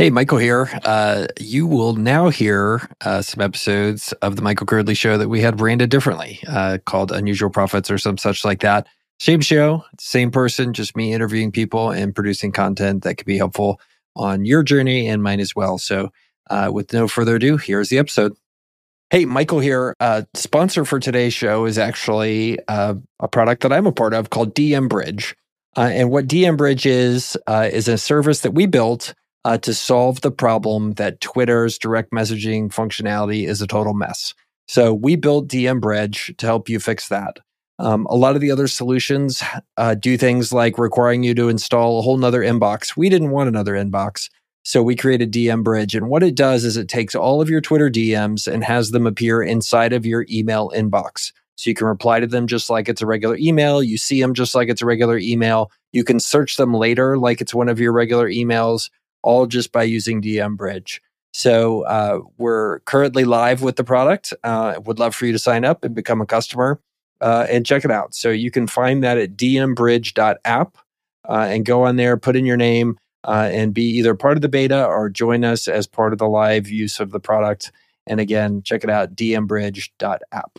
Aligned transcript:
Hey, 0.00 0.08
Michael 0.08 0.38
here. 0.38 0.66
Uh, 0.82 1.26
you 1.38 1.66
will 1.66 1.92
now 1.92 2.30
hear 2.30 2.88
uh, 3.04 3.20
some 3.20 3.42
episodes 3.42 4.12
of 4.22 4.34
the 4.34 4.40
Michael 4.40 4.66
Girdley 4.66 4.96
show 4.96 5.18
that 5.18 5.28
we 5.28 5.42
had 5.42 5.58
branded 5.58 5.90
differently, 5.90 6.40
uh, 6.48 6.78
called 6.86 7.12
Unusual 7.12 7.50
Profits 7.50 7.90
or 7.90 7.98
some 7.98 8.16
such 8.16 8.42
like 8.42 8.60
that. 8.60 8.86
Same 9.18 9.42
show, 9.42 9.84
same 9.98 10.30
person, 10.30 10.72
just 10.72 10.96
me 10.96 11.12
interviewing 11.12 11.52
people 11.52 11.90
and 11.90 12.14
producing 12.14 12.50
content 12.50 13.02
that 13.02 13.16
could 13.16 13.26
be 13.26 13.36
helpful 13.36 13.78
on 14.16 14.46
your 14.46 14.62
journey 14.62 15.06
and 15.06 15.22
mine 15.22 15.38
as 15.38 15.54
well. 15.54 15.76
So, 15.76 16.10
uh, 16.48 16.70
with 16.72 16.94
no 16.94 17.06
further 17.06 17.36
ado, 17.36 17.58
here's 17.58 17.90
the 17.90 17.98
episode. 17.98 18.32
Hey, 19.10 19.26
Michael 19.26 19.60
here. 19.60 19.96
Uh, 20.00 20.22
sponsor 20.32 20.86
for 20.86 20.98
today's 20.98 21.34
show 21.34 21.66
is 21.66 21.76
actually 21.76 22.58
uh, 22.68 22.94
a 23.18 23.28
product 23.28 23.64
that 23.64 23.72
I'm 23.74 23.86
a 23.86 23.92
part 23.92 24.14
of 24.14 24.30
called 24.30 24.54
DM 24.54 24.88
Bridge. 24.88 25.36
and 25.76 26.10
what 26.10 26.26
DM 26.26 26.56
Bridge 26.56 26.86
is, 26.86 27.36
is 27.46 27.86
a 27.86 27.98
service 27.98 28.40
that 28.40 28.52
we 28.52 28.64
built 28.64 29.12
uh, 29.44 29.58
to 29.58 29.74
solve 29.74 30.20
the 30.20 30.30
problem 30.30 30.92
that 30.92 31.20
Twitter's 31.20 31.78
direct 31.78 32.12
messaging 32.12 32.68
functionality 32.68 33.46
is 33.46 33.62
a 33.62 33.66
total 33.66 33.94
mess. 33.94 34.34
So 34.68 34.94
we 34.94 35.16
built 35.16 35.48
DM 35.48 35.80
Bridge 35.80 36.34
to 36.38 36.46
help 36.46 36.68
you 36.68 36.78
fix 36.78 37.08
that. 37.08 37.38
Um, 37.78 38.06
a 38.10 38.14
lot 38.14 38.34
of 38.34 38.42
the 38.42 38.50
other 38.50 38.68
solutions 38.68 39.42
uh, 39.78 39.94
do 39.94 40.18
things 40.18 40.52
like 40.52 40.78
requiring 40.78 41.22
you 41.22 41.34
to 41.34 41.48
install 41.48 41.98
a 41.98 42.02
whole 42.02 42.18
nother 42.18 42.42
inbox. 42.42 42.96
We 42.96 43.08
didn't 43.08 43.30
want 43.30 43.48
another 43.48 43.72
inbox. 43.72 44.28
So 44.62 44.82
we 44.82 44.94
created 44.94 45.32
DM 45.32 45.64
Bridge. 45.64 45.94
And 45.94 46.08
what 46.10 46.22
it 46.22 46.34
does 46.34 46.64
is 46.64 46.76
it 46.76 46.88
takes 46.88 47.14
all 47.14 47.40
of 47.40 47.48
your 47.48 47.62
Twitter 47.62 47.90
DMs 47.90 48.46
and 48.46 48.62
has 48.62 48.90
them 48.90 49.06
appear 49.06 49.42
inside 49.42 49.94
of 49.94 50.04
your 50.04 50.26
email 50.30 50.70
inbox. 50.76 51.32
So 51.56 51.70
you 51.70 51.74
can 51.74 51.86
reply 51.86 52.20
to 52.20 52.26
them 52.26 52.46
just 52.46 52.68
like 52.68 52.88
it's 52.88 53.02
a 53.02 53.06
regular 53.06 53.36
email. 53.36 53.82
You 53.82 53.96
see 53.96 54.20
them 54.20 54.34
just 54.34 54.54
like 54.54 54.68
it's 54.68 54.82
a 54.82 54.86
regular 54.86 55.18
email. 55.18 55.70
You 55.92 56.04
can 56.04 56.20
search 56.20 56.56
them 56.56 56.74
later 56.74 57.18
like 57.18 57.40
it's 57.40 57.54
one 57.54 57.68
of 57.68 57.80
your 57.80 57.92
regular 57.92 58.28
emails 58.28 58.90
all 59.22 59.46
just 59.46 59.72
by 59.72 59.82
using 59.82 60.22
DM 60.22 60.56
Bridge. 60.56 61.02
So 61.32 61.82
uh, 61.82 62.20
we're 62.38 62.80
currently 62.80 63.24
live 63.24 63.62
with 63.62 63.76
the 63.76 63.84
product. 63.84 64.34
Uh, 64.42 64.80
would 64.84 64.98
love 64.98 65.14
for 65.14 65.26
you 65.26 65.32
to 65.32 65.38
sign 65.38 65.64
up 65.64 65.84
and 65.84 65.94
become 65.94 66.20
a 66.20 66.26
customer 66.26 66.80
uh, 67.20 67.46
and 67.48 67.64
check 67.64 67.84
it 67.84 67.90
out. 67.90 68.14
So 68.14 68.30
you 68.30 68.50
can 68.50 68.66
find 68.66 69.04
that 69.04 69.18
at 69.18 69.36
dmbridge.app 69.36 70.76
uh, 71.28 71.46
and 71.48 71.64
go 71.64 71.84
on 71.84 71.96
there, 71.96 72.16
put 72.16 72.36
in 72.36 72.46
your 72.46 72.56
name, 72.56 72.98
uh, 73.24 73.48
and 73.52 73.74
be 73.74 73.84
either 73.84 74.14
part 74.14 74.36
of 74.36 74.42
the 74.42 74.48
beta 74.48 74.84
or 74.84 75.08
join 75.08 75.44
us 75.44 75.68
as 75.68 75.86
part 75.86 76.12
of 76.12 76.18
the 76.18 76.28
live 76.28 76.68
use 76.68 76.98
of 76.98 77.10
the 77.10 77.20
product. 77.20 77.70
And 78.06 78.18
again, 78.18 78.62
check 78.62 78.82
it 78.82 78.90
out, 78.90 79.14
dmbridge.app. 79.14 80.58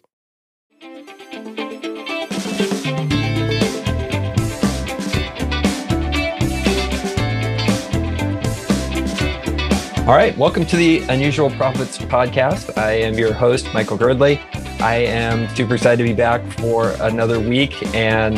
All 10.07 10.17
right, 10.17 10.35
welcome 10.35 10.65
to 10.65 10.75
the 10.75 11.01
Unusual 11.09 11.51
Profits 11.51 11.99
podcast. 11.99 12.75
I 12.75 12.93
am 12.93 13.13
your 13.19 13.33
host, 13.33 13.71
Michael 13.71 13.99
Girdley. 13.99 14.41
I 14.81 14.95
am 14.95 15.47
super 15.55 15.75
excited 15.75 15.97
to 15.97 16.09
be 16.09 16.15
back 16.15 16.43
for 16.53 16.89
another 17.01 17.39
week. 17.39 17.85
And 17.95 18.35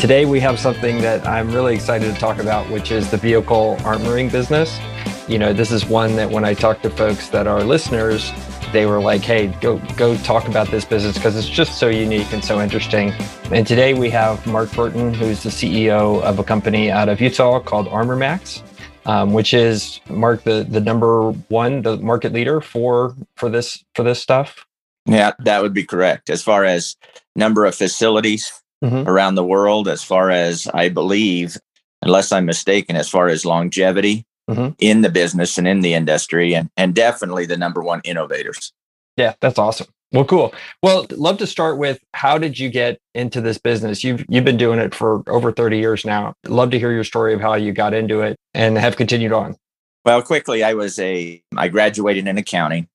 today 0.00 0.24
we 0.24 0.40
have 0.40 0.58
something 0.58 1.02
that 1.02 1.28
I'm 1.28 1.52
really 1.52 1.74
excited 1.74 2.12
to 2.14 2.18
talk 2.18 2.38
about, 2.38 2.68
which 2.70 2.90
is 2.90 3.10
the 3.10 3.18
vehicle 3.18 3.76
armoring 3.80 4.32
business. 4.32 4.80
You 5.28 5.38
know, 5.38 5.52
this 5.52 5.70
is 5.70 5.84
one 5.84 6.16
that 6.16 6.30
when 6.30 6.46
I 6.46 6.54
talk 6.54 6.80
to 6.80 6.88
folks 6.88 7.28
that 7.28 7.46
are 7.46 7.62
listeners, 7.62 8.32
they 8.72 8.86
were 8.86 9.00
like, 9.00 9.20
hey, 9.20 9.48
go 9.60 9.76
go 9.98 10.16
talk 10.16 10.48
about 10.48 10.68
this 10.68 10.86
business 10.86 11.18
because 11.18 11.36
it's 11.36 11.46
just 11.46 11.78
so 11.78 11.88
unique 11.88 12.32
and 12.32 12.42
so 12.42 12.58
interesting. 12.58 13.12
And 13.52 13.66
today 13.66 13.92
we 13.92 14.08
have 14.08 14.44
Mark 14.46 14.72
Burton, 14.72 15.12
who's 15.12 15.42
the 15.42 15.50
CEO 15.50 16.22
of 16.22 16.38
a 16.38 16.42
company 16.42 16.90
out 16.90 17.10
of 17.10 17.20
Utah 17.20 17.60
called 17.60 17.86
ArmorMax 17.88 18.62
um, 19.06 19.32
which 19.32 19.54
is 19.54 20.00
Mark 20.08 20.44
the 20.44 20.64
the 20.68 20.80
number 20.80 21.30
one, 21.48 21.82
the 21.82 21.96
market 21.98 22.32
leader 22.32 22.60
for 22.60 23.14
for 23.36 23.48
this 23.48 23.82
for 23.94 24.02
this 24.02 24.20
stuff. 24.20 24.66
Yeah, 25.06 25.32
that 25.40 25.62
would 25.62 25.74
be 25.74 25.84
correct. 25.84 26.30
As 26.30 26.42
far 26.42 26.64
as 26.64 26.96
number 27.34 27.64
of 27.64 27.74
facilities 27.74 28.52
mm-hmm. 28.84 29.08
around 29.08 29.34
the 29.34 29.44
world, 29.44 29.88
as 29.88 30.02
far 30.02 30.30
as 30.30 30.68
I 30.74 30.88
believe, 30.88 31.56
unless 32.02 32.30
I'm 32.30 32.46
mistaken, 32.46 32.96
as 32.96 33.08
far 33.08 33.28
as 33.28 33.44
longevity 33.44 34.24
mm-hmm. 34.48 34.74
in 34.78 35.02
the 35.02 35.10
business 35.10 35.58
and 35.58 35.66
in 35.66 35.80
the 35.80 35.94
industry, 35.94 36.54
and 36.54 36.70
and 36.76 36.94
definitely 36.94 37.46
the 37.46 37.56
number 37.56 37.82
one 37.82 38.00
innovators. 38.04 38.72
Yeah, 39.16 39.34
that's 39.40 39.58
awesome. 39.58 39.88
Well, 40.12 40.26
cool. 40.26 40.54
Well, 40.82 41.06
love 41.10 41.38
to 41.38 41.46
start 41.46 41.78
with 41.78 41.98
how 42.12 42.36
did 42.36 42.58
you 42.58 42.68
get 42.68 42.98
into 43.14 43.40
this 43.40 43.56
business? 43.56 44.04
You've 44.04 44.24
you've 44.28 44.44
been 44.44 44.58
doing 44.58 44.78
it 44.78 44.94
for 44.94 45.22
over 45.26 45.52
30 45.52 45.78
years 45.78 46.04
now. 46.04 46.34
Love 46.46 46.70
to 46.70 46.78
hear 46.78 46.92
your 46.92 47.04
story 47.04 47.32
of 47.32 47.40
how 47.40 47.54
you 47.54 47.72
got 47.72 47.94
into 47.94 48.20
it 48.20 48.36
and 48.52 48.76
have 48.76 48.96
continued 48.96 49.32
on. 49.32 49.56
Well, 50.04 50.20
quickly, 50.20 50.62
I 50.62 50.74
was 50.74 50.98
a 50.98 51.42
I 51.56 51.68
graduated 51.68 52.26
in 52.28 52.36
accounting. 52.36 52.88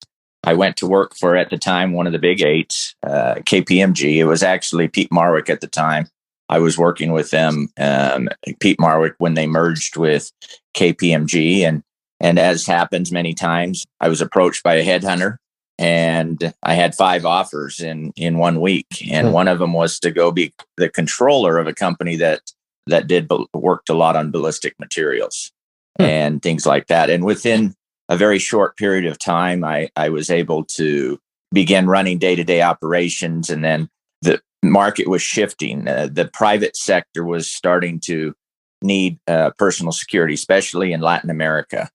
I 0.44 0.54
went 0.54 0.78
to 0.78 0.88
work 0.88 1.16
for 1.16 1.36
at 1.36 1.50
the 1.50 1.58
time 1.58 1.94
one 1.94 2.06
of 2.06 2.14
the 2.14 2.20
big 2.20 2.42
eight, 2.42 2.94
uh, 3.02 3.36
KPMG. 3.46 4.18
It 4.18 4.26
was 4.26 4.44
actually 4.44 4.88
Peat 4.88 5.10
Marwick 5.10 5.50
at 5.50 5.62
the 5.62 5.68
time. 5.68 6.08
I 6.50 6.60
was 6.60 6.78
working 6.78 7.12
with 7.12 7.32
them, 7.32 7.68
um, 7.78 8.30
Peat 8.62 8.78
Marwick, 8.78 9.16
when 9.18 9.34
they 9.34 9.48
merged 9.48 9.98
with 9.98 10.32
KPMG, 10.76 11.62
and 11.62 11.82
and 12.20 12.38
as 12.38 12.68
happens 12.68 13.12
many 13.12 13.34
times, 13.34 13.86
I 14.00 14.08
was 14.08 14.22
approached 14.22 14.64
by 14.64 14.76
a 14.76 14.86
headhunter 14.86 15.38
and 15.80 16.54
I 16.64 16.74
had 16.74 16.96
five 16.96 17.26
offers 17.26 17.80
in 17.80 18.12
in 18.16 18.38
one 18.38 18.62
week, 18.62 18.88
and 19.12 19.28
hmm. 19.28 19.34
one 19.34 19.48
of 19.48 19.60
them 19.60 19.74
was 19.74 20.00
to 20.00 20.12
go 20.12 20.32
be 20.32 20.54
the 20.78 20.90
controller 20.90 21.58
of 21.58 21.68
a 21.68 21.74
company 21.74 22.16
that 22.18 22.42
that 22.88 23.08
did 23.08 23.30
worked 23.54 23.90
a 23.90 23.94
lot 23.94 24.16
on 24.16 24.32
ballistic 24.32 24.76
materials 24.80 25.52
hmm. 26.00 26.06
and 26.06 26.42
things 26.42 26.66
like 26.66 26.88
that. 26.88 27.10
And 27.10 27.24
within 27.24 27.76
a 28.10 28.18
very 28.18 28.40
short 28.40 28.78
period 28.78 29.06
of 29.06 29.20
time, 29.20 29.64
I 29.64 29.90
I 29.96 30.10
was 30.10 30.30
able 30.30 30.64
to 30.66 31.20
begin 31.52 31.88
running 31.88 32.18
day 32.18 32.36
to 32.36 32.44
day 32.44 32.62
operations, 32.62 33.50
and 33.50 33.64
then 33.64 33.90
the 34.24 34.42
market 34.64 35.08
was 35.08 35.22
shifting. 35.22 35.88
Uh, 35.88 36.10
the 36.12 36.30
private 36.34 36.76
sector 36.76 37.24
was 37.24 37.52
starting 37.52 38.00
to 38.02 38.34
need 38.82 39.20
uh, 39.28 39.52
personal 39.58 39.92
security, 39.92 40.34
especially 40.34 40.92
in 40.92 41.02
Latin 41.02 41.30
America, 41.30 41.92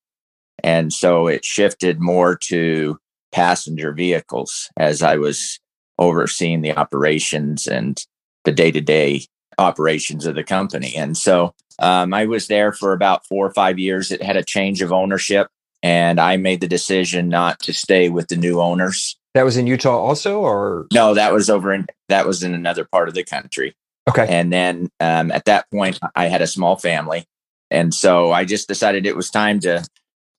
and 0.62 0.92
so 0.92 1.26
it 1.26 1.44
shifted 1.44 2.00
more 2.00 2.36
to 2.36 2.98
passenger 3.32 3.92
vehicles 3.92 4.70
as 4.76 5.02
I 5.02 5.16
was 5.16 5.58
overseeing 5.98 6.62
the 6.62 6.76
operations 6.76 7.66
and 7.66 8.04
the 8.44 8.52
day 8.52 8.70
to 8.70 8.80
day 8.80 9.22
operations 9.58 10.26
of 10.26 10.34
the 10.34 10.44
company. 10.44 10.94
And 10.96 11.16
so 11.16 11.54
um, 11.78 12.14
I 12.14 12.26
was 12.26 12.46
there 12.46 12.72
for 12.72 12.92
about 12.92 13.26
four 13.26 13.46
or 13.46 13.52
five 13.52 13.78
years. 13.78 14.10
It 14.10 14.22
had 14.22 14.36
a 14.36 14.44
change 14.44 14.82
of 14.82 14.92
ownership, 14.92 15.48
and 15.82 16.20
I 16.20 16.36
made 16.36 16.60
the 16.60 16.68
decision 16.68 17.28
not 17.28 17.60
to 17.60 17.72
stay 17.72 18.08
with 18.08 18.28
the 18.28 18.36
new 18.36 18.60
owners. 18.60 19.16
That 19.34 19.44
was 19.44 19.56
in 19.56 19.66
Utah 19.66 19.98
also, 19.98 20.40
or 20.40 20.86
no? 20.92 21.14
That 21.14 21.32
was 21.32 21.48
over 21.48 21.72
in 21.72 21.86
that 22.08 22.26
was 22.26 22.42
in 22.42 22.54
another 22.54 22.84
part 22.84 23.08
of 23.08 23.14
the 23.14 23.24
country. 23.24 23.74
Okay. 24.08 24.26
And 24.28 24.52
then 24.52 24.90
um, 25.00 25.30
at 25.30 25.44
that 25.46 25.70
point, 25.70 25.98
I 26.14 26.26
had 26.26 26.42
a 26.42 26.46
small 26.46 26.76
family, 26.76 27.24
and 27.70 27.94
so 27.94 28.32
I 28.32 28.44
just 28.44 28.68
decided 28.68 29.06
it 29.06 29.16
was 29.16 29.30
time 29.30 29.60
to 29.60 29.84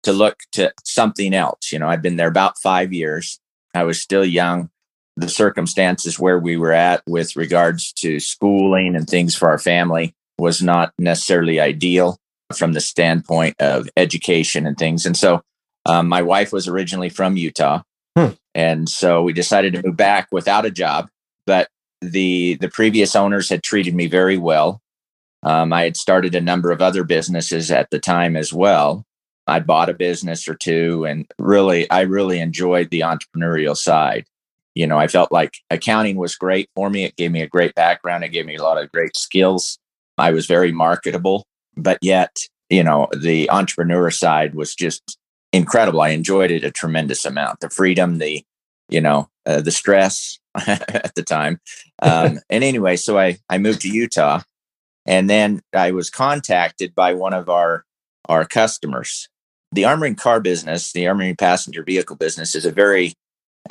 to 0.04 0.14
look 0.14 0.40
to 0.54 0.72
something 0.84 1.34
else. 1.34 1.72
You 1.72 1.80
know, 1.80 1.88
I've 1.88 2.02
been 2.02 2.18
there 2.18 2.28
about 2.28 2.58
five 2.58 2.94
years. 2.94 3.40
I 3.74 3.84
was 3.84 4.02
still 4.02 4.26
young. 4.26 4.70
The 5.16 5.30
circumstances 5.30 6.20
where 6.20 6.40
we 6.40 6.58
were 6.58 6.72
at 6.72 7.04
with 7.08 7.36
regards 7.36 7.94
to 7.94 8.20
schooling 8.20 8.96
and 8.96 9.08
things 9.08 9.36
for 9.36 9.50
our 9.50 9.60
family 9.60 10.16
was 10.38 10.62
not 10.62 10.92
necessarily 10.98 11.60
ideal 11.60 12.18
from 12.56 12.74
the 12.74 12.82
standpoint 12.82 13.56
of 13.60 13.90
education 13.96 14.66
and 14.66 14.78
things. 14.78 15.06
And 15.06 15.16
so 15.16 15.42
um, 15.86 16.08
my 16.08 16.22
wife 16.22 16.52
was 16.52 16.68
originally 16.68 17.10
from 17.10 17.38
Utah. 17.38 17.82
Hmm. 18.18 18.30
And 18.56 18.90
so 18.90 19.24
we 19.24 19.34
decided 19.34 19.74
to 19.74 19.82
move 19.84 19.98
back 19.98 20.28
without 20.32 20.66
a 20.66 20.72
job. 20.72 21.10
But 21.46 21.68
the 22.02 22.58
the 22.60 22.70
previous 22.70 23.16
owners 23.16 23.50
had 23.50 23.64
treated 23.64 23.96
me 23.96 24.08
very 24.08 24.38
well. 24.38 24.82
Um, 25.42 25.74
I 25.74 25.84
had 25.84 25.98
started 25.98 26.36
a 26.36 26.42
number 26.42 26.72
of 26.72 26.82
other 26.82 27.04
businesses 27.04 27.72
at 27.72 27.90
the 27.90 28.00
time 28.00 28.36
as 28.36 28.54
well. 28.54 29.06
I 29.48 29.60
bought 29.60 29.90
a 29.90 29.94
business 29.94 30.48
or 30.48 30.56
two 30.56 31.06
and 31.06 31.30
really, 31.38 31.90
I 31.90 32.02
really 32.02 32.40
enjoyed 32.40 32.90
the 32.90 33.02
entrepreneurial 33.02 33.76
side. 33.76 34.26
You 34.76 34.88
know, 34.88 34.98
I 34.98 35.08
felt 35.08 35.32
like 35.32 35.58
accounting 35.70 36.16
was 36.16 36.36
great 36.36 36.70
for 36.76 36.90
me. 36.90 37.04
It 37.04 37.16
gave 37.16 37.32
me 37.32 37.42
a 37.42 37.48
great 37.48 37.76
background. 37.76 38.24
It 38.24 38.30
gave 38.30 38.46
me 38.46 38.56
a 38.56 38.64
lot 38.64 38.82
of 38.82 38.92
great 38.92 39.16
skills. 39.16 39.78
I 40.18 40.32
was 40.32 40.46
very 40.46 40.72
marketable, 40.72 41.46
but 41.76 42.00
yet, 42.02 42.38
you 42.70 42.84
know, 42.84 43.08
the 43.16 43.50
entrepreneur 43.52 44.10
side 44.10 44.56
was 44.56 44.74
just 44.74 45.18
incredible. 45.52 46.02
I 46.02 46.10
enjoyed 46.10 46.50
it 46.50 46.64
a 46.64 46.72
tremendous 46.72 47.26
amount. 47.26 47.60
The 47.60 47.70
freedom, 47.70 48.18
the, 48.18 48.44
you 48.90 49.02
know, 49.02 49.30
uh, 49.46 49.62
the 49.62 49.72
stress 49.72 50.40
at 50.68 51.14
the 51.16 51.24
time. 51.24 51.60
Um, 52.02 52.40
and 52.50 52.64
anyway, 52.64 52.96
so 52.96 53.20
I, 53.20 53.38
I 53.50 53.58
moved 53.58 53.82
to 53.82 53.90
Utah 53.90 54.42
and 55.06 55.30
then 55.30 55.62
I 55.74 55.92
was 55.92 56.10
contacted 56.10 56.96
by 56.96 57.14
one 57.14 57.34
of 57.34 57.50
our, 57.50 57.86
our 58.30 58.46
customers 58.46 59.28
the 59.74 59.84
armoring 59.84 60.18
car 60.18 60.40
business, 60.40 60.92
the 60.92 61.04
armoring 61.06 61.38
passenger 61.38 61.84
vehicle 61.84 62.16
business, 62.16 62.56
is 62.56 62.66
a 62.66 62.72
very 62.72 63.14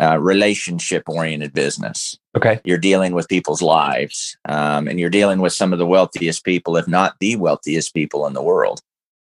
uh, 0.00 0.18
relationship 0.18 1.02
oriented 1.06 1.52
business. 1.52 2.18
Okay. 2.36 2.60
You're 2.64 2.78
dealing 2.78 3.12
with 3.12 3.28
people's 3.28 3.62
lives 3.62 4.36
um, 4.48 4.88
and 4.88 4.98
you're 4.98 5.10
dealing 5.10 5.40
with 5.40 5.52
some 5.52 5.72
of 5.72 5.78
the 5.78 5.86
wealthiest 5.86 6.44
people, 6.44 6.76
if 6.76 6.88
not 6.88 7.16
the 7.20 7.36
wealthiest 7.36 7.92
people 7.94 8.26
in 8.26 8.32
the 8.32 8.42
world. 8.42 8.80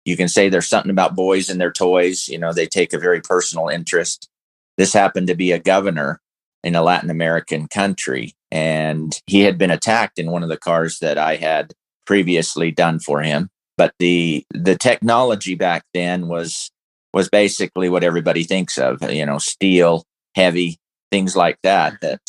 you 0.05 0.15
can 0.15 0.27
say 0.27 0.47
there's 0.47 0.67
something 0.67 0.91
about 0.91 1.15
boys 1.15 1.49
and 1.49 1.59
their 1.59 1.71
toys. 1.71 2.27
You 2.27 2.37
know, 2.37 2.53
they 2.53 2.67
take 2.67 2.93
a 2.93 2.99
very 2.99 3.21
personal 3.21 3.67
interest. 3.67 4.29
This 4.77 4.93
happened 4.93 5.27
to 5.27 5.35
be 5.35 5.51
a 5.51 5.59
governor 5.59 6.21
in 6.63 6.75
a 6.75 6.83
Latin 6.83 7.09
American 7.09 7.67
country, 7.67 8.33
and 8.51 9.19
he 9.25 9.41
had 9.41 9.57
been 9.57 9.71
attacked 9.71 10.19
in 10.19 10.31
one 10.31 10.43
of 10.43 10.49
the 10.49 10.57
cars 10.57 10.99
that 10.99 11.17
I 11.17 11.35
had 11.35 11.73
previously 12.05 12.71
done 12.71 12.99
for 12.99 13.21
him. 13.21 13.49
But 13.77 13.93
the 13.99 14.45
the 14.51 14.77
technology 14.77 15.55
back 15.55 15.83
then 15.93 16.27
was 16.27 16.71
was 17.13 17.29
basically 17.29 17.89
what 17.89 18.03
everybody 18.03 18.43
thinks 18.43 18.77
of, 18.77 19.01
you 19.11 19.25
know, 19.25 19.37
steel, 19.37 20.03
heavy, 20.35 20.77
things 21.11 21.35
like 21.35 21.57
that. 21.63 21.99
That 22.01 22.19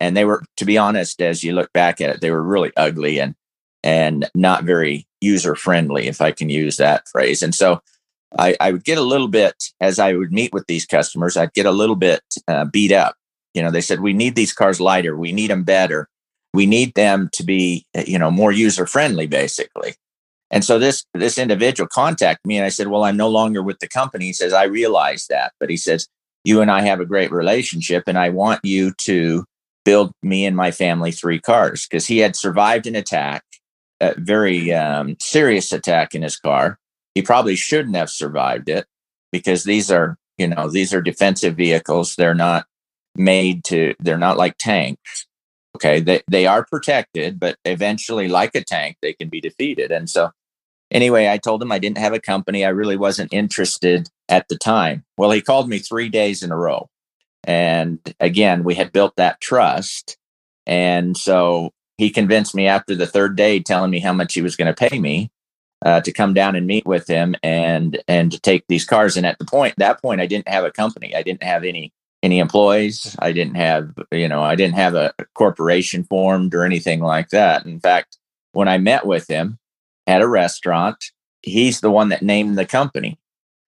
and 0.00 0.16
they 0.16 0.24
were, 0.24 0.42
to 0.56 0.64
be 0.64 0.78
honest, 0.78 1.20
as 1.20 1.42
you 1.42 1.52
look 1.52 1.72
back 1.72 2.00
at 2.00 2.10
it, 2.10 2.20
they 2.20 2.30
were 2.30 2.42
really 2.42 2.72
ugly 2.76 3.18
and 3.18 3.34
and 3.82 4.28
not 4.34 4.64
very 4.64 5.06
user 5.20 5.54
friendly, 5.54 6.06
if 6.08 6.20
I 6.20 6.32
can 6.32 6.48
use 6.48 6.76
that 6.76 7.08
phrase. 7.08 7.42
And 7.42 7.54
so 7.54 7.80
I, 8.36 8.56
I, 8.60 8.72
would 8.72 8.84
get 8.84 8.98
a 8.98 9.02
little 9.02 9.28
bit 9.28 9.54
as 9.80 9.98
I 9.98 10.14
would 10.14 10.32
meet 10.32 10.52
with 10.52 10.66
these 10.66 10.86
customers, 10.86 11.36
I'd 11.36 11.52
get 11.52 11.66
a 11.66 11.70
little 11.70 11.94
bit 11.94 12.22
uh, 12.48 12.64
beat 12.64 12.90
up. 12.92 13.14
You 13.54 13.62
know, 13.62 13.70
they 13.70 13.80
said, 13.80 14.00
we 14.00 14.12
need 14.12 14.34
these 14.34 14.52
cars 14.52 14.80
lighter. 14.80 15.16
We 15.16 15.32
need 15.32 15.50
them 15.50 15.62
better. 15.62 16.08
We 16.52 16.66
need 16.66 16.94
them 16.94 17.30
to 17.34 17.44
be, 17.44 17.86
you 18.06 18.18
know, 18.18 18.30
more 18.30 18.52
user 18.52 18.86
friendly, 18.86 19.26
basically. 19.26 19.94
And 20.50 20.64
so 20.64 20.78
this 20.78 21.04
this 21.12 21.38
individual 21.38 21.88
contacted 21.92 22.46
me 22.46 22.56
and 22.56 22.64
I 22.64 22.70
said, 22.70 22.88
Well, 22.88 23.04
I'm 23.04 23.16
no 23.16 23.28
longer 23.28 23.62
with 23.62 23.78
the 23.80 23.88
company. 23.88 24.26
He 24.26 24.32
says, 24.32 24.52
I 24.52 24.64
realize 24.64 25.26
that. 25.28 25.52
But 25.58 25.70
he 25.70 25.76
says, 25.76 26.06
You 26.44 26.60
and 26.60 26.70
I 26.70 26.82
have 26.82 27.00
a 27.00 27.06
great 27.06 27.32
relationship, 27.32 28.04
and 28.06 28.18
I 28.18 28.30
want 28.30 28.60
you 28.62 28.92
to 29.02 29.44
build 29.84 30.12
me 30.22 30.44
and 30.46 30.56
my 30.56 30.70
family 30.70 31.12
three 31.12 31.40
cars 31.40 31.86
because 31.86 32.06
he 32.06 32.18
had 32.18 32.34
survived 32.34 32.86
an 32.86 32.96
attack 32.96 33.44
a 34.00 34.14
very 34.18 34.72
um, 34.72 35.16
serious 35.20 35.72
attack 35.72 36.14
in 36.14 36.22
his 36.22 36.36
car. 36.36 36.78
He 37.14 37.22
probably 37.22 37.56
shouldn't 37.56 37.96
have 37.96 38.10
survived 38.10 38.68
it 38.68 38.86
because 39.32 39.64
these 39.64 39.90
are, 39.90 40.18
you 40.36 40.48
know, 40.48 40.68
these 40.70 40.92
are 40.92 41.00
defensive 41.00 41.56
vehicles. 41.56 42.14
They're 42.14 42.34
not 42.34 42.66
made 43.14 43.64
to, 43.64 43.94
they're 43.98 44.18
not 44.18 44.36
like 44.36 44.58
tanks. 44.58 45.25
Okay. 45.76 46.00
They, 46.00 46.22
they 46.30 46.46
are 46.46 46.64
protected, 46.64 47.38
but 47.38 47.58
eventually, 47.66 48.28
like 48.28 48.54
a 48.54 48.64
tank, 48.64 48.96
they 49.02 49.12
can 49.12 49.28
be 49.28 49.42
defeated. 49.42 49.92
And 49.92 50.08
so, 50.08 50.30
anyway, 50.90 51.28
I 51.28 51.36
told 51.36 51.62
him 51.62 51.70
I 51.70 51.78
didn't 51.78 51.98
have 51.98 52.14
a 52.14 52.20
company. 52.20 52.64
I 52.64 52.70
really 52.70 52.96
wasn't 52.96 53.32
interested 53.32 54.08
at 54.30 54.48
the 54.48 54.56
time. 54.56 55.04
Well, 55.18 55.30
he 55.32 55.42
called 55.42 55.68
me 55.68 55.78
three 55.78 56.08
days 56.08 56.42
in 56.42 56.50
a 56.50 56.56
row. 56.56 56.88
And 57.44 57.98
again, 58.20 58.64
we 58.64 58.74
had 58.74 58.90
built 58.90 59.14
that 59.16 59.40
trust. 59.42 60.16
And 60.66 61.14
so 61.14 61.72
he 61.98 62.08
convinced 62.08 62.54
me 62.54 62.66
after 62.66 62.94
the 62.94 63.06
third 63.06 63.36
day, 63.36 63.60
telling 63.60 63.90
me 63.90 64.00
how 64.00 64.14
much 64.14 64.32
he 64.32 64.40
was 64.40 64.56
going 64.56 64.74
to 64.74 64.88
pay 64.88 64.98
me 64.98 65.30
uh, 65.84 66.00
to 66.00 66.10
come 66.10 66.32
down 66.32 66.56
and 66.56 66.66
meet 66.66 66.86
with 66.86 67.06
him 67.06 67.36
and 67.42 68.02
and 68.08 68.32
to 68.32 68.40
take 68.40 68.64
these 68.66 68.86
cars. 68.86 69.18
And 69.18 69.26
at 69.26 69.38
the 69.38 69.44
point 69.44 69.74
that 69.76 70.00
point, 70.00 70.22
I 70.22 70.26
didn't 70.26 70.48
have 70.48 70.64
a 70.64 70.70
company. 70.70 71.14
I 71.14 71.22
didn't 71.22 71.42
have 71.42 71.64
any 71.64 71.92
any 72.26 72.40
employees. 72.40 73.16
I 73.20 73.30
didn't 73.32 73.54
have 73.54 73.94
you 74.10 74.28
know 74.28 74.42
I 74.42 74.56
didn't 74.56 74.74
have 74.74 74.94
a 74.94 75.14
corporation 75.34 76.04
formed 76.04 76.54
or 76.54 76.64
anything 76.64 77.00
like 77.00 77.28
that. 77.30 77.64
In 77.64 77.80
fact, 77.80 78.18
when 78.52 78.68
I 78.68 78.78
met 78.78 79.06
with 79.06 79.28
him 79.28 79.58
at 80.06 80.22
a 80.22 80.28
restaurant, 80.28 81.12
he's 81.42 81.80
the 81.80 81.90
one 81.90 82.08
that 82.10 82.22
named 82.22 82.58
the 82.58 82.66
company. 82.66 83.18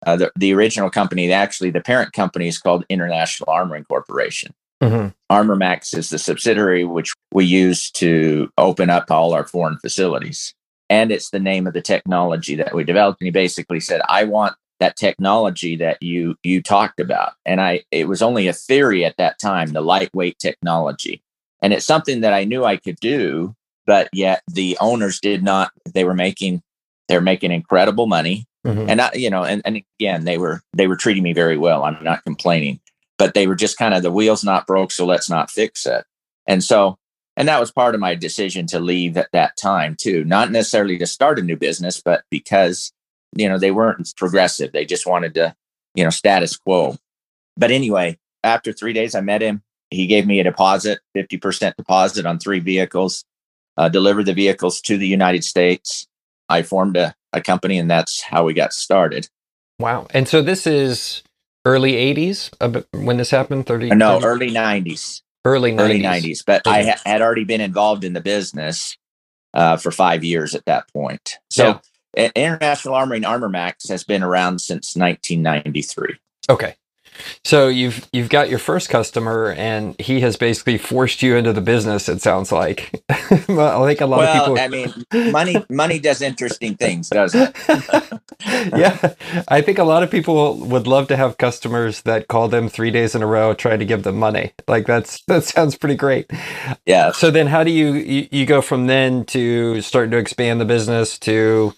Uh, 0.06 0.18
the, 0.18 0.32
the 0.36 0.54
original 0.54 0.90
company, 0.90 1.32
actually, 1.32 1.72
the 1.72 1.82
parent 1.82 2.12
company 2.12 2.48
is 2.48 2.60
called 2.60 2.86
International 2.90 3.48
Armoring 3.48 3.88
Corporation. 3.88 4.54
Mm-hmm. 4.82 5.08
ArmorMax 5.34 5.98
is 5.98 6.10
the 6.10 6.20
subsidiary 6.20 6.84
which 6.84 7.14
we 7.32 7.46
use 7.46 7.90
to 7.92 8.50
open 8.58 8.90
up 8.90 9.10
all 9.10 9.34
our 9.34 9.48
foreign 9.48 9.80
facilities. 9.80 10.54
And 10.90 11.10
it's 11.10 11.30
the 11.30 11.40
name 11.40 11.66
of 11.68 11.74
the 11.74 11.82
technology 11.82 12.56
that 12.56 12.76
we 12.76 12.84
developed. 12.84 13.22
And 13.22 13.28
he 13.28 13.32
basically 13.32 13.80
said, 13.80 14.02
I 14.10 14.26
want 14.26 14.56
that 14.84 14.98
technology 14.98 15.76
that 15.78 16.02
you 16.02 16.36
you 16.44 16.62
talked 16.62 17.00
about. 17.00 17.34
And 17.46 17.62
I 17.62 17.84
it 17.92 18.08
was 18.08 18.22
only 18.22 18.48
a 18.48 18.54
theory 18.54 19.06
at 19.06 19.18
that 19.18 19.40
time, 19.40 19.70
the 19.70 19.82
lightweight 19.82 20.40
technology. 20.40 21.22
And 21.62 21.74
it's 21.74 21.86
something 21.86 22.22
that 22.22 22.34
I 22.34 22.44
knew 22.44 22.66
I 22.66 22.78
could 22.78 22.98
do, 23.00 23.56
but 23.88 24.10
yet 24.14 24.44
the 24.52 24.78
owners 24.82 25.20
did 25.20 25.44
not, 25.44 25.72
they 25.94 26.04
were 26.04 26.14
making 26.14 26.62
they're 27.08 27.22
making 27.22 27.52
incredible 27.52 28.08
money. 28.08 28.46
Mm-hmm. 28.66 28.90
And 28.90 29.02
I, 29.02 29.12
you 29.14 29.30
know, 29.30 29.44
and, 29.44 29.62
and 29.66 29.84
again, 30.00 30.26
they 30.26 30.38
were 30.38 30.62
they 30.74 30.88
were 30.88 30.96
treating 30.96 31.24
me 31.24 31.34
very 31.34 31.58
well. 31.58 31.84
I'm 31.84 32.02
not 32.04 32.24
complaining 32.24 32.80
but 33.18 33.34
they 33.34 33.48
were 33.48 33.56
just 33.56 33.78
kind 33.78 33.94
of 33.94 34.04
the 34.04 34.12
wheels 34.12 34.44
not 34.44 34.68
broke, 34.68 34.92
so 34.92 35.06
let's 35.06 35.30
not 35.30 35.52
fix 35.52 35.86
it. 35.86 36.06
And 36.48 36.64
so, 36.64 36.98
and 37.38 37.48
that 37.48 37.60
was 37.60 37.72
part 37.72 37.96
of 37.96 38.02
my 38.02 38.16
decision 38.16 38.68
to 38.68 38.80
leave 38.80 39.18
at 39.18 39.30
that 39.32 39.56
time 39.58 39.96
too. 39.96 40.24
Not 40.24 40.52
necessarily 40.52 40.98
to 40.98 41.08
start 41.08 41.40
a 41.40 41.42
new 41.42 41.56
business, 41.56 42.02
but 42.04 42.24
because 42.30 42.92
you 43.36 43.50
know 43.50 43.58
they 43.58 43.72
weren't 43.72 44.12
progressive. 44.18 44.72
They 44.72 44.86
just 44.86 45.06
wanted 45.06 45.34
to, 45.36 45.56
you 45.96 46.04
know, 46.04 46.10
status 46.10 46.58
quo. 46.58 46.96
But 47.58 47.72
anyway, 47.72 48.18
after 48.44 48.74
three 48.74 48.94
days, 48.94 49.16
I 49.16 49.22
met 49.22 49.42
him. 49.42 49.64
He 49.90 50.08
gave 50.08 50.26
me 50.26 50.40
a 50.40 50.44
deposit, 50.44 51.00
fifty 51.14 51.38
percent 51.38 51.78
deposit 51.78 52.26
on 52.26 52.40
three 52.40 52.60
vehicles. 52.60 53.26
Uh, 53.76 53.90
delivered 53.90 54.28
the 54.28 54.34
vehicles 54.34 54.82
to 54.82 54.98
the 54.98 55.08
United 55.08 55.44
States. 55.44 56.06
I 56.48 56.62
formed 56.62 56.96
a, 56.96 57.16
a 57.32 57.42
company, 57.42 57.80
and 57.80 57.90
that's 57.90 58.22
how 58.22 58.44
we 58.44 58.54
got 58.54 58.74
started. 58.74 59.28
Wow! 59.80 60.08
And 60.12 60.28
so 60.28 60.42
this 60.42 60.68
is 60.68 61.24
early 61.66 61.94
80s 61.94 62.84
when 62.94 63.18
this 63.18 63.32
happened 63.32 63.66
30 63.66 63.92
no 63.92 64.20
30? 64.20 64.26
early 64.26 64.52
90s 64.52 65.22
early 65.46 65.72
90s. 65.72 65.80
early 65.80 66.02
90s 66.02 66.44
but 66.46 66.68
i 66.68 66.84
ha- 66.84 67.02
had 67.06 67.22
already 67.22 67.44
been 67.44 67.62
involved 67.62 68.04
in 68.04 68.14
the 68.14 68.22
business 68.22 68.98
uh, 69.54 69.78
for 69.78 69.92
five 69.92 70.24
years 70.24 70.56
at 70.56 70.66
that 70.66 70.92
point 70.92 71.38
so 71.50 71.68
yeah. 71.68 71.80
International 72.16 72.96
armoring 72.96 73.24
ArmorMax 73.24 73.90
has 73.90 74.04
been 74.04 74.24
around 74.24 74.60
since 74.60 74.96
1993 74.96 76.16
okay 76.50 76.76
so 77.44 77.68
you've 77.68 78.08
you've 78.12 78.30
got 78.30 78.50
your 78.50 78.60
first 78.60 78.90
customer, 78.90 79.52
and 79.58 80.00
he 80.00 80.22
has 80.22 80.36
basically 80.36 80.78
forced 80.78 81.22
you 81.22 81.36
into 81.36 81.54
the 81.54 81.62
business. 81.62 82.10
It 82.10 82.22
sounds 82.22 82.52
like. 82.52 83.04
I 83.10 83.38
think 83.38 84.02
a 84.02 84.06
lot 84.06 84.20
well, 84.20 84.56
of 84.56 84.60
people. 84.60 84.60
I 84.60 84.68
mean, 84.68 85.32
money 85.32 85.66
money 85.70 86.00
does 86.00 86.22
interesting 86.22 86.76
things, 86.76 87.10
doesn't 87.10 87.56
it? 87.56 88.22
yeah, 88.76 89.14
I 89.48 89.62
think 89.62 89.78
a 89.78 89.84
lot 89.84 90.04
of 90.04 90.12
people 90.12 90.58
would 90.58 90.88
love 90.88 91.08
to 91.10 91.16
have 91.16 91.38
customers 91.38 92.02
that 92.04 92.28
call 92.28 92.48
them 92.48 92.70
three 92.70 92.92
days 92.92 93.16
in 93.16 93.22
a 93.22 93.28
row, 93.28 93.54
trying 93.54 93.80
to 93.80 93.86
give 93.86 94.04
them 94.04 94.18
money. 94.18 94.52
Like 94.68 94.86
that's 94.86 95.22
that 95.26 95.44
sounds 95.44 95.76
pretty 95.76 95.96
great. 95.96 96.32
Yeah. 96.86 97.12
So 97.12 97.32
then, 97.32 97.48
how 97.48 97.64
do 97.64 97.72
you 97.72 97.94
you, 97.94 98.28
you 98.32 98.46
go 98.46 98.62
from 98.62 98.88
then 98.88 99.26
to 99.26 99.82
starting 99.82 100.12
to 100.12 100.18
expand 100.18 100.62
the 100.62 100.66
business 100.66 101.20
to 101.20 101.74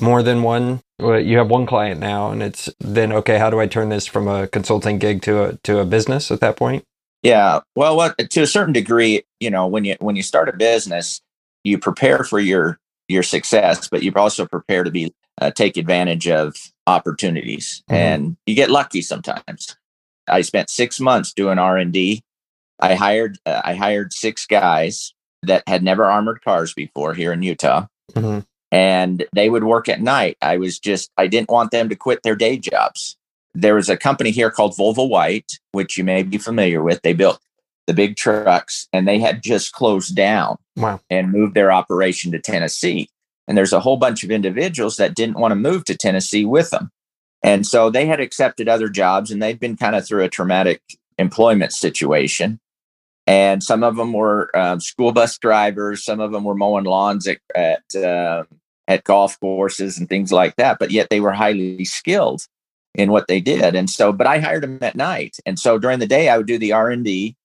more 0.00 0.22
than 0.22 0.42
one 0.42 0.80
well, 0.98 1.20
you 1.20 1.38
have 1.38 1.48
one 1.48 1.66
client 1.66 2.00
now 2.00 2.30
and 2.30 2.42
it's 2.42 2.68
then 2.80 3.12
okay 3.12 3.38
how 3.38 3.50
do 3.50 3.60
i 3.60 3.66
turn 3.66 3.88
this 3.88 4.06
from 4.06 4.28
a 4.28 4.46
consulting 4.48 4.98
gig 4.98 5.22
to 5.22 5.44
a 5.44 5.56
to 5.58 5.78
a 5.78 5.84
business 5.84 6.30
at 6.30 6.40
that 6.40 6.56
point? 6.56 6.84
Yeah. 7.22 7.60
Well 7.74 7.96
what 7.96 8.16
to 8.30 8.42
a 8.42 8.46
certain 8.46 8.72
degree 8.72 9.22
you 9.40 9.50
know 9.50 9.66
when 9.66 9.84
you 9.84 9.96
when 10.00 10.16
you 10.16 10.22
start 10.22 10.48
a 10.48 10.52
business 10.52 11.20
you 11.64 11.78
prepare 11.78 12.24
for 12.24 12.38
your 12.38 12.78
your 13.08 13.22
success 13.22 13.88
but 13.88 14.02
you 14.02 14.12
also 14.14 14.46
prepare 14.46 14.84
to 14.84 14.90
be 14.90 15.12
uh, 15.40 15.50
take 15.50 15.76
advantage 15.76 16.28
of 16.28 16.56
opportunities. 16.86 17.82
Mm-hmm. 17.90 17.94
and 17.94 18.36
you 18.46 18.54
get 18.54 18.70
lucky 18.70 19.02
sometimes. 19.02 19.76
I 20.28 20.42
spent 20.42 20.68
six 20.68 21.00
months 21.00 21.32
doing 21.32 21.58
r&d 21.58 22.22
i 22.80 22.94
hired 22.94 23.38
uh, 23.46 23.62
i 23.64 23.74
hired 23.74 24.12
six 24.12 24.46
guys 24.46 25.14
that 25.42 25.62
had 25.66 25.82
never 25.82 26.04
armored 26.04 26.42
cars 26.42 26.74
before 26.74 27.14
here 27.14 27.32
in 27.32 27.42
utah. 27.42 27.86
Mm-hmm 28.14 28.40
and 28.70 29.24
they 29.32 29.50
would 29.50 29.64
work 29.64 29.88
at 29.88 30.00
night. 30.00 30.36
I 30.42 30.58
was 30.58 30.78
just, 30.78 31.10
I 31.16 31.26
didn't 31.26 31.50
want 31.50 31.70
them 31.70 31.88
to 31.88 31.96
quit 31.96 32.22
their 32.22 32.36
day 32.36 32.58
jobs. 32.58 33.16
There 33.54 33.74
was 33.74 33.88
a 33.88 33.96
company 33.96 34.30
here 34.30 34.50
called 34.50 34.76
Volvo 34.76 35.08
White, 35.08 35.58
which 35.72 35.96
you 35.96 36.04
may 36.04 36.22
be 36.22 36.38
familiar 36.38 36.82
with. 36.82 37.02
They 37.02 37.14
built 37.14 37.40
the 37.86 37.94
big 37.94 38.16
trucks 38.16 38.86
and 38.92 39.08
they 39.08 39.18
had 39.18 39.42
just 39.42 39.72
closed 39.72 40.14
down 40.14 40.58
wow. 40.76 41.00
and 41.08 41.32
moved 41.32 41.54
their 41.54 41.72
operation 41.72 42.30
to 42.32 42.38
Tennessee. 42.38 43.08
And 43.46 43.56
there's 43.56 43.72
a 43.72 43.80
whole 43.80 43.96
bunch 43.96 44.22
of 44.22 44.30
individuals 44.30 44.98
that 44.98 45.14
didn't 45.14 45.38
want 45.38 45.52
to 45.52 45.56
move 45.56 45.84
to 45.84 45.96
Tennessee 45.96 46.44
with 46.44 46.68
them. 46.70 46.90
And 47.42 47.66
so 47.66 47.88
they 47.88 48.04
had 48.04 48.20
accepted 48.20 48.68
other 48.68 48.88
jobs 48.90 49.30
and 49.30 49.42
they'd 49.42 49.60
been 49.60 49.76
kind 49.76 49.96
of 49.96 50.06
through 50.06 50.24
a 50.24 50.28
traumatic 50.28 50.82
employment 51.16 51.72
situation 51.72 52.60
and 53.28 53.62
some 53.62 53.82
of 53.82 53.96
them 53.96 54.14
were 54.14 54.50
um, 54.56 54.80
school 54.80 55.12
bus 55.12 55.36
drivers 55.38 56.02
some 56.04 56.18
of 56.18 56.32
them 56.32 56.44
were 56.44 56.54
mowing 56.54 56.84
lawns 56.84 57.28
at 57.28 57.38
at, 57.54 57.94
uh, 57.94 58.44
at 58.88 59.04
golf 59.04 59.38
courses 59.38 59.98
and 59.98 60.08
things 60.08 60.32
like 60.32 60.56
that 60.56 60.78
but 60.80 60.90
yet 60.90 61.08
they 61.10 61.20
were 61.20 61.32
highly 61.32 61.84
skilled 61.84 62.42
in 62.94 63.12
what 63.12 63.28
they 63.28 63.40
did. 63.40 63.74
And 63.74 63.88
so 63.88 64.12
but 64.12 64.26
i 64.26 64.38
hired 64.40 64.64
them 64.64 64.78
at 64.82 64.96
night. 64.96 65.36
And 65.46 65.58
so 65.58 65.78
during 65.78 66.00
the 66.00 66.06
day 66.06 66.28
i 66.28 66.36
would 66.36 66.46
do 66.46 66.58
the 66.58 66.72
r&d 66.72 67.36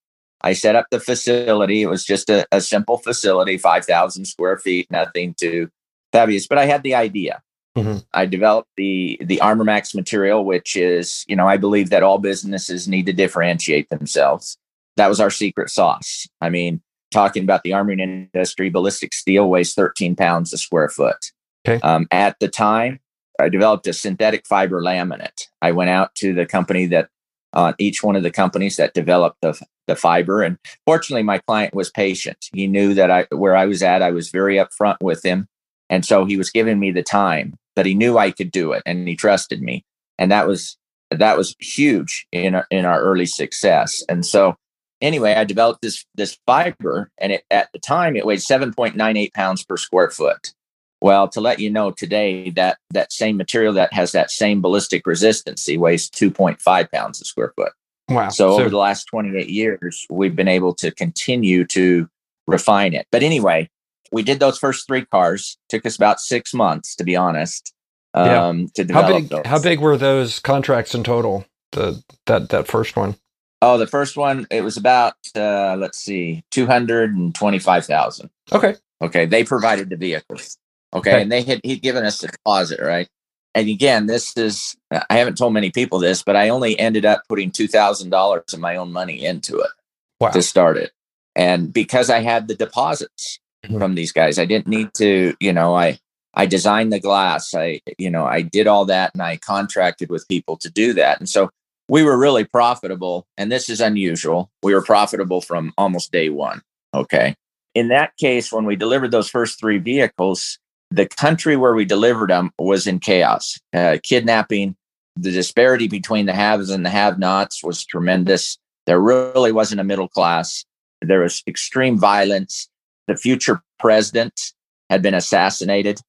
i 0.41 0.53
set 0.53 0.75
up 0.75 0.87
the 0.89 0.99
facility. 0.99 1.83
It 1.83 1.89
was 1.89 2.03
just 2.03 2.29
a, 2.29 2.45
a 2.51 2.59
simple 2.59 2.97
facility 2.97 3.57
5000 3.57 4.25
square 4.25 4.57
feet 4.57 4.89
nothing 4.91 5.35
too 5.39 5.69
fabulous 6.11 6.47
but 6.47 6.57
i 6.57 6.65
had 6.65 6.83
the 6.83 6.95
idea. 6.95 7.41
Mm-hmm. 7.75 7.99
i 8.13 8.27
developed 8.27 8.69
the 8.77 9.17
the 9.19 9.41
Armor 9.41 9.63
Max 9.63 9.95
material 9.95 10.45
which 10.45 10.75
is 10.75 11.25
you 11.27 11.35
know 11.35 11.47
i 11.47 11.57
believe 11.57 11.89
that 11.89 12.03
all 12.03 12.19
businesses 12.19 12.87
need 12.87 13.05
to 13.07 13.13
differentiate 13.13 13.89
themselves. 13.89 14.57
That 14.95 15.07
was 15.07 15.19
our 15.19 15.31
secret 15.31 15.71
sauce. 15.71 16.27
I 16.39 16.49
mean, 16.49 16.83
talking 17.13 17.43
about 17.43 17.63
the 17.63 17.71
armoring 17.71 18.01
industry, 18.01 18.69
ballistic 18.69 19.13
steel 19.13 19.49
weighs 19.49 19.73
13 19.73 20.15
pounds 20.15 20.51
a 20.51 20.57
square 20.57 20.89
foot. 20.89 21.31
Okay. 21.65 21.79
Um, 21.81 22.07
at 22.11 22.37
the 22.39 22.49
time, 22.49 22.99
I 23.39 23.49
developed 23.49 23.87
a 23.87 23.93
synthetic 23.93 24.45
fiber 24.45 24.81
laminate. 24.81 25.47
I 25.61 25.71
went 25.71 25.89
out 25.89 26.13
to 26.15 26.33
the 26.33 26.45
company 26.45 26.87
that 26.87 27.09
on 27.53 27.69
uh, 27.69 27.73
each 27.77 28.03
one 28.03 28.15
of 28.15 28.23
the 28.23 28.31
companies 28.31 28.77
that 28.77 28.93
developed 28.93 29.37
the, 29.41 29.59
the 29.87 29.95
fiber. 29.95 30.41
And 30.41 30.57
fortunately, 30.85 31.23
my 31.23 31.37
client 31.39 31.73
was 31.73 31.91
patient. 31.91 32.49
He 32.51 32.67
knew 32.67 32.93
that 32.95 33.11
I 33.11 33.27
where 33.29 33.55
I 33.55 33.65
was 33.65 33.83
at, 33.83 34.01
I 34.01 34.11
was 34.11 34.29
very 34.29 34.55
upfront 34.55 34.97
with 35.01 35.23
him. 35.23 35.47
And 35.89 36.05
so 36.05 36.25
he 36.25 36.37
was 36.37 36.49
giving 36.49 36.79
me 36.79 36.91
the 36.91 37.03
time, 37.03 37.55
but 37.75 37.85
he 37.85 37.93
knew 37.93 38.17
I 38.17 38.31
could 38.31 38.51
do 38.51 38.71
it 38.71 38.81
and 38.85 39.07
he 39.07 39.15
trusted 39.15 39.61
me. 39.61 39.85
And 40.17 40.31
that 40.31 40.47
was 40.47 40.77
that 41.11 41.37
was 41.37 41.55
huge 41.59 42.25
in 42.31 42.55
our, 42.55 42.65
in 42.71 42.85
our 42.85 42.99
early 42.99 43.27
success. 43.27 44.03
And 44.09 44.25
so 44.25 44.55
anyway, 45.03 45.35
I 45.35 45.43
developed 45.43 45.83
this 45.83 46.05
this 46.15 46.39
fiber 46.47 47.11
and 47.19 47.33
it, 47.33 47.43
at 47.51 47.69
the 47.73 47.79
time 47.79 48.15
it 48.15 48.25
weighed 48.25 48.39
7.98 48.39 49.33
pounds 49.33 49.63
per 49.63 49.77
square 49.77 50.09
foot. 50.09 50.53
Well, 51.01 51.27
to 51.29 51.41
let 51.41 51.59
you 51.59 51.69
know 51.69 51.91
today 51.91 52.49
that 52.51 52.77
that 52.91 53.11
same 53.11 53.35
material 53.35 53.73
that 53.73 53.93
has 53.93 54.13
that 54.13 54.31
same 54.31 54.61
ballistic 54.61 55.05
resistance 55.05 55.67
weighs 55.69 56.09
2.5 56.09 56.91
pounds 56.91 57.21
a 57.21 57.25
square 57.25 57.53
foot. 57.57 57.73
Wow. 58.09 58.29
So, 58.29 58.57
so 58.57 58.61
over 58.61 58.69
the 58.69 58.77
last 58.77 59.05
28 59.05 59.49
years, 59.49 60.07
we've 60.09 60.35
been 60.35 60.47
able 60.47 60.73
to 60.75 60.91
continue 60.91 61.65
to 61.67 62.07
refine 62.47 62.93
it. 62.93 63.07
But 63.11 63.21
anyway, 63.21 63.69
we 64.13 64.23
did 64.23 64.39
those 64.39 64.57
first 64.57 64.87
three 64.87 65.05
cars. 65.05 65.57
Took 65.69 65.85
us 65.85 65.95
about 65.97 66.21
six 66.21 66.53
months, 66.53 66.95
to 66.95 67.03
be 67.03 67.15
honest, 67.15 67.73
um, 68.13 68.27
yeah. 68.27 68.65
to 68.75 68.83
develop 68.83 69.07
how 69.07 69.19
big, 69.19 69.29
those. 69.29 69.41
How 69.45 69.59
big 69.59 69.79
were 69.79 69.97
those 69.97 70.39
contracts 70.39 70.95
in 70.95 71.03
total? 71.03 71.45
The 71.71 72.03
that 72.27 72.49
that 72.49 72.67
first 72.67 72.95
one. 72.95 73.15
Oh, 73.63 73.77
the 73.77 73.87
first 73.87 74.17
one 74.17 74.45
it 74.51 74.61
was 74.61 74.75
about 74.75 75.15
uh, 75.35 75.77
let's 75.77 75.97
see, 75.97 76.43
two 76.51 76.65
hundred 76.65 77.15
and 77.15 77.33
twenty-five 77.33 77.85
thousand. 77.85 78.29
Okay. 78.51 78.75
Okay, 79.01 79.25
they 79.25 79.43
provided 79.43 79.89
the 79.89 79.95
vehicles. 79.95 80.57
Okay. 80.93 81.11
okay. 81.11 81.21
And 81.21 81.31
they 81.31 81.43
had 81.43 81.61
he'd 81.63 81.81
given 81.81 82.05
us 82.05 82.21
a 82.23 82.27
deposit, 82.27 82.81
right? 82.81 83.07
And 83.55 83.69
again, 83.69 84.07
this 84.07 84.35
is 84.35 84.75
I 84.91 85.17
haven't 85.17 85.37
told 85.37 85.53
many 85.53 85.71
people 85.71 85.99
this, 85.99 86.23
but 86.23 86.35
I 86.35 86.49
only 86.49 86.77
ended 86.77 87.05
up 87.05 87.23
putting 87.29 87.51
two 87.51 87.69
thousand 87.69 88.09
dollars 88.09 88.53
of 88.53 88.59
my 88.59 88.75
own 88.75 88.91
money 88.91 89.23
into 89.23 89.59
it 89.59 89.71
wow. 90.19 90.31
to 90.31 90.41
start 90.41 90.75
it. 90.75 90.91
And 91.35 91.71
because 91.71 92.09
I 92.09 92.19
had 92.19 92.47
the 92.47 92.55
deposits 92.55 93.39
mm-hmm. 93.65 93.77
from 93.77 93.95
these 93.95 94.11
guys, 94.11 94.39
I 94.39 94.45
didn't 94.45 94.67
need 94.67 94.93
to, 94.95 95.35
you 95.39 95.53
know, 95.53 95.73
I 95.73 95.99
I 96.33 96.47
designed 96.47 96.91
the 96.91 96.99
glass. 96.99 97.53
I, 97.55 97.79
you 97.97 98.09
know, 98.09 98.25
I 98.25 98.41
did 98.41 98.67
all 98.67 98.85
that 98.85 99.11
and 99.13 99.21
I 99.21 99.37
contracted 99.37 100.09
with 100.09 100.27
people 100.27 100.57
to 100.57 100.69
do 100.69 100.93
that. 100.93 101.19
And 101.19 101.29
so 101.29 101.49
we 101.89 102.03
were 102.03 102.17
really 102.17 102.45
profitable. 102.45 103.25
And 103.37 103.51
this 103.51 103.69
is 103.69 103.81
unusual. 103.81 104.51
We 104.61 104.73
were 104.73 104.83
profitable 104.83 105.41
from 105.41 105.73
almost 105.77 106.11
day 106.11 106.29
one. 106.29 106.61
Okay. 106.93 107.35
In 107.75 107.87
that 107.89 108.15
case, 108.17 108.51
when 108.51 108.65
we 108.65 108.75
delivered 108.75 109.11
those 109.11 109.29
first 109.29 109.59
three 109.59 109.79
vehicles, 109.79 110.59
the 110.91 111.07
country 111.07 111.57
where 111.57 111.73
we 111.73 111.85
delivered 111.85 112.29
them 112.29 112.51
was 112.59 112.85
in 112.85 112.99
chaos. 112.99 113.59
Uh, 113.73 113.97
kidnapping, 114.03 114.75
the 115.15 115.31
disparity 115.31 115.87
between 115.87 116.25
the 116.25 116.33
haves 116.33 116.69
and 116.69 116.85
the 116.85 116.89
have 116.89 117.17
nots 117.17 117.63
was 117.63 117.85
tremendous. 117.85 118.57
There 118.85 118.99
really 118.99 119.51
wasn't 119.51 119.81
a 119.81 119.83
middle 119.83 120.07
class. 120.07 120.65
There 121.01 121.21
was 121.21 121.43
extreme 121.47 121.99
violence. 121.99 122.69
The 123.07 123.17
future 123.17 123.61
president 123.79 124.53
had 124.89 125.01
been 125.01 125.13
assassinated 125.13 125.99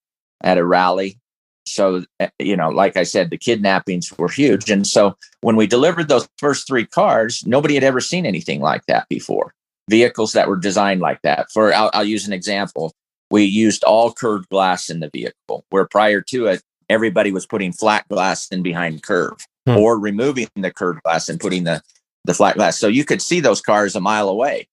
at 0.42 0.58
a 0.58 0.64
rally. 0.64 1.18
So, 1.66 2.04
uh, 2.20 2.28
you 2.38 2.56
know, 2.56 2.68
like 2.68 2.96
I 2.96 3.04
said, 3.04 3.30
the 3.30 3.38
kidnappings 3.38 4.12
were 4.18 4.28
huge. 4.28 4.70
And 4.70 4.86
so 4.86 5.16
when 5.40 5.56
we 5.56 5.66
delivered 5.66 6.08
those 6.08 6.28
first 6.38 6.66
three 6.66 6.86
cars, 6.86 7.42
nobody 7.46 7.74
had 7.74 7.84
ever 7.84 8.00
seen 8.00 8.26
anything 8.26 8.60
like 8.60 8.86
that 8.86 9.08
before. 9.08 9.54
Vehicles 9.88 10.32
that 10.32 10.48
were 10.48 10.56
designed 10.56 11.00
like 11.00 11.20
that. 11.22 11.50
For 11.52 11.72
I'll, 11.72 11.90
I'll 11.92 12.04
use 12.04 12.26
an 12.26 12.32
example 12.32 12.92
we 13.30 13.42
used 13.42 13.82
all 13.84 14.12
curved 14.12 14.48
glass 14.48 14.88
in 14.88 15.00
the 15.00 15.10
vehicle, 15.12 15.64
where 15.70 15.86
prior 15.86 16.20
to 16.20 16.46
it, 16.46 16.62
everybody 16.88 17.32
was 17.32 17.46
putting 17.46 17.72
flat 17.72 18.06
glass 18.08 18.46
in 18.48 18.62
behind 18.62 19.02
curve 19.02 19.36
hmm. 19.66 19.76
or 19.76 19.98
removing 19.98 20.48
the 20.54 20.70
curved 20.70 21.02
glass 21.02 21.28
and 21.28 21.40
putting 21.40 21.64
the, 21.64 21.82
the 22.24 22.34
flat 22.34 22.54
glass. 22.54 22.78
So 22.78 22.86
you 22.86 23.04
could 23.04 23.22
see 23.22 23.40
those 23.40 23.60
cars 23.60 23.96
a 23.96 24.00
mile 24.00 24.28
away. 24.28 24.68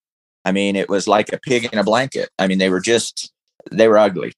I 0.45 0.51
mean, 0.51 0.75
it 0.75 0.89
was 0.89 1.07
like 1.07 1.31
a 1.33 1.39
pig 1.39 1.69
in 1.71 1.79
a 1.79 1.83
blanket. 1.83 2.29
I 2.37 2.47
mean, 2.47 2.57
they 2.57 2.69
were 2.69 2.81
just, 2.81 3.31
they 3.71 3.87
were 3.87 3.97
ugly 3.97 4.33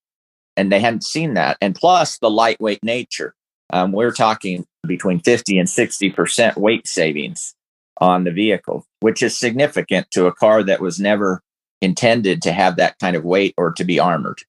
and 0.57 0.71
they 0.71 0.79
hadn't 0.79 1.03
seen 1.03 1.33
that. 1.33 1.57
And 1.61 1.75
plus 1.75 2.17
the 2.19 2.29
lightweight 2.29 2.83
nature. 2.83 3.33
Um, 3.71 3.91
we're 3.91 4.11
talking 4.11 4.65
between 4.85 5.19
50 5.19 5.57
and 5.57 5.67
60% 5.67 6.57
weight 6.57 6.87
savings 6.87 7.55
on 7.99 8.23
the 8.23 8.31
vehicle, 8.31 8.85
which 8.99 9.23
is 9.23 9.37
significant 9.37 10.09
to 10.11 10.27
a 10.27 10.33
car 10.33 10.63
that 10.63 10.81
was 10.81 10.99
never 10.99 11.41
intended 11.81 12.41
to 12.41 12.51
have 12.51 12.77
that 12.77 12.97
kind 12.99 13.15
of 13.15 13.23
weight 13.23 13.53
or 13.57 13.71
to 13.73 13.83
be 13.83 13.99
armored. 13.99 14.39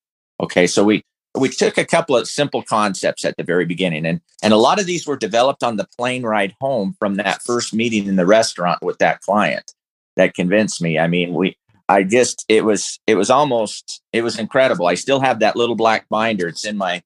Okay, 0.41 0.67
so 0.67 0.85
we 0.85 1.03
we 1.37 1.49
took 1.49 1.79
a 1.79 1.85
couple 1.85 2.17
of 2.17 2.29
simple 2.29 2.63
concepts 2.63 3.25
at 3.25 3.37
the 3.37 3.43
very 3.43 3.65
beginning, 3.65 4.07
and 4.07 4.21
and 4.43 4.53
a 4.53 4.59
lot 4.59 4.81
of 4.81 4.87
these 4.87 5.07
were 5.07 5.17
developed 5.17 5.63
on 5.63 5.77
the 5.77 5.87
plane 5.97 6.23
ride 6.23 6.55
home 6.61 6.95
from 6.99 7.17
that 7.17 7.43
first 7.43 7.75
meeting 7.75 8.07
in 8.07 8.17
the 8.17 8.27
restaurant 8.27 8.83
with 8.83 8.99
that 8.99 9.21
client. 9.21 9.73
That 10.17 10.35
convinced 10.35 10.81
me. 10.81 10.99
I 10.99 11.09
mean, 11.09 11.35
we 11.35 11.57
I 11.89 12.03
just 12.03 12.45
it 12.49 12.65
was 12.65 12.99
it 13.07 13.15
was 13.15 13.31
almost 13.31 14.03
it 14.13 14.23
was 14.23 14.39
incredible. 14.39 14.87
I 14.87 14.95
still 14.95 15.21
have 15.21 15.41
that 15.41 15.57
little 15.57 15.77
black 15.77 16.09
binder. 16.09 16.49
It's 16.49 16.65
in 16.65 16.77
my 16.77 17.03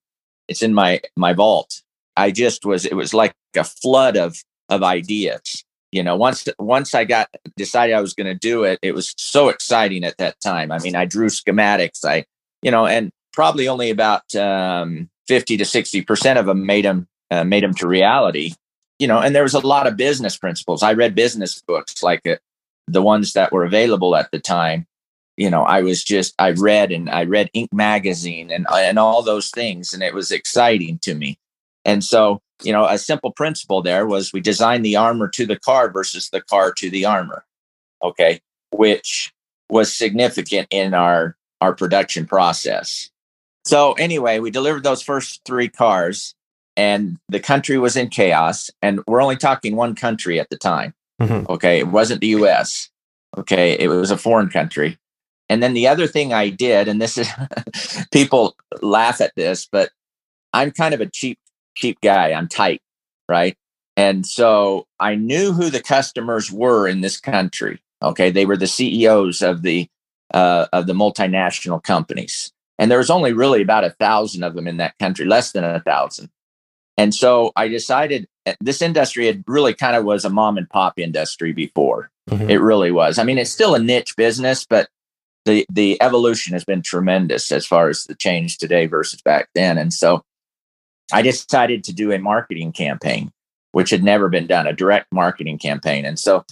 it's 0.48 0.62
in 0.62 0.74
my 0.74 1.00
my 1.16 1.32
vault. 1.32 1.82
I 2.16 2.30
just 2.30 2.64
was 2.64 2.84
it 2.84 2.94
was 2.94 3.14
like 3.14 3.34
a 3.56 3.64
flood 3.64 4.16
of 4.16 4.36
of 4.68 4.82
ideas 4.82 5.64
you 5.92 6.02
know 6.02 6.16
once 6.16 6.46
once 6.58 6.94
i 6.94 7.04
got 7.04 7.28
decided 7.56 7.94
i 7.94 8.00
was 8.00 8.14
going 8.14 8.26
to 8.26 8.34
do 8.34 8.64
it 8.64 8.78
it 8.82 8.94
was 8.94 9.14
so 9.16 9.48
exciting 9.48 10.04
at 10.04 10.16
that 10.18 10.38
time 10.40 10.70
i 10.70 10.78
mean 10.78 10.94
i 10.94 11.04
drew 11.04 11.26
schematics 11.26 12.04
i 12.04 12.24
you 12.62 12.70
know 12.70 12.86
and 12.86 13.10
probably 13.32 13.68
only 13.68 13.90
about 13.90 14.34
um, 14.34 15.08
50 15.28 15.56
to 15.58 15.64
60 15.64 16.02
percent 16.02 16.38
of 16.38 16.46
them 16.46 16.66
made 16.66 16.84
them 16.84 17.06
uh, 17.30 17.44
made 17.44 17.62
them 17.62 17.74
to 17.74 17.86
reality 17.86 18.52
you 18.98 19.06
know 19.06 19.18
and 19.18 19.34
there 19.34 19.42
was 19.42 19.54
a 19.54 19.66
lot 19.66 19.86
of 19.86 19.96
business 19.96 20.36
principles 20.36 20.82
i 20.82 20.92
read 20.92 21.14
business 21.14 21.62
books 21.66 22.02
like 22.02 22.26
uh, 22.26 22.36
the 22.92 23.02
ones 23.02 23.32
that 23.32 23.52
were 23.52 23.64
available 23.64 24.16
at 24.16 24.30
the 24.30 24.38
time 24.38 24.86
you 25.36 25.50
know 25.50 25.62
i 25.62 25.80
was 25.80 26.02
just 26.02 26.34
i 26.38 26.50
read 26.50 26.90
and 26.90 27.10
i 27.10 27.24
read 27.24 27.50
Inc. 27.54 27.68
magazine 27.72 28.50
and 28.50 28.66
and 28.72 28.98
all 28.98 29.22
those 29.22 29.50
things 29.50 29.92
and 29.92 30.02
it 30.02 30.14
was 30.14 30.30
exciting 30.32 30.98
to 31.02 31.14
me 31.14 31.38
and 31.84 32.02
so 32.02 32.42
you 32.62 32.72
know, 32.72 32.86
a 32.86 32.98
simple 32.98 33.32
principle 33.32 33.82
there 33.82 34.06
was 34.06 34.32
we 34.32 34.40
designed 34.40 34.84
the 34.84 34.96
armor 34.96 35.28
to 35.28 35.46
the 35.46 35.58
car 35.58 35.90
versus 35.90 36.30
the 36.30 36.40
car 36.40 36.72
to 36.78 36.90
the 36.90 37.04
armor. 37.04 37.44
Okay. 38.02 38.40
Which 38.70 39.32
was 39.70 39.94
significant 39.94 40.66
in 40.70 40.94
our, 40.94 41.36
our 41.60 41.74
production 41.74 42.26
process. 42.26 43.10
So 43.64 43.92
anyway, 43.94 44.38
we 44.38 44.50
delivered 44.50 44.82
those 44.82 45.02
first 45.02 45.42
three 45.44 45.68
cars 45.68 46.34
and 46.76 47.18
the 47.28 47.40
country 47.40 47.78
was 47.78 47.96
in 47.96 48.08
chaos. 48.08 48.70
And 48.82 49.00
we're 49.06 49.22
only 49.22 49.36
talking 49.36 49.76
one 49.76 49.94
country 49.94 50.40
at 50.40 50.48
the 50.50 50.56
time. 50.56 50.94
Mm-hmm. 51.20 51.50
Okay. 51.50 51.78
It 51.78 51.88
wasn't 51.88 52.20
the 52.20 52.28
US. 52.28 52.90
Okay. 53.36 53.78
It 53.78 53.88
was 53.88 54.10
a 54.10 54.16
foreign 54.16 54.48
country. 54.48 54.98
And 55.48 55.62
then 55.62 55.74
the 55.74 55.88
other 55.88 56.06
thing 56.06 56.32
I 56.32 56.50
did, 56.50 56.88
and 56.88 57.00
this 57.00 57.16
is 57.16 57.28
people 58.12 58.54
laugh 58.82 59.20
at 59.20 59.32
this, 59.34 59.66
but 59.70 59.90
I'm 60.52 60.70
kind 60.70 60.94
of 60.94 61.00
a 61.00 61.06
cheap 61.06 61.38
cheap 61.74 62.00
guy. 62.00 62.32
I'm 62.32 62.48
tight, 62.48 62.82
right? 63.28 63.56
And 63.96 64.26
so 64.26 64.86
I 65.00 65.14
knew 65.14 65.52
who 65.52 65.70
the 65.70 65.82
customers 65.82 66.52
were 66.52 66.86
in 66.86 67.00
this 67.00 67.18
country. 67.18 67.80
Okay, 68.02 68.30
they 68.30 68.46
were 68.46 68.56
the 68.56 68.66
CEOs 68.66 69.42
of 69.42 69.62
the 69.62 69.88
uh, 70.34 70.66
of 70.72 70.86
the 70.86 70.92
multinational 70.92 71.82
companies, 71.82 72.52
and 72.78 72.90
there 72.90 72.98
was 72.98 73.10
only 73.10 73.32
really 73.32 73.62
about 73.62 73.84
a 73.84 73.90
thousand 73.90 74.44
of 74.44 74.54
them 74.54 74.68
in 74.68 74.76
that 74.76 74.98
country, 74.98 75.24
less 75.26 75.52
than 75.52 75.64
a 75.64 75.80
thousand. 75.80 76.30
And 76.98 77.14
so 77.14 77.52
I 77.56 77.68
decided 77.68 78.26
eh, 78.44 78.54
this 78.60 78.82
industry 78.82 79.26
had 79.26 79.44
really 79.46 79.72
kind 79.72 79.96
of 79.96 80.04
was 80.04 80.24
a 80.24 80.30
mom 80.30 80.58
and 80.58 80.68
pop 80.68 80.98
industry 80.98 81.52
before. 81.52 82.10
Mm-hmm. 82.28 82.50
It 82.50 82.60
really 82.60 82.90
was. 82.90 83.18
I 83.18 83.24
mean, 83.24 83.38
it's 83.38 83.50
still 83.50 83.74
a 83.74 83.78
niche 83.78 84.16
business, 84.16 84.66
but 84.68 84.88
the 85.46 85.64
the 85.72 86.00
evolution 86.02 86.52
has 86.52 86.64
been 86.64 86.82
tremendous 86.82 87.50
as 87.52 87.64
far 87.64 87.88
as 87.88 88.04
the 88.04 88.16
change 88.16 88.58
today 88.58 88.86
versus 88.86 89.22
back 89.22 89.48
then. 89.54 89.78
And 89.78 89.94
so 89.94 90.22
I 91.12 91.22
decided 91.22 91.84
to 91.84 91.94
do 91.94 92.12
a 92.12 92.18
marketing 92.18 92.72
campaign, 92.72 93.30
which 93.72 93.90
had 93.90 94.02
never 94.02 94.28
been 94.28 94.46
done, 94.46 94.66
a 94.66 94.72
direct 94.72 95.06
marketing 95.12 95.58
campaign. 95.58 96.04
And 96.04 96.18
so 96.18 96.44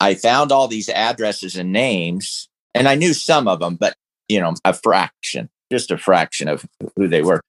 I 0.00 0.14
found 0.14 0.50
all 0.50 0.66
these 0.66 0.88
addresses 0.88 1.54
and 1.54 1.70
names, 1.70 2.48
and 2.74 2.88
I 2.88 2.96
knew 2.96 3.12
some 3.12 3.46
of 3.46 3.60
them, 3.60 3.76
but 3.76 3.94
you 4.28 4.40
know, 4.40 4.54
a 4.64 4.72
fraction, 4.72 5.50
just 5.70 5.90
a 5.90 5.98
fraction 5.98 6.48
of 6.48 6.64
who 6.96 7.06
they 7.06 7.22
were. 7.22 7.42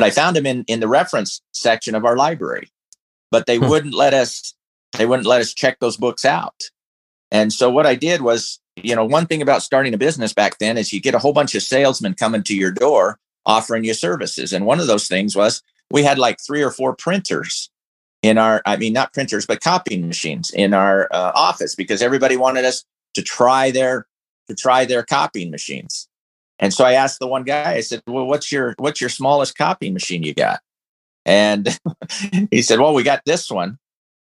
But 0.00 0.06
I 0.06 0.10
found 0.10 0.36
them 0.36 0.46
in 0.46 0.64
in 0.64 0.80
the 0.80 0.88
reference 0.88 1.42
section 1.52 1.94
of 1.94 2.04
our 2.04 2.16
library, 2.16 2.70
but 3.30 3.46
they 3.46 3.58
hmm. 3.58 3.68
wouldn't 3.68 3.94
let 3.94 4.14
us. 4.14 4.54
They 4.96 5.06
wouldn't 5.06 5.28
let 5.28 5.40
us 5.40 5.54
check 5.54 5.78
those 5.78 5.96
books 5.96 6.24
out. 6.24 6.62
And 7.30 7.52
so 7.52 7.70
what 7.70 7.86
I 7.86 7.94
did 7.94 8.22
was, 8.22 8.58
you 8.74 8.96
know, 8.96 9.04
one 9.04 9.26
thing 9.26 9.40
about 9.40 9.62
starting 9.62 9.94
a 9.94 9.98
business 9.98 10.32
back 10.32 10.58
then 10.58 10.76
is 10.76 10.92
you 10.92 11.00
get 11.00 11.14
a 11.14 11.18
whole 11.20 11.32
bunch 11.32 11.54
of 11.54 11.62
salesmen 11.62 12.14
coming 12.14 12.42
to 12.42 12.56
your 12.56 12.72
door 12.72 13.18
offering 13.46 13.84
you 13.84 13.94
services. 13.94 14.52
And 14.52 14.66
one 14.66 14.80
of 14.80 14.88
those 14.88 15.06
things 15.06 15.36
was 15.36 15.62
we 15.90 16.02
had 16.02 16.18
like 16.18 16.38
three 16.44 16.62
or 16.62 16.72
four 16.72 16.94
printers 16.94 17.70
in 18.22 18.38
our 18.38 18.62
i 18.66 18.76
mean 18.76 18.92
not 18.92 19.12
printers 19.12 19.46
but 19.46 19.60
copying 19.60 20.06
machines 20.06 20.50
in 20.50 20.74
our 20.74 21.08
uh, 21.10 21.32
office 21.34 21.74
because 21.74 22.02
everybody 22.02 22.36
wanted 22.36 22.64
us 22.64 22.84
to 23.14 23.22
try 23.22 23.70
their 23.70 24.06
to 24.48 24.54
try 24.54 24.84
their 24.84 25.02
copying 25.02 25.50
machines 25.50 26.08
and 26.60 26.72
so 26.72 26.84
i 26.84 26.92
asked 26.92 27.18
the 27.18 27.26
one 27.26 27.42
guy 27.42 27.72
i 27.72 27.80
said 27.80 28.00
well 28.06 28.26
what's 28.26 28.52
your 28.52 28.74
what's 28.78 29.00
your 29.00 29.10
smallest 29.10 29.58
copying 29.58 29.92
machine 29.92 30.22
you 30.22 30.32
got 30.32 30.60
And 31.26 31.78
he 32.50 32.62
said, 32.62 32.80
Well, 32.80 32.94
we 32.94 33.02
got 33.02 33.22
this 33.24 33.50
one. 33.50 33.78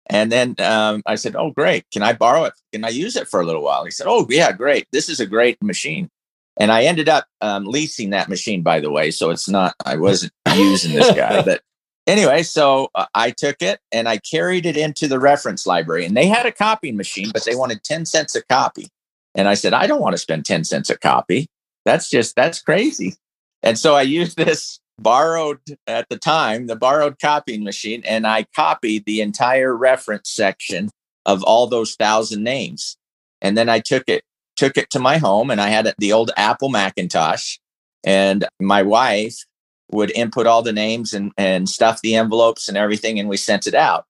And 0.09 0.31
then 0.31 0.55
um, 0.59 1.03
I 1.07 1.17
said, 1.17 1.37
Oh, 1.37 1.51
great. 1.51 1.85
Can 1.93 2.03
I 2.03 2.13
borrow 2.13 2.45
it? 2.45 2.55
Can 2.73 2.85
I 2.85 2.89
use 2.91 3.17
it 3.17 3.29
for 3.29 3.41
a 3.41 3.47
little 3.47 3.63
while? 3.63 3.85
He 3.85 3.91
said, 3.91 4.07
Oh, 4.09 4.27
yeah, 4.29 4.53
great. 4.53 4.87
This 4.93 5.09
is 5.09 5.21
a 5.21 5.27
great 5.27 5.63
machine. 5.63 6.11
And 6.59 6.73
I 6.73 6.85
ended 6.85 7.09
up 7.09 7.27
um, 7.43 7.67
leasing 7.67 8.11
that 8.11 8.31
machine, 8.31 8.63
by 8.63 8.81
the 8.81 8.91
way. 8.91 9.11
So 9.11 9.31
it's 9.31 9.49
not, 9.49 9.75
I 9.85 9.97
wasn't 9.97 10.33
using 10.55 10.95
this 10.95 11.15
guy. 11.15 11.43
But 11.43 11.61
anyway, 12.07 12.43
so 12.45 12.89
uh, 12.95 13.07
I 13.15 13.31
took 13.31 13.61
it 13.61 13.79
and 13.93 14.09
I 14.09 14.19
carried 14.19 14.65
it 14.65 14.77
into 14.77 15.07
the 15.07 15.19
reference 15.19 15.67
library. 15.67 16.07
And 16.07 16.17
they 16.17 16.27
had 16.27 16.47
a 16.47 16.53
copying 16.53 16.97
machine, 16.97 17.31
but 17.33 17.45
they 17.45 17.55
wanted 17.55 17.85
10 17.85 18.07
cents 18.07 18.35
a 18.35 18.43
copy. 18.43 18.89
And 19.35 19.49
I 19.49 19.55
said, 19.55 19.75
I 19.75 19.87
don't 19.87 20.01
want 20.01 20.15
to 20.15 20.19
spend 20.19 20.47
10 20.47 20.65
cents 20.65 20.89
a 20.89 20.97
copy. 20.97 21.47
That's 21.87 22.11
just, 22.11 22.37
that's 22.37 22.61
crazy. 22.61 23.15
And 23.63 23.79
so 23.79 23.95
I 23.95 24.03
used 24.03 24.37
this 24.37 24.79
borrowed 24.99 25.61
at 25.87 26.09
the 26.11 26.19
time, 26.19 26.67
the 26.67 26.77
borrowed 26.77 27.19
copying 27.19 27.65
machine, 27.65 28.03
and 28.05 28.27
I 28.27 28.45
copied 28.55 29.07
the 29.07 29.23
entire 29.23 29.75
reference 29.75 30.31
section 30.31 30.91
of 31.25 31.43
all 31.43 31.67
those 31.67 31.95
thousand 31.95 32.45
names. 32.45 32.97
And 33.41 33.57
then 33.57 33.69
I 33.69 33.81
took 33.81 34.05
it 34.09 34.23
took 34.57 34.77
it 34.77 34.91
to 34.91 34.99
my 34.99 35.19
home 35.19 35.51
and 35.51 35.61
I 35.61 35.69
had 35.69 35.93
the 35.99 36.13
old 36.13 36.31
Apple 36.37 36.71
Macintosh 36.71 37.59
and 38.05 38.47
my 38.59 38.83
wife 38.83 39.45
would 39.93 40.11
input 40.13 40.47
all 40.47 40.63
the 40.63 40.73
names 40.73 41.13
and, 41.13 41.31
and 41.37 41.69
stuff 41.69 42.01
the 42.01 42.17
envelopes 42.17 42.69
and 42.69 42.77
everything 42.79 43.21
and 43.21 43.29
we 43.29 43.37
sent 43.37 43.67
it 43.67 43.75
out. 43.75 44.07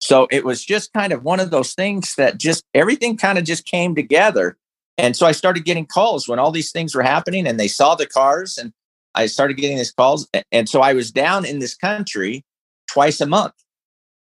So 0.00 0.26
it 0.30 0.44
was 0.44 0.64
just 0.64 0.92
kind 0.92 1.12
of 1.12 1.22
one 1.22 1.40
of 1.40 1.50
those 1.50 1.72
things 1.72 2.16
that 2.16 2.38
just 2.38 2.64
everything 2.74 3.16
kind 3.16 3.38
of 3.38 3.44
just 3.44 3.64
came 3.64 3.94
together. 3.94 4.56
And 4.98 5.16
so 5.16 5.26
I 5.26 5.32
started 5.32 5.64
getting 5.64 5.86
calls 5.86 6.28
when 6.28 6.38
all 6.38 6.50
these 6.50 6.72
things 6.72 6.94
were 6.94 7.02
happening 7.02 7.46
and 7.46 7.60
they 7.60 7.68
saw 7.68 7.94
the 7.94 8.06
cars 8.06 8.56
and 8.56 8.72
I 9.14 9.26
started 9.26 9.54
getting 9.54 9.76
these 9.76 9.92
calls. 9.92 10.28
And 10.52 10.68
so 10.68 10.80
I 10.80 10.92
was 10.92 11.10
down 11.10 11.44
in 11.44 11.58
this 11.58 11.74
country 11.74 12.44
twice 12.88 13.20
a 13.20 13.26
month. 13.26 13.54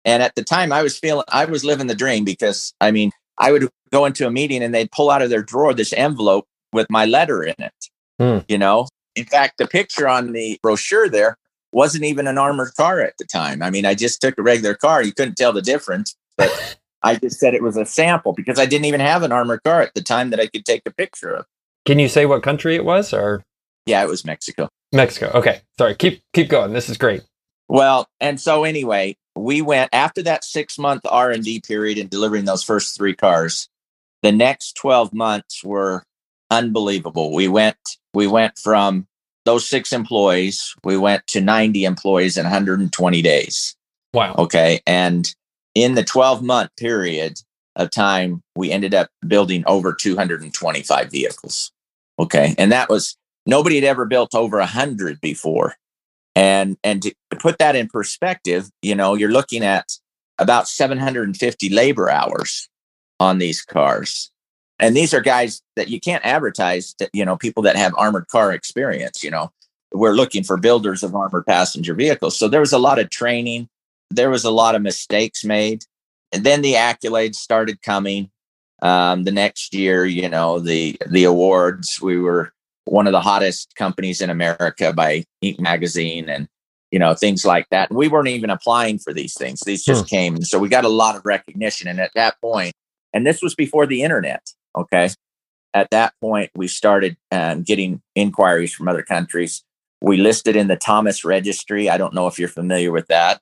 And 0.05 0.23
at 0.23 0.35
the 0.35 0.43
time 0.43 0.71
I 0.71 0.81
was 0.81 0.97
feeling 0.97 1.25
I 1.29 1.45
was 1.45 1.63
living 1.63 1.87
the 1.87 1.95
dream 1.95 2.23
because 2.23 2.73
I 2.81 2.91
mean, 2.91 3.11
I 3.37 3.51
would 3.51 3.69
go 3.91 4.05
into 4.05 4.27
a 4.27 4.31
meeting 4.31 4.63
and 4.63 4.73
they'd 4.73 4.91
pull 4.91 5.09
out 5.09 5.21
of 5.21 5.29
their 5.29 5.43
drawer 5.43 5.73
this 5.73 5.93
envelope 5.93 6.47
with 6.73 6.87
my 6.89 7.05
letter 7.05 7.43
in 7.43 7.55
it. 7.59 7.73
Mm. 8.19 8.45
You 8.47 8.57
know, 8.57 8.87
in 9.15 9.25
fact, 9.25 9.57
the 9.57 9.67
picture 9.67 10.07
on 10.07 10.31
the 10.31 10.59
brochure 10.61 11.09
there 11.09 11.37
wasn't 11.71 12.03
even 12.03 12.27
an 12.27 12.37
armored 12.37 12.73
car 12.75 12.99
at 13.01 13.13
the 13.17 13.25
time. 13.25 13.61
I 13.61 13.69
mean, 13.69 13.85
I 13.85 13.93
just 13.93 14.21
took 14.21 14.37
a 14.37 14.41
regular 14.41 14.75
car. 14.75 15.03
You 15.03 15.13
couldn't 15.13 15.35
tell 15.35 15.53
the 15.53 15.61
difference, 15.61 16.15
but 16.37 16.77
I 17.03 17.15
just 17.15 17.39
said 17.39 17.53
it 17.53 17.63
was 17.63 17.77
a 17.77 17.86
sample 17.86 18.34
because 18.34 18.60
I 18.60 18.65
didn't 18.65 18.86
even 18.86 19.00
have 19.00 19.24
an 19.24 19.31
armored 19.31 19.63
car 19.63 19.81
at 19.81 19.93
the 19.93 20.01
time 20.01 20.29
that 20.29 20.39
I 20.39 20.48
could 20.48 20.65
take 20.65 20.84
a 20.86 20.91
picture 20.91 21.34
of. 21.34 21.46
Can 21.86 22.00
you 22.00 22.08
say 22.08 22.25
what 22.25 22.43
country 22.43 22.75
it 22.75 22.86
was 22.86 23.13
or? 23.13 23.43
Yeah, 23.86 24.03
it 24.03 24.08
was 24.08 24.24
Mexico. 24.24 24.70
Mexico. 24.93 25.31
Okay. 25.34 25.62
Sorry. 25.77 25.96
Keep 25.96 26.22
keep 26.34 26.50
going. 26.50 26.74
This 26.74 26.89
is 26.89 26.98
great. 26.98 27.24
Well, 27.67 28.08
and 28.20 28.39
so 28.39 28.63
anyway, 28.63 29.15
we 29.36 29.62
went 29.62 29.89
after 29.93 30.22
that 30.24 30.43
6-month 30.43 31.03
R&D 31.10 31.62
period 31.62 31.98
and 31.98 32.10
delivering 32.10 32.46
those 32.46 32.63
first 32.63 32.98
3 32.98 33.15
cars. 33.15 33.70
The 34.24 34.31
next 34.31 34.74
12 34.74 35.13
months 35.13 35.63
were 35.63 36.03
unbelievable. 36.51 37.34
We 37.34 37.48
went 37.48 37.77
we 38.13 38.27
went 38.27 38.60
from 38.60 39.08
those 39.46 39.67
6 39.67 39.91
employees, 39.91 40.75
we 40.84 40.98
went 40.98 41.25
to 41.27 41.41
90 41.41 41.86
employees 41.86 42.38
in 42.38 42.43
120 42.43 43.22
days. 43.24 43.75
Wow. 44.13 44.36
Okay, 44.38 44.81
and 44.86 45.34
in 45.75 45.95
the 45.95 46.03
12 46.03 46.43
month 46.43 46.71
period 46.77 47.39
of 47.75 47.89
time, 47.89 48.41
we 48.55 48.71
ended 48.71 48.93
up 48.93 49.09
building 49.27 49.63
over 49.65 49.93
225 49.93 51.11
vehicles. 51.11 51.71
Okay, 52.19 52.53
and 52.57 52.71
that 52.71 52.89
was 52.89 53.17
Nobody 53.45 53.75
had 53.75 53.83
ever 53.83 54.05
built 54.05 54.35
over 54.35 54.59
a 54.59 54.65
hundred 54.65 55.19
before. 55.21 55.75
And 56.35 56.77
and 56.83 57.01
to 57.01 57.13
put 57.39 57.57
that 57.57 57.75
in 57.75 57.87
perspective, 57.87 58.69
you 58.81 58.95
know, 58.95 59.15
you're 59.15 59.31
looking 59.31 59.63
at 59.63 59.91
about 60.37 60.67
750 60.67 61.69
labor 61.69 62.09
hours 62.09 62.69
on 63.19 63.37
these 63.37 63.61
cars. 63.61 64.31
And 64.79 64.96
these 64.96 65.13
are 65.13 65.22
guys 65.22 65.61
that 65.75 65.89
you 65.89 66.00
can't 66.00 66.25
advertise 66.25 66.96
that, 67.00 67.09
you 67.13 67.24
know, 67.24 67.35
people 67.35 67.61
that 67.63 67.75
have 67.75 67.93
armored 67.98 68.27
car 68.27 68.51
experience, 68.51 69.24
you 69.24 69.31
know. 69.31 69.51
We're 69.93 70.13
looking 70.13 70.43
for 70.43 70.55
builders 70.55 71.03
of 71.03 71.13
armored 71.13 71.46
passenger 71.46 71.93
vehicles. 71.93 72.39
So 72.39 72.48
there 72.48 72.61
was 72.61 72.72
a 72.72 72.79
lot 72.79 72.98
of 72.98 73.09
training. 73.09 73.67
There 74.15 74.29
was 74.29 74.43
a 74.43 74.51
lot 74.51 74.75
of 74.75 74.81
mistakes 74.81 75.43
made. 75.43 75.83
And 76.31 76.43
then 76.43 76.61
the 76.61 76.74
accolades 76.74 77.35
started 77.35 77.81
coming. 77.81 78.29
Um, 78.81 79.25
the 79.25 79.31
next 79.31 79.74
year, 79.74 80.05
you 80.05 80.27
know, 80.27 80.59
the 80.59 80.97
the 81.07 81.24
awards, 81.25 82.00
we 82.01 82.17
were 82.17 82.51
one 82.85 83.05
of 83.05 83.11
the 83.11 83.21
hottest 83.21 83.75
companies 83.75 84.21
in 84.21 84.29
America 84.29 84.91
by 84.91 85.24
Inc. 85.43 85.59
magazine 85.59 86.29
and 86.29 86.47
you 86.89 86.97
know 86.97 87.13
things 87.13 87.45
like 87.45 87.67
that. 87.69 87.89
And 87.89 87.97
we 87.97 88.07
weren't 88.07 88.27
even 88.29 88.50
applying 88.50 88.97
for 88.97 89.13
these 89.13 89.35
things; 89.35 89.59
these 89.61 89.83
just 89.83 90.03
hmm. 90.03 90.15
came. 90.15 90.41
So 90.41 90.57
we 90.57 90.69
got 90.69 90.85
a 90.85 90.89
lot 90.89 91.15
of 91.15 91.25
recognition. 91.25 91.87
And 91.87 92.00
at 92.00 92.11
that 92.15 92.39
point, 92.41 92.74
and 93.13 93.25
this 93.25 93.41
was 93.41 93.53
before 93.53 93.85
the 93.85 94.01
internet. 94.01 94.50
Okay, 94.75 95.09
at 95.74 95.89
that 95.91 96.13
point, 96.19 96.51
we 96.55 96.67
started 96.67 97.17
um, 97.31 97.63
getting 97.63 98.01
inquiries 98.15 98.74
from 98.74 98.87
other 98.87 99.03
countries. 99.03 99.63
We 100.01 100.17
listed 100.17 100.55
in 100.55 100.67
the 100.67 100.75
Thomas 100.75 101.24
Registry. 101.24 101.89
I 101.89 101.97
don't 101.97 102.15
know 102.15 102.25
if 102.25 102.39
you're 102.39 102.50
familiar 102.50 102.91
with 102.91 103.07
that. 103.07 103.41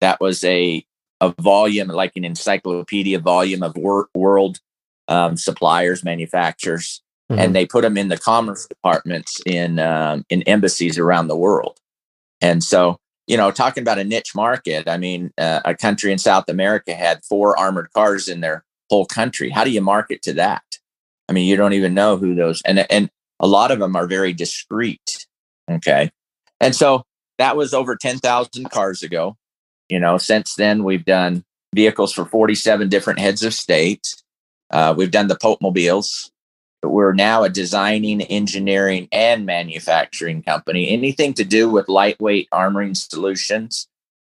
That 0.00 0.20
was 0.20 0.44
a 0.44 0.84
a 1.20 1.34
volume, 1.40 1.88
like 1.88 2.12
an 2.14 2.24
encyclopedia 2.24 3.18
volume 3.18 3.62
of 3.62 3.76
wor- 3.76 4.08
world 4.14 4.60
um, 5.08 5.36
suppliers, 5.36 6.04
manufacturers 6.04 7.02
mm-hmm. 7.30 7.40
and 7.40 7.54
they 7.54 7.66
put 7.66 7.82
them 7.82 7.96
in 7.96 8.08
the 8.08 8.18
commerce 8.18 8.66
departments 8.66 9.40
in 9.46 9.78
um, 9.78 10.24
in 10.28 10.42
embassies 10.42 10.98
around 10.98 11.28
the 11.28 11.36
world. 11.36 11.78
And 12.40 12.62
so, 12.62 12.98
you 13.26 13.36
know, 13.36 13.50
talking 13.50 13.82
about 13.82 13.98
a 13.98 14.04
niche 14.04 14.34
market, 14.34 14.88
I 14.88 14.96
mean, 14.96 15.32
uh, 15.38 15.60
a 15.64 15.74
country 15.74 16.12
in 16.12 16.18
South 16.18 16.48
America 16.48 16.94
had 16.94 17.24
four 17.24 17.58
armored 17.58 17.92
cars 17.92 18.28
in 18.28 18.40
their 18.40 18.64
whole 18.90 19.06
country. 19.06 19.50
How 19.50 19.64
do 19.64 19.70
you 19.70 19.80
market 19.80 20.22
to 20.22 20.32
that? 20.34 20.62
I 21.28 21.32
mean, 21.32 21.46
you 21.46 21.56
don't 21.56 21.74
even 21.74 21.94
know 21.94 22.16
who 22.16 22.34
those 22.34 22.62
and 22.62 22.86
and 22.90 23.10
a 23.40 23.46
lot 23.46 23.70
of 23.70 23.78
them 23.78 23.96
are 23.96 24.06
very 24.06 24.32
discreet. 24.32 25.26
Okay, 25.70 26.10
and 26.60 26.74
so 26.74 27.04
that 27.38 27.56
was 27.56 27.74
over 27.74 27.96
ten 27.96 28.18
thousand 28.18 28.70
cars 28.70 29.02
ago. 29.02 29.36
You 29.88 29.98
know, 29.98 30.18
since 30.18 30.54
then 30.54 30.84
we've 30.84 31.04
done 31.04 31.44
vehicles 31.74 32.12
for 32.12 32.24
47 32.24 32.88
different 32.88 33.18
heads 33.18 33.42
of 33.42 33.54
state. 33.54 34.14
Uh, 34.70 34.94
we've 34.96 35.10
done 35.10 35.28
the 35.28 35.38
Pope 35.40 35.60
mobiles 35.62 36.30
we're 36.82 37.12
now 37.12 37.42
a 37.42 37.48
designing, 37.48 38.22
engineering, 38.22 39.08
and 39.10 39.44
manufacturing 39.44 40.42
company. 40.42 40.90
Anything 40.90 41.34
to 41.34 41.44
do 41.44 41.68
with 41.68 41.88
lightweight 41.88 42.48
armoring 42.52 42.96
solutions, 42.96 43.88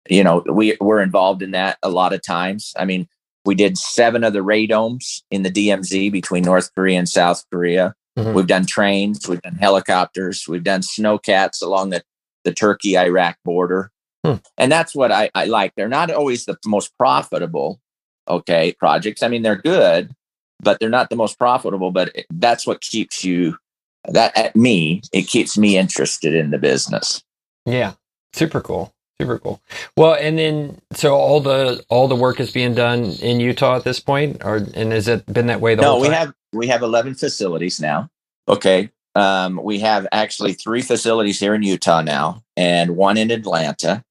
you 0.09 0.23
know, 0.23 0.43
we 0.49 0.77
we're 0.81 1.01
involved 1.01 1.41
in 1.41 1.51
that 1.51 1.77
a 1.81 1.89
lot 1.89 2.13
of 2.13 2.21
times. 2.21 2.73
I 2.77 2.85
mean, 2.85 3.07
we 3.45 3.55
did 3.55 3.77
seven 3.77 4.23
of 4.23 4.33
the 4.33 4.39
radomes 4.39 5.21
in 5.31 5.43
the 5.43 5.51
DMZ 5.51 6.11
between 6.11 6.43
North 6.43 6.73
Korea 6.75 6.99
and 6.99 7.07
South 7.07 7.43
Korea. 7.51 7.95
Mm-hmm. 8.17 8.33
We've 8.33 8.47
done 8.47 8.65
trains, 8.65 9.27
we've 9.27 9.41
done 9.41 9.55
helicopters, 9.55 10.45
we've 10.47 10.63
done 10.63 10.81
snowcats 10.81 11.61
along 11.63 11.91
the 11.91 12.03
the 12.43 12.53
Turkey 12.53 12.97
Iraq 12.97 13.37
border. 13.45 13.89
Hmm. 14.25 14.35
And 14.57 14.71
that's 14.71 14.95
what 14.95 15.11
I, 15.11 15.29
I 15.35 15.45
like. 15.45 15.73
They're 15.75 15.89
not 15.89 16.11
always 16.11 16.45
the 16.45 16.57
most 16.65 16.97
profitable, 16.97 17.79
okay, 18.27 18.73
projects. 18.79 19.21
I 19.23 19.27
mean, 19.27 19.41
they're 19.41 19.55
good, 19.55 20.13
but 20.61 20.79
they're 20.79 20.89
not 20.89 21.09
the 21.09 21.15
most 21.15 21.37
profitable. 21.37 21.91
But 21.91 22.15
that's 22.29 22.65
what 22.65 22.81
keeps 22.81 23.23
you 23.23 23.57
that 24.05 24.35
at 24.37 24.55
me, 24.55 25.01
it 25.11 25.23
keeps 25.23 25.57
me 25.57 25.77
interested 25.77 26.33
in 26.33 26.51
the 26.51 26.57
business. 26.57 27.23
Yeah. 27.65 27.93
Super 28.33 28.61
cool. 28.61 28.93
Super 29.21 29.39
cool. 29.39 29.61
Well, 29.95 30.15
and 30.15 30.37
then 30.39 30.81
so 30.91 31.13
all 31.13 31.39
the 31.39 31.83
all 31.87 32.07
the 32.07 32.15
work 32.15 32.39
is 32.39 32.51
being 32.51 32.73
done 32.73 33.05
in 33.21 33.39
Utah 33.39 33.75
at 33.75 33.83
this 33.83 33.99
point, 33.99 34.43
or 34.43 34.55
and 34.73 34.91
has 34.91 35.07
it 35.07 35.25
been 35.31 35.47
that 35.47 35.61
way 35.61 35.75
the 35.75 35.83
no, 35.83 35.91
whole 35.91 36.01
time? 36.01 36.09
we 36.09 36.15
have 36.15 36.33
we 36.51 36.67
have 36.67 36.81
eleven 36.81 37.13
facilities 37.13 37.79
now. 37.79 38.09
Okay, 38.49 38.89
um, 39.13 39.61
we 39.63 39.79
have 39.79 40.07
actually 40.11 40.53
three 40.53 40.81
facilities 40.81 41.39
here 41.39 41.53
in 41.53 41.61
Utah 41.61 42.01
now, 42.01 42.43
and 42.57 42.95
one 42.97 43.17
in 43.17 43.29
Atlanta, 43.29 44.03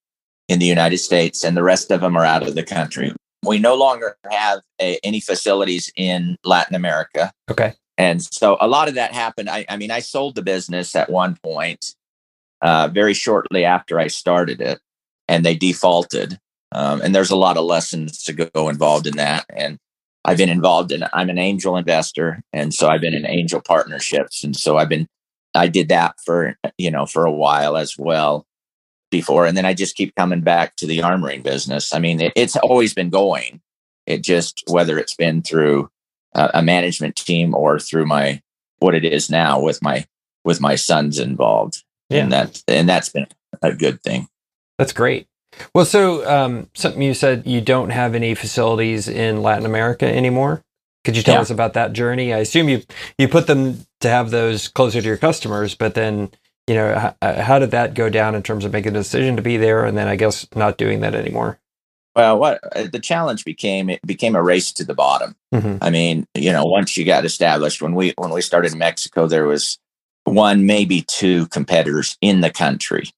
in 0.52 0.58
the 0.58 0.66
United 0.66 0.98
States, 0.98 1.44
and 1.44 1.56
the 1.56 1.62
rest 1.62 1.90
of 1.90 2.02
them 2.02 2.14
are 2.14 2.26
out 2.26 2.46
of 2.46 2.54
the 2.54 2.62
country. 2.62 3.10
We 3.44 3.58
no 3.58 3.74
longer 3.74 4.16
have 4.30 4.60
a, 4.80 4.98
any 5.02 5.18
facilities 5.18 5.90
in 5.96 6.36
Latin 6.44 6.76
America. 6.76 7.32
Okay. 7.50 7.72
And 7.96 8.22
so 8.22 8.58
a 8.60 8.68
lot 8.68 8.88
of 8.88 8.94
that 8.94 9.12
happened. 9.12 9.48
I, 9.48 9.64
I 9.70 9.78
mean, 9.78 9.90
I 9.90 10.00
sold 10.00 10.34
the 10.34 10.42
business 10.42 10.94
at 10.94 11.08
one 11.08 11.38
point, 11.42 11.94
uh, 12.60 12.88
very 12.92 13.14
shortly 13.14 13.64
after 13.64 13.98
I 13.98 14.08
started 14.08 14.60
it, 14.60 14.78
and 15.26 15.42
they 15.42 15.54
defaulted. 15.54 16.38
Um, 16.70 17.00
and 17.00 17.14
there's 17.14 17.30
a 17.30 17.36
lot 17.36 17.56
of 17.56 17.64
lessons 17.64 18.22
to 18.24 18.32
go 18.34 18.68
involved 18.68 19.06
in 19.06 19.16
that. 19.16 19.46
And 19.56 19.78
I've 20.24 20.38
been 20.38 20.50
involved 20.50 20.92
in. 20.92 21.04
I'm 21.14 21.30
an 21.30 21.38
angel 21.38 21.78
investor, 21.78 22.42
and 22.52 22.74
so 22.74 22.88
I've 22.88 23.00
been 23.00 23.14
in 23.14 23.26
angel 23.26 23.60
partnerships, 23.60 24.44
and 24.44 24.54
so 24.54 24.76
I've 24.76 24.88
been. 24.88 25.06
I 25.54 25.68
did 25.68 25.88
that 25.88 26.14
for 26.24 26.56
you 26.78 26.90
know 26.90 27.06
for 27.06 27.24
a 27.26 27.32
while 27.32 27.76
as 27.76 27.98
well 27.98 28.46
before 29.12 29.46
and 29.46 29.56
then 29.56 29.64
i 29.66 29.74
just 29.74 29.94
keep 29.96 30.14
coming 30.16 30.40
back 30.40 30.74
to 30.76 30.88
the 30.88 30.98
armoring 30.98 31.44
business 31.44 31.94
i 31.94 32.00
mean 32.00 32.20
it, 32.20 32.32
it's 32.34 32.56
always 32.56 32.94
been 32.94 33.10
going 33.10 33.60
it 34.06 34.22
just 34.24 34.64
whether 34.68 34.98
it's 34.98 35.14
been 35.14 35.42
through 35.42 35.88
a, 36.34 36.50
a 36.54 36.62
management 36.62 37.14
team 37.14 37.54
or 37.54 37.78
through 37.78 38.06
my 38.06 38.42
what 38.80 38.96
it 38.96 39.04
is 39.04 39.30
now 39.30 39.60
with 39.60 39.80
my 39.82 40.04
with 40.44 40.60
my 40.60 40.74
sons 40.74 41.20
involved 41.20 41.84
yeah. 42.10 42.24
and 42.24 42.32
that 42.32 42.62
and 42.66 42.88
that's 42.88 43.10
been 43.10 43.28
a 43.62 43.72
good 43.72 44.02
thing 44.02 44.26
that's 44.78 44.92
great 44.92 45.28
Well, 45.74 45.84
so 45.84 46.26
um, 46.28 46.70
something 46.74 47.02
you 47.02 47.14
said 47.14 47.46
you 47.46 47.60
don't 47.60 47.90
have 47.90 48.14
any 48.16 48.34
facilities 48.34 49.06
in 49.06 49.42
Latin 49.42 49.66
America 49.66 50.06
anymore. 50.06 50.62
Could 51.04 51.14
you 51.16 51.22
tell 51.22 51.34
Yeah. 51.36 51.42
us 51.42 51.50
about 51.50 51.74
that 51.74 51.92
journey? 51.92 52.32
I 52.32 52.38
assume 52.38 52.70
you 52.70 52.82
you 53.18 53.28
put 53.28 53.46
them 53.46 53.84
to 54.00 54.08
have 54.08 54.30
those 54.30 54.68
closer 54.68 55.00
to 55.02 55.06
your 55.06 55.18
customers, 55.18 55.74
but 55.74 55.94
then 55.94 56.30
you 56.72 56.78
know 56.78 57.14
h- 57.22 57.36
how 57.36 57.58
did 57.58 57.70
that 57.72 57.92
go 57.92 58.08
down 58.08 58.34
in 58.34 58.42
terms 58.42 58.64
of 58.64 58.72
making 58.72 58.92
a 58.92 58.98
decision 58.98 59.36
to 59.36 59.42
be 59.42 59.58
there, 59.58 59.84
and 59.84 59.96
then 59.96 60.08
I 60.08 60.16
guess 60.16 60.46
not 60.54 60.78
doing 60.78 61.00
that 61.00 61.14
anymore. 61.14 61.58
Well, 62.16 62.38
what 62.38 62.60
uh, 62.76 62.88
the 62.90 62.98
challenge 62.98 63.44
became, 63.44 63.90
it 63.90 64.00
became 64.06 64.34
a 64.34 64.42
race 64.42 64.72
to 64.72 64.84
the 64.84 64.94
bottom. 64.94 65.36
hmm 65.52 65.76
I 65.82 65.90
mean, 65.90 66.26
you 66.34 66.50
know, 66.50 66.64
once 66.64 66.96
you 66.96 67.04
got 67.04 67.26
established, 67.26 67.82
when 67.82 67.94
we 67.94 68.14
when 68.16 68.30
we 68.30 68.40
started 68.40 68.72
in 68.72 68.78
Mexico, 68.78 69.26
there 69.26 69.46
was 69.46 69.78
one, 70.24 70.64
maybe 70.64 71.02
two 71.02 71.46
competitors 71.48 72.16
in 72.22 72.40
the 72.40 72.50
country, 72.50 73.10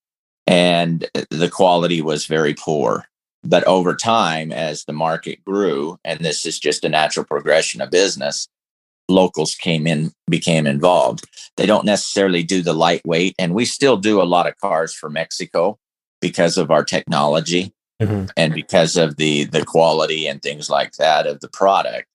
and 0.48 1.08
the 1.30 1.50
quality 1.50 2.02
was 2.02 2.26
very 2.26 2.54
poor. 2.54 3.06
But 3.46 3.62
over 3.64 3.94
time, 3.94 4.52
as 4.52 4.84
the 4.84 4.94
market 4.94 5.44
grew, 5.44 5.98
and 6.04 6.20
this 6.20 6.44
is 6.44 6.58
just 6.58 6.84
a 6.84 6.88
natural 6.88 7.26
progression 7.26 7.82
of 7.82 7.90
business, 7.90 8.48
locals 9.08 9.54
came 9.54 9.86
in, 9.86 10.12
became 10.28 10.66
involved. 10.66 11.28
They 11.56 11.66
don't 11.66 11.84
necessarily 11.84 12.42
do 12.42 12.62
the 12.62 12.72
lightweight, 12.72 13.34
and 13.38 13.54
we 13.54 13.64
still 13.64 13.96
do 13.96 14.20
a 14.20 14.24
lot 14.24 14.46
of 14.46 14.56
cars 14.56 14.94
for 14.94 15.10
Mexico 15.10 15.78
because 16.20 16.56
of 16.56 16.70
our 16.70 16.84
technology 16.84 17.72
hmm 18.00 18.24
and 18.36 18.52
because 18.54 18.96
of 18.96 19.16
the 19.16 19.44
the 19.44 19.64
quality 19.64 20.26
and 20.26 20.42
things 20.42 20.68
like 20.68 20.92
that 20.94 21.26
of 21.26 21.40
the 21.40 21.48
product. 21.48 22.08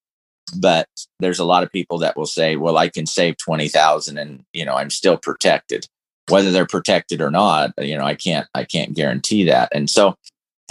But 0.57 0.87
there's 1.19 1.39
a 1.39 1.45
lot 1.45 1.63
of 1.63 1.71
people 1.71 1.99
that 1.99 2.17
will 2.17 2.25
say 2.25 2.55
well 2.55 2.77
i 2.77 2.89
can 2.89 3.05
save 3.05 3.37
20000 3.37 4.17
and 4.17 4.43
you 4.51 4.65
know 4.65 4.75
i'm 4.75 4.89
still 4.89 5.17
protected. 5.17 5.85
Whether 6.29 6.51
they're 6.51 6.65
protected 6.65 7.21
or 7.21 7.31
not 7.31 7.71
you 7.79 7.97
know 7.97 8.03
i 8.03 8.15
can't 8.15 8.47
i 8.53 8.63
can't 8.63 8.95
guarantee 8.95 9.45
that. 9.45 9.69
And 9.71 9.89
so 9.89 10.15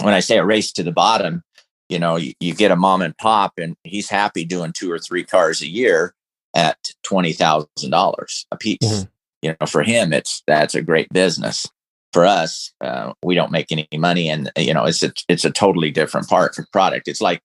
when 0.01 0.13
i 0.13 0.19
say 0.19 0.37
a 0.37 0.45
race 0.45 0.71
to 0.73 0.83
the 0.83 0.91
bottom 0.91 1.43
you 1.89 1.99
know 1.99 2.15
you, 2.15 2.33
you 2.39 2.53
get 2.53 2.71
a 2.71 2.75
mom 2.75 3.01
and 3.01 3.17
pop 3.17 3.53
and 3.57 3.75
he's 3.83 4.09
happy 4.09 4.45
doing 4.45 4.71
two 4.73 4.91
or 4.91 4.99
three 4.99 5.23
cars 5.23 5.61
a 5.61 5.67
year 5.67 6.13
at 6.55 6.77
$20000 7.05 8.45
a 8.51 8.57
piece 8.57 8.77
Mhm. 8.81 9.09
you 9.41 9.55
know 9.59 9.67
for 9.67 9.83
him 9.83 10.13
it's 10.13 10.41
that's 10.47 10.75
a 10.75 10.81
great 10.81 11.09
business 11.09 11.67
for 12.11 12.25
us, 12.25 12.71
uh, 12.81 13.13
we 13.23 13.35
don't 13.35 13.51
make 13.51 13.71
any 13.71 13.87
money, 13.95 14.29
and 14.29 14.51
you 14.57 14.73
know 14.73 14.85
it's 14.85 15.03
a 15.03 15.13
it's 15.27 15.45
a 15.45 15.51
totally 15.51 15.91
different 15.91 16.27
part 16.27 16.57
of 16.57 16.65
product. 16.71 17.07
It's 17.07 17.21
like 17.21 17.39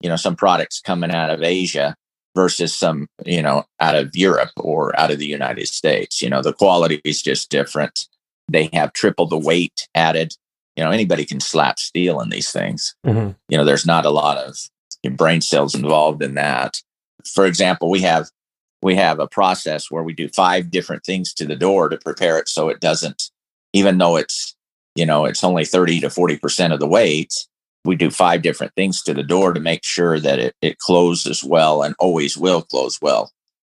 you 0.00 0.08
know 0.08 0.16
some 0.16 0.34
products 0.34 0.80
coming 0.80 1.12
out 1.12 1.30
of 1.30 1.40
Asia 1.42 1.94
versus 2.34 2.76
some 2.76 3.06
you 3.24 3.40
know 3.42 3.64
out 3.78 3.94
of 3.94 4.16
Europe 4.16 4.50
or 4.56 4.98
out 4.98 5.12
of 5.12 5.20
the 5.20 5.26
United 5.26 5.68
States. 5.68 6.20
You 6.20 6.30
know 6.30 6.42
the 6.42 6.52
quality 6.52 7.00
is 7.04 7.22
just 7.22 7.48
different. 7.48 8.08
They 8.50 8.70
have 8.72 8.92
triple 8.92 9.26
the 9.26 9.38
weight 9.38 9.86
added. 9.94 10.34
You 10.78 10.84
know 10.84 10.92
anybody 10.92 11.24
can 11.24 11.40
slap 11.40 11.80
steel 11.80 12.20
in 12.20 12.30
these 12.30 12.52
things. 12.52 12.94
hmm 13.04 13.30
You 13.48 13.58
know 13.58 13.64
there's 13.64 13.84
not 13.84 14.06
a 14.06 14.10
lot 14.10 14.38
of 14.38 14.56
brain 15.16 15.40
cells 15.40 15.74
involved 15.74 16.22
in 16.22 16.34
that. 16.34 16.80
For 17.34 17.46
example, 17.46 17.90
we 17.90 18.00
have 18.02 18.28
we 18.80 18.94
have 18.94 19.18
a 19.18 19.26
process 19.26 19.90
where 19.90 20.04
we 20.04 20.12
do 20.12 20.28
five 20.28 20.70
different 20.70 21.04
things 21.04 21.34
to 21.34 21.44
the 21.44 21.56
door 21.56 21.88
to 21.88 21.98
prepare 21.98 22.38
it 22.38 22.48
so 22.48 22.68
it 22.68 22.78
doesn't 22.78 23.24
even 23.72 23.98
though 23.98 24.14
it's 24.14 24.54
you 24.94 25.04
know 25.04 25.24
it's 25.24 25.42
only 25.42 25.64
30 25.64 25.98
to 25.98 26.10
40 26.10 26.36
percent 26.38 26.72
of 26.72 26.78
the 26.78 26.86
weight 26.86 27.34
we 27.84 27.96
do 27.96 28.08
five 28.08 28.42
different 28.42 28.72
things 28.76 29.02
to 29.02 29.12
the 29.12 29.24
door 29.24 29.52
to 29.52 29.58
make 29.58 29.82
sure 29.82 30.20
that 30.20 30.38
it, 30.38 30.54
it 30.62 30.78
closes 30.78 31.42
well 31.42 31.82
and 31.82 31.96
always 31.98 32.36
will 32.36 32.62
close 32.62 33.00
well. 33.02 33.32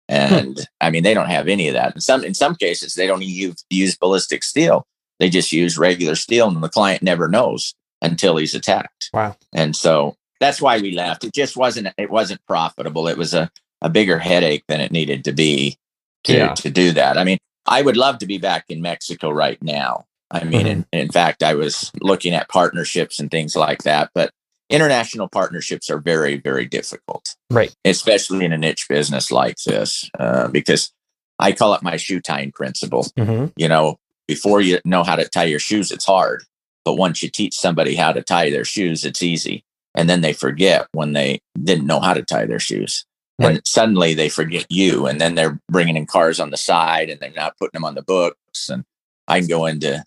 And 0.07 0.69
i 0.79 0.89
mean 0.89 1.03
they 1.03 1.13
don't 1.13 1.29
have 1.29 1.49
any 1.49 1.67
of 1.67 1.73
that. 1.73 1.95
In 1.95 1.99
some 1.99 2.23
in 2.23 2.33
some 2.33 2.55
cases 2.55 2.93
they 2.93 3.07
don't 3.07 3.23
use, 3.23 3.65
use 3.69 3.97
ballistic 3.97 4.43
steel 4.43 4.87
they 5.23 5.29
just 5.29 5.53
use 5.53 5.77
regular 5.77 6.15
steel 6.15 6.49
and 6.49 6.61
the 6.61 6.67
client 6.69 7.01
never 7.01 7.29
knows 7.29 7.73
until 8.01 8.35
he's 8.35 8.53
attacked 8.53 9.09
Wow. 9.13 9.37
and 9.53 9.73
so 9.75 10.15
that's 10.41 10.61
why 10.61 10.79
we 10.79 10.91
left 10.91 11.23
it 11.23 11.33
just 11.33 11.55
wasn't 11.55 11.87
it 11.97 12.09
wasn't 12.09 12.41
profitable 12.45 13.07
it 13.07 13.17
was 13.17 13.33
a, 13.33 13.49
a 13.81 13.89
bigger 13.89 14.19
headache 14.19 14.65
than 14.67 14.81
it 14.81 14.91
needed 14.91 15.23
to 15.23 15.31
be 15.31 15.77
to, 16.25 16.33
Yeah. 16.33 16.53
to 16.55 16.69
do 16.69 16.91
that 16.91 17.17
i 17.17 17.23
mean 17.23 17.37
I 17.65 17.81
would 17.81 17.95
love 17.95 18.17
to 18.17 18.25
be 18.25 18.37
back 18.39 18.65
in 18.67 18.81
Mexico 18.81 19.29
right 19.29 19.57
now. 19.63 20.03
I 20.29 20.43
mean, 20.43 20.67
in, 20.67 20.85
in 20.91 21.09
fact, 21.09 21.43
I 21.43 21.53
was 21.53 21.89
looking 22.01 22.33
at 22.33 22.49
partnerships 22.49 23.21
and 23.21 23.31
things 23.31 23.55
like 23.55 23.83
that, 23.83 24.09
but 24.13 24.31
international 24.69 25.29
partnerships 25.29 25.89
are 25.89 25.99
very, 25.99 26.35
very 26.35 26.65
difficult, 26.65 27.37
Right. 27.49 27.73
especially 27.85 28.43
in 28.43 28.51
a 28.51 28.57
niche 28.57 28.87
business 28.89 29.31
like 29.31 29.55
this, 29.65 30.09
uh, 30.19 30.49
because 30.49 30.91
I 31.39 31.53
call 31.53 31.73
it 31.73 31.83
my 31.83 31.95
shoe 31.95 32.19
tying 32.19 32.51
principle. 32.51 33.07
hmm 33.17 33.45
You 33.55 33.69
know, 33.69 33.97
before 34.33 34.61
you 34.61 34.79
know 34.85 35.03
how 35.03 35.15
to 35.15 35.27
tie 35.27 35.43
your 35.43 35.59
shoes, 35.59 35.91
it's 35.91 36.05
hard. 36.05 36.43
But 36.85 36.95
once 36.95 37.23
you 37.23 37.29
teach 37.29 37.55
somebody 37.55 37.95
how 37.95 38.11
to 38.11 38.21
tie 38.21 38.49
their 38.49 38.65
shoes, 38.65 39.05
it's 39.05 39.23
easy. 39.23 39.63
And 39.95 40.09
then 40.09 40.21
they 40.21 40.33
forget 40.33 40.87
when 40.91 41.13
they 41.13 41.39
didn't 41.61 41.85
know 41.85 41.99
how 41.99 42.13
to 42.13 42.23
tie 42.23 42.45
their 42.45 42.59
shoes. 42.59 43.05
And 43.39 43.61
suddenly 43.65 44.13
they 44.13 44.29
forget 44.29 44.65
you 44.69 45.05
and 45.05 45.19
then 45.19 45.35
they're 45.35 45.59
bringing 45.69 45.97
in 45.97 46.05
cars 46.05 46.39
on 46.39 46.49
the 46.49 46.57
side 46.57 47.09
and 47.09 47.19
they're 47.19 47.31
not 47.31 47.57
putting 47.57 47.73
them 47.73 47.85
on 47.85 47.95
the 47.95 48.03
books. 48.03 48.69
And 48.69 48.85
i 49.27 49.39
can 49.39 49.47
go 49.47 49.65
into 49.65 50.03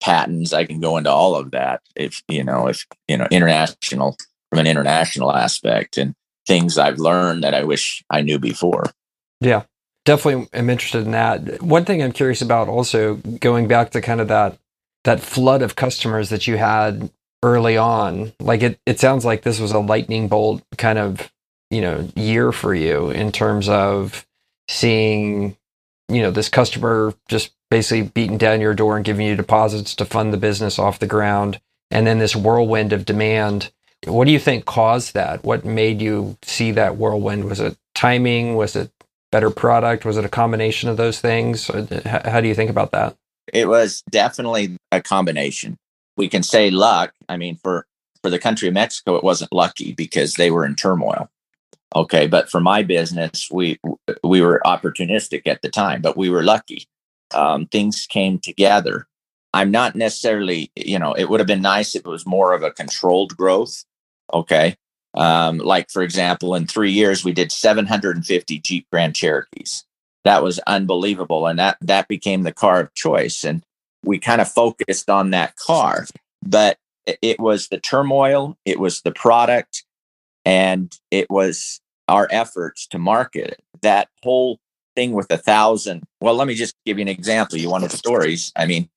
patents 0.00 0.52
i 0.52 0.64
can 0.64 0.80
go 0.80 0.96
into 0.96 1.10
all 1.10 1.34
of 1.34 1.50
that 1.52 1.80
if 1.96 2.22
you 2.28 2.44
know 2.44 2.66
if 2.66 2.84
you 3.08 3.16
know 3.16 3.26
international 3.30 4.16
from 4.50 4.58
an 4.58 4.66
international 4.66 5.34
aspect 5.34 5.96
and 5.96 6.14
things 6.46 6.76
i've 6.76 6.98
learned 6.98 7.42
that 7.42 7.54
i 7.54 7.64
wish 7.64 8.02
i 8.10 8.20
knew 8.20 8.38
before 8.38 8.84
Definitely 10.04 10.48
am 10.52 10.68
interested 10.68 11.04
in 11.04 11.12
that. 11.12 11.62
One 11.62 11.84
thing 11.84 12.02
I'm 12.02 12.12
curious 12.12 12.42
about 12.42 12.68
also 12.68 13.16
going 13.40 13.68
back 13.68 13.90
to 13.90 14.00
kind 14.00 14.20
of 14.20 14.28
that 14.28 14.58
that 15.04 15.20
flood 15.20 15.62
of 15.62 15.76
customers 15.76 16.30
that 16.30 16.46
you 16.46 16.56
had 16.56 17.10
early 17.42 17.76
on. 17.76 18.32
Like 18.40 18.62
it 18.62 18.80
it 18.86 19.00
sounds 19.00 19.24
like 19.24 19.42
this 19.42 19.60
was 19.60 19.72
a 19.72 19.78
lightning 19.78 20.28
bolt 20.28 20.62
kind 20.76 20.98
of, 20.98 21.30
you 21.70 21.80
know, 21.80 22.08
year 22.16 22.52
for 22.52 22.74
you 22.74 23.10
in 23.10 23.32
terms 23.32 23.68
of 23.68 24.26
seeing, 24.68 25.56
you 26.08 26.22
know, 26.22 26.30
this 26.30 26.48
customer 26.48 27.14
just 27.28 27.52
basically 27.70 28.10
beating 28.14 28.38
down 28.38 28.60
your 28.60 28.74
door 28.74 28.96
and 28.96 29.04
giving 29.04 29.26
you 29.26 29.36
deposits 29.36 29.94
to 29.96 30.04
fund 30.04 30.32
the 30.32 30.38
business 30.38 30.78
off 30.78 30.98
the 30.98 31.06
ground 31.06 31.60
and 31.90 32.06
then 32.06 32.18
this 32.18 32.36
whirlwind 32.36 32.92
of 32.92 33.04
demand. 33.04 33.70
What 34.06 34.26
do 34.26 34.32
you 34.32 34.38
think 34.38 34.64
caused 34.64 35.14
that? 35.14 35.44
What 35.44 35.64
made 35.64 36.02
you 36.02 36.36
see 36.42 36.72
that 36.72 36.96
whirlwind? 36.96 37.44
Was 37.44 37.60
it 37.60 37.76
timing? 37.94 38.54
Was 38.54 38.76
it 38.76 38.90
better 39.34 39.50
product? 39.50 40.04
Was 40.04 40.16
it 40.16 40.24
a 40.24 40.28
combination 40.28 40.88
of 40.88 40.96
those 40.96 41.20
things? 41.20 41.68
How 42.04 42.40
do 42.40 42.48
you 42.48 42.54
think 42.54 42.70
about 42.70 42.92
that? 42.92 43.16
it 43.52 43.68
was 43.68 44.02
definitely 44.10 44.76
a 44.92 45.00
combination 45.02 45.76
we 46.16 46.28
can 46.28 46.42
say 46.42 46.70
luck 46.70 47.12
i 47.28 47.36
mean 47.36 47.56
for 47.56 47.86
for 48.22 48.30
the 48.30 48.38
country 48.38 48.68
of 48.68 48.74
mexico 48.74 49.16
it 49.16 49.24
wasn't 49.24 49.52
lucky 49.52 49.92
because 49.92 50.34
they 50.34 50.50
were 50.50 50.64
in 50.64 50.74
turmoil 50.74 51.28
okay 51.94 52.26
but 52.26 52.50
for 52.50 52.60
my 52.60 52.82
business 52.82 53.48
we 53.50 53.78
we 54.22 54.40
were 54.40 54.62
opportunistic 54.64 55.42
at 55.46 55.62
the 55.62 55.68
time 55.68 56.00
but 56.00 56.16
we 56.16 56.30
were 56.30 56.42
lucky 56.42 56.86
um, 57.34 57.66
things 57.66 58.06
came 58.08 58.38
together 58.38 59.06
i'm 59.52 59.70
not 59.70 59.94
necessarily 59.94 60.70
you 60.76 60.98
know 60.98 61.12
it 61.12 61.28
would 61.28 61.40
have 61.40 61.46
been 61.46 61.62
nice 61.62 61.94
if 61.94 62.00
it 62.00 62.08
was 62.08 62.26
more 62.26 62.52
of 62.52 62.62
a 62.62 62.70
controlled 62.70 63.36
growth 63.36 63.84
okay 64.32 64.76
um, 65.14 65.58
like 65.58 65.90
for 65.90 66.02
example 66.02 66.54
in 66.54 66.66
three 66.66 66.90
years 66.92 67.24
we 67.24 67.32
did 67.32 67.52
750 67.52 68.58
jeep 68.60 68.86
grand 68.92 69.14
cherokees. 69.14 69.84
That 70.24 70.42
was 70.42 70.58
unbelievable 70.60 71.46
and 71.46 71.58
that 71.58 71.76
that 71.82 72.08
became 72.08 72.42
the 72.42 72.52
car 72.52 72.80
of 72.80 72.94
choice 72.94 73.44
and 73.44 73.62
we 74.04 74.18
kind 74.18 74.40
of 74.40 74.50
focused 74.50 75.10
on 75.10 75.30
that 75.30 75.56
car. 75.56 76.06
But 76.42 76.78
it- 77.06 77.40
was 77.40 77.68
the 77.68 77.78
turmoil 77.78 78.56
it 78.64 78.80
was 78.80 79.02
the 79.02 79.12
product 79.12 79.84
and 80.44 80.96
it 81.10 81.30
was 81.30 81.80
our 82.08 82.28
efforts 82.30 82.86
to 82.88 82.98
market 82.98 83.48
it. 83.48 83.62
That 83.82 84.08
whole 84.22 84.58
thing 84.96 85.12
with 85.12 85.30
a 85.30 85.38
thousand 85.38 86.04
well 86.20 86.34
let 86.34 86.46
me 86.48 86.54
just 86.54 86.74
give 86.86 86.98
you 86.98 87.02
an 87.02 87.08
example. 87.08 87.58
You 87.58 87.70
wanted 87.70 87.92
stories? 87.92 88.52
I 88.56 88.66
mean 88.66 88.88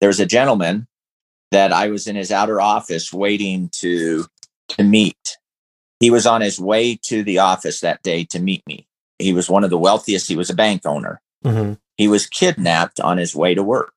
there's 0.00 0.20
a 0.20 0.26
gentleman 0.26 0.86
that 1.52 1.72
i 1.72 1.88
was 1.88 2.06
in 2.06 2.16
his 2.16 2.32
outer 2.32 2.60
office 2.60 3.12
waiting 3.12 3.68
to 3.72 4.26
to 4.68 4.82
meet 4.84 5.38
he 6.00 6.10
was 6.10 6.26
on 6.26 6.40
his 6.40 6.60
way 6.60 6.96
to 7.02 7.22
the 7.22 7.38
office 7.38 7.80
that 7.80 8.02
day 8.02 8.24
to 8.24 8.38
meet 8.38 8.62
me 8.66 8.86
he 9.18 9.32
was 9.32 9.48
one 9.48 9.64
of 9.64 9.70
the 9.70 9.78
wealthiest 9.78 10.28
he 10.28 10.36
was 10.36 10.50
a 10.50 10.54
bank 10.54 10.82
owner 10.84 11.20
Mm-hmm. 11.44 11.74
he 11.96 12.08
was 12.08 12.26
kidnapped 12.26 12.98
on 12.98 13.18
his 13.18 13.36
way 13.36 13.54
to 13.54 13.62
work. 13.62 13.92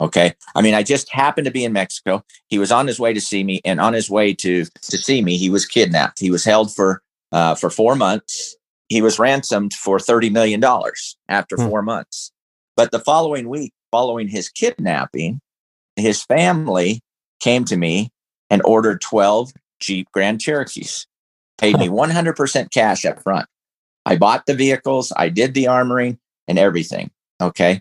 Okay. 0.00 0.32
I 0.54 0.62
mean, 0.62 0.74
I 0.74 0.82
just 0.82 1.10
happened 1.12 1.44
to 1.44 1.50
be 1.50 1.64
in 1.64 1.72
Mexico. 1.72 2.24
He 2.48 2.58
was 2.58 2.72
on 2.72 2.86
his 2.86 2.98
way 2.98 3.12
to 3.12 3.20
see 3.20 3.44
me, 3.44 3.60
and 3.64 3.78
on 3.80 3.92
his 3.92 4.08
way 4.08 4.32
to 4.34 4.64
to 4.64 4.96
see 4.98 5.20
me, 5.22 5.36
he 5.36 5.50
was 5.50 5.66
kidnapped. 5.66 6.18
He 6.18 6.30
was 6.30 6.44
held 6.44 6.74
for 6.74 7.02
uh, 7.30 7.54
for 7.56 7.68
four 7.68 7.94
months. 7.94 8.56
He 8.88 9.02
was 9.02 9.18
ransomed 9.18 9.74
for 9.74 9.98
thirty 10.00 10.30
million 10.30 10.60
dollars 10.60 11.16
after 11.28 11.56
Hmm. 11.56 11.68
four 11.68 11.82
months. 11.82 12.32
But 12.76 12.90
the 12.90 13.00
following 13.00 13.48
week, 13.48 13.72
following 13.90 14.28
his 14.28 14.48
kidnapping, 14.48 15.40
his 15.96 16.22
family 16.24 17.02
came 17.40 17.64
to 17.66 17.76
me 17.76 18.10
and 18.50 18.62
ordered 18.64 19.00
twelve 19.02 19.52
Jeep 19.78 20.08
Grand 20.12 20.40
Cherokees. 20.40 21.06
Paid 21.62 21.78
me 21.78 21.88
one 21.88 22.10
hundred 22.10 22.34
percent 22.34 22.72
cash 22.72 23.04
up 23.04 23.22
front. 23.22 23.46
I 24.04 24.16
bought 24.16 24.46
the 24.46 24.54
vehicles. 24.54 25.12
I 25.16 25.28
did 25.28 25.54
the 25.54 25.64
armoring 25.64 26.18
and 26.48 26.58
everything. 26.58 27.10
Okay. 27.40 27.80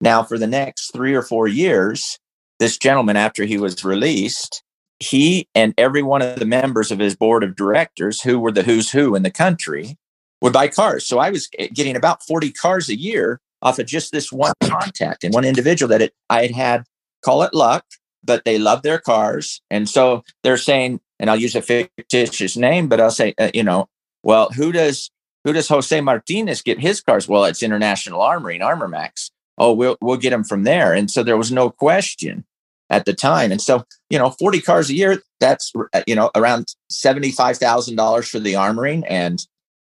Now, 0.00 0.24
for 0.24 0.36
the 0.36 0.48
next 0.48 0.92
three 0.92 1.14
or 1.14 1.22
four 1.22 1.46
years, 1.46 2.18
this 2.58 2.76
gentleman, 2.76 3.16
after 3.16 3.44
he 3.44 3.56
was 3.56 3.84
released, 3.84 4.64
he 4.98 5.48
and 5.54 5.72
every 5.78 6.02
one 6.02 6.22
of 6.22 6.40
the 6.40 6.44
members 6.44 6.90
of 6.90 6.98
his 6.98 7.14
board 7.14 7.44
of 7.44 7.54
directors, 7.54 8.20
who 8.20 8.40
were 8.40 8.50
the 8.50 8.64
who's 8.64 8.90
who 8.90 9.14
in 9.14 9.22
the 9.22 9.30
country, 9.30 9.96
would 10.42 10.52
buy 10.52 10.66
cars. 10.66 11.06
So 11.06 11.20
I 11.20 11.30
was 11.30 11.48
getting 11.48 11.94
about 11.96 12.24
40 12.24 12.50
cars 12.50 12.88
a 12.88 12.98
year 12.98 13.40
off 13.62 13.78
of 13.78 13.86
just 13.86 14.10
this 14.10 14.32
one 14.32 14.54
contact 14.64 15.22
and 15.22 15.32
one 15.32 15.44
individual 15.44 15.88
that 15.90 16.02
it, 16.02 16.14
I 16.28 16.42
had 16.42 16.50
had, 16.50 16.84
call 17.24 17.44
it 17.44 17.54
luck, 17.54 17.84
but 18.24 18.44
they 18.44 18.58
love 18.58 18.82
their 18.82 18.98
cars. 18.98 19.60
And 19.70 19.88
so 19.88 20.24
they're 20.42 20.56
saying, 20.56 21.00
and 21.20 21.30
I'll 21.30 21.36
use 21.36 21.54
a 21.54 21.62
fictitious 21.62 22.56
name, 22.56 22.88
but 22.88 23.00
I'll 23.00 23.12
say, 23.12 23.34
uh, 23.38 23.50
you 23.54 23.62
know, 23.62 23.88
well, 24.24 24.48
who 24.50 24.72
does 24.72 25.10
who 25.44 25.52
does 25.52 25.68
Jose 25.68 26.00
Martinez 26.00 26.62
get 26.62 26.80
his 26.80 27.00
cars? 27.00 27.28
Well, 27.28 27.44
it's 27.44 27.62
International 27.62 28.20
Armoring 28.20 28.54
and 28.54 28.64
Armor 28.64 28.88
Max. 28.88 29.30
Oh, 29.56 29.72
we'll 29.72 29.96
we'll 30.00 30.16
get 30.16 30.30
them 30.30 30.42
from 30.44 30.64
there. 30.64 30.92
And 30.92 31.08
so 31.08 31.22
there 31.22 31.36
was 31.36 31.52
no 31.52 31.70
question 31.70 32.44
at 32.90 33.04
the 33.04 33.14
time. 33.14 33.52
And 33.52 33.62
so, 33.62 33.84
you 34.10 34.18
know, 34.18 34.30
40 34.30 34.60
cars 34.60 34.90
a 34.90 34.94
year, 34.94 35.22
that's, 35.38 35.72
uh, 35.94 36.02
you 36.06 36.14
know, 36.14 36.30
around 36.34 36.74
$75,000 36.92 38.28
for 38.28 38.40
the 38.40 38.54
armoring 38.54 39.04
and, 39.08 39.38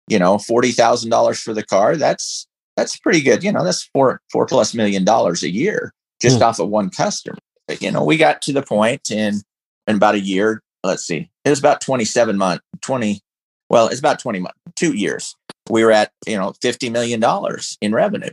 you 0.08 0.20
know, 0.20 0.38
$40,000 0.38 1.42
for 1.42 1.54
the 1.54 1.64
car. 1.64 1.96
That's, 1.96 2.48
that's 2.76 2.98
pretty 2.98 3.22
good. 3.22 3.44
You 3.44 3.52
know, 3.52 3.64
that's 3.64 3.84
four, 3.94 4.22
four 4.32 4.48
plus 4.48 4.74
million 4.74 5.06
dollars 5.06 5.44
a 5.44 5.50
year 5.50 5.94
just 6.20 6.40
mm. 6.40 6.42
off 6.42 6.60
of 6.60 6.70
one 6.70 6.90
customer. 6.90 7.38
But, 7.68 7.82
you 7.82 7.92
know, 7.92 8.04
we 8.04 8.18
got 8.18 8.42
to 8.44 8.54
the 8.54 8.64
point 8.64 9.12
in, 9.12 9.42
in 9.88 9.96
about 9.96 10.16
a 10.16 10.20
year, 10.20 10.62
let's 10.86 11.06
see, 11.06 11.30
it 11.44 11.50
was 11.50 11.60
about 11.60 11.82
27 11.82 12.38
months, 12.38 12.64
20, 12.82 13.22
well, 13.70 13.88
it's 13.88 14.00
about 14.00 14.20
20 14.20 14.40
months, 14.40 14.58
two 14.76 14.94
years. 14.94 15.36
We 15.70 15.84
were 15.84 15.92
at, 15.92 16.12
you 16.28 16.38
know, 16.38 16.54
$50 16.64 16.92
million 16.92 17.24
in 17.82 17.94
revenue. 17.94 18.30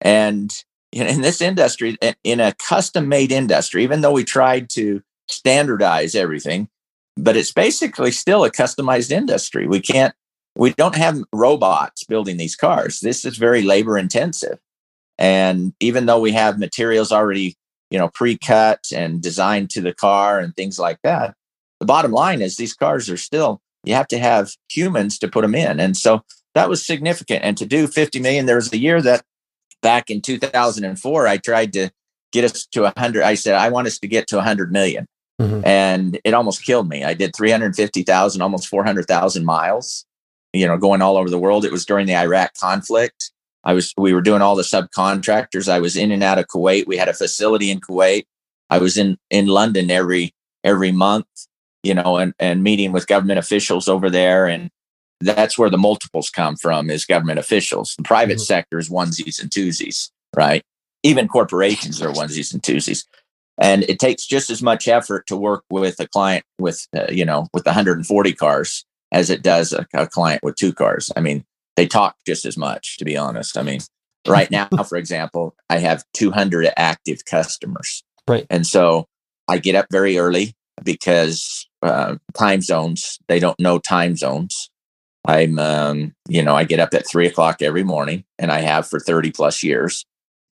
And 0.00 0.52
in 0.92 1.20
this 1.22 1.40
industry, 1.40 1.96
in 2.22 2.40
a 2.40 2.54
custom 2.54 3.08
made 3.08 3.32
industry, 3.32 3.82
even 3.82 4.00
though 4.00 4.12
we 4.12 4.24
tried 4.24 4.70
to 4.70 5.02
standardize 5.28 6.14
everything, 6.14 6.68
but 7.16 7.36
it's 7.36 7.52
basically 7.52 8.10
still 8.10 8.44
a 8.44 8.50
customized 8.50 9.10
industry. 9.10 9.66
We 9.66 9.80
can't, 9.80 10.14
we 10.56 10.72
don't 10.72 10.94
have 10.94 11.22
robots 11.32 12.04
building 12.04 12.36
these 12.36 12.56
cars. 12.56 13.00
This 13.00 13.24
is 13.24 13.36
very 13.36 13.62
labor 13.62 13.98
intensive. 13.98 14.58
And 15.18 15.74
even 15.80 16.06
though 16.06 16.20
we 16.20 16.32
have 16.32 16.58
materials 16.58 17.12
already, 17.12 17.56
you 17.90 17.98
know, 17.98 18.08
pre-cut 18.08 18.86
and 18.94 19.22
designed 19.22 19.70
to 19.70 19.80
the 19.80 19.94
car 19.94 20.38
and 20.38 20.54
things 20.54 20.78
like 20.78 20.98
that, 21.02 21.34
the 21.84 21.92
bottom 21.92 22.12
line 22.12 22.40
is 22.40 22.56
these 22.56 22.72
cars 22.72 23.10
are 23.10 23.18
still, 23.18 23.60
you 23.84 23.94
have 23.94 24.08
to 24.08 24.18
have 24.18 24.52
humans 24.70 25.18
to 25.18 25.28
put 25.28 25.42
them 25.42 25.54
in. 25.54 25.78
And 25.78 25.94
so 25.96 26.24
that 26.54 26.70
was 26.70 26.84
significant. 26.84 27.44
And 27.44 27.58
to 27.58 27.66
do 27.66 27.86
50 27.86 28.20
million, 28.20 28.46
there 28.46 28.56
was 28.56 28.72
a 28.72 28.78
year 28.78 29.02
that 29.02 29.22
back 29.82 30.08
in 30.08 30.22
2004, 30.22 31.26
I 31.26 31.36
tried 31.36 31.74
to 31.74 31.90
get 32.32 32.44
us 32.44 32.64
to 32.68 32.82
100. 32.82 33.22
I 33.22 33.34
said, 33.34 33.54
I 33.54 33.68
want 33.68 33.86
us 33.86 33.98
to 33.98 34.08
get 34.08 34.26
to 34.28 34.36
100 34.36 34.72
million. 34.72 35.06
Mm-hmm. 35.38 35.66
And 35.66 36.18
it 36.24 36.32
almost 36.32 36.64
killed 36.64 36.88
me. 36.88 37.04
I 37.04 37.12
did 37.12 37.36
350,000, 37.36 38.40
almost 38.40 38.68
400,000 38.68 39.44
miles, 39.44 40.06
you 40.54 40.66
know, 40.66 40.78
going 40.78 41.02
all 41.02 41.18
over 41.18 41.28
the 41.28 41.38
world. 41.38 41.66
It 41.66 41.72
was 41.72 41.84
during 41.84 42.06
the 42.06 42.16
Iraq 42.16 42.52
conflict. 42.58 43.30
I 43.64 43.74
was, 43.74 43.92
we 43.98 44.14
were 44.14 44.22
doing 44.22 44.40
all 44.40 44.56
the 44.56 44.62
subcontractors. 44.62 45.68
I 45.68 45.80
was 45.80 45.96
in 45.96 46.10
and 46.10 46.22
out 46.22 46.38
of 46.38 46.46
Kuwait. 46.46 46.86
We 46.86 46.96
had 46.96 47.08
a 47.08 47.14
facility 47.14 47.70
in 47.70 47.80
Kuwait. 47.80 48.24
I 48.70 48.78
was 48.78 48.96
in, 48.96 49.18
in 49.28 49.46
London 49.48 49.90
every, 49.90 50.34
every 50.62 50.92
month, 50.92 51.26
you 51.84 51.94
know, 51.94 52.16
and, 52.16 52.34
and 52.38 52.62
meeting 52.62 52.92
with 52.92 53.06
government 53.06 53.38
officials 53.38 53.88
over 53.88 54.10
there 54.10 54.46
and 54.46 54.70
that's 55.20 55.58
where 55.58 55.70
the 55.70 55.78
multiples 55.78 56.30
come 56.30 56.56
from 56.56 56.90
is 56.90 57.04
government 57.04 57.38
officials. 57.38 57.94
The 57.96 58.02
private 58.02 58.34
mm-hmm. 58.34 58.42
sector 58.42 58.78
is 58.78 58.90
onesies 58.90 59.40
and 59.40 59.50
twosies, 59.50 60.10
right? 60.36 60.62
Even 61.02 61.28
corporations 61.28 62.02
are 62.02 62.12
onesies 62.12 62.52
and 62.52 62.62
twosies. 62.62 63.04
And 63.58 63.84
it 63.84 63.98
takes 63.98 64.26
just 64.26 64.50
as 64.50 64.62
much 64.62 64.88
effort 64.88 65.26
to 65.28 65.36
work 65.36 65.64
with 65.70 66.00
a 66.00 66.08
client 66.08 66.44
with, 66.58 66.86
uh, 66.96 67.06
you 67.10 67.24
know, 67.24 67.46
with 67.54 67.64
140 67.64 68.32
cars 68.32 68.84
as 69.12 69.30
it 69.30 69.42
does 69.42 69.72
a, 69.72 69.86
a 69.94 70.06
client 70.08 70.42
with 70.42 70.56
two 70.56 70.72
cars. 70.72 71.10
I 71.16 71.20
mean, 71.20 71.44
they 71.76 71.86
talk 71.86 72.16
just 72.26 72.44
as 72.44 72.56
much, 72.56 72.98
to 72.98 73.04
be 73.04 73.16
honest. 73.16 73.56
I 73.56 73.62
mean, 73.62 73.80
right 74.26 74.50
now, 74.50 74.68
for 74.88 74.96
example, 74.96 75.54
I 75.70 75.78
have 75.78 76.04
200 76.14 76.72
active 76.76 77.24
customers. 77.24 78.02
Right. 78.26 78.46
And 78.50 78.66
so 78.66 79.06
I 79.46 79.58
get 79.58 79.76
up 79.76 79.86
very 79.90 80.18
early 80.18 80.56
because 80.82 81.68
uh, 81.82 82.16
time 82.36 82.62
zones, 82.62 83.18
they 83.28 83.38
don't 83.38 83.58
know 83.60 83.78
time 83.78 84.16
zones. 84.16 84.70
I'm, 85.26 85.58
um, 85.58 86.14
you 86.28 86.42
know, 86.42 86.54
I 86.54 86.64
get 86.64 86.80
up 86.80 86.92
at 86.92 87.08
three 87.08 87.26
o'clock 87.26 87.62
every 87.62 87.82
morning 87.82 88.24
and 88.38 88.52
I 88.52 88.60
have 88.60 88.86
for 88.86 89.00
30 89.00 89.30
plus 89.30 89.62
years. 89.62 90.04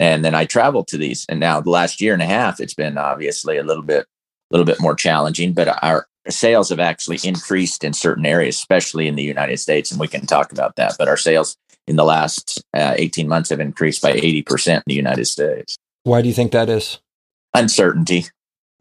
And 0.00 0.24
then 0.24 0.34
I 0.34 0.44
travel 0.44 0.84
to 0.84 0.98
these. 0.98 1.24
And 1.28 1.40
now 1.40 1.60
the 1.60 1.70
last 1.70 2.00
year 2.00 2.12
and 2.12 2.22
a 2.22 2.26
half, 2.26 2.60
it's 2.60 2.74
been 2.74 2.98
obviously 2.98 3.56
a 3.58 3.62
little 3.62 3.82
bit, 3.82 4.02
a 4.04 4.54
little 4.54 4.66
bit 4.66 4.80
more 4.80 4.94
challenging, 4.94 5.52
but 5.52 5.82
our 5.82 6.06
sales 6.28 6.70
have 6.70 6.80
actually 6.80 7.18
increased 7.22 7.84
in 7.84 7.92
certain 7.92 8.26
areas, 8.26 8.56
especially 8.56 9.06
in 9.06 9.14
the 9.14 9.22
United 9.22 9.58
States. 9.58 9.90
And 9.90 10.00
we 10.00 10.08
can 10.08 10.26
talk 10.26 10.52
about 10.52 10.76
that. 10.76 10.96
But 10.98 11.08
our 11.08 11.16
sales 11.16 11.56
in 11.86 11.96
the 11.96 12.04
last 12.04 12.62
uh, 12.74 12.94
18 12.96 13.28
months 13.28 13.50
have 13.50 13.60
increased 13.60 14.02
by 14.02 14.12
80% 14.12 14.76
in 14.76 14.82
the 14.86 14.94
United 14.94 15.26
States. 15.26 15.76
Why 16.02 16.22
do 16.22 16.28
you 16.28 16.34
think 16.34 16.52
that 16.52 16.68
is? 16.68 16.98
Uncertainty. 17.54 18.26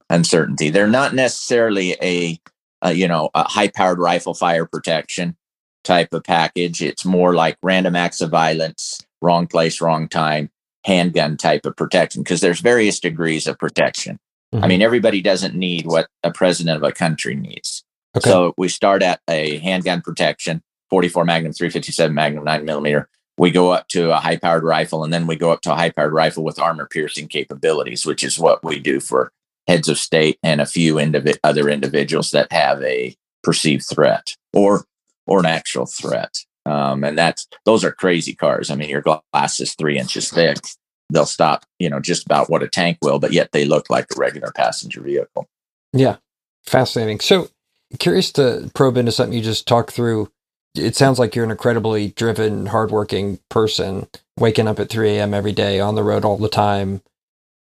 Uncertainty. 0.09 0.69
They're 0.69 0.87
not 0.87 1.15
necessarily 1.15 1.95
a, 2.01 2.39
a 2.81 2.93
you 2.93 3.07
know, 3.07 3.29
a 3.33 3.43
high 3.43 3.69
powered 3.69 3.99
rifle 3.99 4.33
fire 4.33 4.65
protection 4.65 5.35
type 5.83 6.13
of 6.13 6.23
package. 6.23 6.81
It's 6.81 7.05
more 7.05 7.33
like 7.33 7.57
random 7.63 7.95
acts 7.95 8.21
of 8.21 8.29
violence, 8.29 8.99
wrong 9.21 9.47
place, 9.47 9.81
wrong 9.81 10.07
time, 10.07 10.49
handgun 10.83 11.37
type 11.37 11.65
of 11.65 11.75
protection, 11.75 12.23
because 12.23 12.41
there's 12.41 12.59
various 12.59 12.99
degrees 12.99 13.47
of 13.47 13.57
protection. 13.57 14.19
Mm-hmm. 14.53 14.63
I 14.63 14.67
mean, 14.67 14.81
everybody 14.81 15.21
doesn't 15.21 15.55
need 15.55 15.85
what 15.85 16.07
a 16.23 16.31
president 16.31 16.77
of 16.77 16.83
a 16.83 16.91
country 16.91 17.35
needs. 17.35 17.83
Okay. 18.15 18.29
So 18.29 18.53
we 18.57 18.67
start 18.69 19.03
at 19.03 19.21
a 19.29 19.57
handgun 19.57 20.01
protection, 20.01 20.61
44 20.89 21.25
Magnum, 21.25 21.53
357 21.53 22.13
Magnum, 22.13 22.43
9 22.43 22.65
millimeter. 22.65 23.09
We 23.37 23.51
go 23.51 23.71
up 23.71 23.89
to 23.89 24.11
a 24.11 24.19
high 24.19 24.37
powered 24.37 24.63
rifle, 24.63 25.03
and 25.03 25.11
then 25.11 25.27
we 25.27 25.35
go 25.35 25.51
up 25.51 25.61
to 25.61 25.73
a 25.73 25.75
high 25.75 25.89
powered 25.89 26.13
rifle 26.13 26.43
with 26.43 26.59
armor 26.59 26.87
piercing 26.89 27.27
capabilities, 27.27 28.05
which 28.05 28.23
is 28.23 28.39
what 28.39 28.63
we 28.63 28.79
do 28.79 28.99
for 28.99 29.33
heads 29.67 29.89
of 29.89 29.97
state 29.97 30.37
and 30.43 30.61
a 30.61 30.65
few 30.65 30.99
other 31.43 31.69
individuals 31.69 32.31
that 32.31 32.51
have 32.51 32.81
a 32.83 33.15
perceived 33.43 33.85
threat 33.87 34.35
or 34.53 34.85
or 35.27 35.39
an 35.39 35.45
actual 35.45 35.85
threat. 35.85 36.35
Um, 36.65 37.03
and 37.03 37.17
that's 37.17 37.47
those 37.65 37.83
are 37.83 37.91
crazy 37.91 38.33
cars. 38.33 38.69
I 38.69 38.75
mean, 38.75 38.89
your 38.89 39.03
glass 39.03 39.59
is 39.59 39.75
three 39.75 39.97
inches 39.97 40.29
thick. 40.29 40.57
They'll 41.11 41.25
stop, 41.25 41.65
you 41.79 41.89
know, 41.89 41.99
just 41.99 42.25
about 42.25 42.49
what 42.49 42.63
a 42.63 42.67
tank 42.67 42.97
will, 43.01 43.19
but 43.19 43.31
yet 43.31 43.51
they 43.51 43.65
look 43.65 43.89
like 43.89 44.07
a 44.11 44.19
regular 44.19 44.51
passenger 44.51 45.01
vehicle. 45.01 45.47
Yeah, 45.93 46.17
fascinating. 46.65 47.19
So, 47.19 47.49
curious 47.99 48.31
to 48.33 48.71
probe 48.73 48.97
into 48.97 49.11
something 49.11 49.37
you 49.37 49.43
just 49.43 49.67
talked 49.67 49.91
through. 49.91 50.31
It 50.75 50.95
sounds 50.95 51.19
like 51.19 51.35
you're 51.35 51.45
an 51.45 51.51
incredibly 51.51 52.09
driven, 52.09 52.65
hardworking 52.65 53.39
person, 53.49 54.07
waking 54.37 54.67
up 54.67 54.79
at 54.79 54.89
3 54.89 55.11
a.m. 55.11 55.33
every 55.33 55.53
day, 55.53 55.79
on 55.79 55.95
the 55.95 56.03
road 56.03 56.25
all 56.25 56.37
the 56.37 56.49
time. 56.49 57.01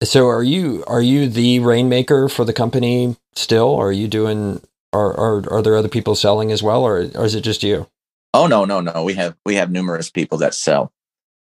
So, 0.03 0.27
are 0.27 0.43
you 0.43 0.83
are 0.85 1.01
you 1.01 1.27
the 1.27 1.59
rainmaker 1.59 2.29
for 2.29 2.45
the 2.45 2.53
company 2.53 3.15
still? 3.35 3.75
Are 3.75 3.91
you 3.91 4.07
doing 4.07 4.61
are, 4.93 5.13
are 5.17 5.53
are 5.53 5.61
there 5.61 5.75
other 5.75 5.89
people 5.89 6.15
selling 6.15 6.51
as 6.51 6.61
well, 6.61 6.83
or, 6.83 7.09
or 7.15 7.25
is 7.25 7.33
it 7.33 7.41
just 7.41 7.63
you? 7.63 7.87
Oh 8.33 8.45
no, 8.45 8.65
no, 8.65 8.79
no. 8.79 9.03
We 9.03 9.15
have 9.15 9.35
we 9.45 9.55
have 9.55 9.71
numerous 9.71 10.09
people 10.11 10.37
that 10.39 10.53
sell. 10.53 10.91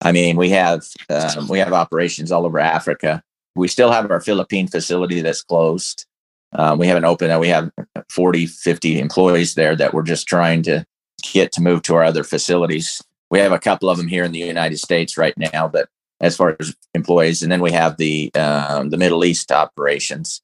I 0.02 0.12
mean, 0.12 0.36
we 0.36 0.50
have 0.50 0.84
um, 1.08 1.48
we 1.48 1.60
have 1.60 1.72
operations 1.72 2.30
all 2.30 2.44
over 2.44 2.58
Africa. 2.58 3.22
We 3.54 3.68
still 3.68 3.90
have 3.90 4.10
our 4.10 4.20
Philippine 4.20 4.68
facility 4.68 5.20
that's 5.20 5.42
closed. 5.42 6.06
Um, 6.54 6.78
we 6.78 6.86
haven't 6.86 7.04
opened. 7.04 7.38
We 7.40 7.48
have 7.48 7.70
40, 8.10 8.46
50 8.46 8.98
employees 8.98 9.54
there 9.54 9.74
that 9.76 9.94
we're 9.94 10.02
just 10.02 10.26
trying 10.26 10.62
to 10.64 10.84
get 11.32 11.52
to 11.52 11.62
move 11.62 11.82
to 11.82 11.94
our 11.94 12.04
other 12.04 12.24
facilities. 12.24 13.00
We 13.30 13.38
have 13.38 13.52
a 13.52 13.58
couple 13.58 13.88
of 13.88 13.96
them 13.96 14.08
here 14.08 14.24
in 14.24 14.32
the 14.32 14.40
United 14.40 14.78
States 14.78 15.16
right 15.16 15.34
now, 15.38 15.68
but 15.68 15.88
as 16.22 16.36
far 16.36 16.56
as 16.60 16.74
employees, 16.94 17.42
and 17.42 17.50
then 17.50 17.60
we 17.60 17.72
have 17.72 17.96
the 17.96 18.32
um, 18.34 18.90
the 18.90 18.96
Middle 18.96 19.24
East 19.24 19.50
operations. 19.50 20.40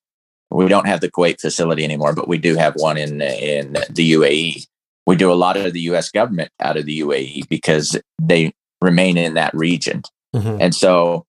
We 0.50 0.66
don't 0.66 0.86
have 0.86 1.00
the 1.00 1.10
Kuwait 1.10 1.40
facility 1.40 1.84
anymore, 1.84 2.14
but 2.14 2.28
we 2.28 2.38
do 2.38 2.56
have 2.56 2.74
one 2.76 2.98
in 2.98 3.22
in 3.22 3.74
the 3.88 4.12
UAE. 4.12 4.66
We 5.06 5.16
do 5.16 5.32
a 5.32 5.34
lot 5.34 5.56
of 5.56 5.72
the 5.72 5.80
U.S. 5.82 6.10
government 6.10 6.50
out 6.60 6.76
of 6.76 6.84
the 6.84 7.00
UAE 7.00 7.48
because 7.48 7.96
they 8.20 8.52
remain 8.82 9.16
in 9.16 9.34
that 9.34 9.54
region, 9.54 10.02
mm-hmm. 10.34 10.60
and 10.60 10.74
so 10.74 11.24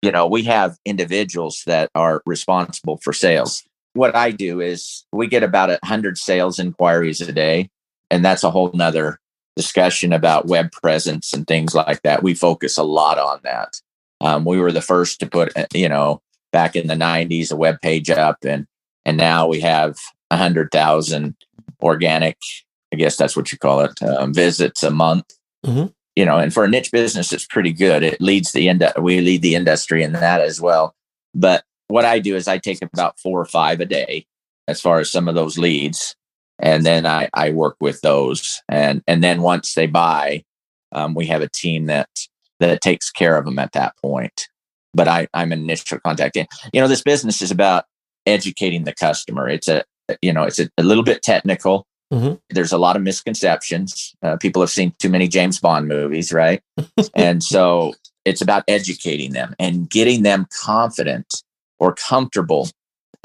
you 0.00 0.12
know 0.12 0.26
we 0.26 0.44
have 0.44 0.76
individuals 0.84 1.62
that 1.66 1.90
are 1.94 2.22
responsible 2.24 2.98
for 3.02 3.12
sales. 3.12 3.64
What 3.94 4.14
I 4.14 4.30
do 4.30 4.60
is 4.60 5.04
we 5.12 5.26
get 5.26 5.42
about 5.42 5.70
a 5.70 5.78
hundred 5.82 6.18
sales 6.18 6.60
inquiries 6.60 7.20
a 7.20 7.32
day, 7.32 7.68
and 8.10 8.24
that's 8.24 8.44
a 8.44 8.50
whole 8.50 8.70
nother 8.72 9.18
discussion 9.56 10.12
about 10.12 10.46
web 10.46 10.70
presence 10.70 11.32
and 11.32 11.44
things 11.44 11.74
like 11.74 12.02
that. 12.02 12.22
We 12.22 12.32
focus 12.32 12.78
a 12.78 12.84
lot 12.84 13.18
on 13.18 13.40
that. 13.42 13.80
Um, 14.20 14.44
we 14.44 14.58
were 14.58 14.72
the 14.72 14.82
first 14.82 15.20
to 15.20 15.26
put, 15.26 15.52
you 15.74 15.88
know, 15.88 16.20
back 16.52 16.74
in 16.76 16.86
the 16.86 16.94
90s 16.94 17.52
a 17.52 17.56
web 17.56 17.80
page 17.82 18.10
up 18.10 18.38
and 18.42 18.66
and 19.04 19.16
now 19.16 19.46
we 19.46 19.60
have 19.60 19.96
100,000 20.28 21.36
organic 21.82 22.38
I 22.92 22.96
guess 22.96 23.16
that's 23.16 23.36
what 23.36 23.52
you 23.52 23.58
call 23.58 23.80
it 23.80 24.02
um, 24.02 24.32
visits 24.32 24.82
a 24.82 24.90
month 24.90 25.26
mm-hmm. 25.64 25.88
you 26.16 26.24
know 26.24 26.38
and 26.38 26.52
for 26.52 26.64
a 26.64 26.68
niche 26.68 26.90
business 26.90 27.34
it's 27.34 27.44
pretty 27.44 27.70
good 27.70 28.02
it 28.02 28.18
leads 28.22 28.52
the 28.52 28.66
end 28.66 28.82
we 28.98 29.20
lead 29.20 29.42
the 29.42 29.56
industry 29.56 30.02
in 30.02 30.12
that 30.12 30.40
as 30.40 30.58
well 30.58 30.94
but 31.34 31.64
what 31.88 32.04
I 32.04 32.18
do 32.18 32.36
is 32.36 32.46
I 32.46 32.58
take 32.58 32.82
about 32.82 33.18
4 33.18 33.40
or 33.40 33.44
5 33.44 33.80
a 33.80 33.86
day 33.86 34.26
as 34.68 34.80
far 34.80 35.00
as 35.00 35.10
some 35.10 35.28
of 35.28 35.34
those 35.34 35.58
leads. 35.58 36.14
And 36.58 36.84
then 36.84 37.06
I, 37.06 37.28
I 37.34 37.50
work 37.50 37.76
with 37.80 38.00
those. 38.02 38.62
And, 38.68 39.02
and 39.06 39.24
then 39.24 39.42
once 39.42 39.74
they 39.74 39.86
buy, 39.86 40.44
um, 40.92 41.14
we 41.14 41.26
have 41.26 41.42
a 41.42 41.48
team 41.48 41.86
that, 41.86 42.08
that 42.60 42.70
it 42.70 42.80
takes 42.80 43.10
care 43.10 43.36
of 43.36 43.44
them 43.44 43.58
at 43.58 43.72
that 43.72 43.94
point. 44.02 44.48
But 44.94 45.08
I, 45.08 45.28
I'm 45.34 45.52
initial 45.52 46.00
contact. 46.00 46.36
You 46.36 46.80
know, 46.80 46.88
this 46.88 47.02
business 47.02 47.42
is 47.42 47.50
about 47.50 47.84
educating 48.26 48.84
the 48.84 48.94
customer. 48.94 49.48
It's 49.48 49.68
a, 49.68 49.84
you 50.22 50.32
know, 50.32 50.44
it's 50.44 50.58
a, 50.58 50.68
a 50.78 50.82
little 50.82 51.04
bit 51.04 51.22
technical. 51.22 51.86
Mm-hmm. 52.12 52.34
There's 52.50 52.72
a 52.72 52.78
lot 52.78 52.96
of 52.96 53.02
misconceptions. 53.02 54.14
Uh, 54.22 54.36
people 54.36 54.62
have 54.62 54.70
seen 54.70 54.94
too 54.98 55.10
many 55.10 55.28
James 55.28 55.60
Bond 55.60 55.88
movies, 55.88 56.32
right? 56.32 56.62
and 57.14 57.42
so 57.42 57.94
it's 58.24 58.40
about 58.40 58.64
educating 58.66 59.32
them 59.32 59.54
and 59.58 59.88
getting 59.90 60.22
them 60.22 60.46
confident 60.62 61.42
or 61.78 61.94
comfortable 61.94 62.68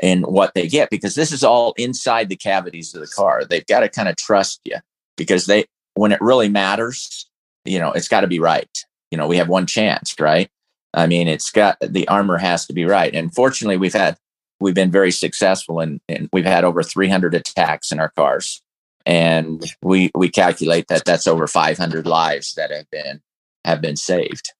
in 0.01 0.23
what 0.23 0.53
they 0.53 0.67
get 0.67 0.89
because 0.89 1.15
this 1.15 1.31
is 1.31 1.43
all 1.43 1.73
inside 1.77 2.29
the 2.29 2.35
cavities 2.35 2.93
of 2.93 3.01
the 3.01 3.07
car. 3.07 3.45
They've 3.45 3.65
got 3.65 3.81
to 3.81 3.89
kind 3.89 4.09
of 4.09 4.15
trust 4.15 4.61
you 4.65 4.77
because 5.17 5.45
they, 5.45 5.65
when 5.93 6.11
it 6.11 6.21
really 6.21 6.49
matters, 6.49 7.29
you 7.65 7.79
know, 7.79 7.91
it's 7.91 8.07
got 8.07 8.21
to 8.21 8.27
be 8.27 8.39
right. 8.39 8.69
You 9.13 9.17
know, 9.17 9.27
we 9.27 9.37
have 9.37 9.47
one 9.47 9.67
chance, 9.67 10.15
right? 10.19 10.49
I 10.91 11.05
mean, 11.05 11.27
it's 11.27 11.51
got 11.51 11.77
the 11.79 12.07
armor 12.07 12.39
has 12.39 12.65
to 12.65 12.73
be 12.73 12.85
right. 12.85 13.13
And 13.13 13.31
fortunately, 13.31 13.77
we've 13.77 13.93
had 13.93 14.17
we've 14.59 14.73
been 14.73 14.89
very 14.89 15.11
successful 15.11 15.79
and, 15.79 16.01
and 16.09 16.29
we've 16.33 16.45
had 16.45 16.63
over 16.63 16.81
300 16.81 17.35
attacks 17.35 17.91
in 17.91 17.99
our 17.99 18.09
cars 18.09 18.63
and 19.05 19.63
we 19.83 20.09
we 20.15 20.29
calculate 20.29 20.87
that 20.87 21.05
that's 21.05 21.27
over 21.27 21.45
500 21.45 22.07
lives 22.07 22.53
that 22.55 22.71
have 22.71 22.89
been 22.89 23.21
have 23.65 23.81
been 23.81 23.95
saved 23.95 24.53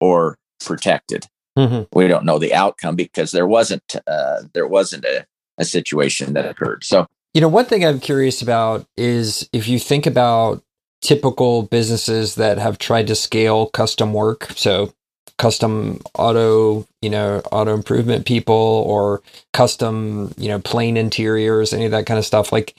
or 0.00 0.36
protected 0.64 1.26
mm-hmm. 1.56 1.84
we 1.96 2.08
don't 2.08 2.24
know 2.26 2.38
the 2.38 2.52
outcome 2.52 2.96
because 2.96 3.30
there 3.30 3.46
wasn't 3.46 3.96
uh, 4.06 4.42
there 4.52 4.66
wasn't 4.66 5.06
a, 5.06 5.26
a 5.58 5.64
situation 5.64 6.34
that 6.34 6.46
occurred 6.46 6.84
so 6.84 7.06
you 7.32 7.40
know 7.40 7.48
one 7.48 7.64
thing 7.64 7.84
i'm 7.84 8.00
curious 8.00 8.42
about 8.42 8.86
is 8.96 9.48
if 9.52 9.68
you 9.68 9.78
think 9.78 10.06
about 10.06 10.62
typical 11.04 11.62
businesses 11.62 12.34
that 12.34 12.58
have 12.58 12.78
tried 12.78 13.06
to 13.06 13.14
scale 13.14 13.66
custom 13.68 14.12
work 14.12 14.48
so 14.56 14.92
custom 15.38 16.00
auto, 16.18 16.86
you 17.02 17.10
know, 17.10 17.42
auto 17.50 17.74
improvement 17.74 18.26
people 18.26 18.54
or 18.86 19.22
custom, 19.52 20.32
you 20.36 20.48
know, 20.48 20.60
plane 20.60 20.96
interiors, 20.96 21.72
any 21.72 21.84
of 21.84 21.90
that 21.90 22.06
kind 22.06 22.18
of 22.18 22.24
stuff. 22.24 22.52
Like, 22.52 22.74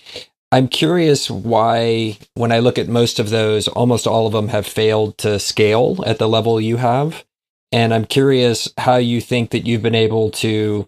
I'm 0.52 0.68
curious 0.68 1.30
why, 1.30 2.18
when 2.36 2.52
I 2.52 2.60
look 2.60 2.78
at 2.78 2.88
most 2.88 3.20
of 3.20 3.30
those, 3.30 3.68
almost 3.68 4.08
all 4.08 4.26
of 4.26 4.34
them 4.34 4.50
have 4.50 4.66
failed 4.66 5.18
to 5.20 5.40
scale 5.40 6.02
at 6.06 6.18
the 6.18 6.30
level 6.30 6.62
you 6.62 6.78
have. 6.78 7.26
And 7.72 7.94
I'm 7.94 8.06
curious 8.06 8.72
how 8.78 8.96
you 8.96 9.20
think 9.20 9.50
that 9.50 9.68
you've 9.68 9.82
been 9.82 9.96
able 9.96 10.32
to, 10.32 10.88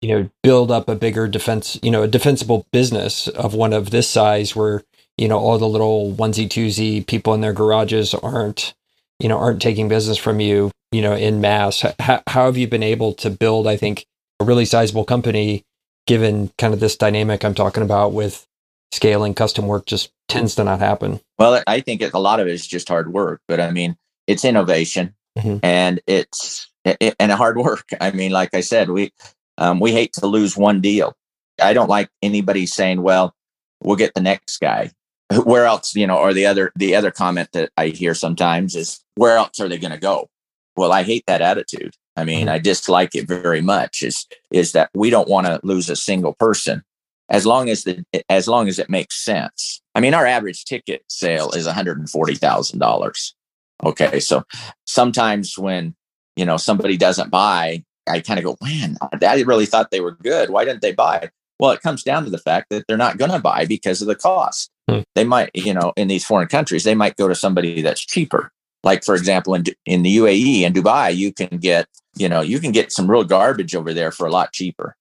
you 0.00 0.08
know, 0.08 0.30
build 0.42 0.70
up 0.70 0.88
a 0.88 0.94
bigger 0.94 1.26
defense, 1.26 1.78
you 1.82 1.90
know, 1.90 2.02
a 2.02 2.08
defensible 2.08 2.66
business 2.72 3.26
of 3.26 3.54
one 3.54 3.72
of 3.72 3.90
this 3.90 4.08
size 4.08 4.54
where, 4.54 4.84
you 5.16 5.28
know, 5.28 5.38
all 5.38 5.58
the 5.58 5.68
little 5.68 6.12
onesie 6.12 6.48
twosie 6.48 7.06
people 7.06 7.34
in 7.34 7.40
their 7.40 7.52
garages 7.52 8.14
aren't, 8.14 8.74
you 9.20 9.28
know, 9.28 9.38
aren't 9.38 9.62
taking 9.62 9.88
business 9.88 10.18
from 10.18 10.40
you 10.40 10.70
you 10.94 11.02
know, 11.02 11.14
in 11.14 11.40
mass. 11.40 11.84
How, 11.98 12.22
how 12.28 12.46
have 12.46 12.56
you 12.56 12.68
been 12.68 12.84
able 12.84 13.14
to 13.14 13.28
build, 13.28 13.66
I 13.66 13.76
think, 13.76 14.06
a 14.38 14.44
really 14.44 14.64
sizable 14.64 15.04
company 15.04 15.64
given 16.06 16.52
kind 16.56 16.72
of 16.72 16.78
this 16.78 16.96
dynamic 16.96 17.44
I'm 17.44 17.54
talking 17.54 17.82
about 17.82 18.12
with 18.12 18.46
scaling 18.92 19.34
custom 19.34 19.66
work 19.66 19.86
just 19.86 20.12
tends 20.28 20.54
to 20.54 20.62
not 20.62 20.78
happen? 20.78 21.20
Well, 21.36 21.60
I 21.66 21.80
think 21.80 22.00
it, 22.00 22.14
a 22.14 22.20
lot 22.20 22.38
of 22.38 22.46
it 22.46 22.54
is 22.54 22.64
just 22.64 22.88
hard 22.88 23.12
work, 23.12 23.40
but 23.48 23.58
I 23.58 23.72
mean, 23.72 23.96
it's 24.28 24.44
innovation 24.44 25.16
mm-hmm. 25.36 25.58
and 25.64 26.00
it's 26.06 26.70
it, 26.84 27.16
and 27.18 27.32
hard 27.32 27.58
work. 27.58 27.88
I 28.00 28.12
mean, 28.12 28.30
like 28.30 28.54
I 28.54 28.60
said, 28.60 28.88
we 28.88 29.12
um, 29.58 29.80
we 29.80 29.90
hate 29.90 30.12
to 30.14 30.28
lose 30.28 30.56
one 30.56 30.80
deal. 30.80 31.16
I 31.60 31.72
don't 31.72 31.90
like 31.90 32.08
anybody 32.22 32.66
saying, 32.66 33.02
"Well, 33.02 33.34
we'll 33.82 33.96
get 33.96 34.14
the 34.14 34.20
next 34.20 34.58
guy." 34.58 34.92
Where 35.44 35.64
else, 35.64 35.94
you 35.94 36.06
know? 36.06 36.18
Or 36.18 36.32
the 36.32 36.46
other 36.46 36.72
the 36.76 36.94
other 36.94 37.10
comment 37.10 37.50
that 37.52 37.70
I 37.76 37.88
hear 37.88 38.14
sometimes 38.14 38.74
is, 38.74 39.00
"Where 39.16 39.36
else 39.36 39.60
are 39.60 39.68
they 39.68 39.78
going 39.78 39.92
to 39.92 39.98
go?" 39.98 40.28
Well, 40.76 40.92
I 40.92 41.02
hate 41.02 41.24
that 41.26 41.40
attitude. 41.40 41.94
I 42.16 42.24
mean, 42.24 42.46
mm-hmm. 42.46 42.54
I 42.54 42.58
dislike 42.58 43.14
it 43.14 43.26
very 43.26 43.60
much. 43.60 44.02
Is 44.02 44.26
is 44.50 44.72
that 44.72 44.90
we 44.94 45.10
don't 45.10 45.28
want 45.28 45.46
to 45.46 45.60
lose 45.62 45.88
a 45.88 45.96
single 45.96 46.34
person 46.34 46.82
as 47.28 47.46
long 47.46 47.68
as 47.68 47.84
the 47.84 48.04
as 48.28 48.48
long 48.48 48.68
as 48.68 48.78
it 48.78 48.90
makes 48.90 49.22
sense. 49.22 49.80
I 49.94 50.00
mean, 50.00 50.14
our 50.14 50.26
average 50.26 50.64
ticket 50.64 51.04
sale 51.08 51.50
is 51.52 51.66
one 51.66 51.74
hundred 51.74 51.98
and 51.98 52.08
forty 52.08 52.34
thousand 52.34 52.78
dollars. 52.78 53.34
Okay, 53.82 54.20
so 54.20 54.44
sometimes 54.84 55.58
when 55.58 55.94
you 56.36 56.44
know 56.44 56.56
somebody 56.56 56.96
doesn't 56.96 57.30
buy, 57.30 57.84
I 58.08 58.20
kind 58.20 58.38
of 58.38 58.44
go, 58.44 58.56
man, 58.62 58.96
I 59.22 59.40
really 59.42 59.66
thought 59.66 59.90
they 59.90 60.00
were 60.00 60.12
good. 60.12 60.50
Why 60.50 60.64
didn't 60.64 60.82
they 60.82 60.92
buy? 60.92 61.30
Well, 61.58 61.70
it 61.70 61.82
comes 61.82 62.02
down 62.02 62.24
to 62.24 62.30
the 62.30 62.38
fact 62.38 62.70
that 62.70 62.84
they're 62.86 62.96
not 62.96 63.18
going 63.18 63.30
to 63.30 63.38
buy 63.38 63.64
because 63.64 64.02
of 64.02 64.08
the 64.08 64.16
cost. 64.16 64.70
Hmm. 64.88 65.00
They 65.14 65.24
might, 65.24 65.50
you 65.54 65.72
know, 65.72 65.92
in 65.96 66.08
these 66.08 66.24
foreign 66.24 66.48
countries, 66.48 66.84
they 66.84 66.94
might 66.94 67.16
go 67.16 67.28
to 67.28 67.34
somebody 67.34 67.80
that's 67.80 68.04
cheaper. 68.04 68.52
Like 68.84 69.02
for 69.02 69.14
example 69.14 69.54
in 69.54 69.64
in 69.86 70.02
the 70.02 70.16
UAE 70.18 70.60
and 70.60 70.74
Dubai 70.74 71.16
you 71.16 71.32
can 71.32 71.58
get 71.58 71.88
you 72.16 72.28
know 72.28 72.42
you 72.42 72.60
can 72.60 72.70
get 72.70 72.92
some 72.92 73.10
real 73.10 73.24
garbage 73.24 73.74
over 73.74 73.92
there 73.94 74.12
for 74.12 74.26
a 74.26 74.30
lot 74.30 74.52
cheaper. 74.52 74.94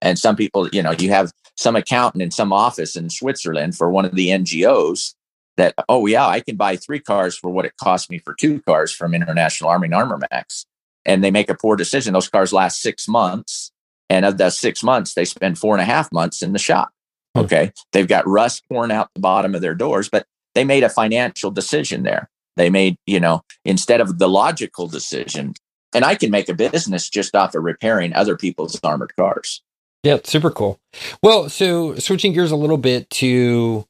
And 0.00 0.18
some 0.18 0.34
people 0.34 0.68
you 0.68 0.82
know 0.82 0.92
you 0.92 1.10
have 1.10 1.30
some 1.54 1.76
accountant 1.76 2.22
in 2.22 2.30
some 2.30 2.52
office 2.52 2.96
in 2.96 3.10
Switzerland 3.10 3.76
for 3.76 3.90
one 3.90 4.06
of 4.06 4.14
the 4.14 4.28
NGOs 4.28 5.14
that 5.58 5.74
oh 5.88 6.06
yeah 6.06 6.26
I 6.26 6.40
can 6.40 6.56
buy 6.56 6.76
three 6.76 7.00
cars 7.00 7.36
for 7.36 7.50
what 7.50 7.66
it 7.66 7.76
cost 7.76 8.10
me 8.10 8.18
for 8.18 8.34
two 8.34 8.62
cars 8.62 8.92
from 8.92 9.14
International 9.14 9.70
Armoring 9.70 9.86
and 9.86 9.94
Armor 9.94 10.20
Max. 10.30 10.64
And 11.04 11.22
they 11.22 11.30
make 11.30 11.50
a 11.50 11.54
poor 11.54 11.76
decision. 11.76 12.14
Those 12.14 12.28
cars 12.28 12.52
last 12.52 12.80
6 12.80 13.08
months 13.08 13.72
and 14.10 14.24
of 14.24 14.38
those 14.38 14.58
6 14.58 14.82
months 14.82 15.14
they 15.14 15.24
spend 15.24 15.58
four 15.58 15.74
and 15.74 15.82
a 15.82 15.84
half 15.84 16.12
months 16.12 16.42
in 16.42 16.52
the 16.52 16.58
shop 16.58 16.90
hmm. 17.34 17.42
okay 17.42 17.72
they've 17.92 18.08
got 18.08 18.26
rust 18.26 18.64
pouring 18.68 18.92
out 18.92 19.10
the 19.14 19.20
bottom 19.20 19.54
of 19.54 19.60
their 19.60 19.74
doors 19.74 20.08
but 20.08 20.26
they 20.54 20.64
made 20.64 20.82
a 20.82 20.88
financial 20.88 21.50
decision 21.50 22.02
there 22.02 22.28
they 22.58 22.68
made, 22.70 22.98
you 23.06 23.20
know, 23.20 23.42
instead 23.64 24.00
of 24.00 24.18
the 24.18 24.28
logical 24.28 24.88
decision, 24.88 25.54
and 25.94 26.04
I 26.04 26.16
can 26.16 26.30
make 26.30 26.48
a 26.48 26.54
business 26.54 27.08
just 27.08 27.34
off 27.34 27.54
of 27.54 27.62
repairing 27.62 28.12
other 28.12 28.36
people's 28.36 28.78
armored 28.82 29.14
cars. 29.16 29.62
Yeah, 30.02 30.18
super 30.24 30.50
cool. 30.50 30.78
Well, 31.22 31.48
so 31.48 31.94
switching 31.96 32.32
gears 32.32 32.50
a 32.50 32.56
little 32.56 32.76
bit 32.76 33.08
to 33.10 33.86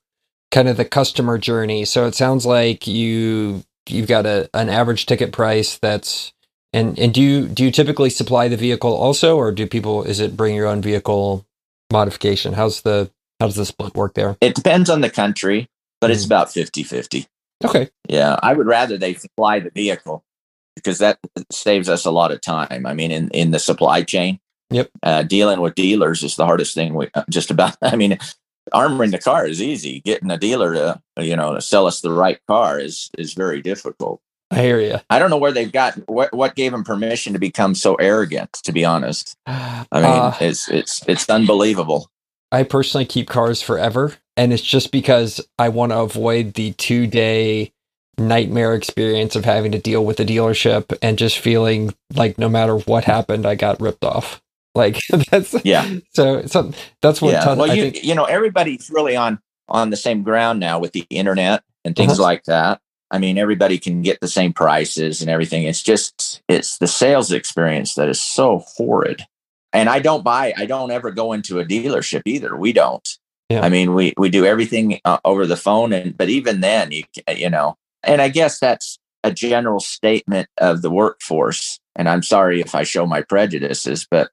kind 0.51 0.69
of 0.69 0.77
the 0.77 0.85
customer 0.85 1.39
journey. 1.39 1.85
So 1.87 2.07
it 2.07 2.15
sounds 2.15 2.47
like 2.47 2.87
you 2.87 3.65
you've 3.89 4.07
got 4.07 4.27
a 4.27 4.49
an 4.55 4.69
average 4.69 5.07
ticket 5.07 5.33
price 5.33 5.79
that's 5.79 6.33
and 6.73 6.99
and 6.99 7.15
do 7.15 7.23
you 7.23 7.49
do 7.49 7.65
you 7.65 7.71
typically 7.71 8.11
supply 8.11 8.49
the 8.49 8.57
vehicle 8.57 8.95
also 8.95 9.37
or 9.37 9.53
do 9.53 9.67
people 9.67 10.03
is 10.03 10.21
it 10.21 10.37
bring 10.37 10.55
your 10.55 10.67
own 10.67 10.83
vehicle 10.83 11.47
modification? 11.93 12.53
How's 12.53 12.83
the 12.83 13.11
how 13.41 13.47
does 13.47 13.57
the 13.57 13.67
split 13.67 13.95
work 13.95 14.15
there? 14.15 14.37
It 14.41 14.55
depends 14.55 14.91
on 14.91 15.01
the 15.01 15.11
country, 15.11 15.69
but 16.01 16.11
mm. 16.11 16.15
it's 16.15 16.25
about 16.25 16.49
50-50. 16.49 17.27
Okay. 17.65 17.89
Yeah, 18.09 18.37
I 18.43 18.53
would 18.53 18.67
rather 18.67 18.99
they 18.99 19.15
supply 19.15 19.61
the 19.61 19.71
vehicle 19.71 20.25
because 20.77 20.99
that 20.99 21.19
saves 21.51 21.89
us 21.89 22.05
a 22.05 22.11
lot 22.11 22.33
of 22.33 22.41
time. 22.41 22.87
I 22.87 22.95
mean, 22.95 23.11
in 23.11 23.31
in 23.31 23.51
the 23.51 23.59
supply 23.59 24.03
chain, 24.03 24.39
yep, 24.71 24.91
uh, 25.03 25.23
dealing 25.23 25.61
with 25.61 25.75
dealers 25.75 26.23
is 26.23 26.37
the 26.37 26.47
hardest 26.47 26.75
thing. 26.75 26.95
We 26.95 27.09
uh, 27.15 27.25
just 27.29 27.51
about. 27.51 27.77
I 27.83 27.97
mean, 27.97 28.19
armoring 28.73 29.11
the 29.11 29.19
car 29.19 29.47
is 29.47 29.61
easy. 29.61 30.01
Getting 30.01 30.31
a 30.31 30.39
dealer 30.39 30.75
to 30.75 31.03
you 31.19 31.37
know 31.37 31.55
to 31.55 31.61
sell 31.61 31.87
us 31.87 32.01
the 32.01 32.13
right 32.13 32.39
car 32.47 32.79
is 32.79 33.11
is 33.19 33.35
very 33.35 33.61
difficult. 33.61 34.21
I 34.51 34.63
hear 34.63 34.81
you. 34.81 34.99
I 35.11 35.19
don't 35.19 35.31
know 35.31 35.37
where 35.37 35.53
they've 35.53 35.71
got 35.71 35.95
what 36.09 36.33
what 36.33 36.55
gave 36.55 36.73
them 36.73 36.85
permission 36.85 37.35
to 37.35 37.39
become 37.39 37.75
so 37.75 37.95
arrogant. 37.97 38.53
To 38.65 38.73
be 38.73 38.85
honest, 38.85 39.37
I 39.47 39.85
mean, 39.93 40.05
uh, 40.05 40.37
it's 40.41 40.69
it's 40.71 41.07
it's 41.07 41.29
unbelievable. 41.29 42.11
I 42.51 42.63
personally 42.63 43.05
keep 43.05 43.29
cars 43.29 43.61
forever, 43.61 44.15
and 44.37 44.53
it's 44.53 44.63
just 44.63 44.91
because 44.91 45.47
I 45.59 45.69
want 45.69 45.93
to 45.93 45.99
avoid 45.99 46.55
the 46.55 46.73
two 46.73 47.07
day 47.07 47.73
nightmare 48.17 48.75
experience 48.75 49.37
of 49.37 49.45
having 49.45 49.73
to 49.73 49.79
deal 49.79 50.05
with 50.05 50.19
a 50.19 50.25
dealership 50.25 50.97
and 51.03 51.19
just 51.19 51.39
feeling 51.39 51.95
like 52.15 52.39
no 52.39 52.49
matter 52.49 52.77
what 52.79 53.05
happened, 53.05 53.47
I 53.47 53.55
got 53.55 53.81
ripped 53.81 54.05
off. 54.05 54.43
Like 54.75 54.99
that's 55.31 55.55
yeah. 55.64 55.99
So 56.14 56.47
so 56.47 56.72
that's 57.03 57.20
what. 57.20 57.33
Yeah. 57.33 57.45
Ton, 57.45 57.59
well, 57.59 57.75
you 57.75 57.91
think, 57.91 58.05
you 58.05 58.14
know 58.14 58.25
everybody's 58.25 58.91
really 58.91 59.16
on 59.16 59.41
on 59.68 59.91
the 59.91 59.97
same 59.97 60.22
ground 60.22 60.59
now 60.59 60.79
with 60.79 60.93
the 60.93 61.07
internet 61.11 61.62
and 61.85 61.95
things 61.95 62.12
uh-huh. 62.12 62.22
like 62.22 62.45
that. 62.45 62.81
I 63.11 63.19
mean, 63.19 63.39
everybody 63.39 63.79
can 63.79 64.03
get 64.03 64.21
the 64.21 64.29
same 64.29 64.53
prices 64.53 65.21
and 65.21 65.31
everything. 65.31 65.65
It's 65.65 65.83
just 65.83 66.43
it's 66.49 66.79
the 66.79 66.87
sales 66.87 67.33
experience 67.33 67.95
that 67.95 68.09
is 68.09 68.21
so 68.21 68.65
horrid 68.77 69.25
and 69.73 69.89
I 69.89 69.99
don't 69.99 70.25
buy, 70.25 70.55
I 70.57 70.67
don't 70.67 70.91
ever 70.91 71.11
go 71.11 71.33
into 71.33 71.59
a 71.61 71.65
dealership 71.65 72.23
either. 72.25 72.57
We 72.57 72.73
don't. 72.73 73.07
Yeah. 73.49 73.61
I 73.61 73.69
mean, 73.69 73.95
we, 73.95 74.15
we 74.17 74.31
do 74.31 74.45
everything 74.45 75.01
uh, 75.05 75.19
over 75.25 75.47
the 75.47 75.57
phone. 75.57 75.93
And, 75.93 76.17
but 76.17 76.29
even 76.29 76.61
then, 76.61 76.93
you, 76.93 77.05
you 77.35 77.51
know, 77.51 77.77
and 78.03 78.21
I 78.21 78.29
guess 78.29 78.59
that's 78.59 78.99
a 79.25 79.33
general 79.33 79.81
statement 79.81 80.49
of 80.59 80.83
the 80.83 80.91
workforce. 80.91 81.81
And 81.97 82.09
I'm 82.09 82.23
sorry 82.23 82.61
if 82.61 82.75
I 82.75 82.83
show 82.83 83.07
my 83.07 83.23
prejudices, 83.23 84.07
but 84.11 84.31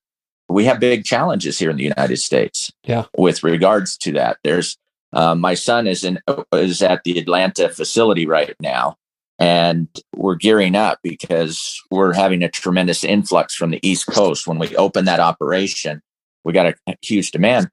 we 0.47 0.65
have 0.65 0.79
big 0.79 1.03
challenges 1.03 1.57
here 1.57 1.69
in 1.69 1.77
the 1.77 1.83
United 1.83 2.17
States. 2.17 2.71
Yeah. 2.83 3.05
With 3.17 3.43
regards 3.43 3.97
to 3.99 4.11
that, 4.13 4.37
there's, 4.43 4.77
uh, 5.15 5.33
my 5.33 5.53
son 5.53 5.87
is 5.87 6.03
in 6.03 6.19
is 6.53 6.81
at 6.81 7.03
the 7.03 7.17
Atlanta 7.17 7.69
facility 7.69 8.27
right 8.27 8.55
now, 8.59 8.97
and 9.39 9.87
we're 10.15 10.35
gearing 10.35 10.75
up 10.75 10.99
because 11.01 11.81
we're 11.89 12.13
having 12.13 12.43
a 12.43 12.49
tremendous 12.49 13.03
influx 13.03 13.55
from 13.55 13.71
the 13.71 13.79
East 13.81 14.07
Coast. 14.07 14.45
When 14.45 14.59
we 14.59 14.75
open 14.75 15.05
that 15.05 15.19
operation, 15.19 16.01
we 16.43 16.53
got 16.53 16.67
a, 16.67 16.95
huge 17.01 17.31
demand. 17.31 17.69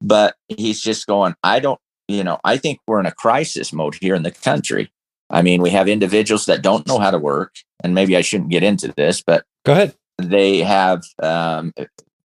but 0.00 0.34
he's 0.48 0.82
just 0.82 1.06
going, 1.06 1.34
I 1.44 1.60
don't, 1.60 1.78
you 2.08 2.24
know, 2.24 2.38
I 2.42 2.56
think 2.56 2.80
we're 2.86 3.00
in 3.00 3.06
a 3.06 3.12
crisis 3.12 3.72
mode 3.72 3.94
here 4.00 4.16
in 4.16 4.24
the 4.24 4.32
country. 4.32 4.90
I 5.30 5.40
mean, 5.40 5.62
we 5.62 5.70
have 5.70 5.88
individuals 5.88 6.46
that 6.46 6.62
don't 6.62 6.86
know 6.86 6.98
how 6.98 7.10
to 7.10 7.18
work, 7.18 7.54
and 7.82 7.94
maybe 7.94 8.16
I 8.16 8.20
shouldn't 8.20 8.50
get 8.50 8.62
into 8.62 8.92
this, 8.96 9.22
but 9.22 9.44
go 9.64 9.72
ahead. 9.72 9.94
They 10.18 10.58
have 10.58 11.04
um, 11.22 11.72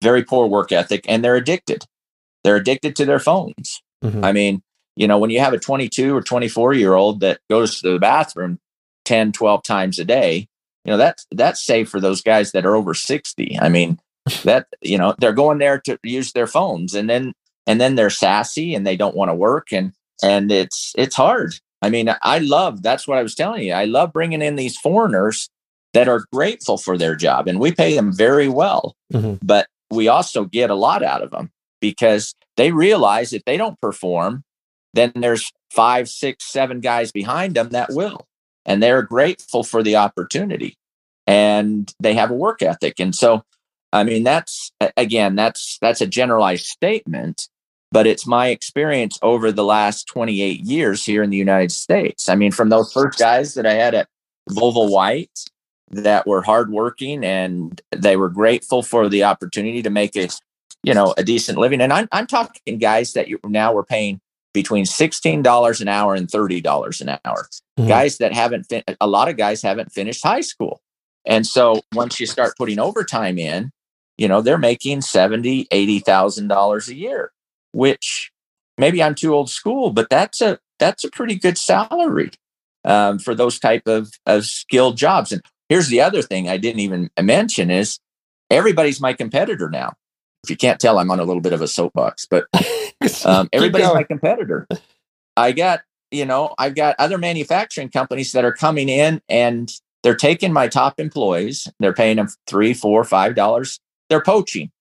very 0.01 0.23
poor 0.23 0.47
work 0.47 0.71
ethic 0.71 1.05
and 1.07 1.23
they're 1.23 1.35
addicted. 1.35 1.85
They're 2.43 2.57
addicted 2.57 2.95
to 2.97 3.05
their 3.05 3.19
phones. 3.19 3.81
Mm-hmm. 4.05 4.23
I 4.23 4.31
mean, 4.31 4.61
you 4.95 5.07
know, 5.07 5.17
when 5.17 5.29
you 5.29 5.39
have 5.39 5.53
a 5.53 5.59
22 5.59 6.15
or 6.15 6.21
24 6.21 6.73
year 6.73 6.93
old 6.93 7.19
that 7.19 7.39
goes 7.49 7.81
to 7.81 7.91
the 7.91 7.99
bathroom 7.99 8.59
10, 9.05 9.31
12 9.31 9.63
times 9.63 9.99
a 9.99 10.05
day, 10.05 10.47
you 10.83 10.91
know, 10.91 10.97
that's, 10.97 11.25
that's 11.31 11.65
safe 11.65 11.89
for 11.89 11.99
those 11.99 12.21
guys 12.21 12.51
that 12.51 12.65
are 12.65 12.75
over 12.75 12.93
60. 12.93 13.59
I 13.59 13.69
mean, 13.69 13.99
that, 14.43 14.67
you 14.81 14.97
know, 14.97 15.15
they're 15.17 15.33
going 15.33 15.57
there 15.57 15.79
to 15.81 15.97
use 16.03 16.31
their 16.31 16.47
phones 16.47 16.93
and 16.93 17.09
then, 17.09 17.33
and 17.67 17.81
then 17.81 17.95
they're 17.95 18.09
sassy 18.09 18.75
and 18.75 18.85
they 18.85 18.95
don't 18.95 19.15
want 19.15 19.29
to 19.29 19.35
work 19.35 19.71
and, 19.71 19.91
and 20.23 20.51
it's, 20.51 20.93
it's 20.97 21.15
hard. 21.15 21.55
I 21.81 21.89
mean, 21.89 22.13
I 22.21 22.39
love, 22.39 22.81
that's 22.81 23.07
what 23.07 23.17
I 23.17 23.23
was 23.23 23.35
telling 23.35 23.63
you. 23.63 23.73
I 23.73 23.85
love 23.85 24.13
bringing 24.13 24.41
in 24.41 24.55
these 24.55 24.77
foreigners 24.77 25.49
that 25.93 26.07
are 26.07 26.25
grateful 26.31 26.77
for 26.77 26.97
their 26.97 27.15
job 27.15 27.47
and 27.47 27.59
we 27.59 27.71
pay 27.71 27.95
them 27.95 28.13
very 28.13 28.47
well. 28.47 28.95
Mm-hmm. 29.13 29.45
But 29.45 29.67
we 29.91 30.07
also 30.07 30.45
get 30.45 30.69
a 30.69 30.75
lot 30.75 31.03
out 31.03 31.21
of 31.21 31.31
them 31.31 31.51
because 31.81 32.33
they 32.57 32.71
realize 32.71 33.33
if 33.33 33.43
they 33.45 33.57
don't 33.57 33.79
perform, 33.81 34.43
then 34.93 35.11
there's 35.15 35.51
five, 35.69 36.07
six, 36.07 36.45
seven 36.45 36.79
guys 36.79 37.11
behind 37.11 37.55
them 37.55 37.69
that 37.69 37.91
will. 37.91 38.27
And 38.65 38.81
they're 38.81 39.01
grateful 39.01 39.63
for 39.63 39.83
the 39.83 39.97
opportunity 39.97 40.77
and 41.27 41.93
they 41.99 42.13
have 42.13 42.31
a 42.31 42.35
work 42.35 42.61
ethic. 42.61 42.99
And 42.99 43.13
so, 43.13 43.43
I 43.91 44.03
mean, 44.03 44.23
that's 44.23 44.71
again, 44.97 45.35
that's 45.35 45.77
that's 45.81 46.01
a 46.01 46.07
generalized 46.07 46.65
statement, 46.65 47.47
but 47.91 48.07
it's 48.07 48.25
my 48.25 48.47
experience 48.47 49.19
over 49.21 49.51
the 49.51 49.63
last 49.63 50.07
28 50.07 50.61
years 50.61 51.05
here 51.05 51.23
in 51.23 51.29
the 51.29 51.37
United 51.37 51.71
States. 51.71 52.29
I 52.29 52.35
mean, 52.35 52.51
from 52.51 52.69
those 52.69 52.91
first 52.91 53.19
guys 53.19 53.53
that 53.53 53.65
I 53.65 53.73
had 53.73 53.93
at 53.93 54.07
Volvo 54.49 54.89
White 54.89 55.45
that 55.91 56.27
were 56.27 56.41
hardworking 56.41 57.23
and 57.23 57.81
they 57.91 58.17
were 58.17 58.29
grateful 58.29 58.81
for 58.81 59.07
the 59.07 59.23
opportunity 59.23 59.81
to 59.83 59.89
make 59.89 60.15
a, 60.15 60.27
you 60.86 60.93
know, 60.93 61.13
a 61.17 61.23
decent 61.23 61.57
living. 61.57 61.81
And 61.81 61.91
I'm, 61.91 62.07
I'm 62.11 62.27
talking 62.27 62.77
guys 62.77 63.13
that 63.13 63.27
you 63.27 63.39
now 63.45 63.73
we're 63.73 63.83
paying 63.83 64.19
between 64.53 64.86
$16 64.86 65.81
an 65.81 65.88
hour 65.88 66.15
and 66.15 66.27
$30 66.27 67.01
an 67.01 67.09
hour. 67.25 67.47
Mm-hmm. 67.77 67.88
Guys 67.88 68.17
that 68.19 68.33
haven't, 68.33 68.63
fin- 68.63 68.83
a 69.01 69.07
lot 69.07 69.27
of 69.27 69.38
guys 69.38 69.61
haven't 69.61 69.91
finished 69.91 70.23
high 70.23 70.41
school. 70.41 70.81
And 71.25 71.45
so 71.45 71.81
once 71.93 72.19
you 72.19 72.27
start 72.27 72.53
putting 72.57 72.79
overtime 72.79 73.38
in, 73.38 73.71
you 74.17 74.27
know, 74.27 74.41
they're 74.41 74.57
making 74.57 75.01
70, 75.01 75.65
$80,000 75.65 76.88
a 76.88 76.95
year, 76.95 77.31
which 77.73 78.31
maybe 78.77 79.03
I'm 79.03 79.15
too 79.15 79.33
old 79.33 79.49
school, 79.49 79.91
but 79.91 80.09
that's 80.09 80.39
a, 80.39 80.59
that's 80.79 81.03
a 81.03 81.11
pretty 81.11 81.36
good 81.36 81.57
salary 81.57 82.31
um, 82.86 83.19
for 83.19 83.36
those 83.36 83.59
type 83.59 83.88
of, 83.88 84.11
of 84.25 84.45
skilled 84.45 84.95
jobs. 84.97 85.31
And 85.33 85.41
Here's 85.69 85.88
the 85.88 86.01
other 86.01 86.21
thing 86.21 86.47
I 86.47 86.57
didn't 86.57 86.81
even 86.81 87.09
mention 87.19 87.71
is 87.71 87.99
everybody's 88.49 89.01
my 89.01 89.13
competitor 89.13 89.69
now. 89.69 89.93
If 90.45 90.51
you 90.51 90.57
can't 90.57 90.79
tell, 90.79 90.99
I'm 90.99 91.09
on 91.09 91.19
a 91.19 91.23
little 91.23 91.41
bit 91.41 91.53
of 91.53 91.61
a 91.61 91.67
soapbox, 91.67 92.27
but 92.27 92.45
um, 93.25 93.49
everybody's 93.51 93.87
my 93.87 94.03
competitor. 94.03 94.67
I 95.35 95.51
got, 95.53 95.81
you 96.11 96.23
know, 96.23 96.53
I've 96.59 96.75
got 96.75 96.95
other 96.99 97.17
manufacturing 97.17 97.89
companies 97.89 98.31
that 98.33 98.45
are 98.45 98.53
coming 98.53 98.87
in 98.87 99.21
and 99.27 99.71
they're 100.03 100.15
taking 100.15 100.53
my 100.53 100.67
top 100.67 100.99
employees. 100.99 101.67
They're 101.79 101.93
paying 101.93 102.17
them 102.17 102.27
three, 102.45 102.75
four, 102.75 103.03
five 103.03 103.33
dollars. 103.33 103.79
They're 104.07 104.21
poaching 104.21 104.71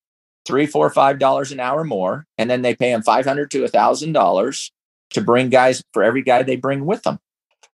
three, 0.47 0.67
four, 0.67 0.91
five 0.91 1.19
dollars 1.19 1.51
an 1.51 1.61
hour 1.61 1.83
more, 1.83 2.27
and 2.37 2.51
then 2.51 2.61
they 2.61 2.75
pay 2.75 2.91
them 2.91 3.03
five 3.03 3.25
hundred 3.25 3.51
to 3.53 3.65
a 3.65 3.69
thousand 3.69 4.13
dollars 4.13 4.71
to 5.11 5.23
bring 5.23 5.49
guys 5.49 5.83
for 5.95 6.03
every 6.03 6.23
guy 6.23 6.43
they 6.43 6.57
bring 6.57 6.85
with 6.85 7.05
them. 7.05 7.19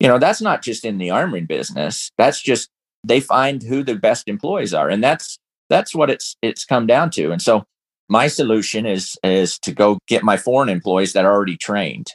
You 0.01 0.09
know, 0.09 0.19
that's 0.19 0.43
not 0.43 0.63
just 0.63 0.85
in 0.85 0.99
the 0.99 1.09
armoring 1.09 1.47
business. 1.47 2.11
That's 2.19 2.43
just 2.43 2.69
they 3.07 3.21
find 3.21 3.63
who 3.63 3.83
the 3.85 3.95
best 3.95 4.29
employees 4.29 4.75
are 4.75 4.89
and 4.89 5.03
that's 5.03 5.39
that's 5.71 5.95
what 5.95 6.11
it's 6.11 6.37
it's 6.43 6.65
come 6.65 6.87
down 6.87 7.11
to 7.11 7.31
and 7.31 7.41
so 7.41 7.65
my 8.09 8.27
solution 8.27 8.87
is 8.87 9.17
is 9.23 9.59
to 9.59 9.73
go 9.73 9.99
get 10.07 10.23
my 10.23 10.37
foreign 10.37 10.69
employees 10.69 11.13
that 11.13 11.25
are 11.25 11.33
already 11.33 11.57
trained 11.57 12.13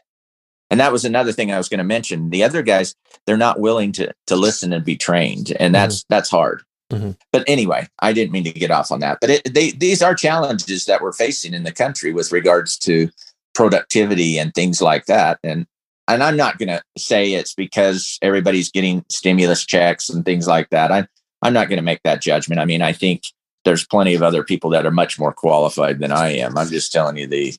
and 0.70 0.80
that 0.80 0.92
was 0.92 1.06
another 1.06 1.32
thing 1.32 1.52
i 1.52 1.58
was 1.58 1.70
going 1.70 1.78
to 1.80 1.84
mention 1.84 2.30
the 2.30 2.44
other 2.44 2.62
guys 2.62 2.96
they're 3.26 3.38
not 3.38 3.60
willing 3.60 3.92
to 3.92 4.12
to 4.28 4.36
listen 4.36 4.74
and 4.74 4.86
be 4.86 4.96
trained 4.96 5.54
and 5.60 5.74
that's 5.74 6.00
mm-hmm. 6.00 6.14
that's 6.14 6.30
hard 6.30 6.62
mm-hmm. 6.92 7.12
but 7.32 7.44
anyway 7.48 7.88
i 8.00 8.14
didn't 8.14 8.32
mean 8.32 8.44
to 8.44 8.52
get 8.52 8.72
off 8.72 8.92
on 8.92 9.00
that 9.00 9.18
but 9.22 9.30
it, 9.30 9.54
they, 9.54 9.72
these 9.72 10.02
are 10.02 10.16
challenges 10.16 10.86
that 10.86 11.02
we're 11.02 11.14
facing 11.14 11.54
in 11.54 11.64
the 11.64 11.72
country 11.72 12.14
with 12.14 12.32
regards 12.32 12.78
to 12.78 13.10
productivity 13.54 14.38
and 14.38 14.54
things 14.54 14.82
like 14.82 15.06
that 15.06 15.40
and 15.44 15.66
and 16.08 16.24
I'm 16.24 16.36
not 16.36 16.58
going 16.58 16.68
to 16.68 16.84
say 16.98 17.34
it's 17.34 17.54
because 17.54 18.18
everybody's 18.22 18.70
getting 18.70 19.06
stimulus 19.10 19.66
checks 19.66 20.10
and 20.10 20.26
things 20.26 20.46
like 20.46 20.70
that. 20.72 20.92
I, 20.92 21.08
I'm 21.42 21.54
not 21.54 21.70
going 21.70 21.78
to 21.78 21.84
make 21.84 22.04
that 22.04 22.22
judgment. 22.22 22.60
I 22.60 22.66
mean, 22.66 22.82
I 22.82 22.92
think 22.92 23.24
there's 23.66 23.86
plenty 23.86 24.14
of 24.14 24.24
other 24.24 24.44
people 24.44 24.70
that 24.72 24.86
are 24.86 24.92
much 24.92 25.20
more 25.20 25.34
qualified 25.34 26.00
than 26.00 26.12
I 26.12 26.30
am. 26.38 26.58
I'm 26.58 26.70
just 26.70 26.92
telling 26.92 27.18
you 27.18 27.28
the 27.28 27.56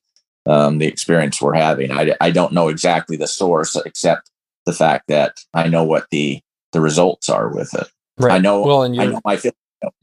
um, 0.46 0.78
the 0.78 0.86
experience 0.86 1.40
we're 1.40 1.54
having. 1.54 1.92
I, 1.92 2.16
I 2.20 2.30
don't 2.30 2.52
know 2.52 2.68
exactly 2.68 3.16
the 3.16 3.28
source, 3.28 3.76
except 3.76 4.30
the 4.66 4.72
fact 4.72 5.06
that 5.08 5.40
I 5.54 5.68
know 5.68 5.84
what 5.84 6.06
the 6.10 6.40
the 6.72 6.80
results 6.80 7.28
are 7.28 7.48
with 7.48 7.74
it. 7.74 7.88
Right. 8.18 8.34
I 8.34 8.38
know. 8.38 8.62
Well, 8.62 8.82
and 8.82 9.00
I 9.00 9.06
know 9.06 9.20
my 9.24 9.40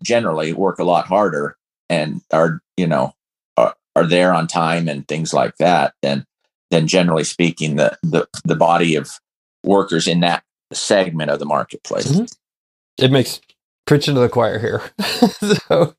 generally 0.04 0.54
work 0.54 0.80
a 0.80 0.84
lot 0.84 1.06
harder 1.06 1.58
and 1.90 2.22
are 2.32 2.62
you 2.78 2.88
know 2.88 3.14
are, 3.58 3.76
are 3.96 4.06
there 4.06 4.34
on 4.34 4.48
time 4.48 4.88
and 4.88 5.08
things 5.08 5.34
like 5.34 5.56
that 5.58 5.94
than 6.02 6.26
than 6.72 6.88
generally 6.88 7.24
speaking 7.24 7.76
the 7.76 7.98
the 8.04 8.28
the 8.46 8.56
body 8.56 8.96
of 8.96 9.12
workers 9.64 10.08
in 10.08 10.22
that 10.22 10.44
segment 10.72 11.32
of 11.32 11.40
the 11.40 11.46
marketplace. 11.46 12.12
Mm-hmm. 12.12 13.04
It 13.04 13.12
makes 13.12 13.42
preaching 13.90 14.14
to 14.14 14.22
the 14.22 14.30
choir 14.30 14.60
here. 14.60 14.84
so 15.68 15.96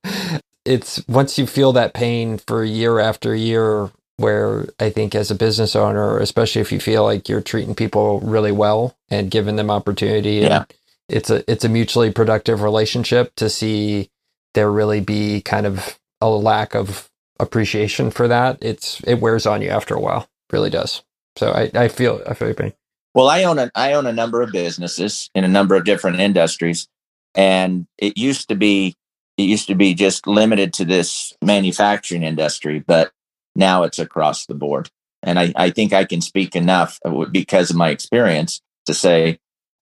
it's 0.65 1.05
once 1.09 1.37
you 1.39 1.45
feel 1.45 1.73
that 1.73 1.93
pain 1.93 2.39
for 2.39 2.63
year 2.63 3.01
after 3.01 3.35
year 3.35 3.91
where 4.17 4.69
I 4.79 4.91
think 4.91 5.17
as 5.17 5.33
a 5.33 5.35
business 5.35 5.75
owner, 5.75 6.19
especially 6.19 6.61
if 6.61 6.71
you 6.71 6.79
feel 6.79 7.03
like 7.03 7.29
you're 7.29 7.41
treating 7.41 7.75
people 7.75 8.21
really 8.21 8.53
well 8.53 8.97
and 9.11 9.29
giving 9.29 9.57
them 9.57 9.73
opportunity, 9.73 10.35
yeah. 10.35 10.67
it's 11.09 11.31
a 11.31 11.43
it's 11.51 11.65
a 11.65 11.69
mutually 11.69 12.13
productive 12.13 12.63
relationship 12.63 13.35
to 13.35 13.51
see 13.51 14.09
there 14.55 14.71
really 14.71 15.01
be 15.01 15.41
kind 15.41 15.67
of 15.67 15.99
a 16.21 16.29
lack 16.29 16.77
of 16.77 17.11
appreciation 17.41 18.13
for 18.13 18.29
that. 18.29 18.59
It's 18.61 19.01
it 19.01 19.21
wears 19.21 19.47
on 19.47 19.63
you 19.63 19.71
after 19.71 19.97
a 19.97 20.01
while 20.01 20.29
really 20.53 20.71
does. 20.71 21.03
So 21.35 21.51
I, 21.51 21.73
I 21.75 21.89
feel 21.89 22.23
I 22.25 22.35
feel 22.35 22.47
your 22.47 22.55
pain. 22.55 22.73
Well, 23.17 23.29
I 23.29 23.43
own 23.43 23.59
a 23.59 23.69
I 23.75 23.95
own 23.95 24.07
a 24.07 24.13
number 24.13 24.43
of 24.43 24.53
businesses 24.53 25.29
in 25.35 25.43
a 25.43 25.49
number 25.49 25.75
of 25.75 25.85
different 25.85 26.21
industries, 26.21 26.87
and 27.35 27.87
it 27.99 28.19
used 28.19 28.49
to 28.49 28.55
be 28.55 28.97
it 29.37 29.45
used 29.45 29.69
to 29.69 29.75
be 29.75 29.95
just 29.95 30.27
limited 30.27 30.73
to 30.75 30.85
this 30.85 31.33
manufacturing 31.43 32.23
industry, 32.23 32.81
but 32.87 33.11
now 33.55 33.85
it's 33.85 33.99
across 33.99 34.47
the 34.47 34.55
board. 34.55 34.91
And 35.23 35.39
I, 35.39 35.53
I 35.57 35.71
think 35.71 35.93
I 35.93 36.05
can 36.05 36.21
speak 36.21 36.55
enough 36.55 36.99
because 37.31 37.71
of 37.71 37.77
my 37.77 37.91
experience 37.91 38.61
to 38.87 38.95
say 38.95 39.39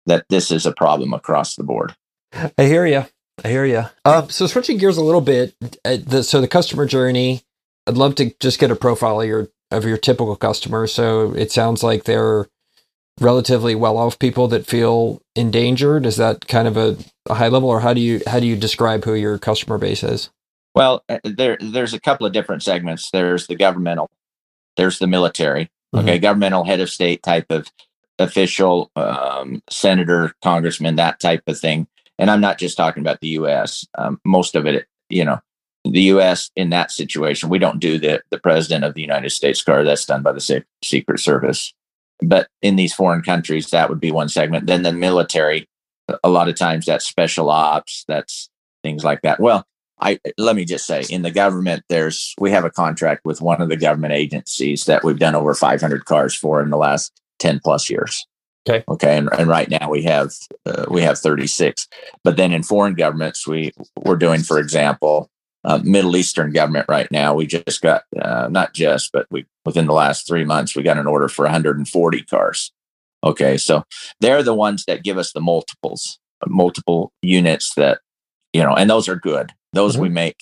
that 0.06 0.26
this 0.28 0.50
is 0.50 0.66
a 0.66 0.72
problem 0.72 1.12
across 1.12 1.56
the 1.56 1.64
board. 1.64 1.94
I 2.32 2.64
hear 2.64 2.86
you. 2.86 3.04
I 3.44 3.48
hear 3.48 3.64
you. 3.64 3.84
Uh, 4.04 4.26
so 4.28 4.46
switching 4.46 4.78
gears 4.78 4.96
a 4.96 5.04
little 5.04 5.20
bit, 5.20 5.54
uh, 5.84 5.96
the, 6.04 6.22
so 6.22 6.40
the 6.40 6.48
customer 6.48 6.86
journey. 6.86 7.42
I'd 7.86 7.96
love 7.96 8.16
to 8.16 8.34
just 8.40 8.58
get 8.58 8.70
a 8.70 8.76
profile 8.76 9.20
of 9.20 9.26
your 9.26 9.48
of 9.70 9.84
your 9.84 9.96
typical 9.96 10.36
customer. 10.36 10.86
So 10.86 11.34
it 11.34 11.52
sounds 11.52 11.82
like 11.82 12.04
they're 12.04 12.48
relatively 13.20 13.74
well-off 13.74 14.18
people 14.18 14.48
that 14.48 14.66
feel 14.66 15.20
endangered. 15.34 16.06
Is 16.06 16.16
that 16.16 16.46
kind 16.46 16.68
of 16.68 16.76
a, 16.76 16.96
a, 17.28 17.34
high 17.34 17.48
level, 17.48 17.68
or 17.68 17.80
how 17.80 17.94
do 17.94 18.00
you 18.00 18.20
how 18.26 18.40
do 18.40 18.46
you 18.46 18.56
describe 18.56 19.04
who 19.04 19.14
your 19.14 19.38
customer 19.38 19.78
base 19.78 20.02
is? 20.02 20.30
Well, 20.74 21.02
uh, 21.08 21.18
there 21.24 21.56
there's 21.60 21.94
a 21.94 22.00
couple 22.00 22.26
of 22.26 22.32
different 22.32 22.62
segments. 22.62 23.10
There's 23.10 23.46
the 23.46 23.56
governmental, 23.56 24.10
there's 24.76 24.98
the 24.98 25.06
military. 25.06 25.70
Okay, 25.94 26.16
mm-hmm. 26.16 26.22
governmental 26.22 26.64
head 26.64 26.80
of 26.80 26.90
state 26.90 27.22
type 27.22 27.46
of 27.50 27.66
official, 28.18 28.90
um, 28.94 29.62
senator, 29.70 30.34
congressman, 30.42 30.96
that 30.96 31.18
type 31.18 31.42
of 31.46 31.58
thing. 31.58 31.86
And 32.18 32.30
I'm 32.30 32.42
not 32.42 32.58
just 32.58 32.76
talking 32.76 33.00
about 33.00 33.20
the 33.20 33.28
U.S. 33.28 33.86
Um, 33.96 34.20
most 34.24 34.54
of 34.54 34.66
it, 34.66 34.86
you 35.08 35.24
know, 35.24 35.40
the 35.84 36.02
U.S. 36.02 36.50
in 36.56 36.70
that 36.70 36.90
situation, 36.90 37.48
we 37.48 37.58
don't 37.58 37.80
do 37.80 37.98
the 37.98 38.22
the 38.30 38.38
president 38.38 38.84
of 38.84 38.94
the 38.94 39.00
United 39.00 39.30
States 39.30 39.62
card. 39.62 39.86
That's 39.86 40.04
done 40.04 40.22
by 40.22 40.32
the 40.32 40.64
Secret 40.82 41.20
Service. 41.20 41.72
But 42.20 42.48
in 42.62 42.76
these 42.76 42.94
foreign 42.94 43.22
countries, 43.22 43.70
that 43.70 43.88
would 43.88 44.00
be 44.00 44.10
one 44.10 44.28
segment. 44.28 44.66
Then 44.66 44.82
the 44.82 44.92
military, 44.92 45.68
a 46.22 46.28
lot 46.28 46.48
of 46.48 46.54
times 46.54 46.86
that's 46.86 47.06
special 47.06 47.50
ops, 47.50 48.04
that's 48.08 48.48
things 48.82 49.04
like 49.04 49.22
that. 49.22 49.40
Well, 49.40 49.66
I 50.00 50.20
let 50.36 50.56
me 50.56 50.64
just 50.64 50.86
say, 50.86 51.04
in 51.10 51.22
the 51.22 51.30
government, 51.30 51.84
there's 51.88 52.34
we 52.38 52.50
have 52.50 52.64
a 52.64 52.70
contract 52.70 53.24
with 53.24 53.40
one 53.40 53.60
of 53.60 53.68
the 53.68 53.76
government 53.76 54.12
agencies 54.12 54.84
that 54.84 55.02
we've 55.04 55.18
done 55.18 55.34
over 55.34 55.54
500 55.54 56.04
cars 56.04 56.34
for 56.34 56.62
in 56.62 56.70
the 56.70 56.76
last 56.76 57.12
10 57.40 57.60
plus 57.62 57.90
years. 57.90 58.26
Okay. 58.68 58.84
Okay. 58.88 59.16
And, 59.16 59.28
and 59.38 59.48
right 59.48 59.68
now 59.68 59.88
we 59.88 60.02
have 60.02 60.32
uh, 60.66 60.86
we 60.90 61.02
have 61.02 61.18
36. 61.18 61.88
But 62.22 62.36
then 62.36 62.52
in 62.52 62.62
foreign 62.62 62.94
governments, 62.94 63.46
we 63.46 63.72
we're 63.96 64.16
doing, 64.16 64.42
for 64.42 64.58
example, 64.58 65.30
uh, 65.64 65.80
Middle 65.82 66.16
Eastern 66.16 66.52
government 66.52 66.86
right 66.88 67.10
now. 67.10 67.34
We 67.34 67.46
just 67.46 67.80
got, 67.82 68.04
uh, 68.20 68.48
not 68.50 68.74
just, 68.74 69.12
but 69.12 69.26
we 69.30 69.46
within 69.64 69.86
the 69.86 69.92
last 69.92 70.26
three 70.26 70.44
months, 70.44 70.76
we 70.76 70.82
got 70.82 70.98
an 70.98 71.06
order 71.06 71.28
for 71.28 71.44
140 71.44 72.22
cars. 72.22 72.72
Okay, 73.24 73.56
so 73.56 73.84
they're 74.20 74.42
the 74.42 74.54
ones 74.54 74.84
that 74.86 75.02
give 75.02 75.18
us 75.18 75.32
the 75.32 75.40
multiples, 75.40 76.18
multiple 76.46 77.12
units 77.22 77.74
that 77.74 78.00
you 78.52 78.62
know, 78.62 78.74
and 78.74 78.88
those 78.88 79.08
are 79.08 79.16
good. 79.16 79.52
Those 79.72 79.94
mm-hmm. 79.94 80.02
we 80.02 80.08
make 80.08 80.38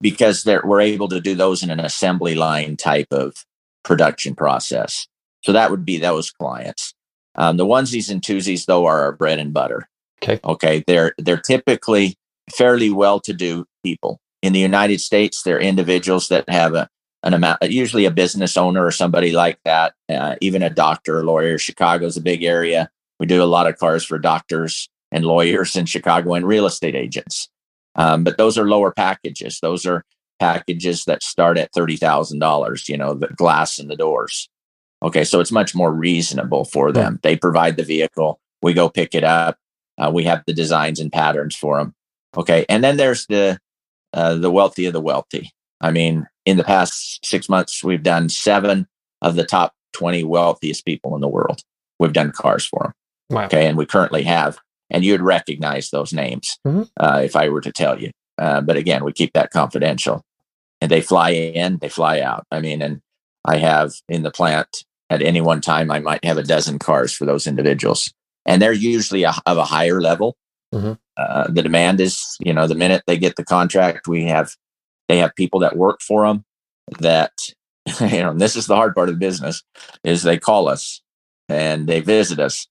because 0.00 0.44
we're 0.46 0.80
able 0.80 1.08
to 1.08 1.20
do 1.20 1.34
those 1.34 1.62
in 1.62 1.70
an 1.70 1.80
assembly 1.80 2.34
line 2.34 2.76
type 2.76 3.08
of 3.10 3.44
production 3.84 4.34
process. 4.34 5.06
So 5.44 5.52
that 5.52 5.70
would 5.70 5.84
be 5.84 5.98
those 5.98 6.30
clients. 6.30 6.94
Um, 7.34 7.56
the 7.56 7.66
onesies 7.66 8.10
and 8.10 8.20
twosies, 8.20 8.66
though, 8.66 8.86
are 8.86 9.02
our 9.02 9.12
bread 9.12 9.38
and 9.38 9.52
butter. 9.52 9.88
Okay. 10.22 10.40
Okay. 10.44 10.84
They're 10.86 11.14
they're 11.18 11.40
typically 11.40 12.16
fairly 12.54 12.90
well-to-do 12.90 13.66
people 13.84 14.20
in 14.42 14.52
the 14.52 14.58
United 14.58 15.00
States. 15.00 15.42
They're 15.42 15.60
individuals 15.60 16.28
that 16.28 16.48
have 16.48 16.74
a 16.74 16.88
an 17.22 17.34
amount, 17.34 17.62
usually 17.62 18.04
a 18.04 18.10
business 18.10 18.56
owner 18.56 18.84
or 18.84 18.90
somebody 18.90 19.32
like 19.32 19.58
that, 19.64 19.94
uh, 20.08 20.36
even 20.40 20.62
a 20.62 20.70
doctor 20.70 21.18
or 21.18 21.24
lawyer. 21.24 21.58
Chicago's 21.58 22.16
a 22.16 22.22
big 22.22 22.44
area. 22.44 22.90
We 23.18 23.26
do 23.26 23.42
a 23.42 23.44
lot 23.44 23.66
of 23.66 23.78
cars 23.78 24.04
for 24.04 24.18
doctors 24.18 24.88
and 25.10 25.24
lawyers 25.24 25.74
in 25.74 25.86
Chicago 25.86 26.34
and 26.34 26.46
real 26.46 26.66
estate 26.66 26.94
agents. 26.94 27.48
Um, 27.96 28.22
but 28.22 28.38
those 28.38 28.56
are 28.56 28.68
lower 28.68 28.92
packages. 28.92 29.58
Those 29.60 29.84
are 29.84 30.04
packages 30.38 31.04
that 31.06 31.22
start 31.22 31.58
at 31.58 31.72
$30,000, 31.72 32.88
you 32.88 32.96
know, 32.96 33.14
the 33.14 33.28
glass 33.28 33.78
and 33.78 33.90
the 33.90 33.96
doors. 33.96 34.48
Okay. 35.02 35.24
So 35.24 35.40
it's 35.40 35.52
much 35.52 35.74
more 35.74 35.92
reasonable 35.92 36.64
for 36.64 36.92
them. 36.92 37.18
They 37.22 37.36
provide 37.36 37.76
the 37.76 37.82
vehicle. 37.82 38.40
We 38.62 38.74
go 38.74 38.88
pick 38.88 39.14
it 39.14 39.24
up. 39.24 39.56
Uh, 39.96 40.10
we 40.12 40.24
have 40.24 40.44
the 40.46 40.52
designs 40.52 41.00
and 41.00 41.12
patterns 41.12 41.56
for 41.56 41.78
them. 41.78 41.94
Okay. 42.36 42.64
And 42.68 42.84
then 42.84 42.96
there's 42.96 43.26
the, 43.26 43.58
uh, 44.12 44.36
the 44.36 44.50
wealthy 44.50 44.86
of 44.86 44.92
the 44.92 45.00
wealthy. 45.00 45.50
I 45.80 45.90
mean, 45.90 46.26
in 46.48 46.56
the 46.56 46.64
past 46.64 47.24
six 47.26 47.46
months, 47.46 47.84
we've 47.84 48.02
done 48.02 48.30
seven 48.30 48.86
of 49.20 49.36
the 49.36 49.44
top 49.44 49.74
20 49.92 50.24
wealthiest 50.24 50.86
people 50.86 51.14
in 51.14 51.20
the 51.20 51.28
world. 51.28 51.60
We've 51.98 52.12
done 52.12 52.32
cars 52.32 52.64
for 52.64 52.80
them. 52.84 52.92
Wow. 53.36 53.44
Okay. 53.44 53.66
And 53.66 53.76
we 53.76 53.84
currently 53.84 54.22
have, 54.22 54.58
and 54.88 55.04
you'd 55.04 55.20
recognize 55.20 55.90
those 55.90 56.14
names 56.14 56.58
mm-hmm. 56.66 56.84
uh, 56.98 57.20
if 57.22 57.36
I 57.36 57.50
were 57.50 57.60
to 57.60 57.70
tell 57.70 58.00
you. 58.00 58.12
Uh, 58.38 58.62
but 58.62 58.78
again, 58.78 59.04
we 59.04 59.12
keep 59.12 59.34
that 59.34 59.50
confidential. 59.50 60.22
And 60.80 60.90
they 60.90 61.02
fly 61.02 61.30
in, 61.30 61.78
they 61.78 61.90
fly 61.90 62.20
out. 62.20 62.46
I 62.50 62.60
mean, 62.60 62.80
and 62.80 63.02
I 63.44 63.58
have 63.58 63.92
in 64.08 64.22
the 64.22 64.30
plant 64.30 64.84
at 65.10 65.20
any 65.20 65.42
one 65.42 65.60
time, 65.60 65.90
I 65.90 65.98
might 65.98 66.24
have 66.24 66.38
a 66.38 66.42
dozen 66.42 66.78
cars 66.78 67.12
for 67.12 67.26
those 67.26 67.46
individuals. 67.46 68.10
And 68.46 68.62
they're 68.62 68.72
usually 68.72 69.24
a, 69.24 69.34
of 69.44 69.58
a 69.58 69.64
higher 69.64 70.00
level. 70.00 70.34
Mm-hmm. 70.74 70.92
Uh, 71.18 71.48
the 71.50 71.62
demand 71.62 72.00
is, 72.00 72.24
you 72.40 72.54
know, 72.54 72.66
the 72.66 72.74
minute 72.74 73.02
they 73.06 73.18
get 73.18 73.36
the 73.36 73.44
contract, 73.44 74.08
we 74.08 74.24
have 74.24 74.54
they 75.08 75.18
have 75.18 75.34
people 75.34 75.60
that 75.60 75.76
work 75.76 76.00
for 76.00 76.26
them 76.26 76.44
that, 77.00 77.32
you 78.00 78.20
know, 78.20 78.30
and 78.30 78.40
this 78.40 78.56
is 78.56 78.66
the 78.66 78.76
hard 78.76 78.94
part 78.94 79.08
of 79.08 79.14
the 79.14 79.18
business 79.18 79.62
is 80.04 80.22
they 80.22 80.38
call 80.38 80.68
us 80.68 81.00
and 81.48 81.86
they 81.86 82.00
visit 82.00 82.38
us 82.38 82.66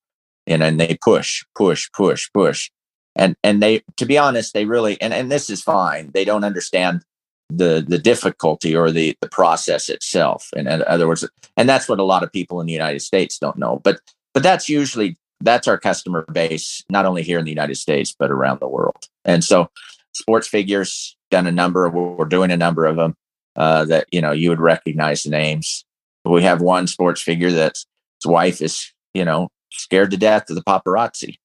and 0.46 0.62
then 0.62 0.78
they 0.78 0.98
push, 1.02 1.44
push, 1.56 1.90
push, 1.92 2.30
push. 2.34 2.72
And, 3.16 3.36
and 3.44 3.62
they, 3.62 3.82
to 3.98 4.06
be 4.06 4.18
honest, 4.18 4.54
they 4.54 4.66
really, 4.66 5.00
and, 5.02 5.14
and 5.14 5.32
this 5.32 5.50
is 5.50 5.62
fine. 5.62 6.12
They 6.14 6.24
don't 6.24 6.44
understand 6.44 7.04
the, 7.50 7.84
the 7.86 7.98
difficulty 7.98 8.76
or 8.76 8.92
the, 8.92 9.16
the 9.22 9.30
process 9.30 9.90
itself. 9.90 10.50
And 10.56 10.68
in 10.68 10.84
other 10.84 11.08
words, 11.08 11.28
and 11.58 11.68
that's 11.68 11.90
what 11.90 12.00
a 12.00 12.04
lot 12.04 12.24
of 12.24 12.32
people 12.32 12.62
in 12.62 12.68
the 12.68 12.74
United 12.74 13.02
States 13.02 13.40
don't 13.40 13.58
know, 13.58 13.82
but, 13.84 14.00
but 14.34 14.44
that's 14.44 14.70
usually, 14.70 15.18
that's 15.42 15.68
our 15.68 15.78
customer 15.78 16.26
base, 16.32 16.84
not 16.90 17.06
only 17.06 17.24
here 17.24 17.40
in 17.40 17.46
the 17.46 17.52
United 17.52 17.76
States, 17.76 18.16
but 18.18 18.32
around 18.32 18.60
the 18.60 18.68
world. 18.68 19.08
And 19.26 19.44
so 19.44 19.70
sports 20.14 20.48
figures, 20.48 21.17
done 21.30 21.48
a 21.48 21.52
number 21.52 21.86
of, 21.86 21.94
we're 21.94 22.26
doing 22.26 22.52
a 22.52 22.58
number 22.58 22.86
of 22.86 22.96
them 22.96 23.16
uh, 23.56 23.86
that, 23.86 24.08
you 24.12 24.22
know, 24.22 24.32
you 24.32 24.50
would 24.50 24.60
recognize 24.60 25.24
the 25.24 25.30
names. 25.30 25.86
We 26.26 26.44
have 26.44 26.62
one 26.62 26.88
sports 26.88 27.22
figure 27.22 27.52
that's 27.52 27.86
his 28.22 28.30
wife 28.30 28.62
is, 28.62 28.92
you 29.14 29.26
know, 29.26 29.50
scared 29.72 30.12
to 30.12 30.18
death 30.18 30.50
of 30.50 30.56
the 30.56 30.64
paparazzi 30.64 31.38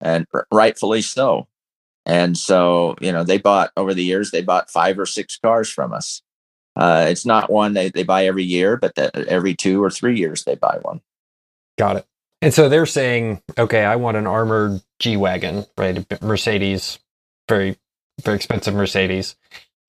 and 0.00 0.26
rightfully 0.52 1.02
so. 1.02 1.46
And 2.06 2.36
so, 2.36 2.96
you 3.00 3.12
know, 3.12 3.24
they 3.24 3.38
bought 3.38 3.70
over 3.76 3.94
the 3.94 4.04
years, 4.04 4.30
they 4.30 4.42
bought 4.42 4.70
five 4.70 4.98
or 4.98 5.06
six 5.06 5.36
cars 5.36 5.70
from 5.70 5.92
us. 5.92 6.22
Uh, 6.76 7.06
it's 7.08 7.26
not 7.26 7.50
one 7.50 7.74
they, 7.74 7.90
they 7.90 8.02
buy 8.02 8.26
every 8.26 8.44
year, 8.44 8.76
but 8.76 8.94
the, 8.94 9.26
every 9.28 9.54
two 9.54 9.82
or 9.82 9.90
three 9.90 10.18
years 10.18 10.44
they 10.44 10.54
buy 10.54 10.78
one. 10.82 11.00
Got 11.78 11.96
it. 11.96 12.06
And 12.42 12.54
so 12.54 12.68
they're 12.68 12.86
saying, 12.86 13.42
okay, 13.58 13.84
I 13.84 13.96
want 13.96 14.16
an 14.16 14.26
armored 14.26 14.80
G 14.98 15.16
Wagon, 15.16 15.66
right? 15.76 16.22
Mercedes, 16.22 16.98
very 17.48 17.76
very 18.20 18.36
expensive 18.36 18.74
Mercedes. 18.74 19.36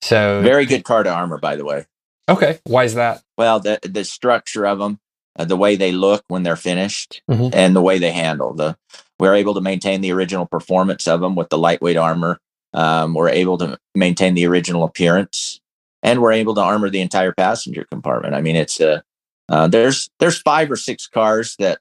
So 0.02 0.42
very 0.42 0.66
good 0.66 0.84
car 0.84 1.04
to 1.04 1.12
armor, 1.12 1.38
by 1.38 1.56
the 1.56 1.66
way. 1.66 1.86
Okay, 2.30 2.60
why 2.64 2.86
is 2.86 2.96
that? 2.96 3.24
Well, 3.38 3.60
the 3.60 3.80
the 3.84 4.04
structure 4.04 4.66
of 4.66 4.80
them, 4.80 5.00
uh, 5.38 5.46
the 5.46 5.58
way 5.58 5.76
they 5.76 5.92
look 5.92 6.24
when 6.28 6.44
they're 6.44 6.56
finished, 6.56 7.22
mm-hmm. 7.30 7.50
and 7.54 7.76
the 7.76 7.82
way 7.82 8.00
they 8.00 8.12
handle 8.12 8.54
the. 8.54 8.78
We're 9.20 9.36
able 9.36 9.54
to 9.54 9.62
maintain 9.62 10.02
the 10.02 10.12
original 10.12 10.48
performance 10.48 11.08
of 11.08 11.22
them 11.22 11.36
with 11.36 11.50
the 11.50 11.58
lightweight 11.58 11.98
armor. 11.98 12.40
Um, 12.74 13.14
we're 13.14 13.30
able 13.30 13.58
to 13.60 13.78
maintain 13.94 14.34
the 14.34 14.48
original 14.48 14.84
appearance, 14.84 15.62
and 16.02 16.22
we're 16.22 16.32
able 16.32 16.56
to 16.56 16.62
armor 16.62 16.90
the 16.90 17.02
entire 17.02 17.32
passenger 17.32 17.86
compartment. 17.92 18.34
I 18.34 18.42
mean, 18.42 18.56
it's 18.56 18.80
a 18.80 19.04
uh, 19.50 19.68
there's 19.68 20.10
there's 20.20 20.42
five 20.42 20.72
or 20.72 20.78
six 20.78 21.08
cars 21.08 21.56
that 21.60 21.80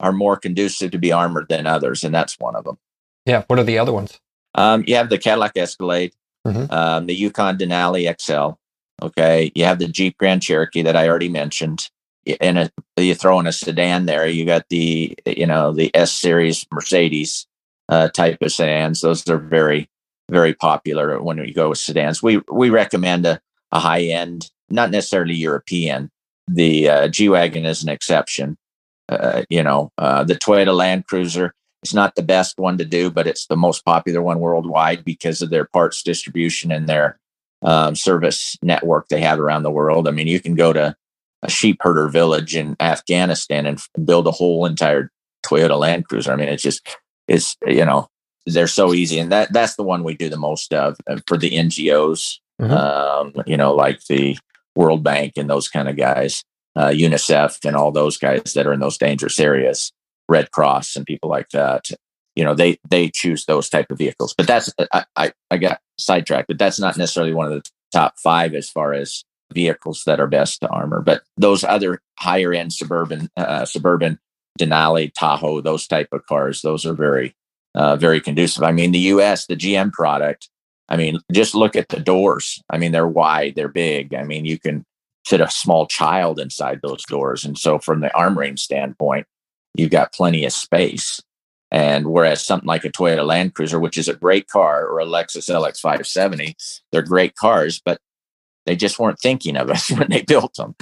are 0.00 0.12
more 0.12 0.36
conducive 0.36 0.90
to 0.92 0.98
be 0.98 1.12
armored 1.12 1.48
than 1.48 1.66
others, 1.66 2.02
and 2.02 2.14
that's 2.14 2.38
one 2.38 2.56
of 2.56 2.64
them. 2.64 2.78
Yeah. 3.26 3.44
What 3.46 3.58
are 3.58 3.64
the 3.64 3.78
other 3.78 3.92
ones? 3.92 4.18
Um, 4.54 4.84
you 4.86 4.96
have 4.96 5.10
the 5.10 5.18
Cadillac 5.18 5.56
Escalade, 5.56 6.12
mm-hmm. 6.46 6.72
um, 6.72 7.06
the 7.06 7.14
Yukon 7.14 7.58
Denali 7.58 8.12
XL. 8.20 8.56
Okay, 9.02 9.50
you 9.54 9.64
have 9.64 9.78
the 9.78 9.88
Jeep 9.88 10.18
Grand 10.18 10.42
Cherokee 10.42 10.82
that 10.82 10.96
I 10.96 11.08
already 11.08 11.30
mentioned, 11.30 11.88
and 12.40 12.58
a, 12.58 12.70
you 12.98 13.14
throw 13.14 13.40
in 13.40 13.46
a 13.46 13.52
sedan 13.52 14.06
there. 14.06 14.26
You 14.26 14.44
got 14.44 14.68
the 14.68 15.16
you 15.24 15.46
know 15.46 15.72
the 15.72 15.94
S 15.94 16.12
series 16.12 16.66
Mercedes 16.70 17.46
uh, 17.88 18.08
type 18.08 18.38
of 18.42 18.52
sedans. 18.52 19.00
Those 19.00 19.26
are 19.28 19.38
very 19.38 19.88
very 20.30 20.54
popular 20.54 21.20
when 21.22 21.38
you 21.38 21.54
go 21.54 21.70
with 21.70 21.78
sedans. 21.78 22.22
We 22.22 22.42
we 22.50 22.68
recommend 22.70 23.24
a, 23.26 23.40
a 23.72 23.78
high 23.78 24.02
end, 24.02 24.50
not 24.68 24.90
necessarily 24.90 25.34
European. 25.34 26.10
The 26.46 26.88
uh, 26.88 27.08
G 27.08 27.28
wagon 27.28 27.64
is 27.64 27.82
an 27.82 27.88
exception. 27.88 28.58
Uh, 29.08 29.42
you 29.48 29.62
know, 29.62 29.90
uh, 29.98 30.24
the 30.24 30.34
Toyota 30.34 30.74
Land 30.74 31.06
Cruiser 31.06 31.54
it's 31.82 31.94
not 31.94 32.14
the 32.14 32.22
best 32.22 32.58
one 32.58 32.78
to 32.78 32.84
do, 32.84 33.10
but 33.10 33.26
it's 33.26 33.46
the 33.46 33.56
most 33.56 33.84
popular 33.84 34.20
one 34.20 34.38
worldwide 34.38 35.04
because 35.04 35.40
of 35.40 35.50
their 35.50 35.64
parts 35.64 36.02
distribution 36.02 36.70
and 36.70 36.88
their 36.88 37.18
um, 37.62 37.94
service 37.94 38.56
network 38.62 39.08
they 39.08 39.20
have 39.20 39.40
around 39.40 39.62
the 39.62 39.70
world. 39.70 40.06
I 40.06 40.10
mean, 40.10 40.26
you 40.26 40.40
can 40.40 40.54
go 40.54 40.72
to 40.72 40.94
a 41.42 41.50
sheep 41.50 41.78
herder 41.80 42.08
village 42.08 42.54
in 42.54 42.76
Afghanistan 42.80 43.66
and 43.66 43.80
build 44.04 44.26
a 44.26 44.30
whole 44.30 44.66
entire 44.66 45.10
Toyota 45.44 45.78
Land 45.78 46.06
Cruiser. 46.06 46.32
I 46.32 46.36
mean, 46.36 46.48
it's 46.48 46.62
just 46.62 46.96
it's 47.28 47.56
you 47.66 47.84
know 47.84 48.08
they're 48.46 48.66
so 48.66 48.92
easy, 48.92 49.18
and 49.18 49.32
that 49.32 49.52
that's 49.52 49.76
the 49.76 49.82
one 49.82 50.04
we 50.04 50.14
do 50.14 50.28
the 50.28 50.36
most 50.36 50.72
of 50.74 50.96
uh, 51.08 51.18
for 51.26 51.36
the 51.36 51.50
NGOs. 51.50 52.38
Mm-hmm. 52.60 52.72
Um, 52.72 53.44
you 53.46 53.56
know, 53.56 53.74
like 53.74 54.04
the 54.04 54.36
World 54.76 55.02
Bank 55.02 55.34
and 55.36 55.48
those 55.48 55.68
kind 55.68 55.88
of 55.88 55.96
guys, 55.96 56.44
uh, 56.76 56.88
UNICEF 56.88 57.64
and 57.64 57.74
all 57.74 57.90
those 57.90 58.18
guys 58.18 58.52
that 58.54 58.66
are 58.66 58.72
in 58.74 58.80
those 58.80 58.98
dangerous 58.98 59.40
areas. 59.40 59.92
Red 60.30 60.50
Cross 60.52 60.96
and 60.96 61.04
people 61.04 61.28
like 61.28 61.50
that. 61.50 61.90
You 62.36 62.44
know, 62.44 62.54
they 62.54 62.78
they 62.88 63.10
choose 63.10 63.44
those 63.44 63.68
type 63.68 63.90
of 63.90 63.98
vehicles. 63.98 64.34
But 64.36 64.46
that's 64.46 64.72
I 64.92 65.04
I, 65.16 65.32
I 65.50 65.58
got 65.58 65.80
sidetracked. 65.98 66.48
But 66.48 66.58
that's 66.58 66.78
not 66.78 66.96
necessarily 66.96 67.34
one 67.34 67.46
of 67.46 67.52
the 67.52 67.68
top 67.92 68.14
five 68.18 68.54
as 68.54 68.70
far 68.70 68.94
as 68.94 69.24
vehicles 69.52 70.04
that 70.06 70.20
are 70.20 70.28
best 70.28 70.60
to 70.60 70.68
armor. 70.68 71.02
But 71.02 71.22
those 71.36 71.64
other 71.64 72.00
higher 72.18 72.54
end 72.54 72.72
suburban 72.72 73.28
uh, 73.36 73.64
suburban 73.64 74.18
Denali, 74.58 75.12
Tahoe, 75.12 75.60
those 75.60 75.86
type 75.86 76.08
of 76.12 76.24
cars, 76.26 76.62
those 76.62 76.86
are 76.86 76.94
very 76.94 77.34
uh, 77.74 77.96
very 77.96 78.20
conducive. 78.20 78.62
I 78.62 78.72
mean, 78.72 78.92
the 78.92 78.98
U.S. 79.14 79.46
the 79.46 79.56
GM 79.56 79.92
product. 79.92 80.48
I 80.88 80.96
mean, 80.96 81.20
just 81.30 81.54
look 81.54 81.76
at 81.76 81.88
the 81.88 82.00
doors. 82.00 82.60
I 82.68 82.76
mean, 82.78 82.90
they're 82.90 83.06
wide, 83.06 83.54
they're 83.54 83.68
big. 83.68 84.12
I 84.12 84.24
mean, 84.24 84.44
you 84.44 84.58
can 84.58 84.84
fit 85.24 85.40
a 85.40 85.48
small 85.48 85.86
child 85.86 86.40
inside 86.40 86.80
those 86.82 87.04
doors. 87.04 87.44
And 87.44 87.56
so, 87.56 87.78
from 87.78 88.00
the 88.00 88.08
armoring 88.08 88.58
standpoint, 88.58 89.26
you've 89.74 89.90
got 89.90 90.12
plenty 90.12 90.44
of 90.44 90.52
space. 90.52 91.20
And 91.72 92.08
whereas 92.08 92.44
something 92.44 92.66
like 92.66 92.84
a 92.84 92.90
Toyota 92.90 93.24
Land 93.24 93.54
Cruiser, 93.54 93.78
which 93.78 93.96
is 93.96 94.08
a 94.08 94.14
great 94.14 94.48
car, 94.48 94.86
or 94.86 94.98
a 94.98 95.06
Lexus 95.06 95.48
LX 95.48 95.78
570, 95.78 96.56
they're 96.90 97.02
great 97.02 97.36
cars, 97.36 97.80
but 97.84 98.00
they 98.66 98.74
just 98.76 98.98
weren't 98.98 99.20
thinking 99.20 99.56
of 99.56 99.70
us 99.70 99.90
when 99.98 100.08
they 100.10 100.22
built 100.22 100.54
them. 100.54 100.74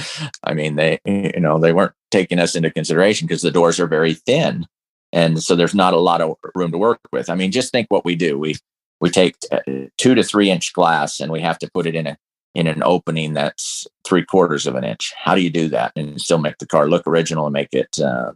I 0.43 0.55
mean, 0.55 0.77
they, 0.77 0.99
you 1.05 1.41
know, 1.41 1.59
they 1.59 1.73
weren't 1.73 1.95
taking 2.11 2.39
us 2.39 2.57
into 2.57 2.71
consideration 2.71 3.27
because 3.27 3.43
the 3.43 3.51
doors 3.51 3.79
are 3.79 3.87
very 3.87 4.15
thin. 4.15 4.67
And 5.13 5.43
so 5.43 5.57
there's 5.57 5.75
not 5.75 5.95
a 5.95 5.99
lot 5.99 6.21
of 6.21 6.37
room 6.55 6.71
to 6.73 6.79
work 6.79 7.01
with. 7.13 7.31
I 7.31 7.35
mean, 7.35 7.53
just 7.53 7.73
think 7.73 7.87
what 7.91 8.05
we 8.05 8.15
do. 8.15 8.39
We, 8.39 8.57
we 9.01 9.11
take 9.11 9.37
uh, 9.53 9.61
two 9.97 10.15
to 10.15 10.23
three 10.23 10.51
inch 10.51 10.73
glass 10.73 11.21
and 11.21 11.31
we 11.31 11.41
have 11.41 11.59
to 11.61 11.71
put 11.73 11.87
it 11.87 11.95
in 11.95 12.07
a, 12.07 12.19
in 12.55 12.67
an 12.67 12.83
opening 12.83 13.35
that's 13.35 13.87
three 14.05 14.25
quarters 14.25 14.67
of 14.67 14.75
an 14.75 14.85
inch. 14.85 15.13
How 15.17 15.35
do 15.35 15.41
you 15.41 15.51
do 15.51 15.69
that 15.69 15.93
and 15.97 16.21
still 16.21 16.39
make 16.39 16.59
the 16.59 16.67
car 16.67 16.89
look 16.89 17.07
original 17.07 17.47
and 17.47 17.53
make 17.53 17.73
it 17.73 17.99
uh, 17.99 18.33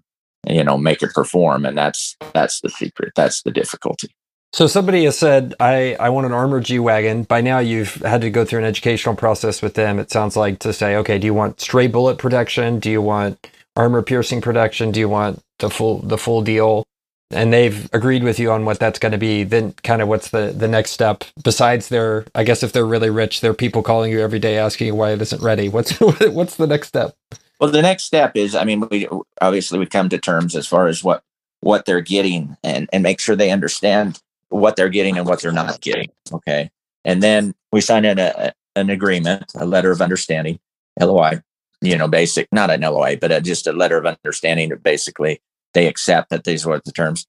you 0.49 0.65
know 0.65 0.79
make 0.79 1.03
it 1.03 1.15
perform 1.15 1.65
and 1.67 1.79
that's 1.79 2.17
that's 2.35 2.61
the 2.63 2.71
secret 2.71 3.13
that's 3.17 3.43
the 3.43 3.53
difficulty 3.53 4.09
So 4.53 4.67
somebody 4.67 5.05
has 5.05 5.19
said, 5.19 5.55
I, 5.61 5.97
I 6.01 6.11
want 6.11 6.27
an 6.27 6.33
armored 6.33 6.65
G 6.67 6.81
Wagon. 6.81 7.25
By 7.25 7.43
now, 7.43 7.61
you've 7.61 7.97
had 7.97 8.23
to 8.23 8.31
go 8.31 8.45
through 8.47 8.61
an 8.61 8.67
educational 8.67 9.17
process 9.17 9.63
with 9.63 9.77
them, 9.77 10.01
it 10.01 10.11
sounds 10.11 10.37
like, 10.37 10.59
to 10.61 10.75
say, 10.75 10.97
okay, 10.97 11.21
do 11.21 11.27
you 11.29 11.35
want 11.35 11.63
stray 11.63 11.87
bullet 11.87 12.19
protection? 12.19 12.81
Do 12.81 12.91
you 12.91 13.03
want 13.03 13.49
armor 13.77 14.03
piercing 14.03 14.43
protection? 14.43 14.91
Do 14.93 15.01
you 15.01 15.09
want 15.09 15.41
the 15.61 15.71
full 15.71 16.01
the 16.01 16.19
full 16.19 16.43
deal? 16.43 16.85
And 17.33 17.55
they've 17.55 17.89
agreed 17.95 18.25
with 18.25 18.41
you 18.41 18.53
on 18.53 18.67
what 18.67 18.81
that's 18.81 18.99
going 18.99 19.13
to 19.13 19.19
be. 19.21 19.45
Then, 19.45 19.75
kind 19.85 20.03
of, 20.03 20.09
what's 20.09 20.31
the 20.31 20.53
the 20.57 20.69
next 20.69 20.93
step 20.93 21.25
besides 21.45 21.91
their? 21.91 22.27
I 22.35 22.45
guess 22.45 22.65
if 22.65 22.73
they're 22.75 22.87
really 22.87 23.11
rich, 23.13 23.43
there 23.43 23.53
are 23.53 23.55
people 23.55 23.85
calling 23.85 24.13
you 24.13 24.21
every 24.21 24.41
day 24.41 24.59
asking 24.59 24.89
you 24.89 24.97
why 24.97 25.13
it 25.13 25.23
isn't 25.23 25.43
ready. 25.45 25.71
What's 25.71 26.01
what's 26.01 26.57
the 26.57 26.67
next 26.69 26.89
step? 26.89 27.15
Well, 27.63 27.71
the 27.71 27.81
next 27.81 28.03
step 28.03 28.37
is, 28.37 28.57
I 28.57 28.65
mean, 28.65 28.89
we 28.91 29.09
obviously 29.41 29.79
we 29.79 29.87
come 29.87 30.09
to 30.09 30.19
terms 30.19 30.57
as 30.57 30.67
far 30.67 30.89
as 30.89 31.05
what 31.05 31.23
what 31.61 31.85
they're 31.87 32.01
getting 32.01 32.57
and 32.65 32.89
and 32.93 33.05
make 33.05 33.21
sure 33.21 33.37
they 33.37 33.53
understand 33.53 34.21
what 34.49 34.75
they're 34.75 34.89
getting 34.89 35.17
and 35.17 35.29
what 35.29 35.41
they're 35.41 35.53
not 35.53 35.81
getting. 35.81 36.11
Okay. 36.33 36.73
And 37.05 37.23
then 37.23 37.55
we 37.71 37.81
sign 37.81 38.05
in 38.05 38.19
a, 38.19 38.53
an 38.75 38.91
agreement, 38.91 39.53
a 39.55 39.65
letter 39.65 39.93
of 39.93 40.03
understanding, 40.03 40.59
LOI, 41.01 41.41
you 41.81 41.97
know, 41.97 42.09
basic, 42.09 42.49
not 42.51 42.71
an 42.71 42.81
LOI, 42.81 43.17
but 43.21 43.31
a, 43.31 43.41
just 43.41 43.69
a 43.69 43.73
letter 43.73 43.97
of 43.97 44.07
understanding 44.07 44.71
that 44.71 44.83
basically 44.83 45.41
they 45.73 45.87
accept 45.87 46.31
that 46.31 46.43
these 46.43 46.67
are 46.67 46.83
the 46.85 46.91
terms. 46.91 47.29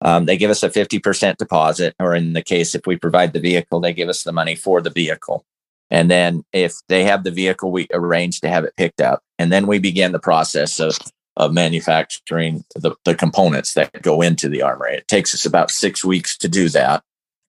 Um, 0.00 0.24
they 0.24 0.38
give 0.38 0.50
us 0.50 0.62
a 0.62 0.70
50% 0.70 1.36
deposit, 1.36 1.94
or 2.00 2.14
in 2.14 2.32
the 2.32 2.42
case, 2.42 2.74
if 2.74 2.86
we 2.86 2.96
provide 2.96 3.34
the 3.34 3.40
vehicle, 3.40 3.80
they 3.80 3.92
give 3.92 4.08
us 4.08 4.22
the 4.22 4.32
money 4.32 4.54
for 4.54 4.80
the 4.80 4.90
vehicle. 4.90 5.44
And 5.90 6.10
then 6.10 6.44
if 6.52 6.74
they 6.88 7.04
have 7.04 7.24
the 7.24 7.30
vehicle, 7.30 7.70
we 7.70 7.86
arrange 7.92 8.40
to 8.40 8.48
have 8.48 8.64
it 8.64 8.76
picked 8.76 9.00
up. 9.00 9.22
And 9.38 9.52
then 9.52 9.66
we 9.66 9.78
begin 9.78 10.12
the 10.12 10.18
process 10.18 10.80
of 10.80 10.98
of 11.36 11.52
manufacturing 11.52 12.64
the, 12.74 12.94
the 13.04 13.14
components 13.14 13.74
that 13.74 14.00
go 14.00 14.22
into 14.22 14.48
the 14.48 14.62
armor. 14.62 14.86
It 14.86 15.06
takes 15.06 15.34
us 15.34 15.44
about 15.44 15.70
six 15.70 16.02
weeks 16.02 16.36
to 16.38 16.48
do 16.48 16.70
that. 16.70 17.02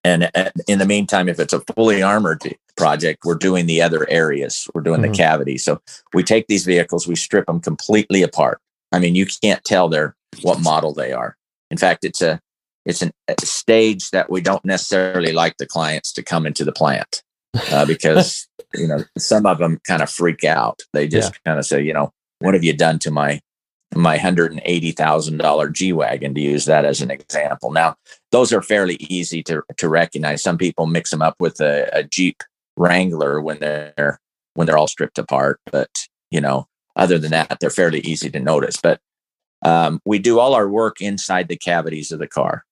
And 0.04 0.30
in 0.66 0.78
the 0.78 0.86
meantime, 0.86 1.28
if 1.28 1.40
it's 1.40 1.54
a 1.54 1.62
fully 1.74 2.02
armored 2.02 2.42
project, 2.76 3.24
we're 3.24 3.34
doing 3.34 3.66
the 3.66 3.80
other 3.80 4.08
areas. 4.10 4.68
We're 4.74 4.82
doing 4.82 5.00
mm-hmm. 5.00 5.12
the 5.12 5.16
cavity. 5.16 5.58
So 5.58 5.80
we 6.12 6.22
take 6.22 6.46
these 6.48 6.64
vehicles, 6.64 7.08
we 7.08 7.16
strip 7.16 7.46
them 7.46 7.60
completely 7.60 8.22
apart. 8.22 8.60
I 8.92 8.98
mean, 8.98 9.14
you 9.14 9.26
can't 9.42 9.64
tell 9.64 9.88
they're 9.88 10.14
what 10.42 10.60
model 10.60 10.92
they 10.92 11.12
are. 11.12 11.36
In 11.70 11.78
fact, 11.78 12.04
it's 12.04 12.22
a 12.22 12.40
it's 12.84 13.02
an, 13.02 13.12
a 13.26 13.34
stage 13.44 14.10
that 14.10 14.30
we 14.30 14.40
don't 14.40 14.64
necessarily 14.64 15.32
like 15.32 15.56
the 15.58 15.66
clients 15.66 16.12
to 16.12 16.22
come 16.22 16.46
into 16.46 16.64
the 16.64 16.72
plant 16.72 17.22
uh, 17.70 17.86
because 17.86 18.48
you 18.74 18.86
know 18.86 19.04
some 19.16 19.46
of 19.46 19.58
them 19.58 19.80
kind 19.86 20.02
of 20.02 20.10
freak 20.10 20.44
out. 20.44 20.80
They 20.92 21.08
just 21.08 21.34
yeah. 21.34 21.50
kind 21.50 21.58
of 21.58 21.66
say, 21.66 21.82
you 21.82 21.92
know, 21.92 22.12
what 22.40 22.54
have 22.54 22.64
you 22.64 22.76
done 22.76 22.98
to 23.00 23.10
my 23.10 23.40
my 23.94 24.18
$180,000 24.18 25.72
G 25.72 25.92
Wagon 25.92 26.34
to 26.34 26.40
use 26.40 26.66
that 26.66 26.84
as 26.84 27.00
an 27.00 27.10
example. 27.10 27.70
Now, 27.70 27.96
those 28.32 28.52
are 28.52 28.62
fairly 28.62 28.96
easy 29.00 29.42
to, 29.44 29.62
to 29.78 29.88
recognize. 29.88 30.42
Some 30.42 30.58
people 30.58 30.86
mix 30.86 31.10
them 31.10 31.22
up 31.22 31.36
with 31.40 31.60
a, 31.60 31.88
a 31.92 32.02
Jeep 32.04 32.42
Wrangler 32.76 33.40
when 33.40 33.58
they're 33.58 34.20
when 34.54 34.66
they're 34.66 34.78
all 34.78 34.88
stripped 34.88 35.18
apart, 35.18 35.60
but 35.70 35.88
you 36.30 36.40
know, 36.40 36.66
other 36.96 37.18
than 37.18 37.30
that, 37.30 37.58
they're 37.60 37.70
fairly 37.70 38.00
easy 38.00 38.28
to 38.28 38.40
notice. 38.40 38.76
But 38.76 39.00
um, 39.64 40.00
we 40.04 40.18
do 40.18 40.38
all 40.38 40.54
our 40.54 40.68
work 40.68 41.00
inside 41.00 41.48
the 41.48 41.56
cavities 41.56 42.12
of 42.12 42.18
the 42.18 42.26
car. 42.26 42.64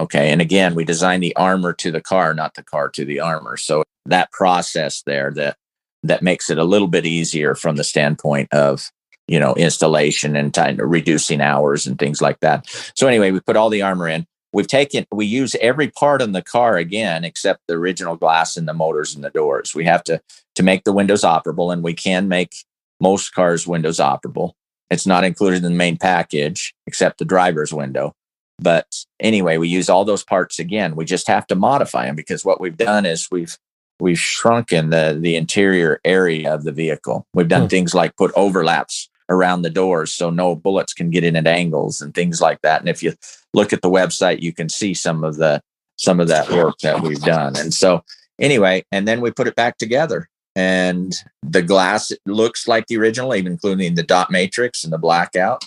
Okay, 0.00 0.30
and 0.30 0.40
again, 0.40 0.74
we 0.74 0.84
design 0.84 1.20
the 1.20 1.34
armor 1.36 1.72
to 1.74 1.90
the 1.90 2.00
car, 2.00 2.34
not 2.34 2.54
the 2.54 2.62
car 2.62 2.88
to 2.90 3.04
the 3.04 3.20
armor. 3.20 3.56
So 3.56 3.82
that 4.06 4.30
process 4.32 5.02
there 5.02 5.32
that 5.32 5.56
that 6.04 6.22
makes 6.22 6.48
it 6.50 6.58
a 6.58 6.64
little 6.64 6.86
bit 6.86 7.04
easier 7.04 7.54
from 7.54 7.76
the 7.76 7.84
standpoint 7.84 8.52
of 8.52 8.90
you 9.28 9.38
know, 9.38 9.54
installation 9.54 10.34
and 10.34 10.52
time 10.52 10.78
reducing 10.78 11.40
hours 11.40 11.86
and 11.86 11.98
things 11.98 12.20
like 12.20 12.40
that. 12.40 12.66
So 12.94 13.06
anyway, 13.06 13.30
we 13.30 13.40
put 13.40 13.56
all 13.56 13.68
the 13.68 13.82
armor 13.82 14.08
in. 14.08 14.26
We've 14.54 14.66
taken 14.66 15.06
we 15.12 15.26
use 15.26 15.54
every 15.60 15.88
part 15.88 16.22
in 16.22 16.32
the 16.32 16.42
car 16.42 16.78
again 16.78 17.22
except 17.22 17.60
the 17.68 17.74
original 17.74 18.16
glass 18.16 18.56
and 18.56 18.66
the 18.66 18.72
motors 18.72 19.14
and 19.14 19.22
the 19.22 19.30
doors. 19.30 19.74
We 19.74 19.84
have 19.84 20.02
to 20.04 20.20
to 20.54 20.62
make 20.62 20.84
the 20.84 20.92
windows 20.92 21.20
operable, 21.20 21.70
and 21.70 21.84
we 21.84 21.92
can 21.92 22.28
make 22.28 22.54
most 22.98 23.34
cars 23.34 23.66
windows 23.66 23.98
operable. 23.98 24.52
It's 24.90 25.06
not 25.06 25.22
included 25.22 25.58
in 25.58 25.64
the 25.64 25.70
main 25.70 25.98
package 25.98 26.74
except 26.86 27.18
the 27.18 27.26
driver's 27.26 27.74
window. 27.74 28.14
But 28.60 29.04
anyway, 29.20 29.56
we 29.56 29.68
use 29.68 29.88
all 29.88 30.04
those 30.04 30.24
parts 30.24 30.58
again. 30.58 30.96
We 30.96 31.04
just 31.04 31.28
have 31.28 31.46
to 31.48 31.54
modify 31.54 32.06
them 32.06 32.16
because 32.16 32.44
what 32.44 32.60
we've 32.60 32.76
done 32.76 33.06
is 33.06 33.28
we've 33.30 33.56
we've 34.00 34.18
shrunken 34.18 34.90
the 34.90 35.16
the 35.20 35.36
interior 35.36 36.00
area 36.04 36.52
of 36.52 36.64
the 36.64 36.72
vehicle. 36.72 37.26
We've 37.34 37.48
done 37.48 37.62
hmm. 37.62 37.68
things 37.68 37.94
like 37.94 38.16
put 38.16 38.32
overlaps 38.34 39.08
around 39.30 39.62
the 39.62 39.70
doors 39.70 40.12
so 40.12 40.30
no 40.30 40.56
bullets 40.56 40.92
can 40.92 41.10
get 41.10 41.22
in 41.22 41.36
at 41.36 41.46
angles 41.46 42.00
and 42.00 42.14
things 42.14 42.40
like 42.40 42.60
that. 42.62 42.80
And 42.80 42.88
if 42.88 43.02
you 43.02 43.12
look 43.54 43.72
at 43.72 43.82
the 43.82 43.90
website, 43.90 44.40
you 44.40 44.52
can 44.52 44.68
see 44.68 44.94
some 44.94 45.22
of 45.22 45.36
the 45.36 45.60
some 45.96 46.20
of 46.20 46.28
that 46.28 46.50
work 46.50 46.78
that 46.78 47.02
we've 47.02 47.20
done. 47.20 47.56
And 47.56 47.74
so 47.74 48.02
anyway, 48.40 48.84
and 48.92 49.06
then 49.06 49.20
we 49.20 49.30
put 49.30 49.48
it 49.48 49.56
back 49.56 49.78
together. 49.78 50.28
And 50.54 51.14
the 51.42 51.62
glass 51.62 52.12
looks 52.26 52.66
like 52.66 52.86
the 52.86 52.96
original, 52.96 53.34
even 53.34 53.52
including 53.52 53.94
the 53.94 54.02
dot 54.02 54.30
matrix 54.30 54.82
and 54.82 54.92
the 54.92 54.98
blackout. 54.98 55.64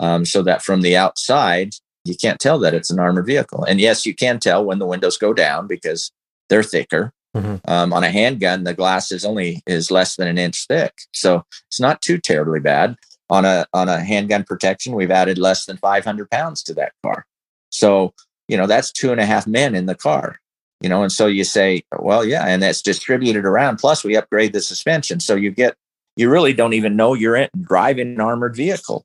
Um, 0.00 0.24
so 0.24 0.42
that 0.42 0.62
from 0.62 0.82
the 0.82 0.96
outside, 0.96 1.74
you 2.08 2.16
can't 2.16 2.40
tell 2.40 2.58
that 2.60 2.74
it's 2.74 2.90
an 2.90 2.98
armored 2.98 3.26
vehicle. 3.26 3.64
And 3.64 3.80
yes, 3.80 4.06
you 4.06 4.14
can 4.14 4.40
tell 4.40 4.64
when 4.64 4.78
the 4.78 4.86
windows 4.86 5.16
go 5.16 5.32
down 5.32 5.66
because 5.66 6.10
they're 6.48 6.62
thicker. 6.62 7.12
Mm-hmm. 7.36 7.56
Um, 7.70 7.92
on 7.92 8.04
a 8.04 8.10
handgun, 8.10 8.64
the 8.64 8.74
glass 8.74 9.12
is 9.12 9.24
only 9.24 9.62
is 9.66 9.90
less 9.90 10.16
than 10.16 10.26
an 10.26 10.38
inch 10.38 10.66
thick, 10.66 10.94
so 11.12 11.44
it's 11.68 11.78
not 11.78 12.00
too 12.00 12.18
terribly 12.18 12.58
bad. 12.58 12.96
On 13.30 13.44
a 13.44 13.66
on 13.74 13.88
a 13.90 14.00
handgun 14.00 14.44
protection, 14.44 14.94
we've 14.94 15.10
added 15.10 15.36
less 15.36 15.66
than 15.66 15.76
500 15.76 16.30
pounds 16.30 16.62
to 16.64 16.74
that 16.74 16.92
car, 17.04 17.26
so 17.70 18.14
you 18.48 18.56
know 18.56 18.66
that's 18.66 18.90
two 18.90 19.12
and 19.12 19.20
a 19.20 19.26
half 19.26 19.46
men 19.46 19.74
in 19.74 19.84
the 19.84 19.94
car. 19.94 20.40
You 20.80 20.88
know, 20.88 21.02
and 21.02 21.12
so 21.12 21.26
you 21.26 21.44
say, 21.44 21.82
well, 21.98 22.24
yeah, 22.24 22.46
and 22.46 22.62
that's 22.62 22.80
distributed 22.80 23.44
around. 23.44 23.76
Plus, 23.76 24.02
we 24.02 24.16
upgrade 24.16 24.54
the 24.54 24.62
suspension, 24.62 25.20
so 25.20 25.34
you 25.34 25.50
get 25.50 25.76
you 26.16 26.30
really 26.30 26.54
don't 26.54 26.72
even 26.72 26.96
know 26.96 27.12
you're 27.12 27.36
in, 27.36 27.50
driving 27.60 28.14
an 28.14 28.20
armored 28.20 28.56
vehicle. 28.56 29.04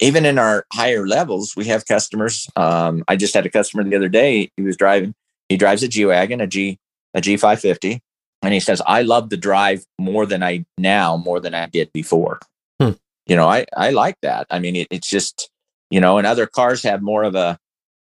Even 0.00 0.24
in 0.24 0.38
our 0.38 0.64
higher 0.72 1.06
levels, 1.06 1.54
we 1.56 1.66
have 1.66 1.86
customers. 1.86 2.46
Um, 2.54 3.04
I 3.08 3.16
just 3.16 3.34
had 3.34 3.46
a 3.46 3.50
customer 3.50 3.82
the 3.82 3.96
other 3.96 4.08
day. 4.08 4.50
He 4.56 4.62
was 4.62 4.76
driving. 4.76 5.14
He 5.48 5.56
drives 5.56 5.82
a 5.82 5.88
G 5.88 6.04
wagon, 6.04 6.40
a 6.40 6.46
G 6.46 6.78
a 7.14 7.20
G550. 7.20 8.00
And 8.42 8.54
he 8.54 8.60
says, 8.60 8.80
I 8.86 9.02
love 9.02 9.30
the 9.30 9.36
drive 9.36 9.84
more 9.98 10.24
than 10.26 10.42
I 10.42 10.64
now, 10.76 11.16
more 11.16 11.40
than 11.40 11.54
I 11.54 11.66
did 11.66 11.92
before. 11.92 12.38
Hmm. 12.80 12.92
You 13.26 13.36
know, 13.36 13.48
I, 13.48 13.66
I 13.76 13.90
like 13.90 14.16
that. 14.22 14.46
I 14.50 14.58
mean, 14.58 14.76
it, 14.76 14.88
it's 14.90 15.10
just, 15.10 15.50
you 15.90 16.00
know, 16.00 16.18
and 16.18 16.26
other 16.26 16.46
cars 16.46 16.82
have 16.84 17.02
more 17.02 17.24
of 17.24 17.34
a 17.34 17.58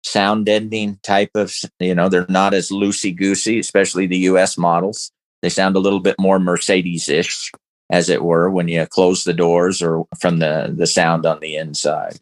sound 0.03 0.45
deadening 0.45 0.99
type 1.03 1.29
of, 1.35 1.53
you 1.79 1.95
know, 1.95 2.09
they're 2.09 2.25
not 2.27 2.53
as 2.53 2.69
loosey 2.69 3.15
goosey, 3.15 3.59
especially 3.59 4.07
the 4.07 4.17
US 4.17 4.57
models. 4.57 5.11
They 5.41 5.49
sound 5.49 5.75
a 5.75 5.79
little 5.79 5.99
bit 5.99 6.15
more 6.19 6.39
Mercedes 6.39 7.09
ish, 7.09 7.51
as 7.93 8.09
it 8.09 8.23
were, 8.23 8.49
when 8.49 8.67
you 8.67 8.87
close 8.87 9.23
the 9.23 9.35
doors 9.35 9.79
or 9.79 10.07
from 10.19 10.39
the, 10.39 10.73
the 10.75 10.87
sound 10.87 11.27
on 11.27 11.39
the 11.41 11.55
inside. 11.55 12.19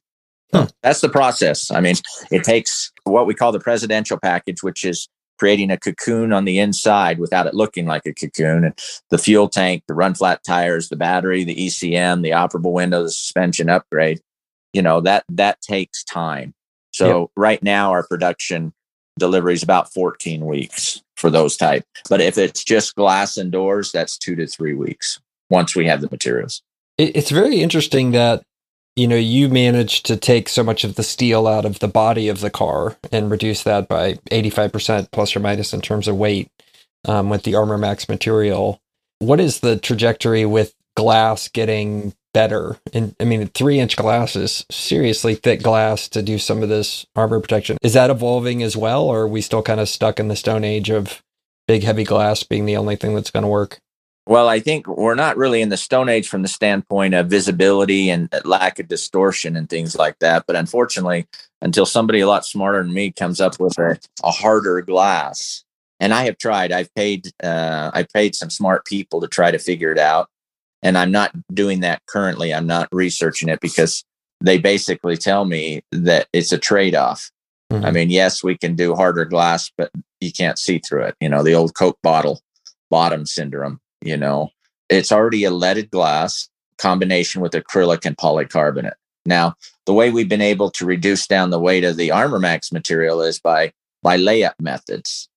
Huh. 0.53 0.67
That's 0.83 0.99
the 0.99 1.07
process. 1.07 1.71
I 1.71 1.79
mean, 1.79 1.95
it 2.29 2.43
takes 2.43 2.91
what 3.05 3.25
we 3.25 3.33
call 3.33 3.53
the 3.53 3.59
presidential 3.61 4.19
package, 4.21 4.61
which 4.61 4.83
is 4.83 5.07
creating 5.39 5.71
a 5.71 5.77
cocoon 5.77 6.33
on 6.33 6.43
the 6.43 6.59
inside 6.59 7.19
without 7.19 7.47
it 7.47 7.53
looking 7.53 7.85
like 7.85 8.05
a 8.05 8.13
cocoon. 8.13 8.65
And 8.65 8.77
the 9.11 9.17
fuel 9.17 9.47
tank, 9.47 9.83
the 9.87 9.93
run 9.93 10.13
flat 10.13 10.43
tires, 10.45 10.89
the 10.89 10.97
battery, 10.97 11.45
the 11.45 11.55
ECM, 11.55 12.21
the 12.21 12.31
operable 12.31 12.73
window, 12.73 13.03
the 13.03 13.09
suspension 13.09 13.69
upgrade, 13.69 14.19
you 14.73 14.81
know, 14.81 14.99
that 14.99 15.23
that 15.29 15.61
takes 15.61 16.03
time. 16.03 16.53
So 16.91 17.31
right 17.37 17.63
now 17.63 17.91
our 17.91 18.05
production 18.05 18.73
delivery 19.17 19.53
is 19.53 19.63
about 19.63 19.93
14 19.93 20.45
weeks 20.45 21.01
for 21.15 21.29
those 21.29 21.55
type. 21.55 21.85
But 22.09 22.19
if 22.19 22.37
it's 22.37 22.65
just 22.65 22.95
glass 22.95 23.37
and 23.37 23.53
doors, 23.53 23.93
that's 23.93 24.17
two 24.17 24.35
to 24.35 24.47
three 24.47 24.73
weeks 24.73 25.21
once 25.51 25.75
we 25.75 25.85
have 25.85 26.01
the 26.01 26.09
materials. 26.09 26.63
It's 26.97 27.29
very 27.29 27.61
interesting 27.61 28.11
that 28.11 28.43
you 28.95 29.07
know, 29.07 29.15
you 29.15 29.47
managed 29.47 30.05
to 30.07 30.17
take 30.17 30.49
so 30.49 30.63
much 30.63 30.83
of 30.83 30.95
the 30.95 31.03
steel 31.03 31.47
out 31.47 31.65
of 31.65 31.79
the 31.79 31.87
body 31.87 32.27
of 32.27 32.41
the 32.41 32.49
car 32.49 32.97
and 33.11 33.31
reduce 33.31 33.63
that 33.63 33.87
by 33.87 34.15
85% 34.31 35.11
plus 35.11 35.35
or 35.35 35.39
minus 35.39 35.73
in 35.73 35.81
terms 35.81 36.07
of 36.07 36.17
weight 36.17 36.49
um, 37.07 37.29
with 37.29 37.43
the 37.43 37.55
Armor 37.55 37.77
Max 37.77 38.09
material. 38.09 38.81
What 39.19 39.39
is 39.39 39.61
the 39.61 39.77
trajectory 39.77 40.45
with 40.45 40.73
glass 40.97 41.47
getting 41.47 42.13
better? 42.33 42.77
And 42.93 43.15
I 43.19 43.23
mean, 43.23 43.47
three 43.47 43.79
inch 43.79 43.95
glass 43.95 44.35
is 44.35 44.65
seriously 44.69 45.35
thick 45.35 45.61
glass 45.61 46.09
to 46.09 46.21
do 46.21 46.37
some 46.37 46.61
of 46.61 46.69
this 46.69 47.05
armor 47.15 47.39
protection. 47.39 47.77
Is 47.81 47.93
that 47.93 48.09
evolving 48.09 48.61
as 48.61 48.75
well, 48.75 49.05
or 49.05 49.21
are 49.21 49.27
we 49.27 49.41
still 49.41 49.63
kind 49.63 49.79
of 49.79 49.87
stuck 49.87 50.19
in 50.19 50.27
the 50.27 50.35
stone 50.35 50.65
age 50.65 50.89
of 50.89 51.23
big, 51.65 51.83
heavy 51.83 52.03
glass 52.03 52.43
being 52.43 52.65
the 52.65 52.77
only 52.77 52.97
thing 52.97 53.15
that's 53.15 53.31
going 53.31 53.43
to 53.43 53.49
work? 53.49 53.79
Well, 54.31 54.47
I 54.47 54.61
think 54.61 54.87
we're 54.87 55.15
not 55.15 55.35
really 55.35 55.61
in 55.61 55.67
the 55.67 55.75
Stone 55.75 56.07
Age 56.07 56.29
from 56.29 56.41
the 56.41 56.47
standpoint 56.47 57.13
of 57.13 57.27
visibility 57.27 58.09
and 58.09 58.33
lack 58.45 58.79
of 58.79 58.87
distortion 58.87 59.57
and 59.57 59.69
things 59.69 59.93
like 59.93 60.19
that. 60.19 60.45
But 60.47 60.55
unfortunately, 60.55 61.27
until 61.61 61.85
somebody 61.85 62.21
a 62.21 62.27
lot 62.29 62.45
smarter 62.45 62.81
than 62.81 62.93
me 62.93 63.11
comes 63.11 63.41
up 63.41 63.59
with 63.59 63.77
a, 63.77 63.99
a 64.23 64.31
harder 64.31 64.79
glass, 64.83 65.65
and 65.99 66.13
I 66.13 66.23
have 66.23 66.37
tried, 66.37 66.71
I've 66.71 66.95
paid, 66.95 67.27
uh, 67.43 67.91
I 67.93 68.03
paid 68.13 68.33
some 68.33 68.49
smart 68.49 68.85
people 68.85 69.19
to 69.19 69.27
try 69.27 69.51
to 69.51 69.59
figure 69.59 69.91
it 69.91 69.99
out, 69.99 70.29
and 70.81 70.97
I'm 70.97 71.11
not 71.11 71.33
doing 71.53 71.81
that 71.81 72.01
currently. 72.05 72.53
I'm 72.53 72.67
not 72.67 72.87
researching 72.93 73.49
it 73.49 73.59
because 73.59 74.05
they 74.39 74.57
basically 74.57 75.17
tell 75.17 75.43
me 75.43 75.81
that 75.91 76.27
it's 76.31 76.53
a 76.53 76.57
trade 76.57 76.95
off. 76.95 77.29
Mm-hmm. 77.69 77.83
I 77.83 77.91
mean, 77.91 78.09
yes, 78.09 78.45
we 78.45 78.57
can 78.57 78.77
do 78.77 78.95
harder 78.95 79.25
glass, 79.25 79.69
but 79.77 79.91
you 80.21 80.31
can't 80.31 80.57
see 80.57 80.79
through 80.79 81.03
it. 81.03 81.15
You 81.19 81.27
know, 81.27 81.43
the 81.43 81.55
old 81.55 81.75
Coke 81.75 81.99
bottle 82.01 82.39
bottom 82.89 83.25
syndrome, 83.25 83.81
you 84.01 84.17
know, 84.17 84.49
it's 84.89 85.11
already 85.11 85.43
a 85.43 85.51
leaded 85.51 85.89
glass 85.91 86.49
combination 86.77 87.41
with 87.41 87.53
acrylic 87.53 88.05
and 88.05 88.17
polycarbonate. 88.17 88.93
Now, 89.25 89.55
the 89.85 89.93
way 89.93 90.09
we've 90.09 90.29
been 90.29 90.41
able 90.41 90.71
to 90.71 90.85
reduce 90.85 91.27
down 91.27 91.49
the 91.49 91.59
weight 91.59 91.83
of 91.83 91.97
the 91.97 92.09
ArmorMax 92.09 92.71
material 92.71 93.21
is 93.21 93.39
by 93.39 93.73
by 94.03 94.17
layup 94.17 94.55
methods. 94.59 95.29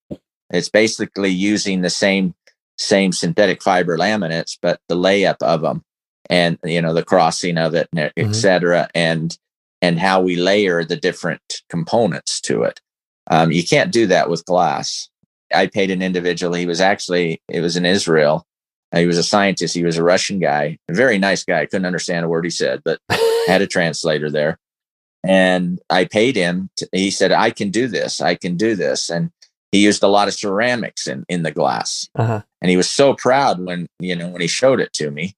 It's 0.51 0.69
basically 0.69 1.31
using 1.31 1.83
the 1.83 1.91
same 1.91 2.35
same 2.79 3.13
synthetic 3.13 3.63
fiber 3.63 3.97
laminates, 3.97 4.59
but 4.61 4.81
the 4.89 4.97
layup 4.97 5.37
of 5.43 5.63
them 5.63 5.85
and 6.31 6.59
you 6.65 6.81
know 6.81 6.95
the 6.95 7.05
crossing 7.05 7.59
of 7.59 7.75
it, 7.75 7.89
mm-hmm. 7.95 8.29
et 8.29 8.33
cetera, 8.35 8.89
and 8.95 9.39
and 9.83 9.99
how 9.99 10.21
we 10.21 10.37
layer 10.37 10.83
the 10.85 10.97
different 10.97 11.63
components 11.69 12.41
to 12.43 12.63
it. 12.63 12.81
Um, 13.31 13.53
you 13.53 13.65
can't 13.65 13.93
do 13.93 14.07
that 14.07 14.31
with 14.31 14.45
glass. 14.47 15.09
I 15.55 15.67
paid 15.67 15.91
an 15.91 16.03
individual. 16.03 16.55
He 16.55 16.67
was 16.67 16.81
actually 16.81 17.43
it 17.49 17.61
was 17.61 17.77
in 17.77 17.85
Israel. 17.85 18.47
He 18.95 19.07
was 19.07 19.19
a 19.19 19.23
scientist. 19.23 19.75
He 19.75 19.85
was 19.85 19.97
a 19.97 20.05
Russian 20.05 20.39
guy, 20.39 20.79
a 20.89 20.95
very 20.95 21.19
nice 21.19 21.45
guy. 21.45 21.61
I 21.61 21.67
couldn't 21.67 21.87
understand 21.87 22.25
a 22.25 22.29
word 22.29 22.45
he 22.45 22.51
said, 22.51 22.83
but 22.85 23.01
had 23.47 23.63
a 23.63 23.67
translator 23.67 24.31
there. 24.31 24.59
And 25.25 25.81
I 25.91 26.05
paid 26.05 26.37
him. 26.37 26.71
To, 26.77 26.89
he 26.93 27.11
said, 27.11 27.33
"I 27.33 27.51
can 27.51 27.71
do 27.71 27.89
this. 27.89 28.21
I 28.21 28.35
can 28.35 28.57
do 28.57 28.77
this." 28.77 29.09
And 29.09 29.31
he 29.73 29.83
used 29.83 30.03
a 30.03 30.09
lot 30.09 30.29
of 30.29 30.35
ceramics 30.35 31.07
in 31.07 31.25
in 31.29 31.43
the 31.43 31.51
glass. 31.51 32.09
Uh-huh. 32.15 32.43
And 32.61 32.71
he 32.71 32.77
was 32.77 32.91
so 32.91 33.15
proud 33.15 33.65
when 33.65 33.87
you 33.99 34.15
know 34.15 34.29
when 34.29 34.43
he 34.43 34.47
showed 34.47 34.81
it 34.81 34.93
to 34.95 35.11
me. 35.11 35.35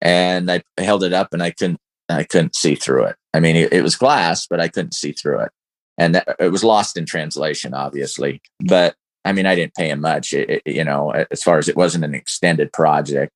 And 0.00 0.50
I 0.50 0.62
held 0.78 1.02
it 1.02 1.12
up, 1.12 1.32
and 1.32 1.42
I 1.42 1.50
couldn't 1.50 1.80
I 2.08 2.24
couldn't 2.24 2.54
see 2.54 2.74
through 2.74 3.04
it. 3.04 3.16
I 3.32 3.40
mean, 3.40 3.56
it, 3.56 3.72
it 3.72 3.82
was 3.82 3.96
glass, 3.96 4.46
but 4.46 4.60
I 4.60 4.68
couldn't 4.68 4.94
see 4.94 5.12
through 5.12 5.40
it, 5.40 5.50
and 5.96 6.14
that, 6.14 6.36
it 6.38 6.52
was 6.52 6.62
lost 6.62 6.98
in 6.98 7.06
translation, 7.06 7.72
obviously. 7.72 8.42
But 8.60 8.96
I 9.24 9.32
mean, 9.32 9.46
I 9.46 9.54
didn't 9.54 9.74
pay 9.74 9.88
him 9.88 10.00
much, 10.00 10.32
it, 10.32 10.62
you 10.66 10.84
know, 10.84 11.10
as 11.30 11.42
far 11.42 11.58
as 11.58 11.68
it 11.68 11.76
wasn't 11.76 12.04
an 12.04 12.14
extended 12.14 12.72
project. 12.72 13.32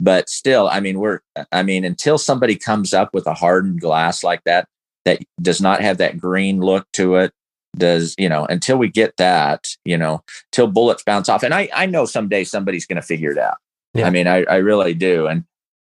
But 0.00 0.28
still, 0.28 0.68
I 0.68 0.80
mean, 0.80 0.98
we're, 0.98 1.20
uh, 1.36 1.44
I 1.52 1.62
mean, 1.62 1.84
until 1.84 2.18
somebody 2.18 2.56
comes 2.56 2.92
up 2.92 3.14
with 3.14 3.26
a 3.26 3.34
hardened 3.34 3.80
glass 3.80 4.24
like 4.24 4.42
that, 4.44 4.66
that 5.04 5.20
does 5.40 5.60
not 5.60 5.80
have 5.80 5.98
that 5.98 6.18
green 6.18 6.60
look 6.60 6.86
to 6.94 7.16
it, 7.16 7.32
does, 7.76 8.14
you 8.18 8.28
know, 8.28 8.44
until 8.46 8.76
we 8.76 8.88
get 8.88 9.16
that, 9.16 9.66
you 9.84 9.96
know, 9.96 10.22
till 10.50 10.66
bullets 10.66 11.02
bounce 11.02 11.28
off. 11.28 11.42
And 11.42 11.54
I, 11.54 11.68
I 11.74 11.86
know 11.86 12.04
someday 12.04 12.44
somebody's 12.44 12.86
going 12.86 13.00
to 13.00 13.06
figure 13.06 13.30
it 13.30 13.38
out. 13.38 13.56
Yeah. 13.94 14.06
I 14.06 14.10
mean, 14.10 14.26
I, 14.26 14.44
I 14.44 14.56
really 14.56 14.94
do. 14.94 15.26
And 15.26 15.44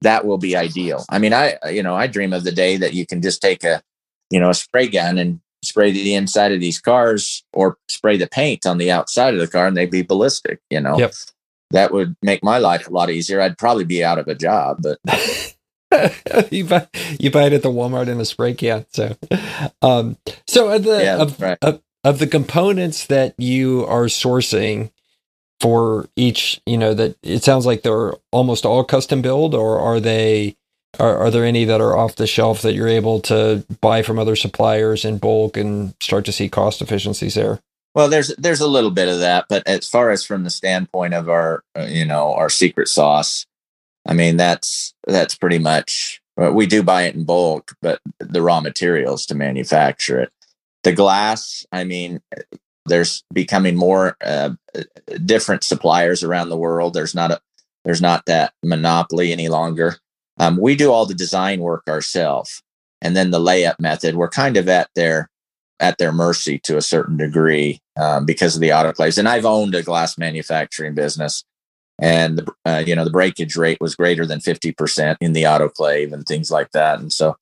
that 0.02 0.26
will 0.26 0.38
be 0.38 0.56
ideal. 0.56 1.04
I 1.10 1.20
mean, 1.20 1.34
I, 1.34 1.58
you 1.70 1.82
know, 1.82 1.96
I 1.96 2.08
dream 2.08 2.34
of 2.34 2.44
the 2.44 2.52
day 2.52 2.78
that 2.78 2.94
you 2.94 3.06
can 3.06 3.22
just 3.22 3.42
take 3.42 3.64
a, 3.64 3.82
you 4.30 4.40
know, 4.40 4.50
a 4.50 4.54
spray 4.54 4.88
gun 4.88 5.18
and 5.18 5.40
spray 5.76 5.92
the 5.92 6.16
inside 6.16 6.54
of 6.54 6.62
these 6.62 6.80
cars 6.80 7.44
or 7.52 7.78
spray 7.90 8.16
the 8.16 8.28
paint 8.28 8.66
on 8.66 8.78
the 8.78 8.90
outside 8.90 9.34
of 9.34 9.42
the 9.42 9.48
car 9.48 9.68
and 9.68 9.76
they'd 9.76 9.92
be 9.92 10.04
ballistic, 10.04 10.62
you 10.70 10.80
know. 10.80 10.98
Yep. 10.98 11.14
That 11.72 11.92
would 11.92 12.16
make 12.22 12.42
my 12.44 12.60
life 12.60 12.88
a 12.88 12.92
lot 12.92 13.10
easier. 13.10 13.42
I'd 13.42 13.58
probably 13.58 13.84
be 13.84 14.02
out 14.02 14.18
of 14.18 14.30
a 14.30 14.36
job, 14.36 14.82
but 14.82 14.98
you 16.50 16.64
buy 16.64 16.88
you 17.20 17.30
buy 17.30 17.44
it 17.44 17.54
at 17.54 17.62
the 17.62 17.72
Walmart 17.72 18.08
in 18.08 18.22
a 18.22 18.26
spray 18.26 18.54
can. 18.54 18.86
So, 18.94 19.18
um, 19.82 20.18
so 20.48 20.70
of 20.70 20.84
the 20.84 21.04
yeah, 21.04 21.18
of, 21.18 21.42
right. 21.42 21.58
of, 21.62 21.82
of 22.06 22.20
the 22.20 22.28
components 22.28 23.08
that 23.08 23.36
you 23.38 23.86
are 23.88 24.06
sourcing 24.06 24.92
for 25.60 26.08
each, 26.16 26.62
you 26.66 26.78
know, 26.78 26.94
that 26.94 27.18
it 27.22 27.44
sounds 27.44 27.66
like 27.66 27.82
they're 27.82 28.14
almost 28.32 28.66
all 28.66 28.86
custom 28.86 29.22
build, 29.22 29.54
or 29.54 29.78
are 29.80 30.00
they 30.00 30.56
are, 31.00 31.18
are 31.18 31.32
there 31.32 31.46
any 31.46 31.66
that 31.66 31.82
are 31.82 31.98
off 31.98 32.16
the 32.16 32.28
shelf 32.28 32.62
that 32.62 32.74
you're 32.74 32.88
able 32.88 33.20
to 33.22 33.66
buy 33.82 34.02
from 34.02 34.20
other 34.20 34.36
suppliers 34.36 35.06
in 35.06 35.18
bulk 35.18 35.58
and 35.58 35.94
start 36.00 36.26
to 36.26 36.32
see 36.32 36.50
cost 36.50 36.82
efficiencies 36.82 37.36
there? 37.36 37.60
Well, 37.94 38.10
there's 38.10 38.36
there's 38.38 38.60
a 38.60 38.68
little 38.68 38.92
bit 38.92 39.08
of 39.08 39.20
that, 39.20 39.46
but 39.48 39.66
as 39.68 39.88
far 39.88 40.12
as 40.12 40.26
from 40.26 40.44
the 40.44 40.50
standpoint 40.50 41.14
of 41.14 41.30
our 41.30 41.64
uh, 41.78 41.88
you 41.90 42.06
know 42.06 42.34
our 42.34 42.50
secret 42.50 42.90
sauce, 42.90 43.46
I 44.06 44.14
mean 44.14 44.36
that's 44.36 44.94
that's 45.08 45.36
pretty 45.36 45.60
much 45.60 46.22
we 46.38 46.66
do 46.66 46.84
buy 46.84 47.04
it 47.04 47.16
in 47.16 47.24
bulk, 47.24 47.74
but 47.82 48.02
the 48.20 48.42
raw 48.42 48.60
materials 48.60 49.26
to 49.28 49.36
manufacture 49.36 50.20
it. 50.20 50.32
The 50.84 50.92
glass, 50.92 51.66
I 51.72 51.86
mean, 51.86 52.22
there's 52.86 53.24
becoming 53.34 53.76
more 53.76 54.18
uh, 54.24 54.52
different 55.26 55.64
suppliers 55.64 56.24
around 56.24 56.50
the 56.50 56.58
world. 56.58 56.94
There's 56.94 57.16
not 57.16 57.32
a 57.32 57.42
there's 57.86 58.02
not 58.02 58.26
that 58.26 58.54
monopoly 58.64 59.32
any 59.32 59.48
longer. 59.48 59.98
Um, 60.38 60.58
we 60.58 60.76
do 60.76 60.92
all 60.92 61.06
the 61.06 61.14
design 61.14 61.62
work 61.62 61.84
ourselves, 61.88 62.62
and 63.02 63.16
then 63.16 63.32
the 63.32 63.40
layup 63.40 63.80
method. 63.80 64.16
We're 64.16 64.30
kind 64.30 64.58
of 64.58 64.68
at 64.68 64.90
their 64.96 65.30
at 65.80 65.98
their 65.98 66.12
mercy 66.12 66.60
to 66.60 66.78
a 66.78 66.82
certain 66.82 67.18
degree 67.18 67.80
um, 67.98 68.26
because 68.26 68.56
of 68.56 68.62
the 68.62 68.70
autoclaves. 68.70 69.18
And 69.18 69.28
I've 69.28 69.46
owned 69.46 69.76
a 69.76 69.84
glass 69.84 70.18
manufacturing 70.18 70.96
business, 70.96 71.44
and 72.00 72.40
the, 72.40 72.54
uh, 72.66 72.84
you 72.86 72.96
know 72.96 73.06
the 73.06 73.12
breakage 73.12 73.56
rate 73.56 73.80
was 73.80 73.96
greater 73.96 74.26
than 74.26 74.40
fifty 74.40 74.72
percent 74.72 75.18
in 75.22 75.34
the 75.34 75.44
autoclave 75.44 76.14
and 76.14 76.26
things 76.26 76.52
like 76.52 76.72
that. 76.72 77.00
And 77.00 77.12
so, 77.12 77.38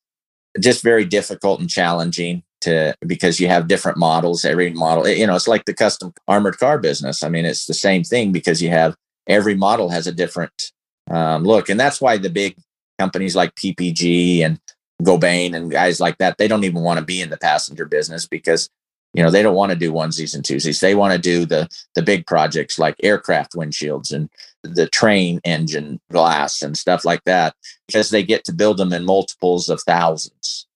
just 0.59 0.83
very 0.83 1.05
difficult 1.05 1.59
and 1.59 1.69
challenging 1.69 2.43
to 2.61 2.95
because 3.05 3.39
you 3.39 3.47
have 3.47 3.67
different 3.67 3.97
models. 3.97 4.45
Every 4.45 4.71
model, 4.71 5.07
you 5.07 5.27
know, 5.27 5.35
it's 5.35 5.47
like 5.47 5.65
the 5.65 5.73
custom 5.73 6.13
armored 6.27 6.57
car 6.57 6.77
business. 6.77 7.23
I 7.23 7.29
mean, 7.29 7.45
it's 7.45 7.65
the 7.65 7.73
same 7.73 8.03
thing 8.03 8.31
because 8.31 8.61
you 8.61 8.69
have 8.69 8.95
every 9.27 9.55
model 9.55 9.89
has 9.89 10.07
a 10.07 10.11
different 10.11 10.71
um, 11.09 11.43
look, 11.43 11.69
and 11.69 11.79
that's 11.79 11.99
why 11.99 12.17
the 12.17 12.29
big 12.29 12.55
companies 12.99 13.35
like 13.35 13.55
PPG 13.55 14.41
and 14.41 14.59
Gobain 15.01 15.55
and 15.55 15.71
guys 15.71 15.99
like 15.99 16.17
that, 16.19 16.37
they 16.37 16.47
don't 16.47 16.63
even 16.63 16.81
want 16.81 16.99
to 16.99 17.05
be 17.05 17.21
in 17.21 17.29
the 17.29 17.37
passenger 17.37 17.85
business 17.85 18.27
because 18.27 18.69
you 19.13 19.21
know 19.21 19.29
they 19.29 19.43
don't 19.43 19.55
want 19.55 19.71
to 19.71 19.77
do 19.77 19.91
onesies 19.91 20.33
and 20.33 20.43
twosies. 20.43 20.79
They 20.79 20.95
want 20.95 21.13
to 21.13 21.19
do 21.19 21.45
the 21.45 21.67
the 21.95 22.01
big 22.01 22.25
projects 22.25 22.79
like 22.79 22.95
aircraft 23.03 23.53
windshields 23.53 24.11
and 24.11 24.29
the 24.63 24.87
train 24.87 25.39
engine 25.43 25.99
glass 26.11 26.61
and 26.61 26.77
stuff 26.77 27.05
like 27.05 27.23
that 27.25 27.55
because 27.87 28.09
they 28.09 28.23
get 28.23 28.43
to 28.45 28.53
build 28.53 28.77
them 28.77 28.93
in 28.93 29.05
multiples 29.05 29.69
of 29.69 29.81
thousands. 29.81 30.67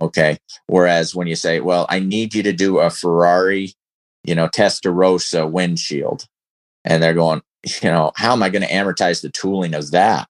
Okay. 0.00 0.38
Whereas 0.66 1.14
when 1.14 1.26
you 1.26 1.36
say, 1.36 1.60
well, 1.60 1.86
I 1.88 2.00
need 2.00 2.34
you 2.34 2.42
to 2.44 2.52
do 2.52 2.78
a 2.78 2.90
Ferrari, 2.90 3.74
you 4.24 4.34
know, 4.34 4.48
Testarossa 4.48 5.50
windshield, 5.50 6.26
and 6.84 7.02
they're 7.02 7.14
going, 7.14 7.42
you 7.82 7.90
know, 7.90 8.12
how 8.16 8.32
am 8.32 8.42
I 8.42 8.48
going 8.48 8.62
to 8.62 8.72
amortize 8.72 9.22
the 9.22 9.30
tooling 9.30 9.74
of 9.74 9.90
that? 9.90 10.28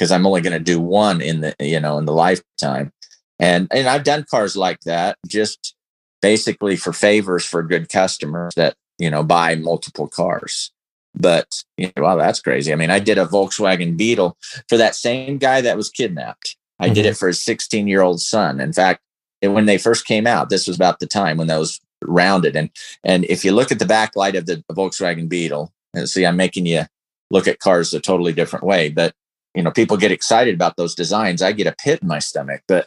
Because 0.00 0.10
I'm 0.10 0.24
only 0.24 0.40
going 0.40 0.54
to 0.54 0.58
do 0.58 0.80
one 0.80 1.20
in 1.20 1.42
the 1.42 1.54
you 1.60 1.78
know 1.78 1.98
in 1.98 2.06
the 2.06 2.12
lifetime. 2.14 2.90
And 3.38 3.68
and 3.70 3.86
I've 3.86 4.02
done 4.02 4.24
cars 4.30 4.56
like 4.56 4.80
that 4.80 5.18
just 5.28 5.74
basically 6.22 6.76
for 6.76 6.94
favors 6.94 7.44
for 7.44 7.62
good 7.62 7.90
customers 7.90 8.54
that 8.56 8.76
you 8.98 9.10
know 9.10 9.22
buy 9.22 9.56
multiple 9.56 10.08
cars. 10.08 10.72
But 11.14 11.64
you 11.76 11.92
know, 11.94 12.04
wow, 12.04 12.16
that's 12.16 12.40
crazy. 12.40 12.72
I 12.72 12.76
mean, 12.76 12.90
I 12.90 12.98
did 12.98 13.18
a 13.18 13.26
Volkswagen 13.26 13.96
Beetle 13.98 14.38
for 14.70 14.78
that 14.78 14.94
same 14.94 15.36
guy 15.36 15.60
that 15.60 15.76
was 15.76 15.90
kidnapped. 15.90 16.56
I 16.78 16.86
mm-hmm. 16.86 16.94
did 16.94 17.06
it 17.06 17.18
for 17.18 17.28
his 17.28 17.42
16 17.42 17.86
year 17.86 18.00
old 18.00 18.22
son. 18.22 18.58
In 18.58 18.72
fact, 18.72 19.02
it, 19.42 19.48
when 19.48 19.66
they 19.66 19.76
first 19.76 20.06
came 20.06 20.26
out, 20.26 20.48
this 20.48 20.66
was 20.66 20.76
about 20.76 20.98
the 20.98 21.06
time 21.06 21.36
when 21.36 21.48
those 21.48 21.78
rounded. 22.02 22.56
And 22.56 22.70
and 23.04 23.26
if 23.26 23.44
you 23.44 23.52
look 23.52 23.70
at 23.70 23.78
the 23.78 23.84
backlight 23.84 24.38
of 24.38 24.46
the 24.46 24.64
Volkswagen 24.72 25.28
Beetle, 25.28 25.70
and 25.92 26.08
see, 26.08 26.24
I'm 26.24 26.36
making 26.36 26.64
you 26.64 26.84
look 27.30 27.46
at 27.46 27.58
cars 27.58 27.92
a 27.92 28.00
totally 28.00 28.32
different 28.32 28.64
way. 28.64 28.88
But 28.88 29.12
you 29.54 29.62
know, 29.62 29.70
people 29.70 29.96
get 29.96 30.12
excited 30.12 30.54
about 30.54 30.76
those 30.76 30.94
designs. 30.94 31.42
I 31.42 31.52
get 31.52 31.66
a 31.66 31.74
pit 31.82 32.00
in 32.02 32.08
my 32.08 32.18
stomach. 32.18 32.62
But 32.68 32.86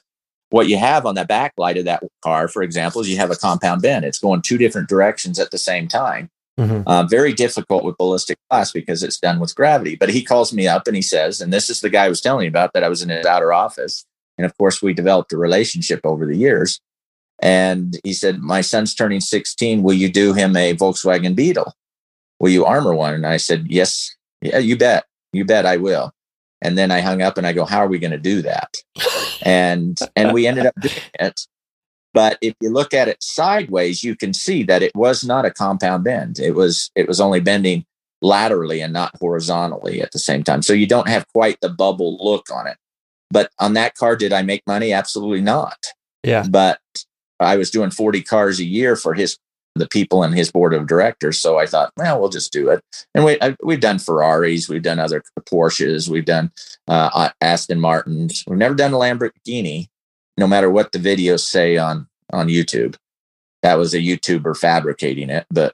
what 0.50 0.68
you 0.68 0.78
have 0.78 1.06
on 1.06 1.16
the 1.16 1.26
backlight 1.26 1.80
of 1.80 1.86
that 1.86 2.04
car, 2.22 2.48
for 2.48 2.62
example, 2.62 3.02
is 3.02 3.10
you 3.10 3.18
have 3.18 3.32
a 3.32 3.36
compound 3.36 3.82
bend. 3.82 4.06
It's 4.06 4.20
going 4.20 4.42
two 4.42 4.58
different 4.58 4.88
directions 4.88 5.40
at 5.40 5.52
the 5.52 5.58
same 5.58 5.88
time. 5.88 6.30
Mm-hmm. 6.60 6.88
Uh, 6.88 7.04
very 7.04 7.34
difficult 7.34 7.84
with 7.84 7.98
ballistic 7.98 8.38
glass 8.50 8.72
because 8.72 9.02
it's 9.02 9.20
done 9.20 9.40
with 9.40 9.56
gravity. 9.56 9.96
But 9.96 10.10
he 10.10 10.24
calls 10.24 10.54
me 10.54 10.68
up 10.68 10.88
and 10.88 10.96
he 10.96 11.02
says, 11.02 11.42
and 11.42 11.52
this 11.52 11.70
is 11.70 11.82
the 11.82 11.90
guy 11.90 12.06
I 12.06 12.10
was 12.10 12.22
telling 12.22 12.44
you 12.44 12.50
about 12.50 12.74
that 12.74 12.84
I 12.84 12.90
was 12.90 13.02
in 13.02 13.10
his 13.10 13.26
outer 13.26 13.52
office. 13.52 14.06
And 14.38 14.46
of 14.46 14.56
course, 14.58 14.82
we 14.82 14.94
developed 14.94 15.34
a 15.34 15.38
relationship 15.38 16.02
over 16.04 16.26
the 16.26 16.38
years. 16.38 16.80
And 17.42 18.00
he 18.04 18.14
said, 18.14 18.40
My 18.40 18.62
son's 18.62 18.94
turning 18.94 19.22
16. 19.22 19.84
Will 19.84 19.94
you 19.94 20.10
do 20.10 20.34
him 20.34 20.56
a 20.56 20.76
Volkswagen 20.76 21.36
Beetle? 21.36 21.74
Will 22.40 22.52
you 22.52 22.66
armor 22.66 22.94
one? 22.94 23.14
And 23.14 23.26
I 23.26 23.38
said, 23.38 23.66
Yes. 23.68 24.16
Yeah, 24.42 24.60
you 24.60 24.78
bet. 24.78 25.06
You 25.32 25.46
bet 25.46 25.66
I 25.66 25.78
will. 25.78 26.12
And 26.64 26.78
then 26.78 26.90
I 26.90 27.02
hung 27.02 27.22
up 27.22 27.38
and 27.38 27.46
I 27.46 27.54
go, 27.54 27.66
how 27.66 27.80
are 27.80 27.88
we 27.88 28.00
going 28.00 28.12
to 28.12 28.18
do 28.18 28.42
that? 28.42 28.74
And 29.44 30.00
and 30.16 30.34
we 30.34 30.48
ended 30.48 30.66
up 30.66 30.76
doing 30.80 30.96
it. 31.20 31.42
But 32.14 32.38
if 32.42 32.56
you 32.62 32.72
look 32.72 32.94
at 32.94 33.08
it 33.08 33.22
sideways, 33.22 34.04
you 34.04 34.16
can 34.16 34.34
see 34.34 34.64
that 34.64 34.82
it 34.82 34.96
was 34.96 35.24
not 35.24 35.46
a 35.46 35.52
compound 35.52 36.04
bend. 36.04 36.40
It 36.40 36.52
was 36.56 36.90
it 36.96 37.08
was 37.08 37.20
only 37.20 37.40
bending 37.40 37.86
laterally 38.22 38.82
and 38.82 38.94
not 38.94 39.16
horizontally 39.20 40.02
at 40.02 40.12
the 40.12 40.20
same 40.20 40.44
time. 40.44 40.62
So 40.62 40.74
you 40.74 40.88
don't 40.88 41.10
have 41.10 41.28
quite 41.34 41.58
the 41.62 41.70
bubble 41.70 42.18
look 42.24 42.48
on 42.52 42.68
it. 42.68 42.78
But 43.30 43.52
on 43.60 43.74
that 43.74 43.96
car, 43.96 44.16
did 44.16 44.32
I 44.32 44.44
make 44.44 44.64
money? 44.66 44.94
Absolutely 44.94 45.42
not. 45.42 45.78
Yeah. 46.24 46.46
But 46.50 46.80
I 47.40 47.58
was 47.58 47.72
doing 47.72 47.92
40 47.92 48.22
cars 48.22 48.60
a 48.60 48.64
year 48.64 48.96
for 48.96 49.14
his 49.14 49.38
the 49.76 49.88
people 49.88 50.24
in 50.24 50.34
his 50.34 50.52
board 50.52 50.74
of 50.74 50.88
directors. 50.88 51.42
So 51.42 51.58
I 51.58 51.66
thought, 51.66 51.92
well, 51.98 52.20
we'll 52.20 52.30
just 52.30 52.54
do 52.54 52.70
it. 52.70 52.84
And 53.16 53.26
we 53.26 53.38
I, 53.42 53.56
we've 53.64 53.80
done 53.80 54.00
Ferraris, 54.00 54.70
we've 54.70 54.84
done 54.84 55.00
other 55.00 55.24
Porsches, 55.42 56.08
we've 56.08 56.26
done 56.26 56.52
uh, 56.88 57.30
Aston 57.42 57.80
Martins. 57.80 58.44
We've 58.48 58.60
never 58.60 58.76
done 58.76 58.94
a 58.94 58.98
Lamborghini, 58.98 59.88
no 60.38 60.48
matter 60.48 60.70
what 60.70 60.92
the 60.92 61.00
videos 61.00 61.42
say 61.42 61.78
on 61.78 62.08
on 62.32 62.48
YouTube. 62.50 62.96
that 63.64 63.78
was 63.78 63.94
a 63.96 64.00
YouTuber 64.00 64.56
fabricating 64.56 65.30
it. 65.30 65.48
But 65.50 65.74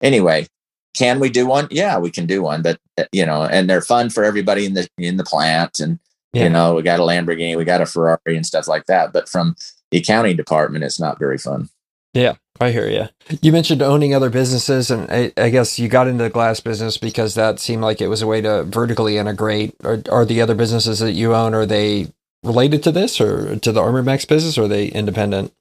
anyway, 0.00 0.46
can 0.94 1.18
we 1.18 1.30
do 1.30 1.46
one? 1.46 1.66
Yeah, 1.70 1.98
we 1.98 2.10
can 2.10 2.26
do 2.26 2.42
one. 2.42 2.62
But 2.62 2.78
uh, 2.96 3.04
you 3.10 3.26
know, 3.26 3.42
and 3.42 3.68
they're 3.68 3.80
fun 3.80 4.10
for 4.10 4.22
everybody 4.22 4.66
in 4.66 4.74
the 4.74 4.86
in 4.98 5.16
the 5.16 5.24
plant. 5.24 5.80
And 5.80 5.98
yeah. 6.32 6.44
you 6.44 6.50
know, 6.50 6.74
we 6.74 6.82
got 6.82 7.00
a 7.00 7.02
Lamborghini, 7.02 7.56
we 7.56 7.64
got 7.64 7.80
a 7.80 7.86
Ferrari, 7.86 8.36
and 8.36 8.46
stuff 8.46 8.68
like 8.68 8.86
that. 8.86 9.12
But 9.12 9.28
from 9.28 9.56
the 9.90 9.98
accounting 9.98 10.36
department, 10.36 10.84
it's 10.84 11.00
not 11.00 11.18
very 11.18 11.38
fun. 11.38 11.70
Yeah, 12.14 12.34
I 12.62 12.70
hear 12.70 12.88
you. 12.88 13.08
You 13.40 13.52
mentioned 13.52 13.82
owning 13.82 14.14
other 14.14 14.30
businesses, 14.30 14.90
and 14.90 15.10
I, 15.10 15.32
I, 15.36 15.50
guess 15.50 15.78
you 15.78 15.88
got 15.88 16.08
into 16.08 16.24
the 16.24 16.30
glass 16.30 16.60
business 16.60 16.96
because 16.96 17.34
that 17.34 17.60
seemed 17.60 17.82
like 17.82 18.00
it 18.00 18.08
was 18.08 18.22
a 18.22 18.26
way 18.26 18.40
to 18.40 18.64
vertically 18.64 19.18
integrate. 19.18 19.74
Are, 19.84 20.02
are 20.10 20.24
the 20.24 20.40
other 20.40 20.54
businesses 20.54 21.00
that 21.00 21.12
you 21.12 21.34
own 21.34 21.54
are 21.54 21.66
they 21.66 22.12
related 22.42 22.82
to 22.84 22.92
this 22.92 23.20
or 23.20 23.56
to 23.56 23.72
the 23.72 23.80
Armor 23.80 24.02
Max 24.02 24.24
business, 24.24 24.56
or 24.56 24.64
are 24.64 24.68
they 24.68 24.86
independent? 24.88 25.52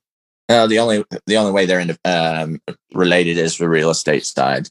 No, 0.50 0.68
the 0.68 0.80
only 0.80 1.04
the 1.28 1.38
only 1.38 1.52
way 1.52 1.66
they're 1.66 1.80
in, 1.80 1.98
um, 2.06 2.60
related 2.94 3.38
is 3.38 3.58
the 3.58 3.70
real 3.70 3.90
estate 3.90 4.26
side. 4.26 4.70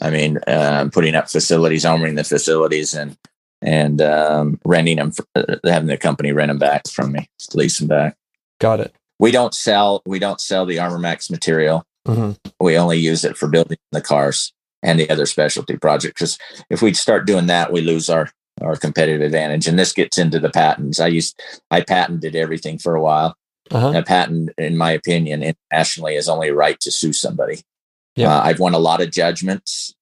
I 0.00 0.10
mean, 0.10 0.38
um, 0.46 0.90
putting 0.90 1.14
up 1.14 1.28
facilities, 1.28 1.84
owning 1.84 2.14
the 2.14 2.24
facilities, 2.24 2.94
and 2.94 3.16
and 3.60 4.00
um, 4.00 4.60
renting 4.64 4.96
them, 4.96 5.10
for, 5.10 5.24
uh, 5.34 5.56
having 5.64 5.88
the 5.88 5.96
company 5.96 6.32
rent 6.32 6.50
them 6.50 6.58
back 6.58 6.88
from 6.88 7.12
me, 7.12 7.28
lease 7.54 7.78
them 7.78 7.88
back. 7.88 8.16
Got 8.60 8.80
it. 8.80 8.94
We 9.18 9.30
don't 9.30 9.54
sell 9.54 10.02
we 10.06 10.18
don't 10.18 10.40
sell 10.40 10.66
the 10.66 10.76
ArmorMax 10.76 11.30
material. 11.30 11.84
Mm-hmm. 12.06 12.32
We 12.60 12.78
only 12.78 12.98
use 12.98 13.24
it 13.24 13.36
for 13.36 13.48
building 13.48 13.78
the 13.92 14.00
cars 14.00 14.52
and 14.82 14.98
the 14.98 15.10
other 15.10 15.26
specialty 15.26 15.76
projects. 15.76 16.14
Because 16.14 16.38
if 16.70 16.82
we 16.82 16.94
start 16.94 17.26
doing 17.26 17.46
that, 17.46 17.72
we 17.72 17.80
lose 17.80 18.08
our 18.08 18.30
our 18.60 18.76
competitive 18.76 19.20
advantage. 19.20 19.66
And 19.66 19.78
this 19.78 19.92
gets 19.92 20.18
into 20.18 20.38
the 20.38 20.50
patents. 20.50 21.00
I 21.00 21.08
used 21.08 21.40
I 21.70 21.80
patented 21.80 22.34
everything 22.34 22.78
for 22.78 22.94
a 22.94 23.02
while. 23.02 23.36
Uh-huh. 23.70 23.98
A 23.98 24.02
patent, 24.02 24.50
in 24.56 24.78
my 24.78 24.92
opinion, 24.92 25.42
internationally 25.42 26.14
is 26.14 26.28
only 26.28 26.48
a 26.48 26.54
right 26.54 26.80
to 26.80 26.90
sue 26.90 27.12
somebody. 27.12 27.60
Yeah. 28.16 28.34
Uh, 28.34 28.42
I've 28.44 28.60
won 28.60 28.72
a 28.72 28.78
lot 28.78 29.02
of 29.02 29.10
judgments 29.10 29.94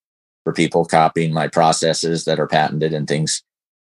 for 0.45 0.53
people 0.53 0.85
copying 0.85 1.33
my 1.33 1.49
processes 1.49 2.25
that 2.25 2.39
are 2.39 2.47
patented 2.47 2.95
and 2.95 3.09
things. 3.09 3.43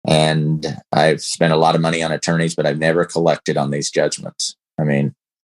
And 0.07 0.77
I've 0.91 1.23
spent 1.23 1.53
a 1.53 1.57
lot 1.57 1.73
of 1.73 1.81
money 1.81 2.03
on 2.03 2.11
attorneys, 2.11 2.55
but 2.55 2.67
I've 2.67 2.77
never 2.77 3.05
collected 3.05 3.57
on 3.57 3.71
these 3.71 3.89
judgments. 3.89 4.55
I 4.79 4.83
mean, 4.83 5.15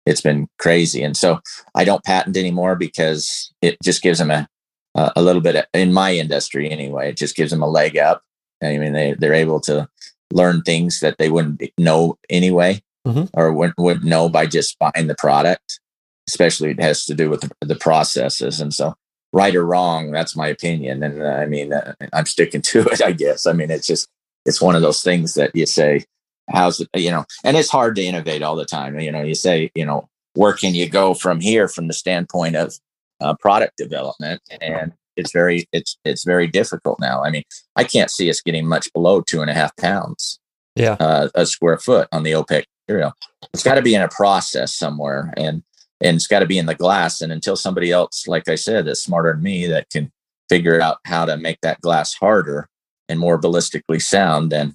it's 0.06 0.20
been 0.20 0.48
crazy. 0.58 1.02
And 1.02 1.16
so 1.16 1.40
I 1.74 1.84
don't 1.84 2.04
patent 2.04 2.36
anymore 2.36 2.76
because 2.76 3.52
it 3.62 3.76
just 3.82 4.02
gives 4.02 4.18
them 4.18 4.30
a, 4.30 4.48
a 4.94 5.22
little 5.22 5.42
bit 5.42 5.56
of, 5.56 5.64
in 5.72 5.92
my 5.92 6.12
industry 6.14 6.70
anyway, 6.70 7.10
it 7.10 7.16
just 7.16 7.36
gives 7.36 7.50
them 7.50 7.62
a 7.62 7.68
leg 7.68 7.96
up. 7.96 8.22
I 8.62 8.78
mean, 8.78 8.92
they, 8.92 9.14
they're 9.14 9.34
able 9.34 9.60
to 9.60 9.88
learn 10.32 10.62
things 10.62 11.00
that 11.00 11.18
they 11.18 11.30
wouldn't 11.30 11.62
know 11.78 12.18
anyway 12.28 12.82
mm-hmm. 13.06 13.24
or 13.34 13.52
wouldn't, 13.52 13.78
wouldn't 13.78 14.04
know 14.04 14.28
by 14.28 14.46
just 14.46 14.78
buying 14.78 15.06
the 15.06 15.16
product, 15.16 15.80
especially 16.28 16.70
it 16.70 16.80
has 16.80 17.04
to 17.06 17.14
do 17.14 17.30
with 17.30 17.42
the, 17.42 17.50
the 17.60 17.76
processes. 17.76 18.60
And 18.60 18.72
so 18.72 18.94
right 19.32 19.54
or 19.54 19.66
wrong, 19.66 20.10
that's 20.10 20.36
my 20.36 20.48
opinion. 20.48 21.02
And 21.02 21.22
uh, 21.22 21.26
I 21.26 21.46
mean, 21.46 21.72
uh, 21.72 21.94
I'm 22.12 22.26
sticking 22.26 22.62
to 22.72 22.80
it, 22.86 23.02
I 23.02 23.12
guess. 23.12 23.46
I 23.46 23.52
mean, 23.52 23.70
it's 23.70 23.86
just, 23.86 24.08
it's 24.46 24.60
one 24.60 24.76
of 24.76 24.82
those 24.82 25.02
things 25.02 25.34
that 25.34 25.54
you 25.54 25.66
say, 25.66 26.04
how's 26.50 26.80
it, 26.80 26.88
you 26.94 27.10
know, 27.10 27.24
and 27.42 27.56
it's 27.56 27.70
hard 27.70 27.96
to 27.96 28.02
innovate 28.02 28.42
all 28.42 28.56
the 28.56 28.64
time. 28.64 28.98
You 28.98 29.12
know, 29.12 29.22
you 29.22 29.34
say, 29.34 29.70
you 29.74 29.84
know, 29.84 30.08
where 30.34 30.52
can 30.52 30.74
you 30.74 30.88
go 30.88 31.14
from 31.14 31.40
here 31.40 31.68
from 31.68 31.88
the 31.88 31.94
standpoint 31.94 32.56
of 32.56 32.74
uh, 33.20 33.34
product 33.34 33.76
development? 33.76 34.42
And 34.60 34.92
it's 35.16 35.32
very, 35.32 35.68
it's, 35.72 35.96
it's 36.04 36.24
very 36.24 36.46
difficult 36.46 36.98
now. 37.00 37.22
I 37.22 37.30
mean, 37.30 37.44
I 37.76 37.84
can't 37.84 38.10
see 38.10 38.28
us 38.28 38.40
getting 38.40 38.66
much 38.66 38.92
below 38.92 39.20
two 39.20 39.40
and 39.40 39.50
a 39.50 39.54
half 39.54 39.74
pounds. 39.76 40.40
Yeah. 40.76 40.96
Uh, 40.98 41.28
a 41.36 41.46
square 41.46 41.78
foot 41.78 42.08
on 42.10 42.24
the 42.24 42.34
opaque 42.34 42.66
material. 42.88 43.12
It's 43.52 43.62
got 43.62 43.76
to 43.76 43.82
be 43.82 43.94
in 43.94 44.02
a 44.02 44.08
process 44.08 44.74
somewhere 44.74 45.32
and, 45.36 45.62
and 46.00 46.16
it's 46.16 46.26
got 46.26 46.40
to 46.40 46.46
be 46.46 46.58
in 46.58 46.66
the 46.66 46.74
glass. 46.74 47.20
And 47.20 47.30
until 47.30 47.54
somebody 47.54 47.92
else, 47.92 48.26
like 48.26 48.48
I 48.48 48.56
said, 48.56 48.86
that's 48.86 49.02
smarter 49.02 49.32
than 49.32 49.42
me 49.42 49.68
that 49.68 49.88
can 49.90 50.10
figure 50.48 50.80
out 50.80 50.98
how 51.06 51.24
to 51.24 51.36
make 51.36 51.60
that 51.62 51.80
glass 51.80 52.14
harder 52.14 52.68
and 53.08 53.20
more 53.20 53.40
ballistically 53.40 54.02
sound, 54.02 54.50
then 54.50 54.74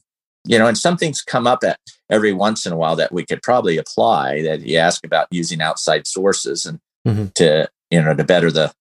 you 0.49 0.57
know, 0.57 0.65
and 0.65 0.79
some 0.79 0.97
things 0.97 1.21
come 1.21 1.45
up 1.45 1.63
at 1.63 1.79
every 2.09 2.33
once 2.33 2.65
in 2.65 2.73
a 2.73 2.75
while 2.75 2.95
that 2.95 3.11
we 3.11 3.23
could 3.23 3.43
probably 3.43 3.77
apply 3.77 4.41
that 4.41 4.61
you 4.61 4.79
ask 4.79 5.05
about 5.05 5.27
using 5.29 5.61
outside 5.61 6.07
sources 6.07 6.65
and 6.65 6.79
mm-hmm. 7.07 7.27
to, 7.35 7.69
you 7.91 8.01
know, 8.01 8.15
to 8.15 8.23
better 8.23 8.49
the, 8.49 8.73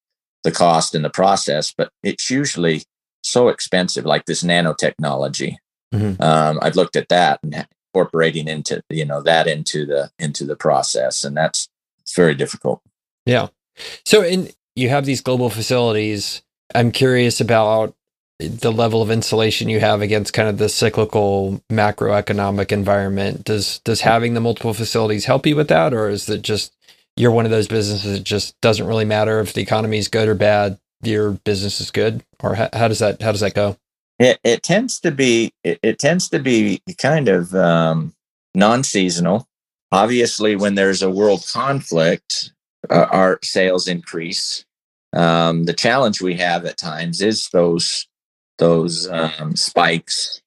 the 0.45 0.51
cost 0.51 0.95
and 0.95 1.05
the 1.05 1.11
process, 1.11 1.75
but 1.77 1.91
it's 2.03 2.31
usually 2.31 2.85
so 3.23 3.49
expensive, 3.49 4.07
like 4.07 4.25
this 4.25 4.43
nanotechnology. 4.43 5.57
Mm-hmm. 5.95 6.23
Um, 6.23 6.59
I've 6.62 6.77
looked 6.77 6.97
at 6.97 7.11
that 7.11 7.41
and 7.43 7.66
incorporating 7.93 8.49
into, 8.49 8.81
you 8.89 9.05
know, 9.05 9.21
that 9.21 9.47
into 9.47 9.85
the, 9.85 10.11
into 10.19 10.47
the 10.47 10.57
process. 10.57 11.23
And 11.23 11.37
that's 11.37 11.69
it's 12.01 12.16
very 12.16 12.35
difficult. 12.35 12.81
Yeah. 13.27 13.49
So 14.07 14.23
in, 14.23 14.49
you 14.75 14.89
have 14.89 15.05
these 15.05 15.21
global 15.21 15.51
facilities. 15.51 16.41
I'm 16.75 16.93
curious 16.93 17.43
about 17.43 17.95
the 18.39 18.72
level 18.72 19.03
of 19.03 19.11
insulation 19.11 19.68
you 19.68 19.80
have 19.80 20.01
against 20.01 20.32
kind 20.32 20.49
of 20.49 20.59
the 20.59 20.68
cyclical 20.68 21.61
macroeconomic 21.70 22.70
environment 22.70 23.45
does 23.45 23.80
does 23.80 24.03
having 24.03 24.34
the 24.34 24.41
multiple 24.41 24.74
facilities 24.74 25.24
help 25.24 25.47
you 25.47 25.57
with 25.57 25.68
that? 25.68 25.93
Or 25.93 26.09
is 26.09 26.28
it 26.28 26.43
just 26.43 26.72
you're 27.16 27.32
one 27.32 27.45
of 27.45 27.51
those 27.51 27.66
businesses 27.66 28.12
that 28.12 28.24
just 28.24 28.59
doesn't 28.61 28.86
really 28.86 29.05
matter 29.05 29.41
if 29.41 29.53
the 29.53 29.62
economy 29.62 29.99
is 29.99 30.09
good 30.09 30.28
or 30.28 30.34
bad 30.34 30.78
your 31.03 31.32
business 31.32 31.80
is 31.80 31.91
good? 31.91 32.22
Or 32.41 32.55
how, 32.55 32.68
how 32.72 32.89
does 32.89 33.01
that 33.01 33.20
how 33.20 33.32
does 33.32 33.41
that 33.41 33.55
go? 33.55 33.76
It, 34.20 34.39
it 34.45 34.62
tends 34.62 35.01
to 35.01 35.11
be 35.11 35.53
it, 35.64 35.78
it, 35.82 35.99
tends 35.99 36.28
to 36.30 36.39
be 36.39 36.80
kind 36.99 37.28
of 37.28 37.55
um, 37.55 38.14
non-seasonal. 38.55 39.47
Obviously 39.91 40.55
when 40.55 40.74
there's 40.74 41.03
a 41.03 41.11
world 41.11 41.45
conflict 41.53 42.53
uh, 42.89 43.07
our 43.11 43.39
sales 43.43 43.89
increase. 43.89 44.64
Um, 45.12 45.64
the 45.64 45.72
challenge 45.72 46.20
we 46.20 46.34
have 46.34 46.64
at 46.66 46.76
times 46.76 47.20
is 47.22 47.49
those 47.49 48.07
those 48.59 49.09
um, 49.09 49.56
spikes, 49.56 50.42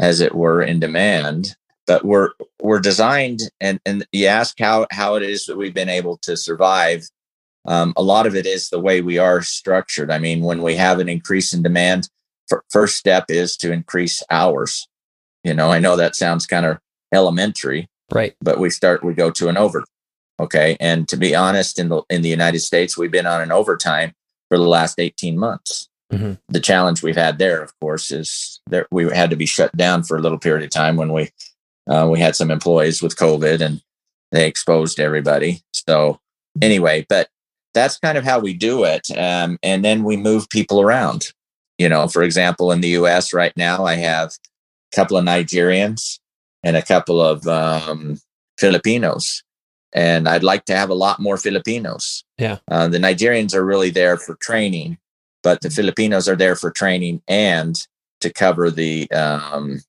as 0.00 0.20
it 0.20 0.34
were, 0.34 0.62
in 0.62 0.80
demand. 0.80 1.56
But 1.86 2.04
we're 2.04 2.30
we're 2.60 2.80
designed, 2.80 3.40
and 3.60 3.80
and 3.84 4.06
you 4.12 4.26
ask 4.26 4.58
how 4.58 4.86
how 4.90 5.16
it 5.16 5.22
is 5.22 5.46
that 5.46 5.56
we've 5.56 5.74
been 5.74 5.88
able 5.88 6.16
to 6.18 6.36
survive. 6.36 7.08
Um, 7.66 7.92
a 7.96 8.02
lot 8.02 8.26
of 8.26 8.34
it 8.34 8.46
is 8.46 8.68
the 8.68 8.80
way 8.80 9.00
we 9.00 9.18
are 9.18 9.42
structured. 9.42 10.10
I 10.10 10.18
mean, 10.18 10.42
when 10.42 10.62
we 10.62 10.74
have 10.76 10.98
an 10.98 11.08
increase 11.08 11.52
in 11.52 11.62
demand, 11.62 12.08
first 12.70 12.96
step 12.96 13.26
is 13.28 13.56
to 13.58 13.72
increase 13.72 14.22
hours. 14.30 14.86
You 15.44 15.54
know, 15.54 15.70
I 15.72 15.78
know 15.78 15.96
that 15.96 16.16
sounds 16.16 16.46
kind 16.46 16.66
of 16.66 16.78
elementary, 17.12 17.88
right? 18.12 18.34
But 18.40 18.58
we 18.58 18.70
start 18.70 19.02
we 19.02 19.14
go 19.14 19.30
to 19.32 19.48
an 19.48 19.56
over. 19.56 19.84
Okay, 20.40 20.76
and 20.80 21.06
to 21.08 21.16
be 21.16 21.34
honest, 21.34 21.78
in 21.78 21.88
the 21.88 22.02
in 22.08 22.22
the 22.22 22.28
United 22.28 22.60
States, 22.60 22.96
we've 22.96 23.10
been 23.10 23.26
on 23.26 23.40
an 23.40 23.52
overtime 23.52 24.12
for 24.48 24.58
the 24.58 24.68
last 24.68 24.98
eighteen 25.00 25.38
months. 25.38 25.88
Mm-hmm. 26.12 26.32
The 26.48 26.60
challenge 26.60 27.02
we've 27.02 27.16
had 27.16 27.38
there, 27.38 27.62
of 27.62 27.72
course, 27.80 28.10
is 28.10 28.60
that 28.68 28.86
we 28.90 29.04
had 29.10 29.30
to 29.30 29.36
be 29.36 29.46
shut 29.46 29.74
down 29.76 30.02
for 30.02 30.16
a 30.16 30.20
little 30.20 30.38
period 30.38 30.64
of 30.64 30.70
time 30.70 30.96
when 30.96 31.12
we 31.12 31.30
uh, 31.88 32.06
we 32.10 32.20
had 32.20 32.36
some 32.36 32.50
employees 32.50 33.02
with 33.02 33.16
COVID 33.16 33.60
and 33.60 33.82
they 34.30 34.46
exposed 34.46 35.00
everybody. 35.00 35.62
So 35.72 36.20
anyway, 36.60 37.06
but 37.08 37.28
that's 37.74 37.98
kind 37.98 38.18
of 38.18 38.24
how 38.24 38.38
we 38.38 38.52
do 38.52 38.84
it, 38.84 39.06
um, 39.16 39.58
and 39.62 39.84
then 39.84 40.04
we 40.04 40.16
move 40.16 40.48
people 40.50 40.80
around. 40.80 41.32
You 41.78 41.88
know, 41.88 42.06
for 42.06 42.22
example, 42.22 42.70
in 42.70 42.82
the 42.82 42.90
U.S. 42.90 43.32
right 43.32 43.56
now, 43.56 43.86
I 43.86 43.94
have 43.94 44.28
a 44.28 44.96
couple 44.96 45.16
of 45.16 45.24
Nigerians 45.24 46.18
and 46.62 46.76
a 46.76 46.82
couple 46.82 47.20
of 47.20 47.46
um, 47.48 48.20
Filipinos 48.58 49.42
and 49.92 50.28
I'd 50.28 50.42
like 50.42 50.64
to 50.66 50.76
have 50.76 50.90
a 50.90 50.94
lot 50.94 51.20
more 51.20 51.36
Filipinos. 51.36 52.24
Yeah, 52.38 52.58
uh, 52.70 52.88
the 52.88 52.98
Nigerians 52.98 53.54
are 53.54 53.64
really 53.64 53.90
there 53.90 54.16
for 54.16 54.36
training, 54.36 54.98
but 55.42 55.60
the 55.60 55.70
Filipinos 55.70 56.28
are 56.28 56.36
there 56.36 56.56
for 56.56 56.70
training 56.70 57.22
and 57.28 57.86
to 58.20 58.32
cover 58.32 58.70
the 58.70 59.10
um, 59.10 59.80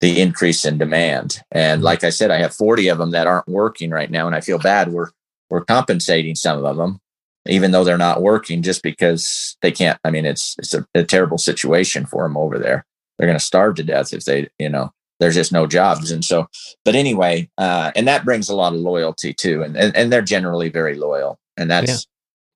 the 0.00 0.20
increase 0.20 0.64
in 0.64 0.78
demand. 0.78 1.42
And 1.50 1.78
mm-hmm. 1.78 1.84
like 1.84 2.04
I 2.04 2.10
said, 2.10 2.30
I 2.30 2.38
have 2.38 2.54
40 2.54 2.88
of 2.88 2.98
them 2.98 3.10
that 3.10 3.26
aren't 3.26 3.48
working 3.48 3.90
right 3.90 4.10
now, 4.10 4.26
and 4.26 4.34
I 4.34 4.40
feel 4.40 4.58
bad. 4.58 4.92
We're 4.92 5.10
we're 5.50 5.64
compensating 5.64 6.36
some 6.36 6.64
of 6.64 6.76
them, 6.76 7.00
even 7.46 7.72
though 7.72 7.84
they're 7.84 7.98
not 7.98 8.22
working, 8.22 8.62
just 8.62 8.82
because 8.82 9.56
they 9.62 9.72
can't. 9.72 9.98
I 10.04 10.10
mean, 10.10 10.24
it's 10.24 10.56
it's 10.58 10.74
a, 10.74 10.86
a 10.94 11.04
terrible 11.04 11.38
situation 11.38 12.06
for 12.06 12.22
them 12.22 12.36
over 12.36 12.58
there. 12.58 12.86
They're 13.18 13.28
going 13.28 13.38
to 13.38 13.44
starve 13.44 13.74
to 13.76 13.82
death 13.82 14.14
if 14.14 14.24
they, 14.24 14.48
you 14.58 14.70
know, 14.70 14.92
there's 15.18 15.34
just 15.34 15.52
no 15.52 15.66
jobs. 15.66 16.10
And 16.10 16.24
so, 16.24 16.48
but 16.86 16.94
anyway, 16.94 17.50
uh, 17.58 17.92
and 17.94 18.08
that 18.08 18.24
brings 18.24 18.48
a 18.48 18.56
lot 18.56 18.72
of 18.72 18.80
loyalty 18.80 19.34
too, 19.34 19.62
and 19.62 19.76
and, 19.76 19.94
and 19.94 20.12
they're 20.12 20.22
generally 20.22 20.68
very 20.68 20.96
loyal, 20.96 21.38
and 21.56 21.70
that's 21.70 22.06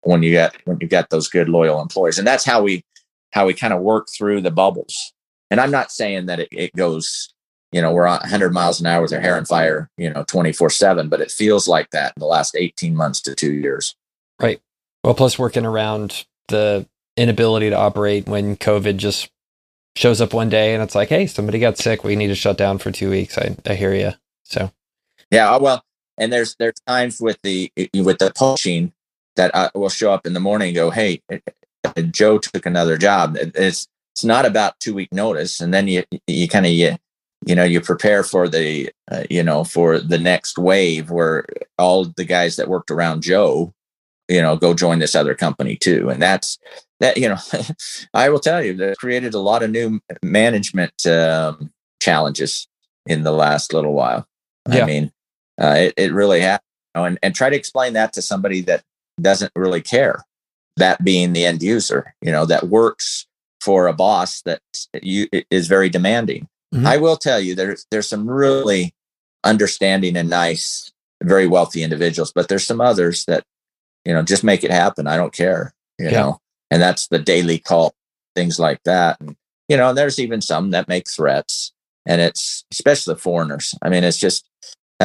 when 0.04 0.22
you 0.22 0.30
get 0.30 0.54
when 0.64 0.78
you 0.80 0.86
get 0.86 1.10
those 1.10 1.28
good 1.28 1.48
loyal 1.48 1.80
employees. 1.80 2.18
And 2.18 2.26
that's 2.26 2.44
how 2.44 2.62
we 2.62 2.84
how 3.32 3.46
we 3.46 3.54
kind 3.54 3.72
of 3.72 3.80
work 3.80 4.08
through 4.16 4.40
the 4.40 4.50
bubbles. 4.50 5.12
And 5.50 5.60
i'm 5.60 5.70
not 5.70 5.92
saying 5.92 6.26
that 6.26 6.40
it, 6.40 6.48
it 6.50 6.72
goes 6.74 7.32
you 7.74 7.82
know 7.82 7.92
we're 7.92 8.06
100 8.06 8.52
miles 8.52 8.80
an 8.80 8.86
hour 8.86 9.02
with 9.02 9.12
our 9.12 9.20
hair 9.20 9.36
on 9.36 9.44
fire 9.44 9.90
you 9.98 10.08
know 10.08 10.24
24 10.24 10.70
7 10.70 11.08
but 11.08 11.20
it 11.20 11.30
feels 11.30 11.68
like 11.68 11.90
that 11.90 12.12
in 12.16 12.20
the 12.20 12.26
last 12.26 12.56
18 12.56 12.96
months 12.96 13.20
to 13.22 13.34
two 13.34 13.52
years. 13.52 13.94
Right. 14.40 14.60
Well 15.02 15.14
plus 15.14 15.38
working 15.38 15.66
around 15.66 16.24
the 16.48 16.86
inability 17.16 17.70
to 17.70 17.76
operate 17.76 18.26
when 18.26 18.56
covid 18.56 18.96
just 18.96 19.30
shows 19.96 20.20
up 20.20 20.32
one 20.32 20.48
day 20.48 20.74
and 20.74 20.82
it's 20.82 20.94
like 20.94 21.08
hey 21.08 21.26
somebody 21.26 21.58
got 21.58 21.78
sick 21.78 22.02
we 22.02 22.16
need 22.16 22.28
to 22.28 22.34
shut 22.34 22.56
down 22.56 22.78
for 22.78 22.90
two 22.90 23.10
weeks. 23.10 23.36
I, 23.36 23.56
I 23.66 23.74
hear 23.74 23.94
you 23.94 24.12
so. 24.44 24.70
Yeah 25.30 25.56
well 25.58 25.84
and 26.18 26.32
there's 26.32 26.56
there's 26.56 26.80
times 26.86 27.20
with 27.20 27.38
the 27.42 27.70
with 27.94 28.18
the 28.18 28.32
pushing 28.34 28.92
that 29.36 29.54
I 29.54 29.70
will 29.74 29.88
show 29.88 30.12
up 30.12 30.26
in 30.26 30.32
the 30.32 30.40
morning 30.40 30.68
and 30.68 30.74
go, 30.76 30.90
Hey, 30.90 31.22
Joe 32.10 32.38
took 32.38 32.66
another 32.66 32.96
job. 32.96 33.36
It's, 33.38 33.88
it's 34.12 34.24
not 34.24 34.46
about 34.46 34.78
two 34.80 34.94
week 34.94 35.12
notice. 35.12 35.60
And 35.60 35.74
then 35.74 35.88
you, 35.88 36.04
you 36.26 36.48
kind 36.48 36.66
of, 36.66 36.72
you, 36.72 36.96
you 37.46 37.54
know, 37.54 37.64
you 37.64 37.80
prepare 37.80 38.22
for 38.22 38.48
the, 38.48 38.90
uh, 39.10 39.24
you 39.28 39.42
know, 39.42 39.64
for 39.64 39.98
the 39.98 40.18
next 40.18 40.56
wave 40.56 41.10
where 41.10 41.44
all 41.78 42.04
the 42.04 42.24
guys 42.24 42.56
that 42.56 42.68
worked 42.68 42.90
around 42.90 43.22
Joe, 43.22 43.74
you 44.28 44.40
know, 44.40 44.56
go 44.56 44.72
join 44.72 44.98
this 44.98 45.14
other 45.14 45.34
company 45.34 45.76
too. 45.76 46.08
And 46.08 46.22
that's 46.22 46.58
that, 47.00 47.18
you 47.18 47.28
know, 47.28 47.36
I 48.14 48.30
will 48.30 48.40
tell 48.40 48.62
you 48.64 48.74
that 48.74 48.98
created 48.98 49.34
a 49.34 49.40
lot 49.40 49.62
of 49.62 49.70
new 49.70 50.00
management 50.22 51.06
um, 51.06 51.70
challenges 52.00 52.66
in 53.06 53.24
the 53.24 53.32
last 53.32 53.74
little 53.74 53.92
while. 53.92 54.26
Yeah. 54.70 54.84
I 54.84 54.86
mean, 54.86 55.12
uh, 55.60 55.74
it, 55.78 55.94
it 55.96 56.12
really 56.12 56.40
happened. 56.40 56.64
You 56.94 57.00
know, 57.00 57.04
and, 57.06 57.18
and 57.22 57.34
try 57.34 57.50
to 57.50 57.56
explain 57.56 57.92
that 57.94 58.12
to 58.14 58.22
somebody 58.22 58.60
that 58.62 58.84
doesn't 59.20 59.52
really 59.54 59.82
care 59.82 60.24
that 60.76 61.04
being 61.04 61.32
the 61.32 61.44
end 61.44 61.62
user, 61.62 62.14
you 62.20 62.32
know, 62.32 62.44
that 62.46 62.68
works 62.68 63.26
for 63.60 63.86
a 63.86 63.92
boss 63.92 64.42
that 64.42 64.60
you 65.02 65.28
is 65.50 65.68
very 65.68 65.88
demanding. 65.88 66.48
Mm-hmm. 66.74 66.86
I 66.86 66.96
will 66.96 67.16
tell 67.16 67.40
you 67.40 67.54
there's 67.54 67.86
there's 67.90 68.08
some 68.08 68.28
really 68.28 68.94
understanding 69.44 70.16
and 70.16 70.28
nice, 70.28 70.92
very 71.22 71.46
wealthy 71.46 71.82
individuals, 71.82 72.32
but 72.34 72.48
there's 72.48 72.66
some 72.66 72.80
others 72.80 73.24
that, 73.26 73.44
you 74.04 74.12
know, 74.12 74.22
just 74.22 74.42
make 74.42 74.64
it 74.64 74.70
happen. 74.70 75.06
I 75.06 75.16
don't 75.16 75.32
care, 75.32 75.72
you 75.98 76.06
yeah. 76.06 76.12
know, 76.12 76.40
and 76.70 76.82
that's 76.82 77.08
the 77.08 77.18
daily 77.18 77.58
call, 77.58 77.94
things 78.34 78.58
like 78.58 78.82
that. 78.84 79.20
And, 79.20 79.36
you 79.68 79.76
know, 79.76 79.94
there's 79.94 80.18
even 80.18 80.40
some 80.40 80.70
that 80.72 80.88
make 80.88 81.08
threats 81.08 81.72
and 82.04 82.20
it's 82.20 82.64
especially 82.72 83.14
the 83.14 83.20
foreigners. 83.20 83.74
I 83.80 83.88
mean, 83.88 84.04
it's 84.04 84.18
just, 84.18 84.48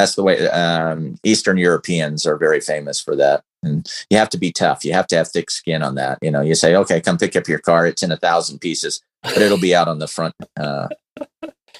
that's 0.00 0.14
the 0.14 0.22
way 0.22 0.48
um, 0.48 1.16
Eastern 1.24 1.58
Europeans 1.58 2.26
are 2.26 2.36
very 2.36 2.60
famous 2.60 3.00
for 3.00 3.14
that. 3.16 3.42
And 3.62 3.86
you 4.08 4.16
have 4.16 4.30
to 4.30 4.38
be 4.38 4.50
tough. 4.50 4.82
You 4.84 4.94
have 4.94 5.06
to 5.08 5.16
have 5.16 5.28
thick 5.28 5.50
skin 5.50 5.82
on 5.82 5.94
that. 5.96 6.18
You 6.22 6.30
know, 6.30 6.40
you 6.40 6.54
say, 6.54 6.74
okay, 6.76 7.00
come 7.00 7.18
pick 7.18 7.36
up 7.36 7.46
your 7.46 7.58
car. 7.58 7.86
It's 7.86 8.02
in 8.02 8.10
a 8.10 8.16
thousand 8.16 8.60
pieces, 8.60 9.02
but 9.22 9.36
it'll 9.36 9.60
be 9.60 9.74
out 9.74 9.88
on 9.88 9.98
the 9.98 10.08
front 10.08 10.34
uh, 10.58 10.88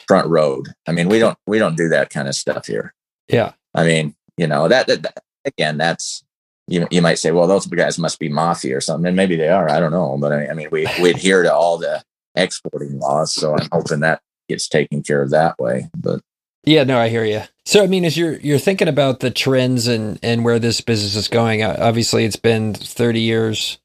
front 0.07 0.29
road. 0.29 0.69
I 0.87 0.93
mean, 0.93 1.09
we 1.09 1.19
don't 1.19 1.39
we 1.47 1.59
don't 1.59 1.77
do 1.77 1.89
that 1.89 2.11
kind 2.11 2.29
of 2.29 2.35
stuff 2.35 2.67
here. 2.67 2.95
Yeah. 3.29 3.53
I 3.75 3.85
mean, 3.85 4.15
you 4.37 4.47
know 4.47 4.69
that, 4.69 4.87
that, 4.89 5.03
that 5.03 5.23
again, 5.47 5.79
that's 5.79 6.23
you 6.67 6.87
you 6.91 7.01
might 7.01 7.19
say, 7.19 7.31
well, 7.31 7.47
those 7.47 7.67
guys 7.67 7.99
must 7.99 8.19
be 8.19 8.29
mafia 8.29 8.77
or 8.77 8.83
something, 8.83 9.07
and 9.07 9.17
maybe 9.17 9.37
they 9.37 9.49
are. 9.49 9.71
I 9.71 9.81
don't 9.81 9.93
know, 9.93 10.19
but 10.21 10.33
I, 10.33 10.49
I 10.49 10.53
mean, 10.53 10.69
we 10.71 10.87
we 11.01 11.11
adhere 11.11 11.43
to 11.43 11.55
all 11.55 11.79
the 11.79 12.03
exporting 12.35 12.99
laws, 12.99 13.33
so 13.33 13.57
I'm 13.57 13.69
hoping 13.73 14.01
that 14.01 14.21
gets 14.51 14.69
taken 14.69 15.03
care 15.03 15.23
of 15.23 15.31
that 15.31 15.59
way. 15.59 15.89
But 15.97 16.21
yeah, 16.65 16.85
no, 16.85 16.99
I 16.99 17.09
hear 17.09 17.25
you. 17.25 17.43
So, 17.71 17.85
I 17.85 17.87
mean, 17.87 18.05
as 18.05 18.17
you're 18.17 18.35
you're 18.39 18.59
thinking 18.59 18.89
about 18.89 19.21
the 19.21 19.31
trends 19.31 19.87
and 19.87 20.19
and 20.25 20.45
where 20.45 20.59
this 20.59 20.81
business 20.81 21.15
is 21.15 21.29
going, 21.29 21.63
obviously, 21.63 22.25
it's 22.25 22.35
been 22.35 22.75
30 22.75 23.21
years 23.21 23.79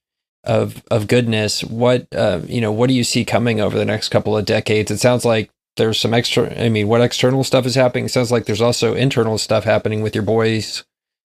of 0.43 0.83
of 0.89 1.05
goodness. 1.05 1.63
What 1.63 2.07
uh, 2.11 2.41
you 2.47 2.61
know, 2.61 2.71
what 2.71 2.87
do 2.87 2.95
you 2.95 3.03
see 3.03 3.23
coming 3.23 3.61
over 3.61 3.77
the 3.77 3.85
next 3.85 4.09
couple 4.09 4.35
of 4.35 4.43
decades? 4.43 4.89
It 4.89 4.97
sounds 4.97 5.23
like 5.23 5.51
there's 5.77 5.99
some 5.99 6.15
extra. 6.15 6.59
I 6.59 6.67
mean, 6.69 6.87
what 6.87 7.01
external 7.01 7.43
stuff 7.43 7.67
is 7.67 7.75
happening? 7.75 8.05
It 8.05 8.09
sounds 8.09 8.31
like 8.31 8.45
there's 8.45 8.59
also 8.59 8.95
internal 8.95 9.37
stuff 9.37 9.65
happening 9.65 10.01
with 10.01 10.15
your 10.15 10.23
boys 10.23 10.83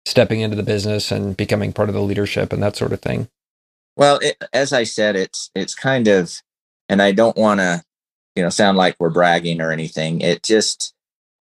stepping 0.06 0.42
into 0.42 0.58
the 0.58 0.64
business 0.64 1.10
and 1.10 1.38
becoming 1.38 1.72
part 1.72 1.88
of 1.88 1.96
the 1.96 2.02
leadership 2.02 2.52
and 2.52 2.62
that 2.62 2.76
sort 2.76 2.92
of 2.92 3.00
thing. 3.00 3.30
Well, 3.96 4.20
it, 4.22 4.36
as 4.52 4.74
I 4.74 4.84
said, 4.84 5.16
it's 5.16 5.52
it's 5.56 5.74
kind 5.74 6.10
of, 6.10 6.42
and 6.90 7.02
I 7.02 7.14
don't 7.14 7.38
want 7.38 7.62
to, 7.62 7.82
you 8.36 8.44
know, 8.44 8.50
sound 8.50 8.78
like 8.78 8.98
we're 9.00 9.10
bragging 9.10 9.62
or 9.62 9.72
anything. 9.72 10.20
It 10.20 10.44
just 10.44 10.94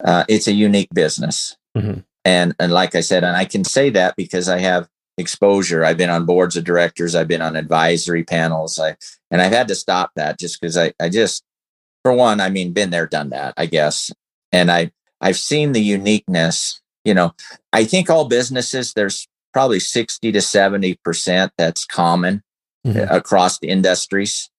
uh, 0.03 0.25
it's 0.27 0.47
a 0.47 0.53
unique 0.53 0.89
business. 0.93 1.57
Mm-hmm. 1.77 1.99
And 2.25 2.55
and 2.59 2.71
like 2.71 2.95
I 2.95 3.01
said, 3.01 3.23
and 3.23 3.35
I 3.35 3.45
can 3.45 3.63
say 3.63 3.89
that 3.91 4.15
because 4.15 4.47
I 4.47 4.59
have 4.59 4.87
exposure. 5.17 5.83
I've 5.83 5.97
been 5.97 6.09
on 6.09 6.25
boards 6.25 6.55
of 6.55 6.63
directors. 6.63 7.15
I've 7.15 7.27
been 7.27 7.41
on 7.41 7.55
advisory 7.55 8.23
panels. 8.23 8.79
I 8.79 8.95
and 9.31 9.41
I've 9.41 9.51
had 9.51 9.67
to 9.67 9.75
stop 9.75 10.11
that 10.15 10.39
just 10.39 10.59
because 10.59 10.77
I 10.77 10.93
I 10.99 11.09
just 11.09 11.43
for 12.03 12.13
one, 12.13 12.39
I 12.39 12.49
mean, 12.49 12.73
been 12.73 12.89
there, 12.89 13.07
done 13.07 13.29
that, 13.29 13.53
I 13.57 13.65
guess. 13.65 14.11
And 14.51 14.71
I 14.71 14.91
I've 15.21 15.37
seen 15.37 15.71
the 15.71 15.81
uniqueness. 15.81 16.81
You 17.05 17.13
know, 17.13 17.33
I 17.73 17.83
think 17.83 18.09
all 18.09 18.27
businesses 18.27 18.93
there's 18.93 19.27
probably 19.51 19.79
sixty 19.79 20.31
to 20.31 20.41
seventy 20.41 20.95
percent 21.03 21.51
that's 21.57 21.85
common 21.85 22.43
mm-hmm. 22.85 23.13
across 23.13 23.59
the 23.59 23.67
industries. 23.67 24.49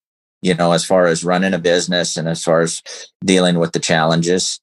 You 0.42 0.54
know, 0.54 0.72
as 0.72 0.84
far 0.84 1.06
as 1.06 1.24
running 1.24 1.54
a 1.54 1.58
business 1.58 2.18
and 2.18 2.28
as 2.28 2.44
far 2.44 2.60
as 2.60 2.82
dealing 3.24 3.58
with 3.58 3.72
the 3.72 3.80
challenges. 3.80 4.60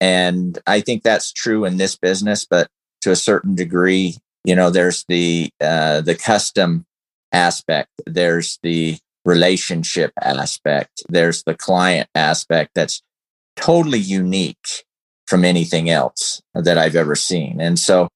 And 0.00 0.58
I 0.66 0.80
think 0.80 1.02
that's 1.02 1.32
true 1.32 1.64
in 1.64 1.76
this 1.76 1.96
business, 1.96 2.44
but 2.44 2.68
to 3.02 3.10
a 3.10 3.16
certain 3.16 3.54
degree, 3.54 4.16
you 4.44 4.54
know, 4.54 4.70
there's 4.70 5.04
the 5.08 5.50
uh, 5.60 6.00
the 6.00 6.14
custom 6.14 6.84
aspect, 7.32 7.90
there's 8.06 8.58
the 8.62 8.98
relationship 9.24 10.12
aspect, 10.20 11.02
there's 11.08 11.42
the 11.44 11.54
client 11.54 12.08
aspect 12.14 12.72
that's 12.74 13.02
totally 13.56 13.98
unique 13.98 14.84
from 15.26 15.44
anything 15.44 15.88
else 15.88 16.42
that 16.54 16.76
I've 16.76 16.96
ever 16.96 17.14
seen. 17.14 17.60
And 17.60 17.78
so 17.78 18.08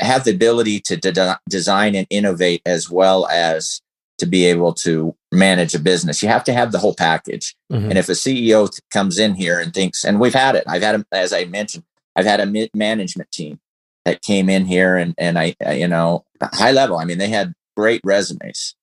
have 0.00 0.24
the 0.24 0.32
ability 0.32 0.80
to 0.80 0.96
de- 0.96 1.40
design 1.48 1.94
and 1.94 2.06
innovate 2.10 2.62
as 2.66 2.90
well 2.90 3.26
as 3.26 3.80
to 4.18 4.26
be 4.26 4.44
able 4.44 4.74
to 4.74 5.14
manage 5.32 5.74
a 5.74 5.78
business. 5.78 6.22
You 6.22 6.28
have 6.28 6.44
to 6.44 6.52
have 6.52 6.72
the 6.72 6.78
whole 6.78 6.94
package. 6.94 7.54
Mm-hmm. 7.72 7.90
And 7.90 7.98
if 7.98 8.08
a 8.08 8.12
CEO 8.12 8.70
comes 8.90 9.18
in 9.18 9.34
here 9.34 9.60
and 9.60 9.72
thinks, 9.72 10.04
and 10.04 10.18
we've 10.18 10.34
had 10.34 10.56
it, 10.56 10.64
I've 10.66 10.82
had, 10.82 11.04
as 11.12 11.32
I 11.32 11.44
mentioned, 11.44 11.84
I've 12.16 12.26
had 12.26 12.40
a 12.40 12.68
management 12.74 13.30
team 13.30 13.60
that 14.04 14.22
came 14.22 14.48
in 14.48 14.64
here 14.64 14.96
and, 14.96 15.14
and 15.18 15.38
I, 15.38 15.54
I, 15.64 15.74
you 15.74 15.88
know, 15.88 16.24
high 16.42 16.72
level. 16.72 16.98
I 16.98 17.04
mean, 17.04 17.18
they 17.18 17.28
had 17.28 17.52
great 17.76 18.00
resumes 18.04 18.74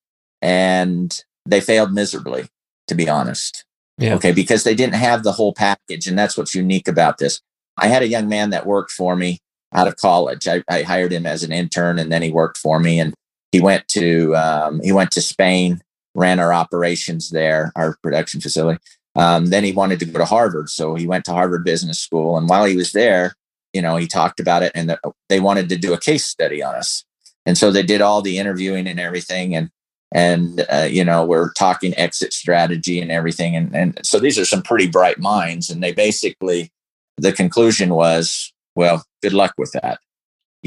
and 0.41 1.23
they 1.45 1.59
failed 1.59 1.93
miserably, 1.93 2.47
to 2.87 2.95
be 2.95 3.09
honest. 3.09 3.65
Yeah. 3.97 4.15
Okay. 4.15 4.31
Because 4.31 4.63
they 4.63 4.75
didn't 4.75 4.95
have 4.95 5.23
the 5.23 5.31
whole 5.31 5.53
package. 5.53 6.07
And 6.07 6.17
that's 6.17 6.37
what's 6.37 6.55
unique 6.55 6.87
about 6.87 7.17
this. 7.17 7.41
I 7.77 7.87
had 7.87 8.03
a 8.03 8.07
young 8.07 8.29
man 8.29 8.51
that 8.51 8.65
worked 8.65 8.91
for 8.91 9.15
me 9.15 9.39
out 9.73 9.87
of 9.87 9.97
college. 9.97 10.47
I, 10.47 10.63
I 10.69 10.83
hired 10.83 11.11
him 11.11 11.25
as 11.25 11.43
an 11.43 11.51
intern 11.51 11.99
and 11.99 12.11
then 12.11 12.21
he 12.21 12.31
worked 12.31 12.57
for 12.57 12.79
me. 12.79 12.99
And 12.99 13.13
he 13.51 13.59
went 13.59 13.87
to 13.89 14.35
um, 14.35 14.81
he 14.83 14.91
went 14.91 15.11
to 15.11 15.21
Spain, 15.21 15.81
ran 16.17 16.39
our 16.39 16.51
operations 16.51 17.29
there, 17.29 17.71
our 17.75 17.95
production 18.01 18.41
facility. 18.41 18.79
Um, 19.15 19.47
then 19.47 19.63
he 19.63 19.71
wanted 19.71 19.99
to 19.99 20.05
go 20.05 20.19
to 20.19 20.25
Harvard, 20.25 20.69
so 20.69 20.95
he 20.95 21.07
went 21.07 21.23
to 21.25 21.31
Harvard 21.31 21.63
Business 21.63 21.99
School. 21.99 22.37
And 22.37 22.49
while 22.49 22.65
he 22.65 22.75
was 22.75 22.91
there, 22.91 23.35
you 23.71 23.81
know, 23.81 23.95
he 23.95 24.07
talked 24.07 24.39
about 24.39 24.63
it, 24.63 24.71
and 24.75 24.89
the, 24.89 24.99
they 25.29 25.39
wanted 25.39 25.69
to 25.69 25.77
do 25.77 25.93
a 25.93 25.99
case 25.99 26.25
study 26.25 26.61
on 26.61 26.75
us. 26.75 27.05
And 27.45 27.57
so 27.57 27.71
they 27.71 27.83
did 27.83 28.01
all 28.01 28.21
the 28.21 28.39
interviewing 28.39 28.87
and 28.87 28.99
everything, 28.99 29.55
and 29.55 29.69
and 30.13 30.65
uh, 30.71 30.87
you 30.89 31.03
know 31.03 31.25
we're 31.25 31.51
talking 31.53 31.97
exit 31.97 32.33
strategy 32.33 32.99
and 32.99 33.11
everything, 33.11 33.55
and 33.55 33.75
and 33.75 33.99
so 34.03 34.19
these 34.19 34.37
are 34.37 34.45
some 34.45 34.61
pretty 34.61 34.87
bright 34.87 35.19
minds, 35.19 35.69
and 35.69 35.81
they 35.81 35.93
basically 35.93 36.71
the 37.17 37.31
conclusion 37.31 37.93
was, 37.93 38.53
well, 38.75 39.03
good 39.21 39.33
luck 39.33 39.53
with 39.57 39.71
that 39.71 39.99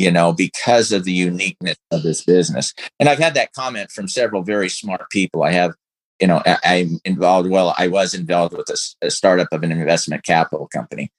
you 0.00 0.10
know, 0.10 0.32
because 0.32 0.92
of 0.92 1.04
the 1.04 1.12
uniqueness 1.12 1.76
of 1.90 2.02
this 2.02 2.24
business. 2.24 2.72
And 2.98 3.06
I've 3.06 3.18
had 3.18 3.34
that 3.34 3.52
comment 3.52 3.90
from 3.90 4.08
several 4.08 4.42
very 4.42 4.70
smart 4.70 5.10
people. 5.10 5.42
I 5.42 5.52
have, 5.52 5.74
you 6.18 6.26
know, 6.26 6.42
I, 6.46 6.58
am 6.64 7.00
involved. 7.04 7.50
Well, 7.50 7.74
I 7.76 7.86
was 7.88 8.14
involved 8.14 8.56
with 8.56 8.70
a, 8.70 9.06
a, 9.06 9.10
startup 9.10 9.48
of 9.52 9.62
an 9.62 9.70
investment 9.70 10.24
capital 10.24 10.68
company, 10.68 11.10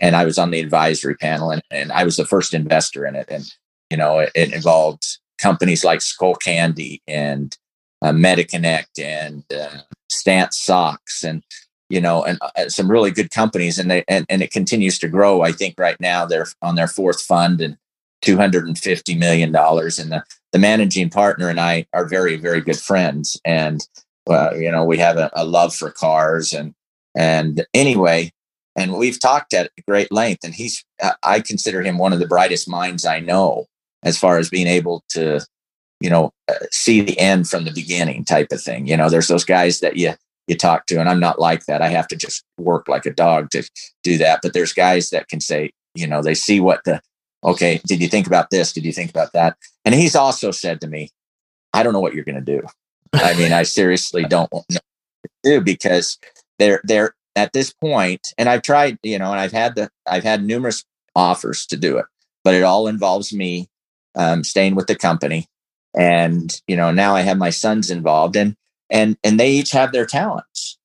and 0.00 0.16
I 0.16 0.24
was 0.24 0.38
on 0.38 0.52
the 0.52 0.60
advisory 0.60 1.16
panel, 1.16 1.50
and, 1.50 1.62
and 1.70 1.92
I 1.92 2.04
was 2.04 2.16
the 2.16 2.24
first 2.24 2.54
investor 2.54 3.04
in 3.04 3.14
it. 3.14 3.26
And 3.28 3.44
you 3.90 3.98
know, 3.98 4.20
it, 4.20 4.30
it 4.34 4.54
involved 4.54 5.18
companies 5.38 5.84
like 5.84 5.98
Skullcandy 5.98 7.02
and 7.06 7.54
uh, 8.00 8.12
MediConnect 8.12 8.98
and 8.98 9.44
uh, 9.52 9.82
Stance 10.08 10.58
Socks 10.58 11.22
and 11.24 11.42
you 11.90 12.00
know, 12.00 12.24
and 12.24 12.38
uh, 12.40 12.68
some 12.70 12.90
really 12.90 13.10
good 13.10 13.30
companies, 13.30 13.78
and 13.78 13.90
they 13.90 14.02
and, 14.08 14.24
and 14.30 14.40
it 14.40 14.50
continues 14.50 14.98
to 15.00 15.08
grow. 15.08 15.42
I 15.42 15.52
think 15.52 15.74
right 15.78 16.00
now 16.00 16.24
they're 16.24 16.46
on 16.62 16.76
their 16.76 16.88
fourth 16.88 17.20
fund, 17.20 17.60
and 17.60 17.76
250 18.22 19.14
million 19.14 19.52
dollars 19.52 19.98
and 19.98 20.12
the, 20.12 20.24
the 20.52 20.58
managing 20.58 21.10
partner 21.10 21.48
and 21.48 21.60
i 21.60 21.86
are 21.92 22.06
very 22.06 22.36
very 22.36 22.60
good 22.60 22.78
friends 22.78 23.40
and 23.44 23.86
uh, 24.28 24.50
you 24.54 24.70
know 24.70 24.84
we 24.84 24.98
have 24.98 25.16
a, 25.16 25.30
a, 25.34 25.44
love 25.44 25.74
for 25.74 25.90
cars 25.90 26.52
and 26.52 26.74
and 27.16 27.66
anyway 27.74 28.30
and 28.76 28.92
we've 28.92 29.20
talked 29.20 29.52
at 29.54 29.70
great 29.88 30.12
length 30.12 30.44
and 30.44 30.54
he's 30.54 30.84
i 31.22 31.40
consider 31.40 31.82
him 31.82 31.98
one 31.98 32.12
of 32.12 32.18
the 32.18 32.26
brightest 32.26 32.68
minds 32.68 33.04
i 33.04 33.18
know 33.18 33.66
as 34.02 34.18
far 34.18 34.38
as 34.38 34.48
being 34.48 34.66
able 34.66 35.02
to 35.08 35.40
you 36.00 36.10
know 36.10 36.32
uh, 36.48 36.54
see 36.70 37.00
the 37.00 37.18
end 37.18 37.48
from 37.48 37.64
the 37.64 37.72
beginning 37.72 38.24
type 38.24 38.48
of 38.52 38.60
thing 38.60 38.86
you 38.86 38.96
know 38.96 39.08
there's 39.08 39.28
those 39.28 39.44
guys 39.44 39.80
that 39.80 39.96
you 39.96 40.12
you 40.46 40.56
talk 40.56 40.86
to 40.86 40.98
and 40.98 41.08
i'm 41.08 41.20
not 41.20 41.38
like 41.38 41.66
that 41.66 41.82
i 41.82 41.88
have 41.88 42.08
to 42.08 42.16
just 42.16 42.44
work 42.58 42.88
like 42.88 43.06
a 43.06 43.12
dog 43.12 43.50
to 43.50 43.62
do 44.02 44.18
that 44.18 44.40
but 44.42 44.52
there's 44.52 44.72
guys 44.72 45.10
that 45.10 45.28
can 45.28 45.40
say 45.40 45.70
you 45.94 46.06
know 46.06 46.22
they 46.22 46.34
see 46.34 46.60
what 46.60 46.82
the 46.84 47.00
okay, 47.44 47.80
did 47.86 48.00
you 48.00 48.08
think 48.08 48.26
about 48.26 48.50
this? 48.50 48.72
Did 48.72 48.84
you 48.84 48.92
think 48.92 49.10
about 49.10 49.32
that? 49.32 49.56
And 49.84 49.94
he's 49.94 50.16
also 50.16 50.50
said 50.50 50.80
to 50.82 50.88
me, 50.88 51.10
I 51.72 51.82
don't 51.82 51.92
know 51.92 52.00
what 52.00 52.14
you're 52.14 52.24
going 52.24 52.42
to 52.44 52.58
do. 52.60 52.62
I 53.14 53.34
mean, 53.34 53.52
I 53.52 53.64
seriously 53.64 54.24
don't 54.24 54.52
know 54.52 54.64
do 55.42 55.60
because 55.60 56.18
they're 56.58 56.80
they're 56.84 57.14
at 57.36 57.52
this 57.52 57.72
point, 57.72 58.28
and 58.38 58.48
I've 58.48 58.62
tried, 58.62 58.98
you 59.02 59.18
know, 59.18 59.30
and 59.32 59.40
I've 59.40 59.52
had 59.52 59.74
the 59.76 59.90
I've 60.06 60.24
had 60.24 60.44
numerous 60.44 60.84
offers 61.16 61.66
to 61.66 61.76
do 61.76 61.98
it, 61.98 62.06
but 62.44 62.54
it 62.54 62.62
all 62.62 62.88
involves 62.88 63.32
me 63.32 63.68
um, 64.16 64.44
staying 64.44 64.74
with 64.74 64.86
the 64.86 64.96
company. 64.96 65.46
and 65.96 66.60
you 66.68 66.76
know 66.76 66.92
now 66.92 67.14
I 67.16 67.22
have 67.22 67.38
my 67.38 67.50
sons 67.50 67.90
involved, 67.90 68.36
and 68.36 68.56
and 68.90 69.16
and 69.24 69.40
they 69.40 69.50
each 69.50 69.72
have 69.72 69.92
their 69.92 70.06
talents, 70.06 70.78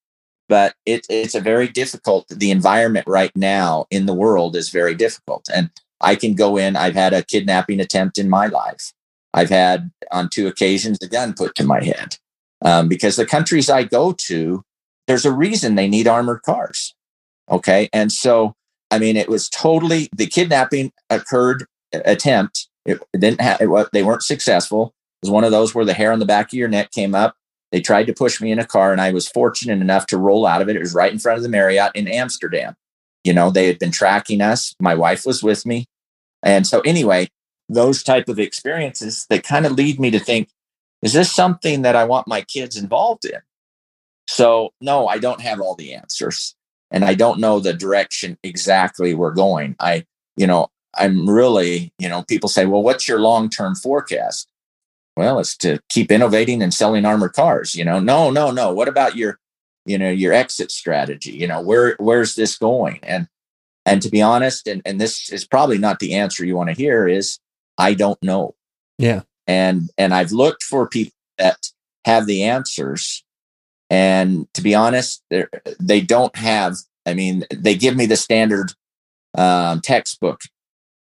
but 0.50 0.76
it, 0.86 1.06
it's 1.10 1.36
a 1.36 1.42
very 1.42 1.68
difficult. 1.68 2.28
The 2.30 2.52
environment 2.52 3.08
right 3.08 3.32
now 3.36 3.86
in 3.92 4.06
the 4.06 4.14
world 4.14 4.56
is 4.56 4.70
very 4.70 4.96
difficult, 4.96 5.48
and 5.54 5.70
I 6.02 6.16
can 6.16 6.34
go 6.34 6.58
in. 6.58 6.76
I've 6.76 6.96
had 6.96 7.14
a 7.14 7.24
kidnapping 7.24 7.80
attempt 7.80 8.18
in 8.18 8.30
my 8.30 8.48
life. 8.48 8.94
I've 9.34 9.50
had 9.50 9.92
on 10.12 10.30
two 10.30 10.48
occasions 10.48 10.98
a 11.02 11.08
gun 11.08 11.34
put 11.34 11.56
to 11.56 11.64
my 11.64 11.84
head 11.84 12.18
um, 12.64 12.88
because 12.88 13.16
the 13.16 13.26
countries 13.26 13.70
I 13.70 13.84
go 13.84 14.14
to, 14.28 14.64
there's 15.08 15.26
a 15.26 15.32
reason 15.32 15.76
they 15.76 15.88
need 15.88 16.08
armored 16.08 16.42
cars. 16.44 16.96
Okay, 17.50 17.90
and 17.94 18.12
so 18.12 18.56
I 18.92 19.00
mean, 19.00 19.18
it 19.18 19.30
was 19.30 19.50
totally 19.50 20.10
the 20.16 20.28
kidnapping 20.28 20.92
occurred 21.10 21.66
attempt. 21.92 22.70
It, 22.86 23.02
didn't 23.14 23.42
have 23.42 23.62
it, 23.62 23.90
they 23.92 24.04
weren't 24.04 24.24
successful. 24.24 24.94
It 25.22 25.28
was 25.28 25.32
one 25.32 25.44
of 25.44 25.52
those 25.52 25.74
where 25.74 25.86
the 25.86 25.94
hair 25.94 26.12
on 26.12 26.20
the 26.20 26.26
back 26.26 26.48
of 26.48 26.54
your 26.54 26.68
neck 26.68 26.92
came 26.92 27.16
up. 27.16 27.36
They 27.72 27.82
tried 27.82 28.06
to 28.06 28.14
push 28.14 28.40
me 28.40 28.52
in 28.52 28.60
a 28.60 28.66
car, 28.66 28.92
and 28.92 29.02
I 29.02 29.12
was 29.12 29.28
fortunate 29.28 29.82
enough 29.82 30.06
to 30.08 30.18
roll 30.18 30.46
out 30.46 30.62
of 30.62 30.70
it. 30.70 30.76
It 30.76 30.82
was 30.82 30.94
right 30.94 31.12
in 31.12 31.20
front 31.20 31.38
of 31.38 31.44
the 31.44 31.50
Marriott 31.50 31.92
in 31.96 32.08
Amsterdam. 32.08 32.76
You 33.26 33.34
know, 33.34 33.50
they 33.50 33.68
had 33.68 33.80
been 33.80 33.92
tracking 33.92 34.40
us. 34.40 34.76
My 34.80 34.96
wife 34.96 35.26
was 35.26 35.44
with 35.44 35.66
me, 35.66 35.88
and 36.44 36.66
so 36.66 36.80
anyway, 36.82 37.28
those 37.68 38.04
type 38.04 38.30
of 38.30 38.40
experiences 38.40 39.26
that 39.30 39.44
kind 39.44 39.66
of 39.66 39.74
lead 39.74 40.00
me 40.00 40.12
to 40.12 40.20
think, 40.20 40.50
is 41.02 41.14
this 41.14 41.34
something 41.34 41.82
that 41.82 41.96
I 41.96 42.06
want 42.06 42.28
my 42.28 42.42
kids 42.42 42.78
involved 42.78 43.26
in? 43.26 43.40
So 44.28 44.72
no, 44.82 45.08
I 45.08 45.18
don't 45.18 45.42
have 45.42 45.60
all 45.60 45.76
the 45.76 45.94
answers 45.94 46.56
and 46.92 47.04
I 47.04 47.14
don't 47.14 47.40
know 47.40 47.60
the 47.60 47.74
direction 47.74 48.38
exactly 48.44 49.14
we're 49.14 49.34
going. 49.34 49.76
I, 49.80 50.06
you 50.38 50.48
know, 50.48 50.68
I'm 50.96 51.30
really, 51.30 51.92
you 52.00 52.08
know, 52.08 52.24
people 52.24 52.50
say, 52.50 52.66
well, 52.66 52.84
what's 52.84 53.08
your 53.08 53.20
long 53.20 53.50
term 53.50 53.76
forecast? 53.76 54.48
Well, 55.18 55.40
it's 55.40 55.56
to 55.58 55.80
keep 55.90 56.12
innovating 56.12 56.62
and 56.62 56.74
selling 56.74 57.06
armored 57.06 57.34
cars. 57.34 57.76
You 57.76 57.86
know, 57.86 58.00
no, 58.00 58.30
no, 58.30 58.52
no. 58.52 58.74
What 58.74 58.88
about 58.88 59.16
your, 59.16 59.40
you 59.86 59.98
know, 59.98 60.10
your 60.10 60.34
exit 60.34 60.72
strategy? 60.72 61.32
You 61.32 61.48
know, 61.48 61.62
where 61.62 61.96
where's 62.00 62.36
this 62.36 62.58
going? 62.58 63.00
And 63.04 63.28
and 63.86 64.02
to 64.02 64.10
be 64.10 64.22
honest, 64.22 64.68
and 64.68 64.82
and 64.86 65.00
this 65.00 65.32
is 65.32 65.46
probably 65.46 65.78
not 65.78 66.00
the 66.00 66.14
answer 66.16 66.46
you 66.46 66.56
want 66.56 66.70
to 66.70 66.76
hear, 66.76 67.08
is 67.08 67.40
I 67.78 67.94
don't 67.94 68.22
know. 68.24 68.56
Yeah. 68.98 69.22
And 69.48 69.90
and 69.98 70.14
I've 70.14 70.32
looked 70.32 70.64
for 70.64 70.88
people 70.88 71.14
that 71.38 71.70
have 72.06 72.26
the 72.26 72.44
answers 72.44 73.26
and 73.90 74.52
to 74.54 74.62
be 74.62 74.74
honest, 74.74 75.24
they 75.80 76.02
don't 76.02 76.36
have, 76.36 76.76
I 77.06 77.14
mean, 77.14 77.46
they 77.54 77.76
give 77.76 77.96
me 77.96 78.06
the 78.06 78.18
standard 78.18 78.74
um, 79.38 79.82
textbook, 79.82 80.42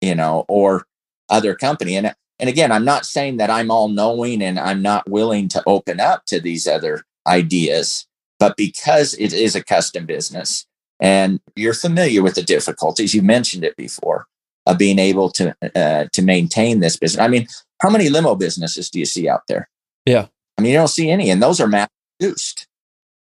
you 0.01 0.15
know, 0.15 0.45
or 0.47 0.85
other 1.29 1.55
company. 1.55 1.95
And, 1.95 2.13
and 2.39 2.49
again, 2.49 2.71
I'm 2.71 2.85
not 2.85 3.05
saying 3.05 3.37
that 3.37 3.49
I'm 3.49 3.71
all 3.71 3.89
knowing 3.89 4.41
and 4.41 4.59
I'm 4.59 4.81
not 4.81 5.09
willing 5.09 5.47
to 5.49 5.63
open 5.65 5.99
up 5.99 6.25
to 6.27 6.39
these 6.39 6.67
other 6.67 7.03
ideas, 7.25 8.05
but 8.39 8.57
because 8.57 9.13
it 9.15 9.33
is 9.33 9.55
a 9.55 9.63
custom 9.63 10.05
business 10.05 10.65
and 10.99 11.39
you're 11.55 11.73
familiar 11.73 12.21
with 12.21 12.35
the 12.35 12.43
difficulties, 12.43 13.13
you 13.13 13.21
mentioned 13.21 13.63
it 13.63 13.75
before 13.75 14.27
of 14.65 14.77
being 14.77 14.99
able 14.99 15.29
to, 15.31 15.55
uh, 15.75 16.05
to 16.11 16.21
maintain 16.21 16.79
this 16.79 16.97
business. 16.97 17.21
I 17.21 17.27
mean, 17.27 17.47
how 17.81 17.89
many 17.89 18.09
limo 18.09 18.35
businesses 18.35 18.89
do 18.89 18.99
you 18.99 19.05
see 19.05 19.29
out 19.29 19.41
there? 19.47 19.69
Yeah. 20.05 20.27
I 20.57 20.61
mean, 20.61 20.71
you 20.71 20.77
don't 20.77 20.87
see 20.87 21.09
any, 21.09 21.29
and 21.29 21.41
those 21.41 21.59
are 21.59 21.67
mass 21.67 21.89
produced. 22.19 22.67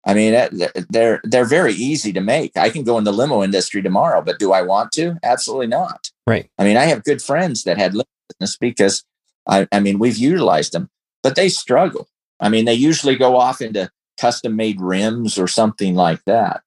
I 0.05 0.15
mean, 0.15 0.49
they're 0.91 1.21
they're 1.23 1.45
very 1.45 1.75
easy 1.75 2.13
to 2.13 2.21
make. 2.21 2.57
I 2.57 2.71
can 2.71 2.83
go 2.83 2.99
in 2.99 3.05
the 3.05 3.13
limo 3.13 3.45
industry 3.45 3.83
tomorrow, 3.83 4.21
but 4.21 4.41
do 4.41 4.53
I 4.53 4.63
want 4.63 4.91
to? 4.93 5.17
Absolutely 5.23 5.69
not. 5.69 6.11
Right. 6.27 6.51
I 6.59 6.65
mean, 6.65 6.77
I 6.77 6.87
have 6.87 7.05
good 7.05 7.23
friends 7.23 7.63
that 7.65 7.79
had 7.79 7.95
limo 7.95 8.05
business 8.29 8.57
because 8.57 9.05
I, 9.47 9.69
I 9.71 9.79
mean, 9.79 10.01
we've 10.01 10.17
utilized 10.17 10.73
them, 10.73 10.91
but 11.23 11.37
they 11.37 11.49
struggle. 11.49 12.09
I 12.41 12.49
mean, 12.49 12.65
they 12.65 12.75
usually 12.75 13.15
go 13.15 13.37
off 13.37 13.61
into 13.61 13.91
custom 14.19 14.57
made 14.57 14.81
rims 14.81 15.39
or 15.39 15.49
something 15.49 15.95
like 15.95 16.25
that. 16.25 16.63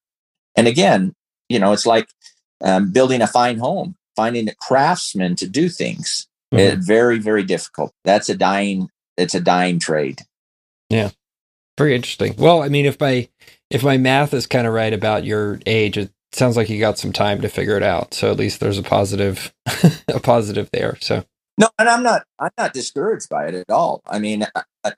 And 0.56 0.66
again, 0.66 1.14
you 1.48 1.58
know, 1.58 1.72
it's 1.72 1.86
like 1.86 2.08
um, 2.62 2.92
building 2.92 3.22
a 3.22 3.26
fine 3.26 3.58
home, 3.58 3.96
finding 4.14 4.48
a 4.48 4.54
craftsman 4.54 5.36
to 5.36 5.48
do 5.48 5.68
things. 5.68 6.26
Mm-hmm. 6.52 6.58
It, 6.58 6.78
very, 6.78 7.18
very 7.18 7.42
difficult. 7.42 7.92
That's 8.04 8.28
a 8.28 8.36
dying. 8.36 8.88
It's 9.16 9.34
a 9.34 9.40
dying 9.40 9.78
trade. 9.78 10.22
Yeah. 10.88 11.10
Very 11.78 11.94
interesting. 11.94 12.34
Well, 12.38 12.62
I 12.62 12.68
mean, 12.68 12.86
if 12.86 12.98
my 13.00 13.28
if 13.70 13.82
my 13.82 13.98
math 13.98 14.32
is 14.32 14.46
kind 14.46 14.66
of 14.66 14.72
right 14.72 14.92
about 14.92 15.24
your 15.24 15.60
age, 15.66 15.98
it 15.98 16.10
sounds 16.32 16.56
like 16.56 16.68
you 16.68 16.80
got 16.80 16.98
some 16.98 17.12
time 17.12 17.42
to 17.42 17.48
figure 17.48 17.76
it 17.76 17.82
out. 17.82 18.14
So 18.14 18.30
at 18.30 18.38
least 18.38 18.60
there's 18.60 18.78
a 18.78 18.82
positive 18.82 19.52
a 20.08 20.20
positive 20.20 20.70
there. 20.72 20.96
So 21.00 21.24
no, 21.58 21.68
and 21.78 21.88
I'm 21.88 22.02
not 22.02 22.24
I'm 22.38 22.50
not 22.56 22.72
discouraged 22.72 23.28
by 23.28 23.46
it 23.48 23.54
at 23.54 23.70
all. 23.70 24.02
I 24.06 24.18
mean, 24.18 24.46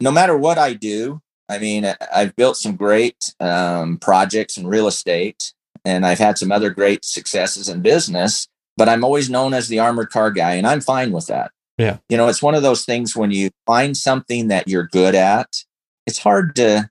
no 0.01 0.11
matter 0.11 0.37
what 0.37 0.59
I 0.59 0.75
do, 0.75 1.21
I 1.49 1.59
mean, 1.59 1.93
I've 2.15 2.37
built 2.37 2.57
some 2.57 2.77
great 2.77 3.35
um, 3.41 3.99
projects 3.99 4.57
in 4.57 4.67
real 4.67 4.87
estate, 4.87 5.53
and 5.85 6.05
I've 6.05 6.19
had 6.19 6.39
some 6.39 6.53
other 6.53 6.71
great 6.71 7.05
successes 7.05 7.69
in 7.69 7.83
business. 7.83 8.49
But 8.77 8.89
I'm 8.89 9.03
always 9.03 9.29
known 9.29 9.55
as 9.55 9.69
the 9.69 9.81
armored 9.81 10.11
car 10.11 10.31
guy, 10.31 10.55
and 10.55 10.67
I'm 10.67 10.81
fine 10.81 11.11
with 11.11 11.27
that. 11.27 11.51
Yeah, 11.79 11.99
you 12.09 12.17
know, 12.17 12.29
it's 12.29 12.43
one 12.43 12.55
of 12.55 12.63
those 12.63 12.85
things 12.85 13.17
when 13.17 13.31
you 13.31 13.51
find 13.67 13.97
something 13.97 14.49
that 14.49 14.69
you're 14.69 14.87
good 14.87 15.15
at 15.15 15.65
it's 16.09 16.19
hard 16.19 16.57
to, 16.57 16.89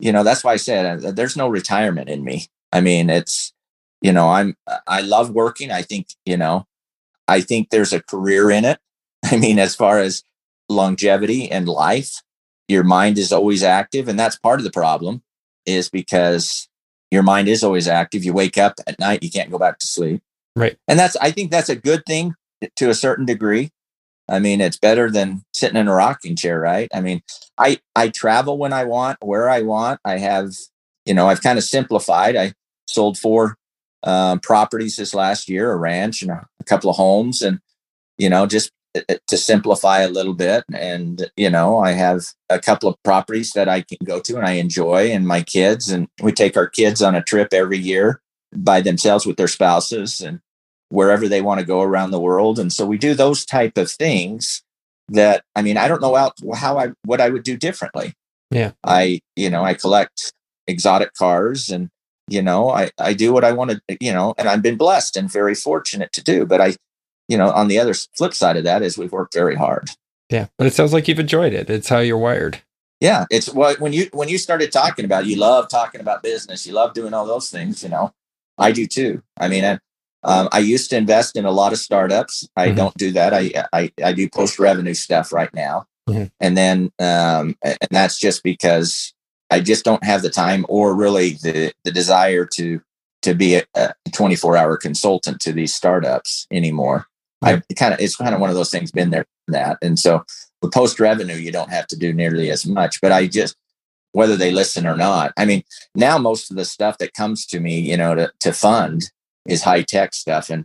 you 0.00 0.10
know, 0.10 0.24
that's 0.24 0.42
why 0.42 0.54
I 0.54 0.56
said 0.56 1.04
uh, 1.04 1.12
there's 1.12 1.36
no 1.36 1.48
retirement 1.48 2.08
in 2.08 2.24
me. 2.24 2.46
I 2.72 2.80
mean, 2.80 3.10
it's, 3.10 3.52
you 4.00 4.10
know, 4.10 4.30
I'm, 4.30 4.56
I 4.86 5.02
love 5.02 5.30
working. 5.30 5.70
I 5.70 5.82
think, 5.82 6.08
you 6.24 6.38
know, 6.38 6.66
I 7.28 7.42
think 7.42 7.68
there's 7.68 7.92
a 7.92 8.02
career 8.02 8.50
in 8.50 8.64
it. 8.64 8.78
I 9.24 9.36
mean, 9.36 9.58
as 9.58 9.74
far 9.74 9.98
as 9.98 10.24
longevity 10.70 11.50
and 11.50 11.68
life, 11.68 12.22
your 12.68 12.84
mind 12.84 13.18
is 13.18 13.32
always 13.32 13.62
active. 13.62 14.08
And 14.08 14.18
that's 14.18 14.38
part 14.38 14.60
of 14.60 14.64
the 14.64 14.70
problem 14.70 15.22
is 15.66 15.88
because 15.88 16.68
your 17.10 17.22
mind 17.22 17.48
is 17.48 17.62
always 17.62 17.88
active. 17.88 18.24
You 18.24 18.32
wake 18.32 18.58
up 18.58 18.74
at 18.86 18.98
night, 18.98 19.22
you 19.22 19.30
can't 19.30 19.50
go 19.50 19.58
back 19.58 19.78
to 19.78 19.86
sleep. 19.86 20.22
Right. 20.56 20.76
And 20.88 20.98
that's, 20.98 21.16
I 21.16 21.30
think 21.30 21.50
that's 21.50 21.68
a 21.68 21.76
good 21.76 22.04
thing 22.06 22.34
to 22.76 22.90
a 22.90 22.94
certain 22.94 23.26
degree. 23.26 23.70
I 24.28 24.38
mean, 24.38 24.60
it's 24.60 24.78
better 24.78 25.10
than 25.10 25.44
sitting 25.52 25.76
in 25.76 25.88
a 25.88 25.94
rocking 25.94 26.34
chair, 26.36 26.58
right? 26.58 26.88
I 26.94 27.00
mean, 27.00 27.22
I 27.58 27.78
I 27.94 28.08
travel 28.08 28.56
when 28.56 28.72
I 28.72 28.84
want, 28.84 29.18
where 29.20 29.50
I 29.50 29.60
want. 29.60 30.00
I 30.04 30.16
have, 30.18 30.52
you 31.04 31.12
know, 31.12 31.28
I've 31.28 31.42
kind 31.42 31.58
of 31.58 31.64
simplified. 31.64 32.34
I 32.34 32.54
sold 32.86 33.18
four 33.18 33.56
um, 34.02 34.40
properties 34.40 34.96
this 34.96 35.14
last 35.14 35.48
year, 35.48 35.70
a 35.70 35.76
ranch 35.76 36.22
and 36.22 36.30
a, 36.30 36.46
a 36.58 36.64
couple 36.64 36.88
of 36.88 36.96
homes, 36.96 37.42
and 37.42 37.60
you 38.16 38.30
know, 38.30 38.46
just 38.46 38.70
to 38.94 39.36
simplify 39.36 40.00
a 40.00 40.08
little 40.08 40.34
bit. 40.34 40.64
And 40.72 41.30
you 41.36 41.50
know, 41.50 41.78
I 41.78 41.92
have 41.92 42.26
a 42.48 42.58
couple 42.58 42.88
of 42.88 42.96
properties 43.02 43.52
that 43.52 43.68
I 43.68 43.82
can 43.82 43.98
go 44.04 44.20
to 44.20 44.36
and 44.36 44.46
I 44.46 44.52
enjoy, 44.52 45.10
and 45.10 45.26
my 45.26 45.42
kids, 45.42 45.90
and 45.90 46.08
we 46.22 46.32
take 46.32 46.56
our 46.56 46.68
kids 46.68 47.02
on 47.02 47.14
a 47.14 47.22
trip 47.22 47.52
every 47.52 47.78
year 47.78 48.20
by 48.54 48.80
themselves 48.80 49.26
with 49.26 49.36
their 49.36 49.48
spouses, 49.48 50.20
and 50.20 50.40
wherever 50.90 51.28
they 51.28 51.40
want 51.40 51.58
to 51.58 51.66
go 51.66 51.82
around 51.82 52.12
the 52.12 52.20
world. 52.20 52.58
And 52.58 52.72
so 52.72 52.86
we 52.86 52.98
do 52.98 53.14
those 53.14 53.44
type 53.44 53.76
of 53.76 53.90
things 53.90 54.62
that, 55.08 55.42
I 55.56 55.62
mean, 55.62 55.76
I 55.76 55.88
don't 55.88 56.00
know 56.00 56.14
how, 56.14 56.32
how 56.54 56.78
I, 56.78 56.92
what 57.04 57.20
I 57.20 57.30
would 57.30 57.42
do 57.42 57.56
differently. 57.56 58.14
Yeah. 58.50 58.72
I, 58.84 59.20
you 59.34 59.50
know, 59.50 59.64
I 59.64 59.74
collect 59.74 60.32
exotic 60.68 61.14
cars 61.14 61.68
and, 61.68 61.88
you 62.28 62.42
know, 62.42 62.70
I, 62.70 62.90
I 62.98 63.12
do 63.12 63.32
what 63.32 63.44
I 63.44 63.50
want 63.52 63.72
to, 63.72 63.80
you 64.00 64.12
know, 64.12 64.34
and 64.38 64.48
I've 64.48 64.62
been 64.62 64.76
blessed 64.76 65.16
and 65.16 65.30
very 65.30 65.54
fortunate 65.56 66.12
to 66.12 66.22
do. 66.22 66.46
But 66.46 66.60
I, 66.60 66.76
you 67.28 67.38
know, 67.38 67.50
on 67.50 67.68
the 67.68 67.78
other 67.78 67.94
flip 67.94 68.34
side 68.34 68.56
of 68.56 68.64
that 68.64 68.82
is 68.82 68.98
we've 68.98 69.12
worked 69.12 69.34
very 69.34 69.56
hard. 69.56 69.90
Yeah. 70.30 70.46
But 70.58 70.66
it 70.66 70.74
sounds 70.74 70.92
like 70.92 71.08
you've 71.08 71.18
enjoyed 71.18 71.52
it. 71.52 71.70
It's 71.70 71.88
how 71.88 71.98
you're 71.98 72.18
wired. 72.18 72.60
Yeah. 73.00 73.24
It's 73.30 73.48
what, 73.48 73.80
when 73.80 73.92
you, 73.92 74.08
when 74.12 74.28
you 74.28 74.38
started 74.38 74.72
talking 74.72 75.04
about, 75.04 75.26
you 75.26 75.36
love 75.36 75.68
talking 75.68 76.00
about 76.00 76.22
business, 76.22 76.66
you 76.66 76.72
love 76.72 76.94
doing 76.94 77.12
all 77.12 77.26
those 77.26 77.50
things, 77.50 77.82
you 77.82 77.88
know, 77.88 78.12
I 78.58 78.72
do 78.72 78.86
too. 78.86 79.22
I 79.38 79.48
mean, 79.48 79.78
um, 80.22 80.48
I 80.52 80.60
used 80.60 80.90
to 80.90 80.96
invest 80.96 81.36
in 81.36 81.44
a 81.44 81.50
lot 81.50 81.72
of 81.72 81.78
startups. 81.78 82.48
I 82.56 82.68
mm-hmm. 82.68 82.76
don't 82.76 82.94
do 82.94 83.12
that. 83.12 83.34
I, 83.34 83.66
I, 83.72 83.92
I 84.02 84.12
do 84.12 84.28
post 84.28 84.58
revenue 84.58 84.94
stuff 84.94 85.32
right 85.32 85.52
now. 85.52 85.86
Mm-hmm. 86.08 86.24
And 86.40 86.56
then, 86.56 86.92
um, 86.98 87.56
and 87.62 87.88
that's 87.90 88.18
just 88.18 88.42
because 88.42 89.12
I 89.50 89.60
just 89.60 89.84
don't 89.84 90.04
have 90.04 90.22
the 90.22 90.30
time 90.30 90.64
or 90.68 90.94
really 90.94 91.30
the, 91.42 91.72
the 91.84 91.90
desire 91.90 92.46
to, 92.54 92.80
to 93.22 93.34
be 93.34 93.56
a, 93.56 93.64
a 93.74 93.94
24 94.12 94.56
hour 94.56 94.76
consultant 94.76 95.40
to 95.42 95.52
these 95.52 95.74
startups 95.74 96.46
anymore. 96.50 97.06
I 97.44 97.62
kind 97.74 97.94
of, 97.94 98.00
it's 98.00 98.16
kind 98.16 98.34
of 98.34 98.40
one 98.40 98.50
of 98.50 98.56
those 98.56 98.70
things 98.70 98.90
been 98.90 99.10
there 99.10 99.26
that. 99.48 99.78
And 99.82 99.98
so 99.98 100.24
with 100.62 100.72
post 100.72 100.98
revenue, 100.98 101.36
you 101.36 101.52
don't 101.52 101.70
have 101.70 101.86
to 101.88 101.96
do 101.96 102.12
nearly 102.12 102.50
as 102.50 102.66
much, 102.66 103.00
but 103.00 103.12
I 103.12 103.26
just, 103.26 103.56
whether 104.12 104.36
they 104.36 104.52
listen 104.52 104.86
or 104.86 104.96
not. 104.96 105.32
I 105.36 105.44
mean, 105.44 105.64
now 105.94 106.18
most 106.18 106.50
of 106.50 106.56
the 106.56 106.64
stuff 106.64 106.98
that 106.98 107.14
comes 107.14 107.46
to 107.46 107.60
me, 107.60 107.80
you 107.80 107.96
know, 107.96 108.14
to, 108.14 108.32
to 108.40 108.52
fund 108.52 109.10
is 109.46 109.62
high 109.62 109.82
tech 109.82 110.14
stuff, 110.14 110.50
and 110.50 110.64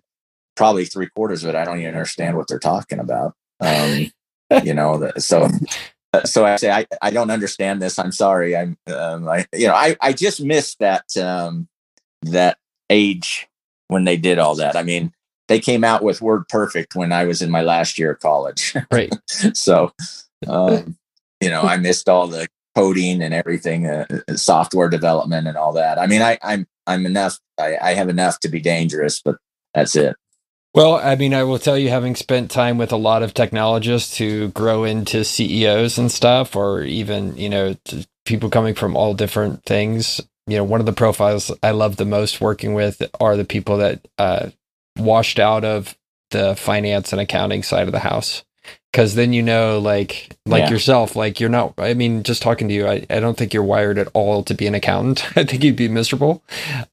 probably 0.56 0.86
three 0.86 1.10
quarters 1.16 1.44
of 1.44 1.50
it 1.50 1.56
I 1.56 1.66
don't 1.66 1.80
even 1.80 1.96
understand 1.96 2.38
what 2.38 2.48
they're 2.48 2.60
talking 2.60 3.00
about. 3.00 3.34
Um, 3.60 4.12
you 4.64 4.74
know, 4.74 5.12
so 5.18 5.50
so 6.26 6.46
I 6.46 6.56
say 6.58 6.72
I, 6.72 6.86
I 7.02 7.12
don't 7.12 7.32
understand 7.32 7.82
this. 7.82 8.00
I'm 8.00 8.12
sorry. 8.12 8.56
I'm 8.56 8.78
um, 8.88 9.28
I 9.28 9.46
you 9.54 9.68
know 9.68 9.74
I 9.74 9.96
I 10.00 10.14
just 10.14 10.42
missed 10.44 10.80
that 10.80 11.16
um, 11.18 11.68
that 12.24 12.58
age 12.90 13.48
when 13.88 14.06
they 14.06 14.18
did 14.18 14.40
all 14.40 14.56
that. 14.56 14.76
I 14.76 14.84
mean, 14.84 15.12
they 15.50 15.60
came 15.60 15.84
out 15.84 16.04
with 16.04 16.22
WordPerfect 16.22 16.96
when 16.96 17.12
I 17.12 17.26
was 17.26 17.42
in 17.42 17.52
my 17.52 17.62
last 17.62 18.00
year 18.00 18.12
of 18.12 18.20
college. 18.20 18.74
Right. 18.92 19.14
so 19.54 19.92
Um, 20.48 20.96
you 21.42 21.50
know, 21.50 21.64
I 21.64 21.78
missed 21.78 22.08
all 22.08 22.28
the 22.28 22.48
coding 22.76 23.22
and 23.22 23.34
everything, 23.34 23.88
uh, 23.88 24.06
uh, 24.10 24.36
software 24.36 24.90
development 24.90 25.48
and 25.48 25.58
all 25.58 25.74
that. 25.74 26.00
I 26.00 26.08
mean, 26.08 26.22
I, 26.22 26.38
I'm 26.42 26.66
I'm 26.88 27.06
enough. 27.06 27.40
I, 27.60 27.78
I 27.82 27.94
have 27.94 28.10
enough 28.10 28.40
to 28.42 28.50
be 28.50 28.62
dangerous, 28.62 29.22
but 29.22 29.36
that's 29.74 29.96
it. 29.96 30.16
Well, 30.74 30.96
I 30.96 31.16
mean, 31.16 31.34
I 31.34 31.44
will 31.44 31.60
tell 31.60 31.78
you, 31.78 31.90
having 31.90 32.16
spent 32.16 32.52
time 32.52 32.78
with 32.78 32.92
a 32.92 32.98
lot 32.98 33.24
of 33.24 33.34
technologists 33.34 34.18
who 34.18 34.50
grow 34.50 34.84
into 34.84 35.26
CEOs 35.26 35.98
and 35.98 36.12
stuff, 36.12 36.56
or 36.56 36.84
even, 36.84 37.36
you 37.38 37.50
know, 37.50 37.76
people 38.26 38.50
coming 38.50 38.76
from 38.76 38.96
all 38.96 39.14
different 39.14 39.66
things. 39.66 40.22
You 40.46 40.58
know, 40.58 40.64
one 40.64 40.80
of 40.80 40.86
the 40.86 40.94
profiles 40.94 41.52
I 41.62 41.72
love 41.72 41.96
the 41.98 42.06
most 42.06 42.40
working 42.40 42.74
with 42.74 43.02
are 43.20 43.36
the 43.36 43.46
people 43.46 43.78
that 43.78 44.08
uh, 44.18 44.50
washed 45.00 45.40
out 45.40 45.64
of 45.64 45.98
the 46.32 46.56
finance 46.56 47.12
and 47.12 47.22
accounting 47.22 47.64
side 47.64 47.88
of 47.88 47.92
the 47.92 48.00
house. 48.00 48.44
Cause 48.92 49.14
then 49.14 49.34
you 49.34 49.44
know, 49.44 49.80
like, 49.80 50.36
like 50.48 50.64
yeah. 50.64 50.70
yourself, 50.72 51.16
like 51.16 51.40
you're 51.40 51.50
not, 51.50 51.76
I 51.78 51.94
mean, 51.94 52.24
just 52.24 52.42
talking 52.42 52.68
to 52.68 52.74
you, 52.74 52.88
I, 52.88 53.06
I 53.10 53.20
don't 53.20 53.38
think 53.38 53.54
you're 53.54 53.64
wired 53.64 54.00
at 54.00 54.08
all 54.14 54.44
to 54.44 54.54
be 54.56 54.66
an 54.66 54.74
accountant. 54.74 55.26
I 55.38 55.44
think 55.44 55.64
you'd 55.64 55.76
be 55.76 55.88
miserable. 55.88 56.44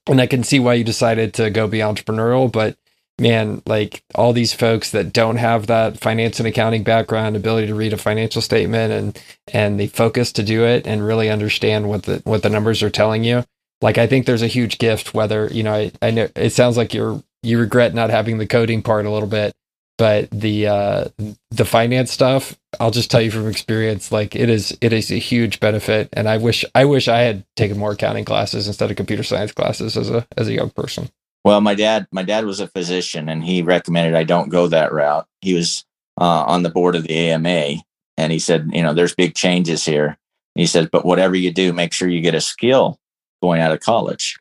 And 0.07 0.20
I 0.20 0.27
can 0.27 0.45
see 0.45 0.61
why 0.61 0.74
you 0.74 0.85
decided 0.85 1.33
to 1.35 1.49
go 1.49 1.66
be 1.66 1.78
entrepreneurial, 1.78 2.53
but 2.53 2.77
man, 3.19 3.62
like 3.66 4.03
all 4.15 4.33
these 4.33 4.53
folks 4.53 4.91
that 4.91 5.12
don't 5.12 5.37
have 5.37 5.66
that 5.66 5.99
finance 5.99 6.39
and 6.39 6.47
accounting 6.47 6.83
background, 6.83 7.37
ability 7.37 7.66
to 7.69 7.74
read 7.74 7.93
a 7.93 7.99
financial 7.99 8.43
statement 8.43 8.93
and 8.93 9.23
and 9.53 9.81
the 9.81 9.87
focus 9.89 10.33
to 10.33 10.43
do 10.43 10.65
it 10.65 10.87
and 10.87 11.07
really 11.07 11.31
understand 11.31 11.89
what 11.89 12.05
the 12.05 12.20
what 12.24 12.43
the 12.43 12.51
numbers 12.51 12.83
are 12.83 12.91
telling 12.91 13.24
you. 13.24 13.45
Like 13.81 13.99
I 13.99 14.07
think 14.07 14.27
there's 14.27 14.43
a 14.43 14.47
huge 14.47 14.78
gift 14.78 15.15
whether, 15.15 15.49
you 15.49 15.62
know, 15.62 15.74
I, 15.74 15.93
I 16.03 16.11
know 16.11 16.28
it 16.35 16.51
sounds 16.51 16.77
like 16.77 16.95
you're 16.95 17.23
you 17.47 17.59
regret 17.59 17.94
not 17.94 18.10
having 18.10 18.39
the 18.39 18.47
coding 18.47 18.82
part 18.82 19.06
a 19.06 19.10
little 19.10 19.28
bit, 19.28 19.55
but 19.98 20.31
the 20.31 20.66
uh 20.66 21.05
the 21.51 21.64
finance 21.64 22.12
stuff, 22.12 22.56
I'll 22.78 22.90
just 22.90 23.10
tell 23.10 23.23
you 23.23 23.31
from 23.31 23.48
experience, 23.48 24.12
like 24.12 24.36
it 24.36 24.51
is 24.51 24.77
it 24.81 24.93
is 24.93 25.10
a 25.10 25.16
huge 25.16 25.60
benefit. 25.60 26.09
And 26.12 26.28
I 26.28 26.36
wish 26.36 26.64
I 26.74 26.85
wish 26.85 27.09
I 27.09 27.20
had 27.20 27.44
taken 27.56 27.78
more 27.78 27.93
accounting 27.93 28.24
classes 28.24 28.66
instead 28.66 28.90
of 28.90 28.97
computer 28.97 29.23
science 29.23 29.52
classes 29.52 29.97
as 29.97 30.10
a 30.10 30.27
as 30.36 30.48
a 30.48 30.52
young 30.52 30.70
person. 30.70 31.09
Well, 31.44 31.60
my 31.60 31.77
dad, 31.77 32.09
my 32.10 32.24
dad 32.24 32.44
was 32.44 32.59
a 32.59 32.66
physician, 32.66 33.28
and 33.28 33.44
he 33.44 33.62
recommended 33.62 34.16
I 34.16 34.24
don't 34.24 34.48
go 34.48 34.66
that 34.66 34.93
route. 34.93 35.28
He 35.40 35.55
was 35.55 35.85
uh, 36.20 36.43
on 36.44 36.64
the 36.64 36.70
board 36.70 36.97
of 36.97 37.05
the 37.05 37.16
AMA, 37.16 37.82
and 38.16 38.32
he 38.32 38.40
said, 38.40 38.68
you 38.73 38.82
know, 38.82 38.93
there's 38.93 39.14
big 39.14 39.36
changes 39.36 39.85
here. 39.85 40.18
He 40.56 40.66
said, 40.66 40.90
but 40.90 41.05
whatever 41.05 41.36
you 41.36 41.52
do, 41.52 41.73
make 41.73 41.93
sure 41.93 42.09
you 42.09 42.20
get 42.20 42.35
a 42.35 42.40
skill 42.40 42.98
going 43.43 43.60
out 43.60 43.70
of 43.70 43.78
college. 43.78 44.39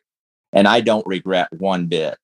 And 0.52 0.66
I 0.66 0.80
don't 0.80 1.06
regret 1.06 1.48
one 1.52 1.86
bit 1.86 2.18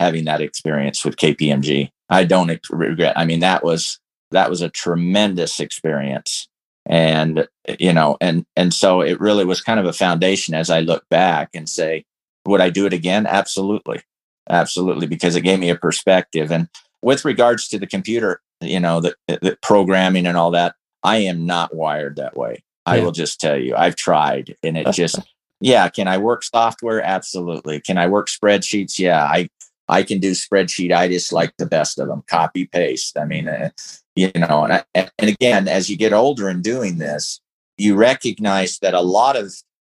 having 0.00 0.24
that 0.24 0.40
experience 0.40 1.04
with 1.04 1.16
KPMG. 1.16 1.90
I 2.08 2.24
don't 2.24 2.58
regret. 2.70 3.16
I 3.16 3.24
mean, 3.24 3.40
that 3.40 3.62
was 3.62 4.00
that 4.32 4.50
was 4.50 4.62
a 4.62 4.68
tremendous 4.70 5.60
experience, 5.60 6.48
and 6.86 7.46
you 7.78 7.92
know, 7.92 8.16
and 8.20 8.44
and 8.56 8.74
so 8.74 9.00
it 9.00 9.20
really 9.20 9.44
was 9.44 9.60
kind 9.60 9.78
of 9.78 9.86
a 9.86 9.92
foundation 9.92 10.54
as 10.54 10.70
I 10.70 10.80
look 10.80 11.08
back 11.08 11.50
and 11.54 11.68
say, 11.68 12.04
would 12.46 12.60
I 12.60 12.70
do 12.70 12.86
it 12.86 12.92
again? 12.92 13.26
Absolutely 13.26 14.02
absolutely 14.50 15.06
because 15.06 15.36
it 15.36 15.42
gave 15.42 15.58
me 15.58 15.70
a 15.70 15.76
perspective 15.76 16.50
and 16.50 16.68
with 17.02 17.24
regards 17.24 17.68
to 17.68 17.78
the 17.78 17.86
computer 17.86 18.40
you 18.60 18.80
know 18.80 19.00
the, 19.00 19.14
the 19.28 19.56
programming 19.62 20.26
and 20.26 20.36
all 20.36 20.50
that 20.50 20.74
i 21.02 21.16
am 21.16 21.46
not 21.46 21.74
wired 21.74 22.16
that 22.16 22.36
way 22.36 22.62
yeah. 22.86 22.94
i 22.94 23.00
will 23.00 23.12
just 23.12 23.40
tell 23.40 23.56
you 23.56 23.74
i've 23.76 23.96
tried 23.96 24.54
and 24.62 24.76
it 24.76 24.90
just 24.92 25.18
yeah 25.60 25.88
can 25.88 26.08
i 26.08 26.18
work 26.18 26.42
software 26.42 27.02
absolutely 27.02 27.80
can 27.80 27.96
i 27.96 28.06
work 28.06 28.28
spreadsheets 28.28 28.98
yeah 28.98 29.24
i 29.24 29.48
i 29.90 30.02
can 30.02 30.18
do 30.18 30.32
spreadsheet 30.32 30.92
i 30.92 31.08
just 31.08 31.32
like 31.32 31.52
the 31.58 31.66
best 31.66 31.98
of 31.98 32.08
them 32.08 32.22
copy 32.26 32.66
paste 32.66 33.18
i 33.18 33.24
mean 33.24 33.48
uh, 33.48 33.70
you 34.16 34.30
know 34.36 34.64
and, 34.64 34.72
I, 34.72 34.84
and 34.94 35.30
again 35.30 35.68
as 35.68 35.90
you 35.90 35.96
get 35.96 36.12
older 36.12 36.48
in 36.48 36.62
doing 36.62 36.98
this 36.98 37.40
you 37.76 37.96
recognize 37.96 38.78
that 38.78 38.94
a 38.94 39.00
lot 39.00 39.36
of 39.36 39.52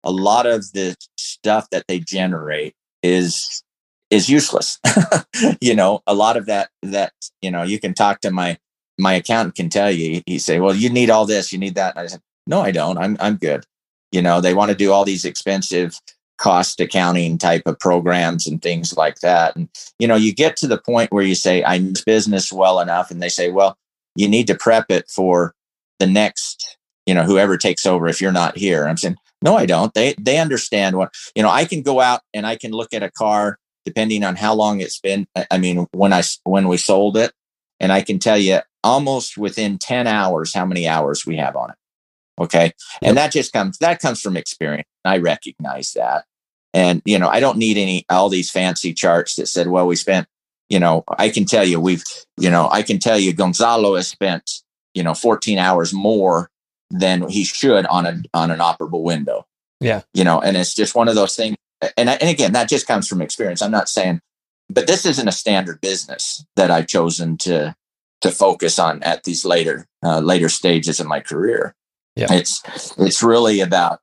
a 0.04 0.10
lot 0.10 0.46
of 0.46 0.72
the 0.72 0.96
stuff 1.18 1.68
that 1.70 1.86
they 1.88 1.98
generate 1.98 2.74
is 3.02 3.62
is 4.10 4.28
useless. 4.28 4.78
you 5.60 5.74
know, 5.74 6.02
a 6.06 6.14
lot 6.14 6.36
of 6.36 6.46
that 6.46 6.70
that 6.82 7.12
you 7.40 7.50
know 7.50 7.62
you 7.62 7.78
can 7.80 7.94
talk 7.94 8.20
to 8.20 8.30
my 8.30 8.58
my 8.98 9.14
accountant 9.14 9.54
can 9.54 9.68
tell 9.68 9.90
you. 9.90 10.22
He 10.26 10.38
say, 10.38 10.60
"Well, 10.60 10.74
you 10.74 10.90
need 10.90 11.10
all 11.10 11.26
this, 11.26 11.52
you 11.52 11.58
need 11.58 11.74
that." 11.76 11.96
And 11.96 12.04
I 12.04 12.06
said, 12.06 12.20
"No, 12.46 12.60
I 12.60 12.70
don't. 12.70 12.98
I'm 12.98 13.16
I'm 13.20 13.36
good." 13.36 13.64
You 14.12 14.22
know, 14.22 14.40
they 14.40 14.54
want 14.54 14.70
to 14.70 14.76
do 14.76 14.92
all 14.92 15.04
these 15.04 15.24
expensive 15.24 15.98
cost 16.40 16.80
accounting 16.80 17.38
type 17.38 17.62
of 17.66 17.78
programs 17.78 18.46
and 18.46 18.62
things 18.62 18.96
like 18.96 19.20
that. 19.20 19.54
And 19.54 19.68
you 19.98 20.08
know, 20.08 20.16
you 20.16 20.34
get 20.34 20.56
to 20.58 20.66
the 20.66 20.78
point 20.78 21.12
where 21.12 21.24
you 21.24 21.34
say, 21.34 21.62
"I 21.64 21.78
know 21.78 21.92
business 22.06 22.52
well 22.52 22.80
enough," 22.80 23.10
and 23.10 23.22
they 23.22 23.28
say, 23.28 23.50
"Well, 23.50 23.76
you 24.16 24.28
need 24.28 24.46
to 24.48 24.54
prep 24.54 24.86
it 24.90 25.08
for 25.08 25.54
the 25.98 26.06
next." 26.06 26.76
You 27.06 27.14
know, 27.14 27.22
whoever 27.24 27.56
takes 27.56 27.86
over 27.86 28.08
if 28.08 28.20
you're 28.20 28.32
not 28.32 28.56
here. 28.56 28.86
I'm 28.86 28.96
saying, 28.96 29.16
no, 29.42 29.56
I 29.56 29.66
don't. 29.66 29.92
They 29.94 30.14
they 30.18 30.38
understand 30.38 30.96
what 30.96 31.14
you 31.34 31.42
know. 31.42 31.50
I 31.50 31.64
can 31.64 31.82
go 31.82 32.00
out 32.00 32.20
and 32.34 32.46
I 32.46 32.56
can 32.56 32.72
look 32.72 32.92
at 32.92 33.02
a 33.02 33.10
car 33.10 33.58
depending 33.84 34.22
on 34.24 34.36
how 34.36 34.54
long 34.54 34.80
it's 34.80 35.00
been. 35.00 35.26
I 35.50 35.58
mean, 35.58 35.86
when 35.92 36.12
I 36.12 36.22
when 36.44 36.68
we 36.68 36.76
sold 36.76 37.16
it, 37.16 37.32
and 37.78 37.92
I 37.92 38.02
can 38.02 38.18
tell 38.18 38.38
you 38.38 38.60
almost 38.84 39.36
within 39.36 39.78
10 39.78 40.06
hours 40.06 40.54
how 40.54 40.64
many 40.64 40.88
hours 40.88 41.26
we 41.26 41.36
have 41.36 41.56
on 41.56 41.70
it. 41.70 41.76
Okay. 42.40 42.64
Yep. 42.64 42.74
And 43.02 43.16
that 43.16 43.32
just 43.32 43.52
comes 43.52 43.78
that 43.78 44.00
comes 44.00 44.20
from 44.20 44.36
experience. 44.36 44.88
I 45.04 45.18
recognize 45.18 45.92
that. 45.92 46.24
And 46.72 47.02
you 47.04 47.18
know, 47.18 47.28
I 47.28 47.40
don't 47.40 47.58
need 47.58 47.76
any 47.76 48.04
all 48.08 48.28
these 48.28 48.50
fancy 48.50 48.92
charts 48.92 49.36
that 49.36 49.46
said, 49.46 49.68
well, 49.68 49.86
we 49.86 49.96
spent, 49.96 50.26
you 50.68 50.78
know, 50.78 51.04
I 51.18 51.28
can 51.28 51.44
tell 51.44 51.64
you 51.64 51.80
we've, 51.80 52.04
you 52.36 52.50
know, 52.50 52.68
I 52.70 52.82
can 52.82 52.98
tell 52.98 53.18
you 53.18 53.32
Gonzalo 53.32 53.96
has 53.96 54.08
spent, 54.08 54.50
you 54.94 55.02
know, 55.02 55.14
14 55.14 55.58
hours 55.58 55.92
more 55.92 56.50
than 56.90 57.28
he 57.28 57.44
should 57.44 57.86
on 57.86 58.06
a 58.06 58.22
on 58.34 58.50
an 58.50 58.58
operable 58.58 59.02
window. 59.02 59.46
Yeah. 59.80 60.02
You 60.14 60.24
know, 60.24 60.40
and 60.40 60.56
it's 60.56 60.74
just 60.74 60.94
one 60.94 61.08
of 61.08 61.14
those 61.14 61.34
things 61.34 61.56
and, 61.96 62.08
and 62.08 62.22
again, 62.22 62.52
that 62.52 62.68
just 62.68 62.86
comes 62.86 63.08
from 63.08 63.22
experience. 63.22 63.62
I'm 63.62 63.70
not 63.70 63.88
saying, 63.88 64.20
but 64.68 64.86
this 64.86 65.06
isn't 65.06 65.28
a 65.28 65.32
standard 65.32 65.80
business 65.80 66.44
that 66.56 66.70
I've 66.70 66.86
chosen 66.86 67.36
to 67.38 67.74
to 68.20 68.30
focus 68.30 68.78
on 68.78 69.02
at 69.02 69.24
these 69.24 69.44
later 69.44 69.86
uh, 70.04 70.20
later 70.20 70.48
stages 70.48 71.00
of 71.00 71.06
my 71.06 71.20
career. 71.20 71.74
Yeah. 72.16 72.32
It's 72.32 72.62
it's 72.98 73.22
really 73.22 73.60
about 73.60 74.00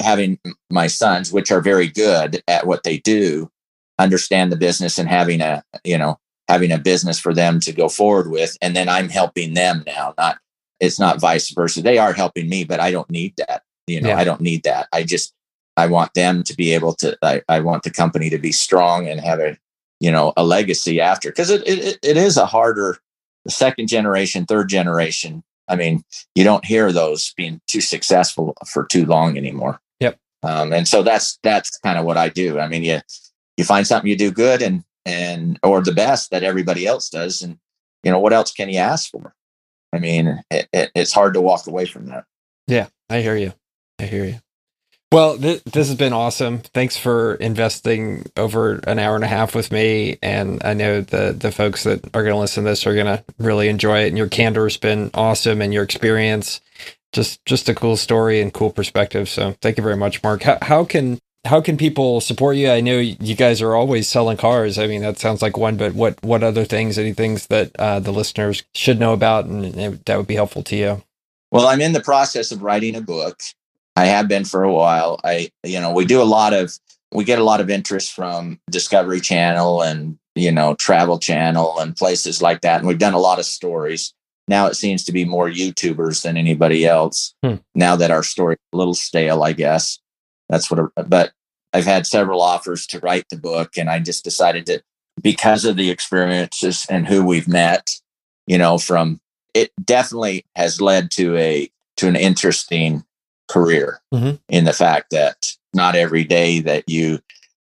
having 0.00 0.38
my 0.70 0.86
sons, 0.86 1.32
which 1.32 1.50
are 1.50 1.60
very 1.60 1.88
good 1.88 2.42
at 2.48 2.66
what 2.66 2.82
they 2.82 2.98
do, 2.98 3.50
understand 3.98 4.52
the 4.52 4.56
business 4.56 4.98
and 4.98 5.08
having 5.08 5.40
a 5.40 5.62
you 5.84 5.98
know 5.98 6.18
having 6.48 6.72
a 6.72 6.78
business 6.78 7.18
for 7.18 7.34
them 7.34 7.60
to 7.60 7.72
go 7.72 7.88
forward 7.88 8.30
with, 8.30 8.56
and 8.62 8.74
then 8.74 8.88
I'm 8.88 9.08
helping 9.08 9.54
them 9.54 9.84
now. 9.86 10.14
Not 10.18 10.38
it's 10.80 10.98
not 10.98 11.20
vice 11.20 11.50
versa. 11.50 11.82
They 11.82 11.98
are 11.98 12.12
helping 12.12 12.48
me, 12.48 12.64
but 12.64 12.80
I 12.80 12.90
don't 12.90 13.10
need 13.10 13.34
that. 13.38 13.62
You 13.86 14.00
know, 14.00 14.10
yeah. 14.10 14.18
I 14.18 14.24
don't 14.24 14.40
need 14.40 14.62
that. 14.64 14.86
I 14.92 15.02
just 15.02 15.34
I 15.78 15.86
want 15.86 16.14
them 16.14 16.42
to 16.42 16.56
be 16.56 16.74
able 16.74 16.92
to, 16.94 17.16
I, 17.22 17.40
I 17.48 17.60
want 17.60 17.84
the 17.84 17.90
company 17.90 18.28
to 18.30 18.38
be 18.38 18.50
strong 18.50 19.06
and 19.06 19.20
have 19.20 19.38
a, 19.38 19.56
you 20.00 20.10
know, 20.10 20.32
a 20.36 20.44
legacy 20.44 21.00
after, 21.00 21.30
because 21.30 21.50
it, 21.50 21.62
it, 21.68 21.98
it 22.02 22.16
is 22.16 22.36
a 22.36 22.46
harder, 22.46 22.98
second 23.46 23.86
generation, 23.86 24.44
third 24.44 24.68
generation. 24.68 25.44
I 25.68 25.76
mean, 25.76 26.02
you 26.34 26.42
don't 26.42 26.64
hear 26.64 26.90
those 26.90 27.32
being 27.36 27.60
too 27.68 27.80
successful 27.80 28.56
for 28.66 28.86
too 28.86 29.06
long 29.06 29.38
anymore. 29.38 29.80
Um, 30.42 30.72
and 30.72 30.86
so 30.86 31.02
that's, 31.02 31.38
that's 31.42 31.78
kind 31.78 31.98
of 31.98 32.04
what 32.04 32.16
I 32.16 32.28
do. 32.28 32.58
I 32.58 32.68
mean, 32.68 32.84
you, 32.84 33.00
you 33.56 33.64
find 33.64 33.86
something 33.86 34.08
you 34.08 34.16
do 34.16 34.30
good 34.30 34.62
and, 34.62 34.84
and, 35.04 35.58
or 35.62 35.82
the 35.82 35.92
best 35.92 36.30
that 36.30 36.44
everybody 36.44 36.86
else 36.86 37.08
does. 37.08 37.42
And, 37.42 37.58
you 38.04 38.10
know, 38.10 38.20
what 38.20 38.32
else 38.32 38.52
can 38.52 38.68
you 38.68 38.78
ask 38.78 39.10
for? 39.10 39.34
I 39.92 39.98
mean, 39.98 40.40
it, 40.50 40.68
it, 40.72 40.90
it's 40.94 41.12
hard 41.12 41.34
to 41.34 41.40
walk 41.40 41.66
away 41.66 41.86
from 41.86 42.06
that. 42.06 42.24
Yeah, 42.66 42.88
I 43.08 43.20
hear 43.20 43.36
you. 43.36 43.54
I 43.98 44.04
hear 44.04 44.24
you. 44.24 44.36
Well, 45.10 45.38
th- 45.38 45.64
this 45.64 45.88
has 45.88 45.96
been 45.96 46.12
awesome. 46.12 46.58
Thanks 46.58 46.98
for 46.98 47.36
investing 47.36 48.26
over 48.36 48.80
an 48.80 48.98
hour 48.98 49.14
and 49.14 49.24
a 49.24 49.28
half 49.28 49.54
with 49.54 49.72
me. 49.72 50.18
And 50.22 50.62
I 50.62 50.74
know 50.74 51.00
the 51.00 51.32
the 51.32 51.50
folks 51.50 51.84
that 51.84 52.04
are 52.14 52.22
going 52.22 52.34
to 52.34 52.38
listen 52.38 52.64
to 52.64 52.70
this 52.70 52.86
are 52.86 52.92
going 52.92 53.06
to 53.06 53.24
really 53.38 53.68
enjoy 53.68 54.04
it. 54.04 54.08
And 54.08 54.18
your 54.18 54.28
candor 54.28 54.64
has 54.64 54.76
been 54.76 55.10
awesome, 55.14 55.62
and 55.62 55.72
your 55.72 55.82
experience, 55.82 56.60
just 57.12 57.44
just 57.44 57.68
a 57.68 57.74
cool 57.74 57.96
story 57.96 58.40
and 58.40 58.52
cool 58.52 58.70
perspective. 58.70 59.28
So 59.28 59.54
thank 59.60 59.76
you 59.76 59.82
very 59.82 59.96
much, 59.96 60.22
Mark. 60.22 60.42
How, 60.42 60.58
how 60.62 60.84
can 60.84 61.18
how 61.44 61.60
can 61.60 61.76
people 61.76 62.20
support 62.20 62.56
you? 62.56 62.70
I 62.70 62.80
know 62.80 62.98
you 62.98 63.34
guys 63.34 63.62
are 63.62 63.74
always 63.74 64.08
selling 64.08 64.36
cars. 64.36 64.78
I 64.78 64.86
mean, 64.86 65.02
that 65.02 65.18
sounds 65.18 65.40
like 65.40 65.56
one, 65.56 65.76
but 65.76 65.94
what 65.94 66.22
what 66.22 66.42
other 66.42 66.64
things? 66.64 66.98
Any 66.98 67.12
things 67.12 67.46
that 67.46 67.74
uh, 67.78 68.00
the 68.00 68.12
listeners 68.12 68.64
should 68.74 68.98
know 68.98 69.12
about, 69.12 69.46
and 69.46 70.04
that 70.04 70.16
would 70.16 70.26
be 70.26 70.34
helpful 70.34 70.62
to 70.64 70.76
you? 70.76 71.02
Well, 71.50 71.66
I'm 71.66 71.80
in 71.80 71.92
the 71.92 72.02
process 72.02 72.52
of 72.52 72.62
writing 72.62 72.94
a 72.94 73.00
book 73.00 73.40
I 73.98 74.04
have 74.04 74.28
been 74.28 74.44
for 74.44 74.62
a 74.62 74.72
while. 74.72 75.18
I, 75.24 75.50
you 75.64 75.80
know, 75.80 75.92
we 75.92 76.04
do 76.04 76.22
a 76.22 76.24
lot 76.24 76.52
of, 76.52 76.78
we 77.10 77.24
get 77.24 77.40
a 77.40 77.44
lot 77.44 77.60
of 77.60 77.68
interest 77.68 78.12
from 78.12 78.60
Discovery 78.70 79.20
Channel 79.20 79.82
and, 79.82 80.18
you 80.36 80.52
know, 80.52 80.74
Travel 80.74 81.18
Channel 81.18 81.80
and 81.80 81.96
places 81.96 82.40
like 82.40 82.60
that. 82.60 82.78
And 82.78 82.86
we've 82.86 82.98
done 82.98 83.14
a 83.14 83.18
lot 83.18 83.40
of 83.40 83.44
stories. 83.44 84.14
Now 84.48 84.66
it 84.66 84.74
seems 84.74 85.04
to 85.04 85.12
be 85.12 85.24
more 85.24 85.48
YouTubers 85.48 86.22
than 86.22 86.36
anybody 86.36 86.86
else. 86.86 87.34
Hmm. 87.44 87.56
Now 87.74 87.96
that 87.96 88.10
our 88.10 88.22
story 88.22 88.56
a 88.72 88.76
little 88.76 88.94
stale, 88.94 89.42
I 89.42 89.52
guess. 89.52 89.98
That's 90.48 90.70
what, 90.70 90.90
but 91.08 91.32
I've 91.72 91.84
had 91.84 92.06
several 92.06 92.40
offers 92.40 92.86
to 92.88 93.00
write 93.00 93.26
the 93.30 93.36
book 93.36 93.76
and 93.76 93.90
I 93.90 93.98
just 93.98 94.24
decided 94.24 94.66
to, 94.66 94.82
because 95.20 95.64
of 95.64 95.76
the 95.76 95.90
experiences 95.90 96.86
and 96.88 97.06
who 97.06 97.24
we've 97.24 97.48
met, 97.48 97.90
you 98.46 98.56
know, 98.56 98.78
from 98.78 99.20
it 99.54 99.72
definitely 99.84 100.44
has 100.56 100.80
led 100.80 101.10
to 101.12 101.36
a 101.36 101.70
to 101.96 102.06
an 102.06 102.16
interesting 102.16 103.04
career 103.48 104.00
mm-hmm. 104.14 104.36
in 104.48 104.64
the 104.64 104.72
fact 104.72 105.10
that 105.10 105.56
not 105.74 105.96
every 105.96 106.24
day 106.24 106.60
that 106.60 106.84
you 106.88 107.18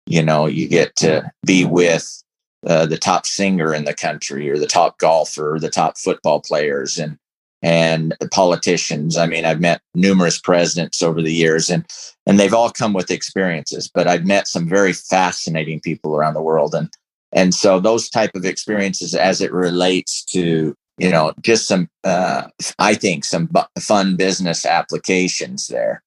you 0.07 0.23
know 0.23 0.47
you 0.47 0.69
get 0.69 0.94
to 0.97 1.31
be 1.44 1.65
with 1.65 2.23
uh, 2.66 2.87
the 2.87 2.99
top 2.99 3.27
singer 3.27 3.74
in 3.74 3.85
the 3.85 3.95
country 3.95 4.51
or 4.51 4.59
the 4.59 4.66
top 4.66 4.99
golfer 4.99 5.55
or 5.55 5.61
the 5.61 5.70
top 5.70 5.99
football 5.99 6.41
players 6.41 6.99
and 6.99 7.19
and 7.62 8.16
politicians. 8.31 9.19
I 9.19 9.27
mean 9.27 9.45
i've 9.45 9.61
met 9.61 9.82
numerous 9.95 10.39
presidents 10.39 11.03
over 11.03 11.20
the 11.20 11.32
years 11.32 11.69
and 11.69 11.85
and 12.27 12.39
they've 12.39 12.55
all 12.55 12.70
come 12.70 12.93
with 12.93 13.11
experiences 13.11 13.91
but 13.93 14.07
i've 14.07 14.24
met 14.24 14.49
some 14.49 14.69
very 14.69 14.93
fascinating 14.93 15.81
people 15.81 16.16
around 16.16 16.35
the 16.35 16.43
world. 16.43 16.74
And 16.74 16.89
and 17.32 17.55
so 17.55 17.78
those 17.78 18.09
type 18.09 18.32
of 18.35 18.45
experiences 18.45 19.15
as 19.15 19.41
it 19.41 19.53
relates 19.53 20.24
to 20.27 20.74
you 20.99 21.11
know 21.11 21.32
just 21.41 21.66
some 21.66 21.89
uh, 22.05 22.49
i 22.78 22.95
think 22.95 23.24
some 23.24 23.47
bu- 23.47 23.81
fun 23.81 24.16
business 24.16 24.65
applications 24.66 25.69
there 25.69 26.03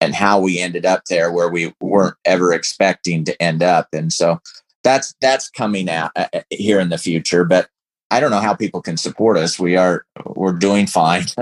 and 0.00 0.14
how 0.14 0.40
we 0.40 0.58
ended 0.58 0.86
up 0.86 1.04
there 1.08 1.32
where 1.32 1.48
we 1.48 1.74
weren't 1.80 2.16
ever 2.24 2.52
expecting 2.52 3.24
to 3.24 3.42
end 3.42 3.62
up. 3.62 3.88
And 3.92 4.12
so 4.12 4.40
that's 4.88 5.14
that's 5.20 5.50
coming 5.50 5.88
out 5.88 6.10
uh, 6.16 6.26
uh, 6.32 6.40
here 6.50 6.80
in 6.80 6.88
the 6.88 6.98
future 6.98 7.44
but 7.44 7.68
i 8.10 8.20
don't 8.20 8.30
know 8.30 8.40
how 8.40 8.54
people 8.54 8.80
can 8.80 8.96
support 8.96 9.36
us. 9.36 9.58
We 9.58 9.76
are 9.76 10.06
we're 10.24 10.52
doing 10.52 10.86
fine. 10.86 11.26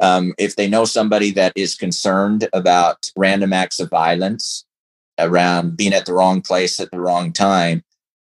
Um, 0.00 0.34
if 0.38 0.56
they 0.56 0.68
know 0.68 0.84
somebody 0.84 1.30
that 1.32 1.52
is 1.56 1.74
concerned 1.74 2.48
about 2.52 3.10
random 3.16 3.52
acts 3.52 3.80
of 3.80 3.88
violence 3.88 4.64
around 5.18 5.76
being 5.76 5.94
at 5.94 6.06
the 6.06 6.12
wrong 6.12 6.40
place 6.42 6.78
at 6.78 6.90
the 6.90 7.00
wrong 7.00 7.32
time 7.32 7.82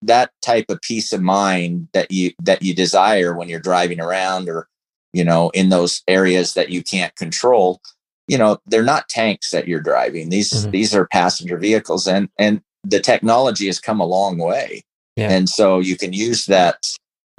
that 0.01 0.31
type 0.41 0.65
of 0.69 0.81
peace 0.81 1.13
of 1.13 1.21
mind 1.21 1.87
that 1.93 2.11
you 2.11 2.31
that 2.43 2.61
you 2.61 2.75
desire 2.75 3.33
when 3.33 3.49
you're 3.49 3.59
driving 3.59 3.99
around 3.99 4.49
or 4.49 4.67
you 5.13 5.23
know 5.23 5.49
in 5.51 5.69
those 5.69 6.03
areas 6.07 6.53
that 6.53 6.69
you 6.69 6.83
can't 6.83 7.15
control 7.15 7.81
you 8.27 8.37
know 8.37 8.57
they're 8.65 8.83
not 8.83 9.09
tanks 9.09 9.51
that 9.51 9.67
you're 9.67 9.81
driving. 9.81 10.29
These 10.29 10.51
mm-hmm. 10.51 10.71
these 10.71 10.95
are 10.95 11.05
passenger 11.07 11.57
vehicles 11.57 12.07
and 12.07 12.29
and 12.37 12.61
the 12.83 12.99
technology 12.99 13.67
has 13.67 13.79
come 13.79 13.99
a 13.99 14.05
long 14.05 14.37
way 14.37 14.83
yeah. 15.15 15.29
and 15.29 15.49
so 15.49 15.79
you 15.79 15.97
can 15.97 16.13
use 16.13 16.45
that 16.45 16.77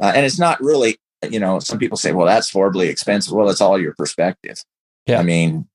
uh, 0.01 0.13
and 0.15 0.25
it's 0.25 0.39
not 0.39 0.61
really 0.61 0.97
you 1.31 1.39
know 1.39 1.59
some 1.59 1.79
people 1.79 1.97
say 1.97 2.13
well 2.13 2.27
that's 2.27 2.51
horribly 2.51 2.89
expensive 2.89 3.33
well 3.33 3.49
it's 3.49 3.61
all 3.61 3.79
your 3.79 3.95
perspective 3.95 4.63
yeah 5.07 5.19
i 5.19 5.23
mean 5.23 5.67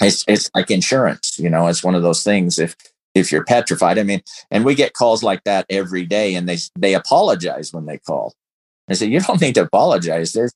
it's 0.00 0.24
it's 0.28 0.50
like 0.54 0.70
insurance 0.70 1.38
you 1.38 1.50
know 1.50 1.66
it's 1.66 1.84
one 1.84 1.94
of 1.94 2.02
those 2.02 2.22
things 2.22 2.58
if 2.58 2.76
if 3.18 3.32
you're 3.32 3.44
petrified. 3.44 3.98
I 3.98 4.02
mean, 4.02 4.22
and 4.50 4.64
we 4.64 4.74
get 4.74 4.94
calls 4.94 5.22
like 5.22 5.44
that 5.44 5.66
every 5.68 6.04
day, 6.04 6.34
and 6.34 6.48
they 6.48 6.58
they 6.78 6.94
apologize 6.94 7.72
when 7.72 7.86
they 7.86 7.98
call. 7.98 8.34
I 8.88 8.94
say, 8.94 9.06
you 9.06 9.20
don't 9.20 9.40
need 9.40 9.54
to 9.56 9.62
apologize. 9.62 10.32
There's 10.32 10.52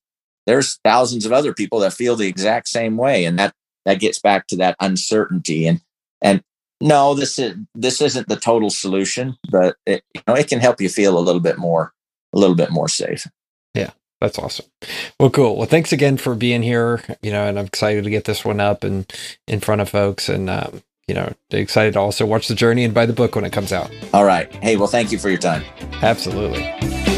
there's 0.46 0.78
thousands 0.84 1.26
of 1.26 1.32
other 1.32 1.52
people 1.52 1.80
that 1.80 1.92
feel 1.92 2.16
the 2.16 2.28
exact 2.28 2.68
same 2.68 2.96
way, 2.96 3.24
and 3.24 3.38
that 3.38 3.52
that 3.84 4.00
gets 4.00 4.18
back 4.18 4.46
to 4.48 4.56
that 4.56 4.76
uncertainty. 4.80 5.66
And 5.66 5.80
and 6.20 6.42
no, 6.82 7.14
this 7.14 7.38
is 7.38 7.56
this 7.74 8.00
isn't 8.00 8.28
the 8.28 8.36
total 8.36 8.70
solution, 8.70 9.36
but 9.50 9.76
it, 9.86 10.02
you 10.14 10.20
know 10.26 10.34
it 10.34 10.48
can 10.48 10.60
help 10.60 10.80
you 10.80 10.88
feel 10.88 11.18
a 11.18 11.20
little 11.20 11.40
bit 11.40 11.58
more 11.58 11.92
a 12.34 12.38
little 12.38 12.56
bit 12.56 12.70
more 12.70 12.88
safe. 12.88 13.26
Yeah. 13.74 13.90
That's 14.20 14.38
awesome. 14.38 14.66
Well, 15.18 15.30
cool. 15.30 15.56
Well, 15.56 15.66
thanks 15.66 15.92
again 15.92 16.16
for 16.16 16.36
being 16.36 16.62
here. 16.62 17.02
You 17.22 17.32
know, 17.32 17.44
and 17.48 17.58
I'm 17.58 17.66
excited 17.66 18.04
to 18.04 18.10
get 18.10 18.24
this 18.24 18.44
one 18.44 18.60
up 18.60 18.84
and 18.84 19.12
in 19.48 19.58
front 19.58 19.80
of 19.80 19.88
folks. 19.88 20.28
And 20.28 20.48
um, 20.48 20.80
you 21.08 21.14
know, 21.14 21.32
excited 21.50 21.94
to 21.94 21.98
also 21.98 22.24
watch 22.24 22.46
the 22.46 22.54
journey 22.54 22.84
and 22.84 22.94
buy 22.94 23.04
the 23.04 23.12
book 23.12 23.34
when 23.34 23.44
it 23.44 23.52
comes 23.52 23.72
out. 23.72 23.90
All 24.14 24.24
right. 24.24 24.52
Hey, 24.56 24.76
well, 24.76 24.86
thank 24.86 25.10
you 25.10 25.18
for 25.18 25.28
your 25.28 25.40
time. 25.40 25.64
Absolutely. 26.02 27.11